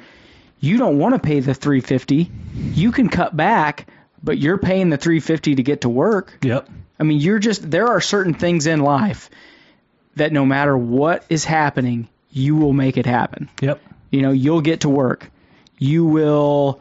You 0.62 0.78
don't 0.78 0.96
want 0.98 1.14
to 1.14 1.18
pay 1.18 1.40
the 1.40 1.54
350. 1.54 2.30
You 2.54 2.92
can 2.92 3.08
cut 3.08 3.36
back, 3.36 3.88
but 4.22 4.38
you're 4.38 4.58
paying 4.58 4.90
the 4.90 4.96
350 4.96 5.56
to 5.56 5.62
get 5.64 5.80
to 5.80 5.88
work. 5.88 6.38
Yep. 6.42 6.68
I 7.00 7.02
mean, 7.02 7.18
you're 7.18 7.40
just 7.40 7.68
there 7.68 7.88
are 7.88 8.00
certain 8.00 8.32
things 8.32 8.68
in 8.68 8.80
life 8.80 9.28
that 10.14 10.32
no 10.32 10.46
matter 10.46 10.78
what 10.78 11.24
is 11.28 11.44
happening, 11.44 12.08
you 12.30 12.54
will 12.54 12.72
make 12.72 12.96
it 12.96 13.06
happen. 13.06 13.50
Yep. 13.60 13.82
You 14.12 14.22
know, 14.22 14.30
you'll 14.30 14.60
get 14.60 14.82
to 14.82 14.88
work. 14.88 15.32
You 15.78 16.04
will 16.04 16.80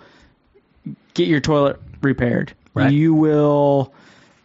get 1.15 1.27
your 1.27 1.39
toilet 1.39 1.79
repaired. 2.03 2.53
Right. 2.75 2.91
You 2.91 3.15
will 3.15 3.95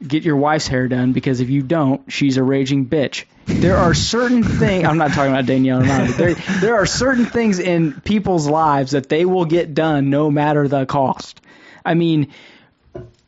get 0.04 0.22
your 0.22 0.36
wife's 0.36 0.66
hair 0.66 0.88
done 0.88 1.12
because 1.12 1.40
if 1.40 1.50
you 1.50 1.62
don't, 1.62 2.10
she's 2.10 2.38
a 2.38 2.42
raging 2.42 2.86
bitch. 2.86 3.24
There 3.46 3.76
are 3.76 3.94
certain 3.94 4.42
things. 4.42 4.84
I'm 4.86 4.98
not 4.98 5.12
talking 5.12 5.32
about 5.32 5.46
Danielle. 5.46 5.80
Not, 5.80 6.16
there, 6.16 6.34
there 6.60 6.74
are 6.76 6.86
certain 6.86 7.24
things 7.26 7.58
in 7.58 8.00
people's 8.00 8.48
lives 8.48 8.92
that 8.92 9.08
they 9.08 9.24
will 9.24 9.44
get 9.44 9.74
done 9.74 10.10
no 10.10 10.30
matter 10.30 10.68
the 10.68 10.84
cost. 10.86 11.40
I 11.84 11.94
mean, 11.94 12.32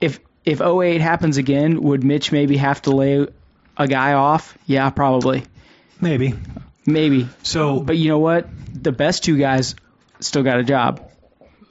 if 0.00 0.20
if 0.44 0.60
08 0.60 1.00
happens 1.00 1.36
again, 1.36 1.80
would 1.82 2.02
Mitch 2.04 2.32
maybe 2.32 2.56
have 2.56 2.82
to 2.82 2.90
lay 2.90 3.26
a 3.76 3.86
guy 3.88 4.14
off? 4.14 4.56
Yeah, 4.66 4.90
probably, 4.90 5.44
Maybe. 6.00 6.34
maybe. 6.86 7.28
So 7.42 7.80
But 7.80 7.96
you 7.96 8.08
know 8.08 8.18
what? 8.18 8.48
The 8.74 8.92
best 8.92 9.24
two 9.24 9.36
guys 9.38 9.74
still 10.20 10.42
got 10.42 10.58
a 10.58 10.64
job. 10.64 11.08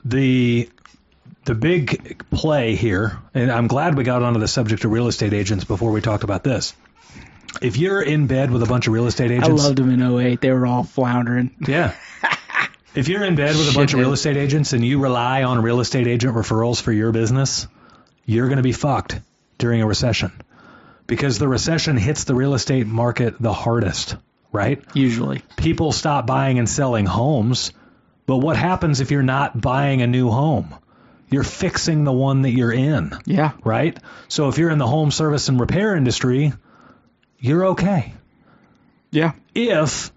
the 0.05 0.69
the 1.45 1.55
big 1.55 2.23
play 2.29 2.75
here, 2.75 3.17
and 3.33 3.49
I'm 3.51 3.67
glad 3.67 3.95
we 3.95 4.03
got 4.03 4.21
onto 4.21 4.39
the 4.39 4.47
subject 4.49 4.83
of 4.85 4.91
real 4.91 5.07
estate 5.07 5.33
agents 5.33 5.63
before 5.63 5.91
we 5.91 6.01
talked 6.01 6.23
about 6.25 6.43
this. 6.43 6.73
If 7.61 7.77
you're 7.77 8.01
in 8.01 8.27
bed 8.27 8.51
with 8.51 8.63
a 8.63 8.65
bunch 8.65 8.87
of 8.87 8.93
real 8.93 9.07
estate 9.07 9.31
agents, 9.31 9.49
I 9.49 9.51
loved 9.51 9.77
them 9.77 9.89
in 9.89 10.01
08. 10.01 10.41
They 10.41 10.51
were 10.51 10.65
all 10.65 10.83
floundering. 10.83 11.55
yeah. 11.67 11.93
If 12.95 13.09
you're 13.09 13.23
in 13.23 13.35
bed 13.35 13.55
with 13.55 13.69
a 13.69 13.75
bunch 13.75 13.93
of 13.93 13.99
real 13.99 14.13
estate 14.13 14.37
agents 14.37 14.73
and 14.73 14.83
you 14.83 14.99
rely 14.99 15.43
on 15.43 15.61
real 15.61 15.81
estate 15.81 16.07
agent 16.07 16.33
referrals 16.33 16.81
for 16.81 16.91
your 16.91 17.11
business, 17.11 17.67
you're 18.25 18.47
going 18.47 18.57
to 18.57 18.63
be 18.63 18.71
fucked 18.71 19.19
during 19.59 19.83
a 19.83 19.85
recession 19.85 20.31
because 21.05 21.37
the 21.37 21.47
recession 21.47 21.95
hits 21.95 22.23
the 22.23 22.33
real 22.33 22.55
estate 22.55 22.87
market 22.87 23.35
the 23.39 23.53
hardest, 23.53 24.15
right? 24.51 24.83
Usually, 24.95 25.43
people 25.57 25.91
stop 25.91 26.25
buying 26.25 26.57
and 26.57 26.67
selling 26.67 27.05
homes. 27.05 27.71
But 28.25 28.37
what 28.37 28.57
happens 28.57 28.99
if 28.99 29.11
you're 29.11 29.21
not 29.21 29.61
buying 29.61 30.01
a 30.01 30.07
new 30.07 30.31
home? 30.31 30.73
You're 31.29 31.43
fixing 31.43 32.03
the 32.03 32.11
one 32.11 32.41
that 32.41 32.51
you're 32.51 32.73
in, 32.73 33.13
yeah. 33.25 33.51
right? 33.63 33.95
So 34.27 34.49
if 34.49 34.57
you're 34.57 34.71
in 34.71 34.79
the 34.79 34.87
home 34.87 35.11
service 35.11 35.49
and 35.49 35.59
repair 35.59 35.95
industry, 35.95 36.51
you're 37.39 37.67
okay. 37.67 38.13
Yeah. 39.11 39.33
If 39.53 40.11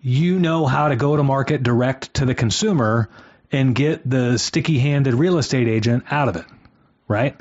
you 0.00 0.38
know 0.38 0.66
how 0.66 0.88
to 0.88 0.96
go 0.96 1.16
to 1.16 1.22
market 1.22 1.62
direct 1.62 2.14
to 2.14 2.26
the 2.26 2.34
consumer 2.34 3.08
and 3.50 3.74
get 3.74 4.08
the 4.08 4.38
sticky 4.38 4.78
handed 4.78 5.14
real 5.14 5.38
estate 5.38 5.68
agent 5.68 6.04
out 6.10 6.28
of 6.28 6.36
it, 6.36 6.44
right? 7.08 7.36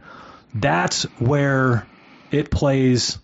That's 0.54 1.04
where 1.20 1.88
it 2.32 2.52
plays 2.52 3.18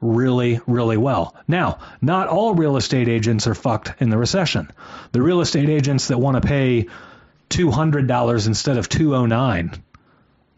really, 0.00 0.60
really 0.66 0.96
well. 0.96 1.34
Now, 1.48 1.78
not 2.02 2.28
all 2.28 2.54
real 2.54 2.76
estate 2.76 3.08
agents 3.08 3.46
are 3.46 3.54
fucked 3.54 4.02
in 4.02 4.10
the 4.10 4.18
recession. 4.18 4.70
The 5.12 5.22
real 5.22 5.40
estate 5.40 5.68
agents 5.68 6.08
that 6.08 6.18
want 6.18 6.40
to 6.40 6.46
pay 6.46 6.88
$200 7.50 8.46
instead 8.46 8.76
of 8.76 8.88
209, 8.88 9.82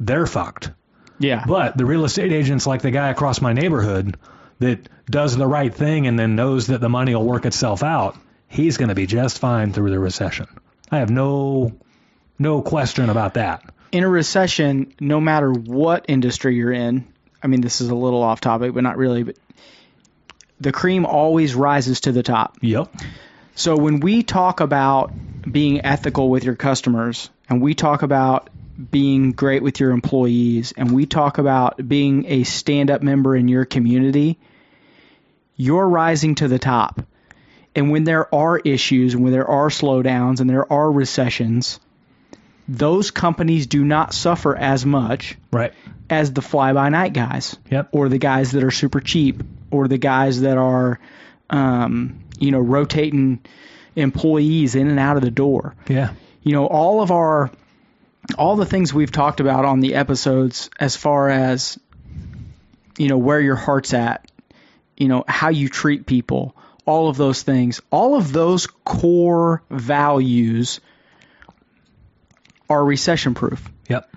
they're 0.01 0.27
fucked. 0.27 0.71
Yeah. 1.19 1.45
But 1.47 1.77
the 1.77 1.87
real 1.87 2.05
estate 2.05 2.33
agents 2.33 2.67
like 2.67 2.83
the 2.83 2.91
guy 2.91 3.11
across 3.11 3.41
my 3.41 3.53
neighborhood 3.53 4.17
that 4.59 4.89
does 5.11 5.37
the 5.37 5.47
right 5.47 5.75
thing 5.75 6.07
and 6.07 6.19
then 6.19 6.37
knows 6.37 6.69
that 6.69 6.81
the 6.81 6.89
money 6.89 7.15
will 7.15 7.25
work 7.25 7.45
itself 7.47 7.83
out, 7.83 8.17
he's 8.49 8.77
going 8.77 8.89
to 8.89 8.95
be 8.95 9.07
just 9.07 9.39
fine 9.39 9.73
through 9.73 9.91
the 9.91 9.99
recession. 9.99 10.47
I 10.91 10.99
have 10.99 11.11
no 11.11 11.73
no 12.39 12.63
question 12.63 13.09
about 13.11 13.35
that. 13.35 13.63
in 13.93 14.05
a 14.05 14.09
recession, 14.09 14.93
no 15.01 15.21
matter 15.21 15.51
what 15.51 16.05
industry 16.09 16.55
you're 16.57 16.73
in, 16.73 17.07
I 17.43 17.47
mean, 17.47 17.61
this 17.61 17.81
is 17.81 17.89
a 17.89 17.95
little 17.95 18.23
off 18.23 18.41
topic, 18.41 18.75
but 18.75 18.83
not 18.83 18.97
really, 18.97 19.23
but 19.23 19.37
the 20.61 20.73
cream 20.73 21.07
always 21.07 21.55
rises 21.55 22.01
to 22.03 22.13
the 22.13 22.23
top. 22.23 22.59
Yep. 22.61 22.95
So 23.55 23.77
when 23.77 24.01
we 24.01 24.23
talk 24.23 24.61
about 24.61 25.13
being 25.51 25.85
ethical 25.85 26.29
with 26.29 26.45
your 26.45 26.57
customers 26.57 27.31
and 27.49 27.63
we 27.63 27.75
talk 27.75 28.03
about 28.03 28.51
being 28.91 29.33
great 29.33 29.63
with 29.63 29.81
your 29.81 29.91
employees 29.93 30.73
and 30.77 30.91
we 30.93 31.07
talk 31.07 31.39
about 31.39 31.87
being 31.89 32.27
a 32.27 32.45
stand 32.45 32.91
up 32.91 33.03
member 33.03 33.35
in 33.35 33.49
your 33.49 33.65
community, 33.65 34.39
you're 35.57 35.89
rising 35.89 36.35
to 36.37 36.49
the 36.49 36.59
top. 36.59 37.01
And 37.75 37.91
when 37.91 38.05
there 38.05 38.33
are 38.35 38.59
issues 38.59 39.15
and 39.15 39.23
when 39.23 39.33
there 39.33 39.49
are 39.49 39.69
slowdowns 39.69 40.41
and 40.41 40.49
there 40.49 40.71
are 40.73 40.91
recessions, 40.91 41.79
those 42.69 43.11
companies 43.11 43.67
do 43.67 43.85
not 43.85 44.13
suffer 44.13 44.55
as 44.57 44.85
much 44.85 45.37
Right. 45.53 45.73
as 46.11 46.33
the 46.33 46.43
fly 46.43 46.73
by 46.73 46.89
night 46.89 47.13
guys 47.13 47.57
Yep. 47.71 47.89
or 47.93 48.09
the 48.09 48.19
guys 48.19 48.53
that 48.53 48.65
are 48.65 48.71
super 48.71 49.01
cheap 49.01 49.43
or 49.71 49.89
the 49.89 49.99
guys 49.99 50.41
that 50.41 50.59
are 50.59 50.99
um, 51.49 52.21
you 52.39 52.51
know 52.51 52.59
rotating 52.61 53.41
employees 53.95 54.75
in 54.75 54.89
and 54.89 54.99
out 54.99 55.17
of 55.17 55.23
the 55.23 55.31
door 55.31 55.75
Yeah. 55.89 56.11
you 56.43 56.53
know 56.53 56.67
all 56.67 57.03
of 57.03 57.11
our 57.11 57.51
all 58.39 58.57
the 58.57 58.67
things 58.67 58.93
we've 58.93 59.13
talked 59.13 59.41
about 59.41 59.65
on 59.65 59.81
the 59.81 59.95
episodes 59.95 60.71
as 60.81 60.97
far 60.97 61.31
as 61.31 61.79
you 62.99 63.09
know 63.09 63.19
where 63.19 63.41
your 63.41 63.57
heart's 63.57 63.95
at 63.95 64.31
you 64.97 65.09
know 65.09 65.25
how 65.29 65.49
you 65.51 65.69
treat 65.69 66.07
people 66.07 66.57
all 66.85 67.09
of 67.09 67.17
those 67.17 67.43
things 67.43 67.81
all 67.91 68.17
of 68.17 68.33
those 68.33 68.67
core 68.67 69.63
values 69.71 70.81
are 72.69 72.85
recession 72.85 73.35
proof 73.35 73.71
Yep. 73.89 74.09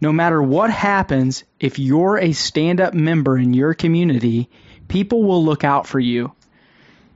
no 0.00 0.12
matter 0.12 0.42
what 0.42 0.70
happens, 0.70 1.44
if 1.60 1.78
you're 1.78 2.18
a 2.18 2.32
stand 2.32 2.80
up 2.80 2.94
member 2.94 3.38
in 3.38 3.54
your 3.54 3.74
community, 3.74 4.48
people 4.88 5.22
will 5.22 5.44
look 5.44 5.62
out 5.62 5.86
for 5.86 6.00
you. 6.00 6.32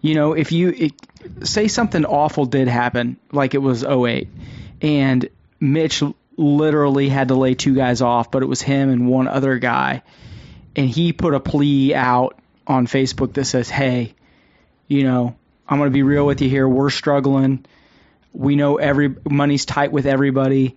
You 0.00 0.14
know, 0.14 0.34
if 0.34 0.52
you 0.52 0.68
it, 0.68 0.92
say 1.42 1.66
something 1.66 2.04
awful 2.04 2.46
did 2.46 2.68
happen, 2.68 3.16
like 3.32 3.54
it 3.54 3.58
was 3.58 3.82
08, 3.82 4.28
and 4.80 5.28
Mitch 5.58 6.02
literally 6.38 7.08
had 7.08 7.28
to 7.28 7.34
lay 7.34 7.54
two 7.54 7.74
guys 7.74 8.00
off, 8.00 8.30
but 8.30 8.42
it 8.42 8.46
was 8.46 8.62
him 8.62 8.88
and 8.88 9.08
one 9.08 9.28
other 9.28 9.58
guy, 9.58 10.02
and 10.76 10.88
he 10.88 11.12
put 11.12 11.34
a 11.34 11.40
plea 11.40 11.94
out 11.94 12.38
on 12.66 12.86
Facebook 12.86 13.34
that 13.34 13.44
says, 13.44 13.68
hey, 13.68 14.14
you 14.86 15.02
know, 15.02 15.36
I'm 15.68 15.78
going 15.78 15.90
to 15.90 15.94
be 15.94 16.02
real 16.02 16.24
with 16.24 16.40
you 16.40 16.48
here. 16.48 16.68
We're 16.68 16.90
struggling. 16.90 17.66
We 18.32 18.56
know 18.56 18.76
every 18.76 19.14
money's 19.28 19.66
tight 19.66 19.90
with 19.90 20.06
everybody. 20.06 20.76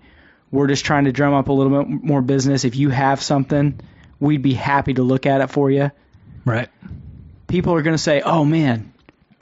We're 0.49 0.67
just 0.67 0.83
trying 0.83 1.05
to 1.05 1.11
drum 1.11 1.33
up 1.33 1.47
a 1.47 1.53
little 1.53 1.83
bit 1.83 2.03
more 2.03 2.21
business. 2.21 2.65
If 2.65 2.75
you 2.75 2.89
have 2.89 3.21
something, 3.21 3.79
we'd 4.19 4.41
be 4.41 4.53
happy 4.53 4.95
to 4.95 5.03
look 5.03 5.25
at 5.25 5.41
it 5.41 5.47
for 5.47 5.69
you. 5.69 5.91
Right. 6.43 6.69
People 7.47 7.73
are 7.75 7.81
going 7.81 7.93
to 7.93 8.01
say, 8.01 8.21
"Oh 8.21 8.43
man, 8.43 8.90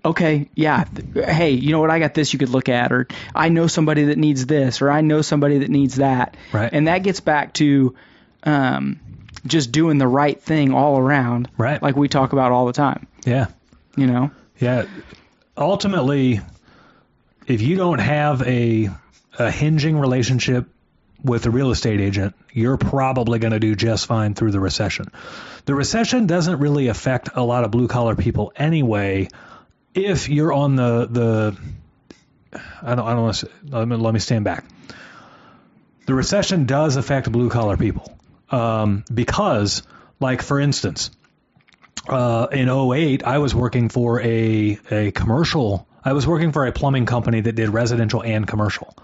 okay, 0.04 0.50
yeah, 0.56 0.86
hey, 1.14 1.52
you 1.52 1.72
know 1.72 1.80
what? 1.80 1.90
I 1.92 2.00
got 2.00 2.14
this. 2.14 2.34
You 2.34 2.40
could 2.40 2.50
look 2.50 2.70
at, 2.70 2.92
or 2.92 3.08
I 3.36 3.50
know 3.50 3.68
somebody 3.68 4.06
that 4.06 4.18
needs 4.18 4.46
this, 4.46 4.82
or 4.82 4.90
I 4.92 5.02
know 5.02 5.22
somebody 5.22 5.60
that 5.60 5.70
needs 5.70 5.96
that." 5.96 6.36
Right. 6.54 6.70
And 6.72 6.88
that 6.88 7.00
gets 7.04 7.20
back 7.20 7.54
to 7.56 7.96
um, 8.44 9.00
just 9.46 9.72
doing 9.72 9.98
the 9.98 10.08
right 10.08 10.40
thing 10.42 10.74
all 10.74 10.98
around, 10.98 11.50
Right. 11.58 11.82
like 11.82 11.96
we 11.96 12.08
talk 12.08 12.34
about 12.34 12.52
all 12.52 12.66
the 12.66 12.74
time. 12.74 13.08
Yeah. 13.26 13.48
You 13.96 14.08
know? 14.08 14.32
Yeah. 14.60 14.86
Ultimately, 15.58 16.42
if 17.48 17.62
you 17.62 17.76
don't 17.76 18.00
have 18.00 18.42
a 18.44 18.90
a 19.38 19.50
hinging 19.52 19.98
relationship 19.98 20.68
with 21.24 21.46
a 21.46 21.50
real 21.52 21.72
estate 21.72 22.00
agent, 22.00 22.36
you're 22.54 22.78
probably 22.78 23.40
going 23.40 23.52
to 23.54 23.60
do 23.60 23.76
just 23.76 24.06
fine 24.06 24.34
through 24.34 24.52
the 24.52 24.60
recession. 24.60 25.12
The 25.66 25.76
recession 25.76 26.28
doesn't 26.28 26.60
really 26.60 26.88
affect 26.88 27.30
a 27.36 27.44
lot 27.44 27.64
of 27.64 27.72
blue 27.72 27.88
collar 27.88 28.16
people 28.16 28.52
anyway. 28.56 29.28
If 30.06 30.30
you're 30.30 30.54
on 30.54 30.76
the 30.76 31.08
the, 31.10 31.58
I 32.82 32.96
don't 32.96 33.06
I 33.06 33.14
don't 33.14 33.24
want 33.24 33.36
to 33.36 33.50
let 33.70 33.88
me 33.88 33.96
let 33.96 34.14
me 34.14 34.20
stand 34.20 34.46
back. 34.46 34.66
The 36.06 36.14
recession 36.14 36.66
does 36.66 36.96
affect 36.96 37.32
blue 37.32 37.50
collar 37.50 37.78
people 37.78 38.18
um, 38.50 39.04
because, 39.14 39.84
like 40.20 40.42
for 40.42 40.60
instance, 40.60 41.12
uh, 42.08 42.48
in 42.52 42.70
08, 42.70 43.24
I 43.24 43.38
was 43.38 43.54
working 43.54 43.90
for 43.90 44.22
a, 44.22 44.80
a 44.90 45.12
commercial. 45.12 45.88
I 46.04 46.14
was 46.14 46.26
working 46.26 46.52
for 46.52 46.66
a 46.66 46.72
plumbing 46.72 47.06
company 47.06 47.42
that 47.42 47.54
did 47.54 47.70
residential 47.70 48.24
and 48.24 48.48
commercial. 48.48 48.96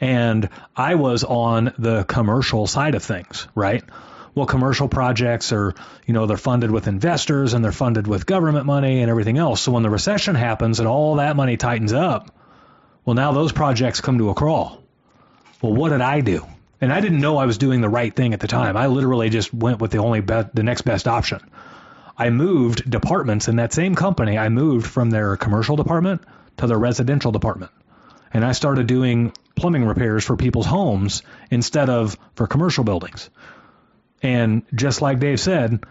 And 0.00 0.48
I 0.76 0.96
was 0.96 1.24
on 1.24 1.72
the 1.78 2.04
commercial 2.04 2.66
side 2.66 2.94
of 2.94 3.02
things, 3.02 3.48
right? 3.54 3.82
Well, 4.34 4.46
commercial 4.46 4.88
projects 4.88 5.52
are, 5.52 5.74
you 6.06 6.14
know, 6.14 6.26
they're 6.26 6.36
funded 6.36 6.70
with 6.70 6.88
investors 6.88 7.54
and 7.54 7.64
they're 7.64 7.72
funded 7.72 8.06
with 8.06 8.26
government 8.26 8.66
money 8.66 9.00
and 9.00 9.10
everything 9.10 9.38
else. 9.38 9.60
So 9.60 9.72
when 9.72 9.84
the 9.84 9.90
recession 9.90 10.34
happens 10.34 10.80
and 10.80 10.88
all 10.88 11.16
that 11.16 11.36
money 11.36 11.56
tightens 11.56 11.92
up, 11.92 12.34
well, 13.04 13.14
now 13.14 13.32
those 13.32 13.52
projects 13.52 14.00
come 14.00 14.18
to 14.18 14.30
a 14.30 14.34
crawl. 14.34 14.82
Well, 15.62 15.72
what 15.72 15.90
did 15.90 16.00
I 16.00 16.20
do? 16.20 16.46
And 16.80 16.92
I 16.92 17.00
didn't 17.00 17.20
know 17.20 17.38
I 17.38 17.46
was 17.46 17.58
doing 17.58 17.80
the 17.80 17.88
right 17.88 18.14
thing 18.14 18.34
at 18.34 18.40
the 18.40 18.48
time. 18.48 18.76
I 18.76 18.88
literally 18.88 19.30
just 19.30 19.54
went 19.54 19.80
with 19.80 19.92
the 19.92 19.98
only 19.98 20.20
be- 20.20 20.42
the 20.52 20.62
next 20.62 20.82
best 20.82 21.06
option. 21.06 21.40
I 22.18 22.30
moved 22.30 22.88
departments 22.88 23.48
in 23.48 23.56
that 23.56 23.72
same 23.72 23.94
company. 23.94 24.36
I 24.36 24.48
moved 24.48 24.86
from 24.86 25.10
their 25.10 25.36
commercial 25.36 25.76
department 25.76 26.22
to 26.58 26.66
their 26.66 26.78
residential 26.78 27.32
department. 27.32 27.72
And 28.32 28.44
I 28.44 28.52
started 28.52 28.86
doing 28.86 29.32
plumbing 29.54 29.84
repairs 29.84 30.24
for 30.24 30.36
people's 30.36 30.66
homes 30.66 31.22
instead 31.50 31.88
of 31.88 32.16
for 32.34 32.46
commercial 32.46 32.84
buildings. 32.84 33.30
And 34.24 34.62
just 34.74 35.02
like 35.02 35.20
Dave 35.20 35.38
said, 35.38 35.84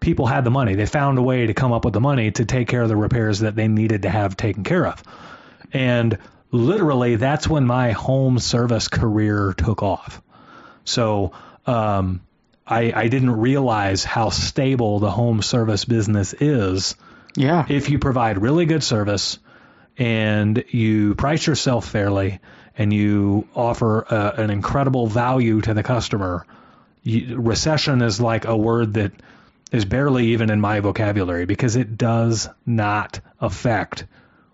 people 0.00 0.26
had 0.26 0.44
the 0.44 0.50
money. 0.50 0.74
They 0.74 0.86
found 0.86 1.18
a 1.18 1.22
way 1.22 1.46
to 1.46 1.54
come 1.54 1.72
up 1.72 1.84
with 1.84 1.94
the 1.94 2.00
money 2.00 2.30
to 2.32 2.44
take 2.44 2.68
care 2.68 2.82
of 2.82 2.88
the 2.88 2.96
repairs 2.96 3.40
that 3.40 3.54
they 3.54 3.68
needed 3.68 4.02
to 4.02 4.10
have 4.10 4.36
taken 4.36 4.64
care 4.64 4.86
of. 4.86 5.02
And 5.72 6.18
literally, 6.50 7.16
that's 7.16 7.46
when 7.46 7.66
my 7.66 7.92
home 7.92 8.38
service 8.38 8.88
career 8.88 9.54
took 9.56 9.82
off. 9.82 10.22
So, 10.84 11.32
um, 11.66 12.22
I, 12.66 12.92
I 12.96 13.08
didn't 13.08 13.30
realize 13.30 14.02
how 14.04 14.30
stable 14.30 14.98
the 14.98 15.10
home 15.10 15.40
service 15.42 15.84
business 15.84 16.32
is 16.34 16.96
Yeah. 17.36 17.64
if 17.68 17.90
you 17.90 18.00
provide 18.00 18.38
really 18.38 18.66
good 18.66 18.82
service 18.82 19.38
and 19.98 20.64
you 20.70 21.14
price 21.14 21.46
yourself 21.46 21.86
fairly 21.88 22.40
and 22.76 22.92
you 22.92 23.46
offer 23.54 24.04
uh, 24.12 24.32
an 24.42 24.50
incredible 24.50 25.06
value 25.06 25.60
to 25.60 25.74
the 25.74 25.84
customer, 25.84 26.44
you, 27.06 27.40
recession 27.40 28.02
is 28.02 28.20
like 28.20 28.44
a 28.44 28.56
word 28.56 28.94
that 28.94 29.12
is 29.72 29.84
barely 29.84 30.28
even 30.28 30.50
in 30.50 30.60
my 30.60 30.80
vocabulary 30.80 31.44
because 31.44 31.76
it 31.76 31.96
does 31.96 32.48
not 32.64 33.20
affect 33.40 34.04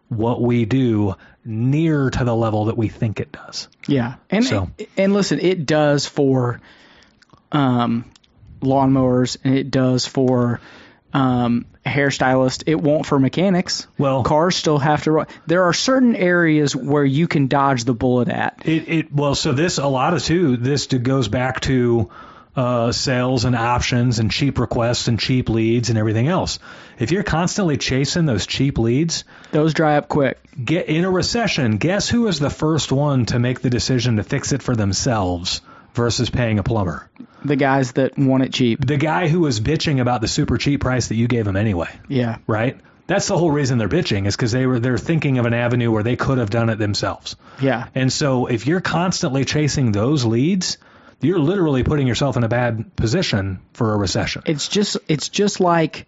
what 0.09 0.41
we 0.41 0.65
do 0.65 1.15
near 1.45 2.11
to 2.11 2.25
the 2.25 2.35
level 2.37 2.67
that 2.67 2.77
we 2.77 2.89
think 2.89 3.19
it 3.21 3.33
does. 3.33 3.69
Yeah, 3.87 4.15
and 4.31 4.45
So- 4.45 4.71
and 4.97 5.13
listen, 5.13 5.39
it 5.41 5.67
does 5.67 6.07
for 6.07 6.61
um, 7.51 8.05
lawnmowers, 8.61 9.37
and 9.45 9.55
it 9.57 9.71
does 9.71 10.07
for 10.07 10.61
um, 11.13 11.67
hairstylists. 11.85 12.65
It 12.67 12.81
won't 12.81 13.07
for 13.07 13.19
mechanics. 13.19 13.87
Well- 13.99 14.23
cars 14.23 14.57
still 14.57 14.79
have 14.79 15.03
to 15.05 15.13
run. 15.13 15.27
There 15.47 15.65
are 15.65 15.73
certain 15.73 16.17
areas 16.17 16.75
where 16.77 17.05
you 17.05 17.27
can 17.29 17.49
dodge 17.49 17.85
the 17.85 17.95
bullet 17.95 18.29
at. 18.29 18.63
It, 18.65 18.89
it 18.89 19.13
well, 19.15 19.35
so 19.35 19.53
this 19.53 19.79
a 19.79 19.87
lot 19.87 20.15
of 20.15 20.23
too. 20.23 20.57
This 20.57 20.87
goes 20.87 21.29
back 21.29 21.61
to 21.63 22.11
uh, 22.55 22.93
sales 22.93 23.45
and 23.45 23.57
options 23.57 24.19
and 24.19 24.31
cheap 24.31 24.59
requests 24.59 25.09
and 25.09 25.19
cheap 25.19 25.49
leads 25.49 25.89
and 25.89 25.99
everything 25.99 26.29
else. 26.29 26.59
If 26.99 27.11
you're 27.11 27.23
constantly 27.23 27.77
chasing 27.79 28.27
those 28.27 28.47
cheap 28.47 28.79
leads, 28.79 29.25
Those 29.53 29.73
dry 29.75 29.97
up 29.97 30.09
quick. 30.09 30.39
get 30.63 30.87
in 30.87 31.05
a 31.05 31.11
recession. 31.11 31.79
Guess 31.79 32.09
who 32.09 32.27
is 32.27 32.39
the 32.39 32.51
first 32.51 32.93
one 32.93 33.27
to 33.27 33.39
make 33.39 33.61
the 33.61 33.71
decision 33.71 34.17
to 34.17 34.23
fix 34.23 34.53
it 34.53 34.63
for 34.63 34.77
themselves 34.77 35.63
versus 35.95 36.31
paying 36.31 36.59
a 36.59 36.63
plumber? 36.63 37.09
The 37.45 37.57
guys 37.57 37.93
that 37.93 38.17
want 38.19 38.43
it 38.45 38.53
cheap. 38.53 38.85
The 38.87 38.97
guy 38.99 39.29
who 39.29 39.41
was 39.41 39.59
bitching 39.61 40.01
about 40.01 40.21
the 40.21 40.29
super 40.29 40.59
cheap 40.59 40.81
price 40.83 41.09
that 41.09 41.17
you 41.17 41.29
gave 41.29 41.47
him 41.47 41.57
anyway, 41.57 41.89
Yeah, 42.09 42.37
right? 42.47 42.79
That's 43.09 43.27
the 43.27 43.37
whole 43.37 43.51
reason 43.51 43.79
they're 43.79 43.89
bitching 43.89 44.27
is 44.27 44.37
because 44.37 44.53
they 44.53 44.65
were 44.65 44.79
they're 44.79 44.97
thinking 44.97 45.39
of 45.39 45.45
an 45.47 45.53
avenue 45.55 45.91
where 45.91 46.05
they 46.05 46.15
could 46.17 46.39
have 46.39 46.51
done 46.51 46.71
it 46.71 46.77
themselves. 46.79 47.35
yeah, 47.61 47.89
And 47.95 48.13
so 48.13 48.47
if 48.47 48.67
you're 48.67 48.81
constantly 48.81 49.45
chasing 49.45 49.91
those 49.91 50.25
leads, 50.25 50.79
you're 51.23 51.39
literally 51.39 51.85
putting 51.85 52.07
yourself 52.07 52.37
in 52.37 52.45
a 52.45 52.49
bad 52.49 52.95
position 52.97 53.61
for 53.73 53.95
a 53.95 53.97
recession. 53.97 54.43
it's 54.47 54.69
just 54.69 54.97
it's 55.09 55.29
just 55.29 55.61
like 55.61 56.07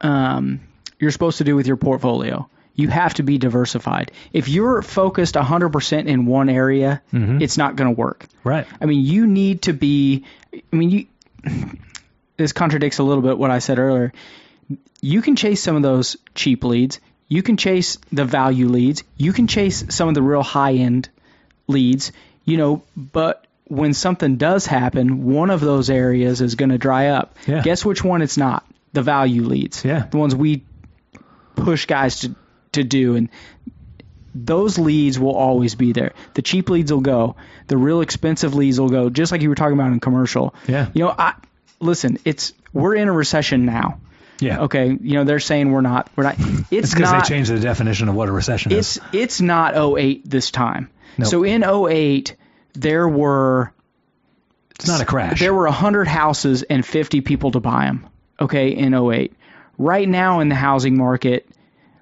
um, 0.00 0.60
you're 0.98 1.10
supposed 1.10 1.38
to 1.38 1.44
do 1.44 1.56
with 1.56 1.66
your 1.66 1.76
portfolio. 1.76 2.48
You 2.74 2.88
have 2.88 3.14
to 3.14 3.22
be 3.22 3.36
diversified. 3.36 4.12
If 4.32 4.48
you're 4.48 4.80
focused 4.80 5.34
100% 5.34 6.06
in 6.06 6.24
one 6.24 6.48
area, 6.48 7.02
it's 7.12 7.58
not 7.58 7.76
going 7.76 7.94
to 7.94 7.98
work. 7.98 8.26
Right. 8.44 8.66
I 8.80 8.86
mean, 8.86 9.04
you 9.04 9.26
need 9.26 9.62
to 9.62 9.72
be. 9.74 10.24
I 10.54 10.76
mean, 10.76 10.90
you. 10.90 11.06
This 12.38 12.52
contradicts 12.52 12.98
a 12.98 13.02
little 13.02 13.22
bit 13.22 13.36
what 13.36 13.50
I 13.50 13.58
said 13.58 13.78
earlier. 13.78 14.14
You 15.02 15.20
can 15.20 15.36
chase 15.36 15.62
some 15.62 15.76
of 15.76 15.82
those 15.82 16.16
cheap 16.34 16.64
leads. 16.64 17.00
You 17.28 17.42
can 17.42 17.58
chase 17.58 17.98
the 18.12 18.24
value 18.24 18.68
leads. 18.68 19.04
You 19.18 19.34
can 19.34 19.46
chase 19.46 19.84
some 19.90 20.08
of 20.08 20.14
the 20.14 20.22
real 20.22 20.42
high 20.42 20.74
end 20.74 21.10
leads. 21.66 22.12
You 22.46 22.56
know, 22.56 22.82
but 22.96 23.46
when 23.70 23.94
something 23.94 24.36
does 24.36 24.66
happen, 24.66 25.24
one 25.24 25.48
of 25.48 25.60
those 25.60 25.90
areas 25.90 26.40
is 26.40 26.56
going 26.56 26.70
to 26.70 26.78
dry 26.78 27.08
up. 27.08 27.36
Yeah. 27.46 27.62
Guess 27.62 27.84
which 27.84 28.02
one 28.02 28.20
it's 28.20 28.36
not? 28.36 28.66
The 28.92 29.02
value 29.02 29.42
leads. 29.44 29.84
Yeah. 29.84 30.06
The 30.10 30.16
ones 30.16 30.34
we 30.34 30.64
push 31.54 31.86
guys 31.86 32.20
to 32.20 32.34
to 32.72 32.84
do 32.84 33.16
and 33.16 33.28
those 34.34 34.78
leads 34.78 35.18
will 35.18 35.34
always 35.34 35.74
be 35.74 35.92
there. 35.92 36.12
The 36.34 36.42
cheap 36.42 36.70
leads 36.70 36.92
will 36.92 37.00
go. 37.00 37.36
The 37.66 37.76
real 37.76 38.00
expensive 38.00 38.54
leads 38.54 38.78
will 38.80 38.88
go. 38.88 39.10
Just 39.10 39.32
like 39.32 39.42
you 39.42 39.48
were 39.48 39.54
talking 39.54 39.74
about 39.74 39.92
in 39.92 40.00
commercial. 40.00 40.54
Yeah. 40.66 40.88
You 40.92 41.04
know, 41.04 41.14
I 41.16 41.34
listen. 41.78 42.18
It's 42.24 42.52
we're 42.72 42.94
in 42.96 43.08
a 43.08 43.12
recession 43.12 43.66
now. 43.66 44.00
Yeah. 44.40 44.62
Okay. 44.62 44.86
You 44.88 45.14
know, 45.14 45.24
they're 45.24 45.40
saying 45.40 45.70
we're 45.70 45.80
not. 45.80 46.10
We're 46.16 46.24
not. 46.24 46.36
It's, 46.70 46.94
because 46.94 47.10
they 47.10 47.34
changed 47.34 47.50
the 47.50 47.58
definition 47.60 48.08
of 48.08 48.14
what 48.14 48.28
a 48.28 48.32
recession 48.32 48.72
it's 48.72 48.96
is. 48.96 49.02
it's 49.12 49.40
not 49.40 49.76
08 49.76 50.28
this 50.28 50.50
time. 50.50 50.90
No. 51.18 51.26
So 51.26 51.44
in 51.44 51.64
08 51.64 52.36
there 52.80 53.08
were 53.08 53.72
It's 54.76 54.88
not 54.88 55.00
a 55.00 55.04
crash. 55.04 55.40
there 55.40 55.54
were 55.54 55.64
100 55.64 56.06
houses 56.08 56.62
and 56.62 56.84
50 56.84 57.20
people 57.20 57.50
to 57.52 57.60
buy 57.60 57.86
them. 57.86 58.06
Okay, 58.40 58.70
in 58.70 58.94
08. 58.94 59.32
Right 59.76 60.08
now 60.08 60.40
in 60.40 60.48
the 60.48 60.54
housing 60.54 60.96
market, 60.96 61.46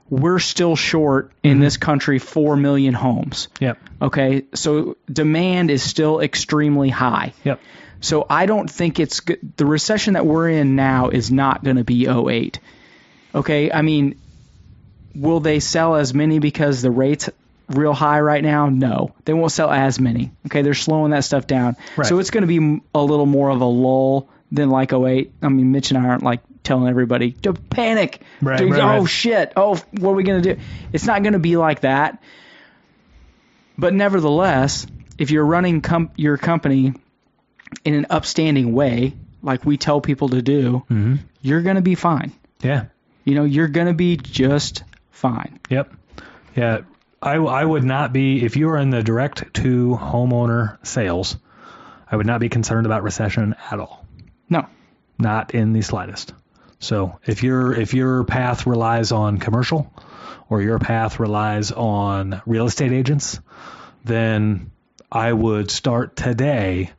we're 0.08 0.38
still 0.38 0.76
short 0.76 1.32
in 1.42 1.52
Mm-hmm. 1.54 1.60
this 1.62 1.76
country 1.76 2.18
4 2.18 2.56
million 2.56 2.94
homes. 2.94 3.48
Yep. 3.60 3.78
Okay, 4.02 4.44
so 4.54 4.96
demand 5.12 5.70
is 5.70 5.82
still 5.82 6.20
extremely 6.20 6.88
high. 6.88 7.32
Yep. 7.44 7.60
So 8.00 8.24
I 8.30 8.46
don't 8.46 8.70
think 8.70 9.00
it's 9.00 9.20
good. 9.20 9.40
The 9.56 9.66
recession 9.66 10.14
that 10.14 10.24
we're 10.24 10.48
in 10.48 10.76
now 10.76 11.08
is 11.08 11.30
not 11.32 11.64
going 11.64 11.76
to 11.76 11.84
be 11.84 12.06
08. 12.08 12.60
Okay, 13.34 13.70
I 13.72 13.82
mean, 13.82 14.18
will 15.14 15.40
they 15.40 15.58
sell 15.60 15.96
as 15.96 16.14
many 16.14 16.38
because 16.38 16.80
the 16.80 16.90
rates 16.92 17.28
real 17.68 17.92
high 17.92 18.20
right 18.20 18.42
now? 18.42 18.68
No, 18.68 19.14
they 19.24 19.32
won't 19.34 19.52
sell 19.52 19.70
as 19.70 20.00
many. 20.00 20.30
Okay, 20.46 20.62
they're 20.62 20.74
slowing 20.74 21.10
that 21.12 21.24
stuff 21.24 21.46
down. 21.46 21.76
Right. 21.96 22.06
So 22.06 22.18
it's 22.18 22.30
going 22.30 22.46
to 22.48 22.60
be 22.60 22.82
a 22.94 23.02
little 23.02 23.26
more 23.26 23.50
of 23.50 23.60
a 23.60 23.64
lull 23.66 24.28
than 24.50 24.70
like 24.70 24.92
08. 24.92 25.32
I 25.42 25.48
mean, 25.48 25.72
Mitch 25.72 25.90
and 25.90 25.98
I 25.98 26.08
aren't 26.08 26.22
like 26.22 26.40
telling 26.62 26.88
everybody 26.88 27.32
to 27.32 27.52
panic. 27.52 28.22
Right, 28.40 28.58
To- 28.58 28.66
right, 28.66 28.80
oh 28.80 29.00
right. 29.00 29.08
shit. 29.08 29.52
Oh, 29.56 29.76
what 29.92 30.10
are 30.10 30.14
we 30.14 30.22
going 30.24 30.42
to 30.42 30.54
do? 30.54 30.60
It's 30.92 31.04
not 31.06 31.22
going 31.22 31.34
to 31.34 31.38
be 31.38 31.56
like 31.56 31.80
that. 31.80 32.22
But 33.76 33.94
nevertheless, 33.94 34.86
if 35.18 35.30
you're 35.30 35.44
running 35.44 35.80
com- 35.82 36.10
your 36.16 36.36
company 36.36 36.94
in 37.84 37.94
an 37.94 38.06
upstanding 38.10 38.72
way, 38.72 39.14
like 39.42 39.64
we 39.64 39.76
tell 39.76 40.00
people 40.00 40.30
to 40.30 40.42
do, 40.42 40.84
Mm-hmm. 40.90 41.16
you're 41.42 41.62
going 41.62 41.76
to 41.76 41.82
be 41.82 41.94
fine. 41.94 42.32
Yeah. 42.62 42.86
You 43.24 43.34
know, 43.34 43.44
you're 43.44 43.68
going 43.68 43.86
to 43.86 43.94
be 43.94 44.16
just 44.16 44.82
fine. 45.10 45.60
Yep. 45.70 45.92
Yeah. 46.56 46.80
I, 47.20 47.34
I 47.34 47.64
would 47.64 47.84
not 47.84 48.12
be, 48.12 48.44
if 48.44 48.56
you 48.56 48.68
are 48.70 48.78
in 48.78 48.90
the 48.90 49.02
direct 49.02 49.54
to 49.54 49.98
homeowner 50.00 50.84
sales, 50.86 51.36
I 52.10 52.16
would 52.16 52.26
not 52.26 52.40
be 52.40 52.48
concerned 52.48 52.86
about 52.86 53.02
recession 53.02 53.54
at 53.70 53.80
all. 53.80 54.04
No. 54.48 54.66
Not 55.18 55.54
in 55.54 55.72
the 55.72 55.82
slightest. 55.82 56.32
So 56.78 57.18
if 57.26 57.42
your 57.42 57.72
if 57.72 57.92
your 57.92 58.22
path 58.22 58.66
relies 58.66 59.10
on 59.10 59.38
commercial 59.38 59.92
or 60.48 60.62
your 60.62 60.78
path 60.78 61.18
relies 61.18 61.72
on 61.72 62.40
real 62.46 62.66
estate 62.66 62.92
agents, 62.92 63.40
then 64.04 64.70
I 65.10 65.32
would 65.32 65.70
start 65.70 66.14
today 66.14 66.90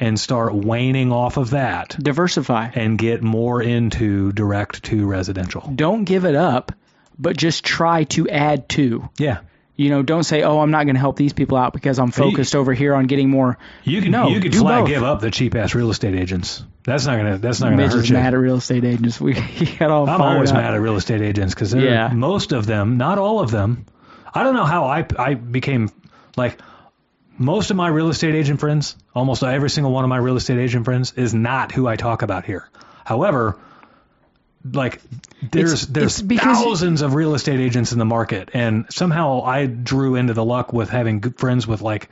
and 0.00 0.18
start 0.18 0.54
waning 0.54 1.12
off 1.12 1.36
of 1.36 1.50
that 1.50 1.94
Diversify. 2.02 2.70
and 2.74 2.98
get 2.98 3.22
more 3.22 3.62
into 3.62 4.32
direct 4.32 4.84
to 4.84 5.06
residential. 5.06 5.70
Don't 5.74 6.04
give 6.04 6.24
it 6.24 6.34
up, 6.34 6.72
but 7.18 7.36
just 7.36 7.64
try 7.64 8.04
to 8.04 8.28
add 8.28 8.68
to. 8.70 9.08
Yeah. 9.18 9.38
You 9.74 9.88
know, 9.88 10.02
don't 10.02 10.22
say, 10.22 10.42
"Oh, 10.42 10.60
I'm 10.60 10.70
not 10.70 10.84
going 10.84 10.94
to 10.96 11.00
help 11.00 11.16
these 11.16 11.32
people 11.32 11.56
out 11.56 11.72
because 11.72 11.98
I'm 11.98 12.10
focused 12.10 12.54
over 12.54 12.74
here 12.74 12.94
on 12.94 13.06
getting 13.06 13.30
more." 13.30 13.56
You 13.84 14.02
can 14.02 14.10
No, 14.12 14.28
you 14.28 14.38
can 14.40 14.52
flat 14.52 14.80
both. 14.80 14.88
give 14.88 15.02
up 15.02 15.20
the 15.20 15.30
cheap 15.30 15.54
ass 15.54 15.74
real 15.74 15.90
estate 15.90 16.14
agents. 16.14 16.62
That's 16.84 17.06
not 17.06 17.16
gonna 17.16 17.38
that's 17.38 17.60
not 17.60 17.70
gonna 17.70 17.82
Mitch 17.82 17.92
hurt 17.92 18.08
you. 18.08 18.14
mad 18.14 18.34
at 18.34 18.36
real 18.38 18.56
estate 18.56 18.84
agents. 18.84 19.18
We 19.20 19.32
got 19.78 19.90
all 19.90 20.08
I'm 20.08 20.20
always 20.20 20.50
up. 20.50 20.58
mad 20.58 20.74
at 20.74 20.80
real 20.80 20.96
estate 20.96 21.22
agents 21.22 21.54
because 21.54 21.72
Yeah. 21.74 22.08
most 22.12 22.52
of 22.52 22.66
them, 22.66 22.98
not 22.98 23.18
all 23.18 23.40
of 23.40 23.50
them. 23.50 23.86
I 24.34 24.44
don't 24.44 24.54
know 24.54 24.64
how 24.66 24.84
I 24.84 25.06
I 25.18 25.34
became 25.34 25.88
like 26.36 26.60
most 27.38 27.70
of 27.70 27.76
my 27.76 27.88
real 27.88 28.08
estate 28.10 28.34
agent 28.34 28.60
friends, 28.60 28.94
almost 29.14 29.42
every 29.42 29.70
single 29.70 29.90
one 29.92 30.04
of 30.04 30.10
my 30.10 30.18
real 30.18 30.36
estate 30.36 30.58
agent 30.58 30.84
friends 30.84 31.14
is 31.16 31.32
not 31.34 31.72
who 31.72 31.86
I 31.88 31.96
talk 31.96 32.20
about 32.22 32.44
here. 32.44 32.68
However, 33.04 33.58
like 34.64 35.00
there's 35.50 35.72
It's- 35.72 35.86
there's 35.86 36.20
it's 36.20 36.42
thousands 36.42 37.02
of 37.02 37.14
real 37.14 37.34
estate 37.34 37.60
agents 37.60 37.92
in 37.92 37.98
the 37.98 38.04
market, 38.04 38.50
and 38.54 38.86
somehow 38.90 39.42
I 39.42 39.66
drew 39.66 40.14
into 40.16 40.34
the 40.34 40.44
luck 40.44 40.72
with 40.72 40.88
having 40.90 41.20
good 41.20 41.38
friends 41.38 41.66
with 41.66 41.82
like 41.82 42.08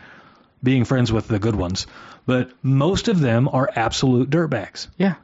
being 0.62 0.84
friends 0.84 1.12
with 1.12 1.28
the 1.28 1.38
good 1.38 1.54
ones. 1.54 1.86
But 2.26 2.50
most 2.62 3.08
of 3.08 3.18
them 3.20 3.48
are 3.50 3.68
absolute 3.74 4.30
dirtbags. 4.30 4.88
Yeah. 4.98 5.14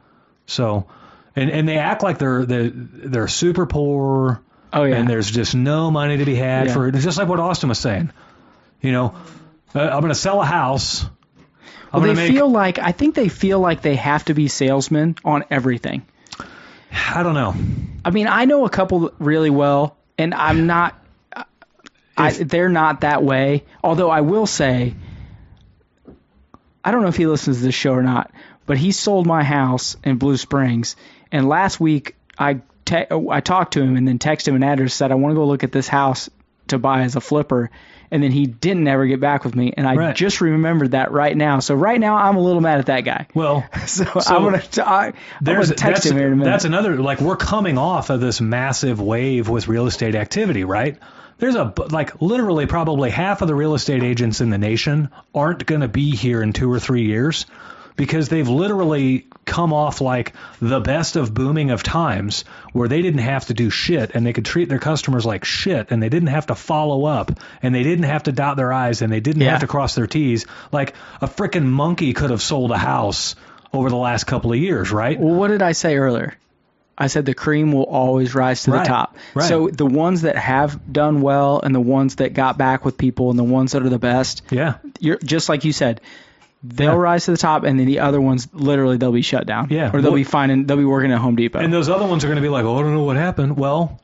So, 0.45 0.87
and 1.35 1.49
and 1.49 1.67
they 1.67 1.77
act 1.77 2.01
like 2.03 2.17
they're 2.17 2.45
they're, 2.45 2.69
they're 2.73 3.27
super 3.27 3.65
poor. 3.65 4.41
Oh 4.73 4.83
yeah. 4.83 4.95
And 4.95 5.09
there's 5.09 5.29
just 5.29 5.55
no 5.55 5.91
money 5.91 6.17
to 6.17 6.25
be 6.25 6.35
had 6.35 6.67
Yeah. 6.67 6.73
for 6.73 6.87
it. 6.87 6.95
It's 6.95 7.03
just 7.03 7.17
like 7.17 7.27
what 7.27 7.39
Austin 7.39 7.69
was 7.69 7.79
saying. 7.79 8.11
You 8.81 8.91
know, 8.91 9.15
uh, 9.75 9.79
I'm 9.81 10.01
going 10.01 10.09
to 10.09 10.15
sell 10.15 10.41
a 10.41 10.45
house. 10.45 11.03
I'm 11.93 12.01
well, 12.01 12.13
they 12.13 12.13
make. 12.15 12.31
feel 12.31 12.49
like 12.49 12.79
I 12.79 12.91
think 12.91 13.15
they 13.15 13.29
feel 13.29 13.59
like 13.59 13.81
they 13.81 13.95
have 13.95 14.25
to 14.25 14.33
be 14.33 14.47
salesmen 14.49 15.15
on 15.23 15.45
everything. 15.49 16.05
I 16.91 17.23
don't 17.23 17.33
know. 17.33 17.55
I 18.05 18.11
mean, 18.11 18.27
I 18.27 18.45
know 18.45 18.65
a 18.65 18.69
couple 18.69 19.11
really 19.19 19.49
well, 19.49 19.97
and 20.17 20.33
I'm 20.33 20.67
not. 20.67 20.95
I, 22.19 22.31
they're 22.31 22.69
not 22.69 23.01
that 23.01 23.23
way. 23.23 23.65
Although 23.83 24.09
I 24.09 24.21
will 24.21 24.47
say, 24.47 24.95
I 26.83 26.91
don't 26.91 27.03
know 27.03 27.09
if 27.09 27.17
he 27.17 27.27
listens 27.27 27.57
to 27.57 27.63
this 27.63 27.75
show 27.75 27.91
or 27.91 28.01
not, 28.01 28.31
but 28.65 28.77
he 28.77 28.91
sold 28.91 29.27
my 29.27 29.43
house 29.43 29.95
in 30.03 30.17
Blue 30.17 30.37
Springs, 30.37 30.95
and 31.31 31.47
last 31.47 31.79
week 31.79 32.15
I 32.39 32.61
te- 32.85 33.05
I 33.09 33.41
talked 33.41 33.73
to 33.73 33.81
him 33.81 33.95
and 33.97 34.07
then 34.07 34.19
texted 34.19 34.47
him 34.49 34.55
an 34.55 34.63
address 34.63 34.93
said 34.93 35.11
I 35.11 35.15
want 35.15 35.33
to 35.33 35.35
go 35.35 35.45
look 35.45 35.63
at 35.63 35.71
this 35.71 35.87
house 35.87 36.29
to 36.67 36.79
buy 36.79 37.01
as 37.01 37.15
a 37.15 37.21
flipper, 37.21 37.69
and 38.11 38.23
then 38.23 38.31
he 38.31 38.45
didn't 38.45 38.87
ever 38.87 39.05
get 39.05 39.19
back 39.19 39.43
with 39.43 39.55
me, 39.55 39.73
and 39.75 39.87
I 39.87 39.95
Right. 39.95 40.15
just 40.15 40.41
remembered 40.41 40.91
that 40.91 41.11
right 41.11 41.35
now. 41.35 41.59
So 41.59 41.75
right 41.75 41.99
now 41.99 42.15
I'm 42.17 42.35
a 42.37 42.41
little 42.41 42.61
mad 42.61 42.79
at 42.79 42.85
that 42.87 43.01
guy. 43.01 43.27
Well, 43.33 43.65
So, 43.85 44.05
I'm 44.27 44.43
gonna 44.43 44.61
t- 44.61 44.81
I, 44.81 45.07
I'm 45.07 45.13
there's 45.41 45.67
gonna 45.67 45.75
text 45.75 46.03
that's, 46.03 46.11
him 46.11 46.17
here 46.17 46.27
in 46.27 46.33
a 46.33 46.35
minute. 46.35 46.51
that's 46.51 46.65
another 46.65 46.97
like 46.97 47.19
we're 47.21 47.35
coming 47.37 47.77
off 47.77 48.09
of 48.09 48.19
this 48.21 48.39
massive 48.41 48.99
wave 49.01 49.49
with 49.49 49.67
real 49.67 49.87
estate 49.87 50.15
activity, 50.15 50.63
right? 50.63 50.97
There's 51.39 51.55
a 51.55 51.71
like 51.91 52.21
literally 52.21 52.65
probably 52.65 53.09
half 53.11 53.41
of 53.43 53.47
the 53.47 53.53
real 53.55 53.75
estate 53.75 54.01
agents 54.03 54.41
in 54.41 54.49
the 54.49 54.57
nation 54.57 55.09
aren't 55.35 55.65
going 55.67 55.81
to 55.81 55.87
be 55.87 56.15
here 56.15 56.41
in 56.41 56.51
2 56.51 56.71
or 56.71 56.79
3 56.79 57.03
years 57.03 57.45
because 57.97 58.29
they've 58.29 58.47
literally 58.47 59.25
come 59.43 59.73
off 59.73 59.99
like 59.99 60.33
the 60.61 60.79
best 60.79 61.15
of 61.17 61.33
booming 61.33 61.71
of 61.71 61.83
times 61.83 62.45
where 62.71 62.87
they 62.87 63.01
didn't 63.01 63.19
have 63.21 63.45
to 63.47 63.53
do 63.53 63.69
shit 63.69 64.11
and 64.13 64.25
they 64.25 64.31
could 64.33 64.45
treat 64.45 64.69
their 64.69 64.79
customers 64.79 65.25
like 65.25 65.43
shit 65.43 65.91
and 65.91 66.01
they 66.01 66.09
didn't 66.09 66.27
have 66.29 66.45
to 66.47 66.55
follow 66.55 67.05
up 67.05 67.31
and 67.61 67.73
they 67.75 67.83
didn't 67.83 68.05
have 68.05 68.23
to 68.23 68.31
dot 68.31 68.55
their 68.57 68.71
i's 68.71 69.01
and 69.01 69.11
they 69.11 69.19
didn't 69.19 69.41
Yeah. 69.41 69.51
have 69.51 69.61
to 69.61 69.67
cross 69.67 69.95
their 69.95 70.07
t's 70.07 70.45
like 70.71 70.93
a 71.21 71.27
freaking 71.27 71.65
monkey 71.65 72.13
could 72.13 72.29
have 72.29 72.41
sold 72.41 72.71
a 72.71 72.77
house 72.77 73.35
over 73.73 73.89
the 73.89 73.97
last 73.97 74.23
couple 74.25 74.53
of 74.53 74.57
years, 74.57 74.91
right? 74.93 75.19
Well, 75.19 75.35
what 75.35 75.49
did 75.49 75.61
I 75.61 75.73
say 75.73 75.97
earlier? 75.97 76.35
I 76.97 77.07
said 77.07 77.25
the 77.25 77.35
cream 77.35 77.71
will 77.73 77.83
always 77.83 78.33
rise 78.33 78.63
to 78.63 78.71
Right, 78.71 78.83
the 78.83 78.87
top. 78.87 79.15
right. 79.35 79.47
So 79.47 79.67
the 79.69 79.85
ones 79.85 80.23
that 80.23 80.35
have 80.35 80.91
done 80.91 81.21
well 81.21 81.59
and 81.63 81.75
the 81.75 81.79
ones 81.81 82.15
that 82.15 82.33
got 82.33 82.57
back 82.57 82.85
with 82.85 82.97
people 82.97 83.29
and 83.29 83.37
the 83.37 83.43
ones 83.43 83.73
that 83.73 83.83
are 83.83 83.89
the 83.89 83.99
best, 83.99 84.41
Yeah. 84.49 84.75
you're 84.99 85.17
just 85.19 85.47
like 85.47 85.63
you 85.63 85.73
said, 85.73 86.01
they'll 86.63 86.93
Yeah. 86.93 86.95
rise 86.95 87.25
to 87.25 87.31
the 87.31 87.37
top 87.37 87.63
and 87.63 87.79
then 87.79 87.85
the 87.87 87.99
other 87.99 88.19
ones 88.19 88.47
literally 88.53 88.97
they'll 88.97 89.11
be 89.11 89.21
shut 89.21 89.45
down. 89.45 89.67
Yeah. 89.69 89.91
Or 89.93 90.01
they'll 90.01 90.13
be 90.13 90.23
finding 90.23 90.65
they'll 90.65 90.77
be 90.77 90.85
working 90.85 91.11
at 91.11 91.19
Home 91.19 91.35
Depot. 91.35 91.59
And 91.59 91.71
those 91.73 91.89
other 91.89 92.05
ones 92.05 92.23
are 92.23 92.27
going 92.27 92.37
to 92.37 92.41
be 92.41 92.49
like, 92.49 92.65
oh, 92.65 92.77
I 92.77 92.81
don't 92.81 92.93
know 92.95 93.03
what 93.03 93.15
happened. 93.17 93.57
Well, 93.57 93.99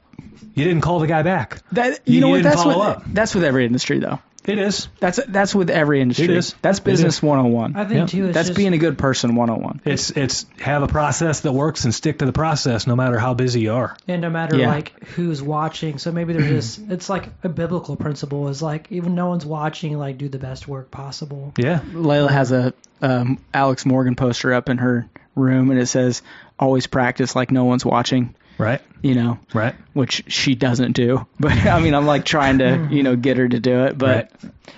you 0.53 0.63
didn't 0.63 0.81
call 0.81 0.99
the 0.99 1.07
guy 1.07 1.23
back. 1.23 1.61
that, 1.71 1.99
you 2.05 2.15
you 2.15 2.21
know 2.21 2.30
what 2.30 2.38
didn't 2.38 2.51
that's 2.51 2.63
follow 2.63 2.81
up. 2.84 3.03
that's 3.07 3.34
with 3.34 3.43
every 3.43 3.65
industry 3.65 3.99
though. 3.99 4.19
It 4.45 4.57
is. 4.60 4.90
That's 4.99 5.20
that's 5.28 5.56
with 5.56 5.70
every 5.70 6.02
industry. 6.02 6.26
It 6.26 6.32
is. 6.32 6.53
That's 6.61 6.80
It 6.80 6.84
business 6.86 7.15
is. 7.18 7.24
101. 7.24 7.76
I 7.76 7.86
think 7.86 7.99
Yeah. 7.99 8.06
too. 8.06 8.26
It's 8.26 8.34
That's 8.34 8.48
just, 8.49 8.57
being 8.57 8.74
a 8.74 8.78
good 8.78 8.98
person 8.98 9.36
101. 9.36 9.82
It's 9.86 10.10
it's 10.11 10.45
have 10.60 10.84
a 10.84 10.88
process 10.88 11.41
that 11.41 11.52
works 11.53 11.86
and 11.86 11.94
stick 11.95 12.20
to 12.20 12.26
the 12.26 12.34
process 12.34 12.86
no 12.86 12.95
matter 12.95 13.18
how 13.18 13.34
busy 13.34 13.61
you 13.61 13.74
are. 13.74 13.95
and 14.07 14.22
no 14.22 14.30
matter 14.30 14.57
Yeah. 14.57 14.68
like 14.70 15.02
who's 15.15 15.41
watching. 15.41 15.98
So 15.98 16.11
maybe 16.11 16.34
they're 16.34 16.48
just 16.49 16.80
it's 16.90 17.10
like 17.10 17.30
a 17.44 17.49
biblical 17.49 17.95
principle 17.95 18.49
is 18.49 18.61
like 18.61 18.88
even 18.91 19.15
no 19.15 19.28
one's 19.30 19.45
watching, 19.45 19.98
like 19.98 20.18
do 20.18 20.28
the 20.30 20.40
best 20.40 20.68
work 20.68 20.91
possible. 20.91 21.53
Yeah. 21.57 21.80
Layla 21.94 22.30
has 22.30 22.52
a 22.52 22.74
um, 23.02 23.40
Alex 23.53 23.86
Morgan 23.86 24.15
poster 24.15 24.53
up 24.53 24.70
in 24.70 24.78
her 24.78 25.07
room, 25.36 25.72
and 25.72 25.80
it 25.80 25.88
says, 25.88 26.22
"Always 26.60 26.88
practice 26.88 27.36
like 27.36 27.52
no 27.52 27.65
one's 27.65 27.84
watching." 27.86 28.34
Right. 28.57 28.81
You 29.01 29.15
know, 29.15 29.39
Right. 29.53 29.75
which 29.93 30.23
she 30.27 30.55
doesn't 30.55 30.93
do. 30.93 31.25
But 31.39 31.51
I 31.65 31.80
mean, 31.81 31.93
I'm 31.93 32.05
like 32.05 32.23
trying 32.25 32.59
to, 32.59 32.88
you 32.91 33.03
know, 33.03 33.15
get 33.15 33.38
her 33.38 33.47
to 33.47 33.59
do 33.59 33.85
it. 33.85 33.97
But 33.97 34.31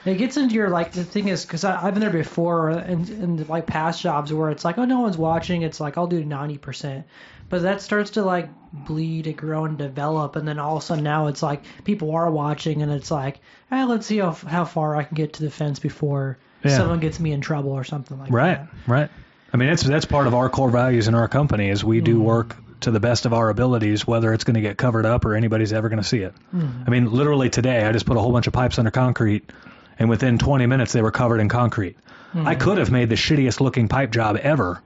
It 0.05 0.17
gets 0.17 0.37
into 0.37 0.55
your 0.55 0.69
like 0.69 0.91
the 0.93 1.03
thing 1.03 1.27
is 1.27 1.45
because 1.45 1.63
I've 1.63 1.93
been 1.93 2.01
there 2.01 2.09
before 2.09 2.71
in, 2.71 3.07
in 3.07 3.47
like 3.47 3.65
past 3.67 4.01
jobs 4.01 4.31
where 4.33 4.49
it's 4.49 4.65
like 4.65 4.77
oh 4.77 4.85
no 4.85 5.01
one's 5.01 5.17
watching. 5.17 5.61
It's 5.61 5.79
like 5.79 5.97
I'll 5.97 6.07
do 6.07 6.23
ninety 6.23 6.57
percent, 6.57 7.05
but 7.49 7.63
that 7.63 7.81
starts 7.81 8.11
to 8.11 8.23
like 8.23 8.49
bleed 8.73 9.27
and 9.27 9.37
grow 9.37 9.65
and 9.65 9.77
develop, 9.77 10.35
and 10.35 10.47
then 10.47 10.57
all 10.59 10.77
of 10.77 10.83
a 10.83 10.85
sudden 10.85 11.03
now 11.03 11.27
it's 11.27 11.43
like 11.43 11.63
people 11.83 12.11
are 12.15 12.29
watching, 12.31 12.81
and 12.81 12.91
it's 12.91 13.11
like 13.11 13.39
hey, 13.69 13.83
let's 13.83 14.05
see 14.07 14.17
how 14.17 14.31
how 14.31 14.65
far 14.65 14.95
I 14.95 15.03
can 15.03 15.15
get 15.15 15.33
to 15.33 15.43
the 15.43 15.51
fence 15.51 15.79
before 15.79 16.37
Yeah. 16.63 16.77
someone 16.77 16.99
gets 16.99 17.19
me 17.19 17.31
in 17.31 17.41
trouble 17.41 17.71
or 17.71 17.83
something 17.83 18.17
like 18.19 18.31
Right. 18.31 18.57
that. 18.59 18.69
Right. 18.87 18.99
Right. 19.01 19.09
I 19.53 19.57
mean, 19.57 19.69
that's 19.69 19.83
that's 19.83 20.05
part 20.05 20.27
of 20.27 20.33
our 20.33 20.49
core 20.49 20.69
values 20.71 21.07
in 21.07 21.15
our 21.15 21.27
company 21.27 21.69
is 21.69 21.83
we 21.83 22.01
do 22.01 22.15
mm-hmm. 22.15 22.23
work 22.23 22.55
to 22.85 22.91
the 22.91 22.99
best 22.99 23.25
of 23.25 23.33
our 23.33 23.49
abilities, 23.49 24.07
whether 24.07 24.33
it's 24.33 24.43
going 24.43 24.55
to 24.55 24.61
get 24.61 24.77
covered 24.77 25.05
up 25.05 25.25
or 25.25 25.35
anybody's 25.35 25.73
ever 25.73 25.89
going 25.89 26.01
to 26.01 26.07
see 26.07 26.19
it. 26.19 26.33
Hmm. 26.51 26.67
I 26.87 26.89
mean, 26.89 27.11
literally 27.11 27.49
today, 27.49 27.83
I 27.85 27.91
just 27.91 28.05
put 28.05 28.17
a 28.17 28.19
whole 28.19 28.31
bunch 28.31 28.47
of 28.47 28.53
pipes 28.53 28.79
under 28.79 28.91
concrete, 28.91 29.51
and 29.99 30.09
within 30.09 30.37
20 30.37 30.65
minutes, 30.65 30.93
they 30.93 31.01
were 31.01 31.11
covered 31.11 31.39
in 31.41 31.49
concrete. 31.49 31.97
Hmm. 32.31 32.47
I 32.47 32.55
could 32.55 32.77
have 32.77 32.91
made 32.91 33.09
the 33.09 33.15
shittiest 33.15 33.59
looking 33.59 33.87
pipe 33.87 34.11
job 34.11 34.37
ever, 34.41 34.81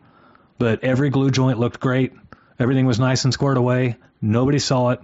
but 0.58 0.84
every 0.84 1.10
glue 1.10 1.30
joint 1.32 1.60
looked 1.60 1.80
great. 1.80 2.14
Everything 2.60 2.86
was 2.86 3.00
nice 3.00 3.24
and 3.24 3.34
squared 3.34 3.58
away. 3.58 3.96
Nobody 4.22 4.60
saw 4.60 4.90
it 4.90 5.02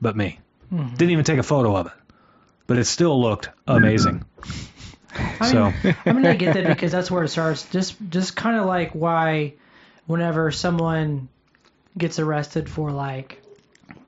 but 0.00 0.16
me. 0.16 0.40
Hmm. 0.70 0.88
Didn't 0.94 1.10
even 1.10 1.24
take 1.24 1.38
a 1.38 1.42
photo 1.44 1.76
of 1.76 1.86
it, 1.86 1.92
but 2.66 2.78
it 2.78 2.84
still 2.86 3.20
looked 3.20 3.50
amazing. 3.66 4.24
I 5.40 5.50
So- 5.50 5.72
mean, 5.82 5.96
I 6.04 6.12
mean, 6.12 6.26
I 6.26 6.34
get 6.36 6.54
that 6.54 6.66
because 6.66 6.92
that's 6.92 7.10
where 7.10 7.24
it 7.24 7.28
starts. 7.28 7.68
Just, 7.70 7.96
just 8.10 8.36
kind 8.36 8.56
of 8.56 8.66
like 8.66 8.92
why, 8.94 9.54
whenever 10.06 10.50
someone 10.50 11.28
gets 11.96 12.18
arrested 12.18 12.68
for 12.68 12.90
like, 12.90 13.40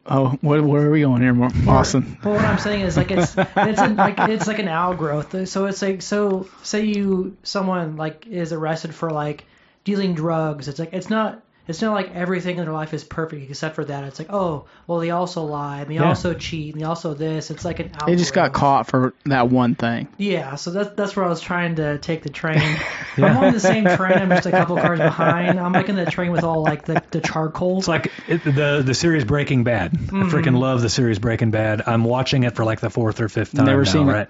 oh, 0.06 0.36
what, 0.40 0.62
where 0.62 0.86
are 0.86 0.90
we 0.90 1.00
going 1.00 1.22
here, 1.22 1.34
Austin? 1.68 2.18
but 2.22 2.32
what 2.32 2.44
I'm 2.44 2.58
saying 2.58 2.82
is 2.82 2.96
like 2.96 3.10
it's 3.10 3.34
it's 3.36 3.80
an, 3.80 3.96
like 3.96 4.18
it's 4.18 4.46
like 4.46 4.58
an 4.58 4.68
outgrowth. 4.68 5.48
So 5.48 5.66
it's 5.66 5.82
like 5.82 6.02
so 6.02 6.48
say 6.62 6.84
you 6.84 7.36
someone 7.42 7.96
like 7.96 8.26
is 8.26 8.52
arrested 8.52 8.94
for 8.94 9.10
like 9.10 9.44
dealing 9.84 10.14
drugs. 10.14 10.68
It's 10.68 10.78
like 10.78 10.92
it's 10.92 11.10
not. 11.10 11.42
It's 11.68 11.82
not 11.82 11.92
like 11.92 12.14
everything 12.14 12.56
in 12.56 12.64
their 12.64 12.72
life 12.72 12.94
is 12.94 13.04
perfect 13.04 13.50
except 13.50 13.74
for 13.74 13.84
that. 13.84 14.04
It's 14.04 14.18
like, 14.18 14.32
oh, 14.32 14.64
well, 14.86 15.00
they 15.00 15.10
also 15.10 15.44
lie, 15.44 15.82
and 15.82 15.90
they 15.90 15.96
Yeah. 15.96 16.08
also 16.08 16.32
cheat, 16.32 16.72
and 16.74 16.80
they 16.82 16.86
also 16.86 17.12
this. 17.12 17.50
It's 17.50 17.62
like 17.64 17.78
an. 17.78 17.90
They 18.06 18.16
just 18.16 18.32
got 18.32 18.54
caught 18.54 18.86
for 18.86 19.12
that 19.26 19.50
one 19.50 19.74
thing. 19.74 20.08
Yeah, 20.16 20.54
so 20.54 20.70
that's 20.70 20.96
that's 20.96 21.14
where 21.14 21.26
I 21.26 21.28
was 21.28 21.42
trying 21.42 21.76
to 21.76 21.98
take 21.98 22.22
the 22.22 22.30
train. 22.30 22.58
I'm 23.18 23.36
on 23.36 23.52
the 23.52 23.60
same 23.60 23.84
train. 23.84 24.12
I'm 24.18 24.30
just 24.30 24.46
a 24.46 24.50
couple 24.50 24.76
cars 24.78 24.98
behind. 24.98 25.60
I'm 25.60 25.72
like 25.72 25.90
in 25.90 25.96
the 25.96 26.06
train 26.06 26.32
with 26.32 26.42
all 26.42 26.62
like 26.62 26.86
the, 26.86 27.02
the 27.10 27.20
charcoal. 27.20 27.78
It's 27.78 27.88
like 27.88 28.10
it, 28.26 28.42
the 28.42 28.82
the 28.84 28.94
series 28.94 29.24
Breaking 29.24 29.62
Bad. 29.64 29.92
I 29.92 29.96
mm-hmm. 29.96 30.22
freaking 30.28 30.58
love 30.58 30.80
the 30.80 30.88
series 30.88 31.18
Breaking 31.18 31.50
Bad. 31.50 31.82
I'm 31.86 32.02
watching 32.04 32.44
it 32.44 32.56
for 32.56 32.64
like 32.64 32.80
the 32.80 32.90
fourth 32.90 33.20
or 33.20 33.28
fifth 33.28 33.54
time 33.54 33.66
Never 33.66 33.84
now, 33.84 33.90
seen 33.92 34.08
it. 34.08 34.12
right? 34.12 34.28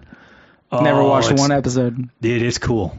Never 0.73 1.01
Oh, 1.03 1.09
watched 1.09 1.33
one 1.33 1.53
episode. 1.53 2.11
Dude, 2.21 2.43
It 2.43 2.47
is 2.47 2.59
cool. 2.59 2.97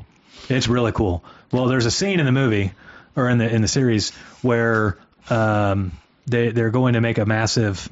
It's 0.47 0.67
really 0.67 0.91
cool. 0.93 1.23
Well, 1.51 1.67
there's 1.67 1.85
a 1.85 1.91
scene 1.91 2.19
in 2.19 2.25
the 2.25 2.31
movie 2.31 2.71
or 3.19 3.29
in 3.29 3.37
the 3.37 3.53
in 3.53 3.61
the 3.61 3.67
series 3.67 4.11
where 4.41 4.97
um, 5.29 5.91
they 6.25 6.49
they're 6.49 6.71
going 6.71 6.93
to 6.93 7.01
make 7.01 7.17
a 7.17 7.25
massive 7.25 7.87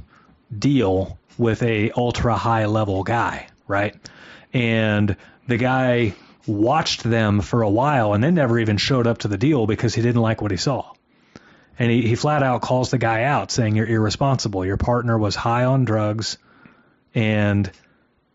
deal 0.57 1.19
with 1.37 1.61
a 1.63 1.91
ultra 1.91 2.35
high 2.35 2.65
level 2.65 3.03
guy, 3.03 3.47
right? 3.67 3.95
And 4.53 5.15
the 5.47 5.57
guy 5.57 6.13
watched 6.47 7.03
them 7.03 7.41
for 7.41 7.61
a 7.61 7.69
while 7.69 8.13
and 8.13 8.23
then 8.23 8.33
never 8.33 8.57
even 8.57 8.77
showed 8.77 9.05
up 9.05 9.19
to 9.19 9.27
the 9.27 9.37
deal 9.37 9.67
because 9.67 9.93
he 9.93 10.01
didn't 10.01 10.21
like 10.21 10.41
what 10.41 10.51
he 10.51 10.57
saw. 10.57 10.93
And 11.77 11.91
he, 11.91 12.01
he 12.01 12.15
flat 12.15 12.41
out 12.41 12.61
calls 12.61 12.89
the 12.89 12.97
guy 12.97 13.23
out 13.23 13.51
saying 13.51 13.75
you're 13.75 13.85
irresponsible. 13.85 14.65
Your 14.65 14.77
partner 14.77 15.17
was 15.17 15.35
high 15.35 15.65
on 15.65 15.85
drugs 15.85 16.37
and 17.13 17.69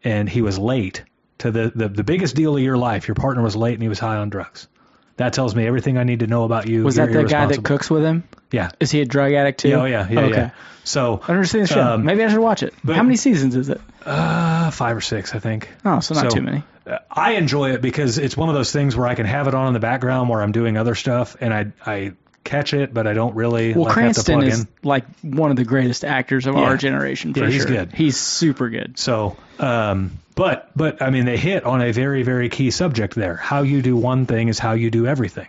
and 0.05 0.29
he 0.29 0.43
was 0.43 0.59
late 0.59 1.05
to 1.39 1.51
the, 1.51 1.73
the, 1.75 1.89
the 1.89 2.05
biggest 2.05 2.37
deal 2.37 2.57
of 2.57 2.63
your 2.63 2.77
life. 2.77 3.09
Your 3.09 3.15
partner 3.15 3.43
was 3.43 3.57
late 3.57 3.75
and 3.75 3.83
he 3.83 3.89
was 3.89 3.99
high 3.99 4.17
on 4.17 4.31
drugs. 4.31 4.69
That 5.17 5.33
tells 5.35 5.55
me 5.55 5.67
everything 5.67 5.99
I 5.99 6.05
need 6.05 6.21
to 6.21 6.27
know 6.27 6.45
about 6.45 6.67
you. 6.67 6.85
Was 6.85 6.97
You're 6.97 7.07
that 7.07 7.13
the 7.13 7.25
guy 7.25 7.47
that 7.47 7.63
cooks 7.63 7.91
with 7.91 8.03
him? 8.03 8.25
Yeah. 8.51 8.71
Is 8.81 8.91
he 8.91 9.01
a 9.01 9.05
drug 9.05 9.33
addict 9.33 9.61
too? 9.61 9.69
Yeah, 9.69 9.83
oh 9.83 9.85
yeah, 9.85 10.09
yeah, 10.11 10.21
okay. 10.21 10.35
yeah. 10.35 10.51
So 10.85 11.21
I 11.27 11.33
understand 11.33 11.65
the 11.65 11.75
show. 11.75 11.83
Um, 11.83 12.05
Maybe 12.05 12.25
I 12.25 12.29
should 12.29 12.41
watch 12.41 12.63
it. 12.63 12.75
but- 12.83 12.97
How 12.97 13.03
many 13.03 13.17
seasons 13.17 13.55
is 13.57 13.69
it? 13.69 13.81
uh, 14.05 14.71
five 14.73 14.97
or 14.97 15.01
six, 15.01 15.35
I 15.35 15.39
think. 15.39 15.69
Oh, 15.85 16.01
so 16.01 16.15
not 16.15 16.31
So- 16.31 16.37
too 16.37 16.43
many. 16.43 16.65
I 17.11 17.33
enjoy 17.35 17.71
it 17.75 17.81
because 17.81 18.19
it's 18.19 18.37
one 18.37 18.49
of 18.49 18.57
those 18.57 18.73
things 18.73 18.97
where 18.97 19.07
I 19.07 19.15
can 19.15 19.25
have 19.27 19.47
it 19.47 19.55
on 19.55 19.69
in 19.69 19.73
the 19.73 19.79
background 19.79 20.29
where 20.29 20.43
I'm 20.43 20.51
doing 20.51 20.77
other 20.77 20.97
stuff 20.97 21.37
and 21.41 21.55
I 21.55 21.67
I 21.87 22.13
catch 22.45 22.75
it, 22.75 22.93
but 22.93 23.07
I 23.07 23.13
don't 23.15 23.35
really 23.35 23.73
Well, 23.75 23.85
like, 23.85 23.89
have 23.89 23.95
to 23.95 24.23
Cranston 24.25 24.35
plug 24.41 24.49
is 24.49 24.61
in. 24.63 24.69
like 24.83 25.05
one 25.23 25.51
of 25.51 25.57
the 25.57 25.65
greatest 25.65 26.05
actors 26.05 26.47
of 26.47 26.55
Yeah. 26.57 26.63
our 26.63 26.77
generation. 26.77 27.35
For 27.35 27.41
Yeah, 27.41 27.47
he's 27.51 27.63
sure. 27.63 27.71
good. 27.71 27.93
He's 27.93 28.17
super 28.17 28.69
good. 28.69 28.99
So, 28.99 29.37
um, 29.59 30.13
but 30.35 30.71
but 30.75 31.03
I 31.03 31.11
mean, 31.11 31.25
they 31.25 31.37
hit 31.37 31.65
on 31.65 31.81
a 31.83 31.93
very 31.93 32.23
very 32.23 32.49
key 32.49 32.71
subject 32.71 33.15
there. 33.15 33.37
How 33.37 33.63
you 33.63 33.83
do 33.83 33.97
one 33.97 34.27
thing 34.27 34.49
is 34.49 34.59
how 34.59 34.73
you 34.73 34.91
do 34.91 35.07
everything. 35.07 35.49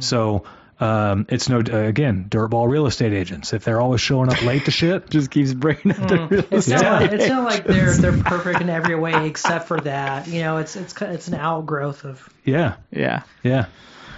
So. 0.00 0.44
Um, 0.80 1.26
it's 1.28 1.48
no 1.48 1.58
again 1.58 2.26
dirtball 2.28 2.68
real 2.70 2.86
estate 2.86 3.12
agents. 3.12 3.52
If 3.52 3.64
they're 3.64 3.80
always 3.80 4.00
showing 4.00 4.30
up 4.30 4.40
late 4.44 4.66
to 4.66 4.70
shit, 4.70 5.10
Just 5.10 5.28
keeps 5.28 5.52
bringing 5.52 5.90
up 5.90 6.06
the 6.06 6.26
real 6.30 6.44
It's 6.52 6.68
estate. 6.68 6.82
not, 6.84 7.02
like, 7.02 7.10
it's 7.10 7.28
not 7.28 7.42
like 7.44 7.64
they're 7.64 7.92
they're 7.96 8.12
perfect 8.24 8.60
in 8.60 8.70
every 8.70 8.94
way 8.94 9.26
except 9.26 9.66
for 9.66 9.80
that. 9.80 10.28
You 10.28 10.42
know, 10.42 10.58
it's 10.58 10.76
it's 10.76 10.94
it's 11.02 11.26
an 11.26 11.34
outgrowth 11.34 12.04
of. 12.04 12.28
yeah, 12.44 12.74
Yeah. 12.92 13.22
yeah. 13.42 13.64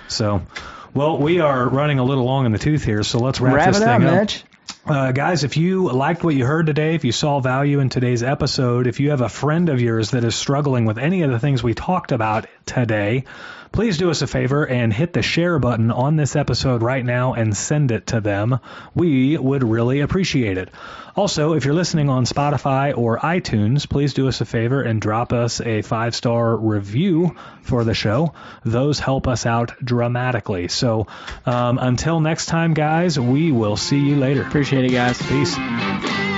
So, 0.09 0.43
well, 0.95 1.19
we 1.19 1.41
are 1.41 1.69
running 1.69 1.99
a 1.99 2.05
little 2.05 2.25
long 2.25 2.47
in 2.47 2.53
the 2.53 2.59
tooth 2.59 2.85
here, 2.85 3.03
so 3.03 3.19
let's 3.19 3.41
wrap, 3.41 3.55
Wrap 3.55 3.69
this 3.69 3.79
thing 3.79 3.89
up, 3.89 4.03
up. 4.03 4.21
Mitch. 4.21 4.45
Uh, 4.87 5.13
guys, 5.13 5.45
if 5.45 5.57
you 5.57 5.91
liked 5.91 6.25
what 6.25 6.35
you 6.35 6.45
heard 6.47 6.67
today, 6.67 6.95
if 6.95 7.05
you 7.05 7.13
saw 7.13 7.41
value 7.41 7.81
in 7.81 7.89
today's 7.89 8.23
episode, 8.23 8.87
if 8.87 8.99
you 8.99 9.11
have 9.11 9.21
a 9.21 9.29
friend 9.29 9.69
of 9.69 9.81
yours 9.81 10.13
that 10.13 10.25
is 10.25 10.35
struggling 10.35 10.85
with 10.85 10.99
any 10.99 11.23
of 11.23 11.31
the 11.31 11.39
things 11.39 11.63
we 11.63 11.75
talked 11.75 12.13
about 12.13 12.47
today, 12.67 13.25
please 13.73 13.99
do 13.99 14.11
us 14.11 14.23
a 14.23 14.27
favor 14.27 14.67
and 14.67 14.93
hit 14.93 15.13
the 15.13 15.23
share 15.23 15.59
button 15.59 15.91
on 15.91 16.17
this 16.17 16.37
episode 16.37 16.83
right 16.83 17.05
now 17.05 17.35
and 17.35 17.57
send 17.57 17.91
it 17.91 18.09
to 18.09 18.21
them. 18.21 18.59
We 18.95 19.37
would 19.37 19.63
really 19.63 20.01
appreciate 20.01 20.59
it. 20.59 20.71
Also, 21.17 21.55
if 21.55 21.65
you're 21.65 21.75
listening 21.75 22.09
on 22.09 22.25
Spotify 22.25 22.97
or 22.97 23.19
iTunes, 23.19 23.89
please 23.89 24.15
do 24.15 24.29
us 24.29 24.41
a 24.41 24.45
favor 24.45 24.83
and 24.83 25.01
drop 25.01 25.33
us 25.33 25.61
a 25.61 25.83
five 25.83 26.15
star 26.15 26.57
review 26.57 27.37
for 27.63 27.85
the 27.85 27.95
show. 27.95 28.33
Those 28.65 28.99
help 28.99 29.27
us 29.27 29.47
out 29.47 29.73
dramatically. 29.85 30.69
So 30.69 31.07
um, 31.47 31.79
until 31.79 32.21
next 32.21 32.47
time, 32.47 32.75
guys, 32.75 33.19
we 33.19 33.53
will 33.53 33.77
see 33.77 33.99
you 33.99 34.17
later. 34.17 34.43
Appreciate 34.43 34.85
it, 34.85 34.93
guys. 34.93 35.21
Peace. 35.21 36.30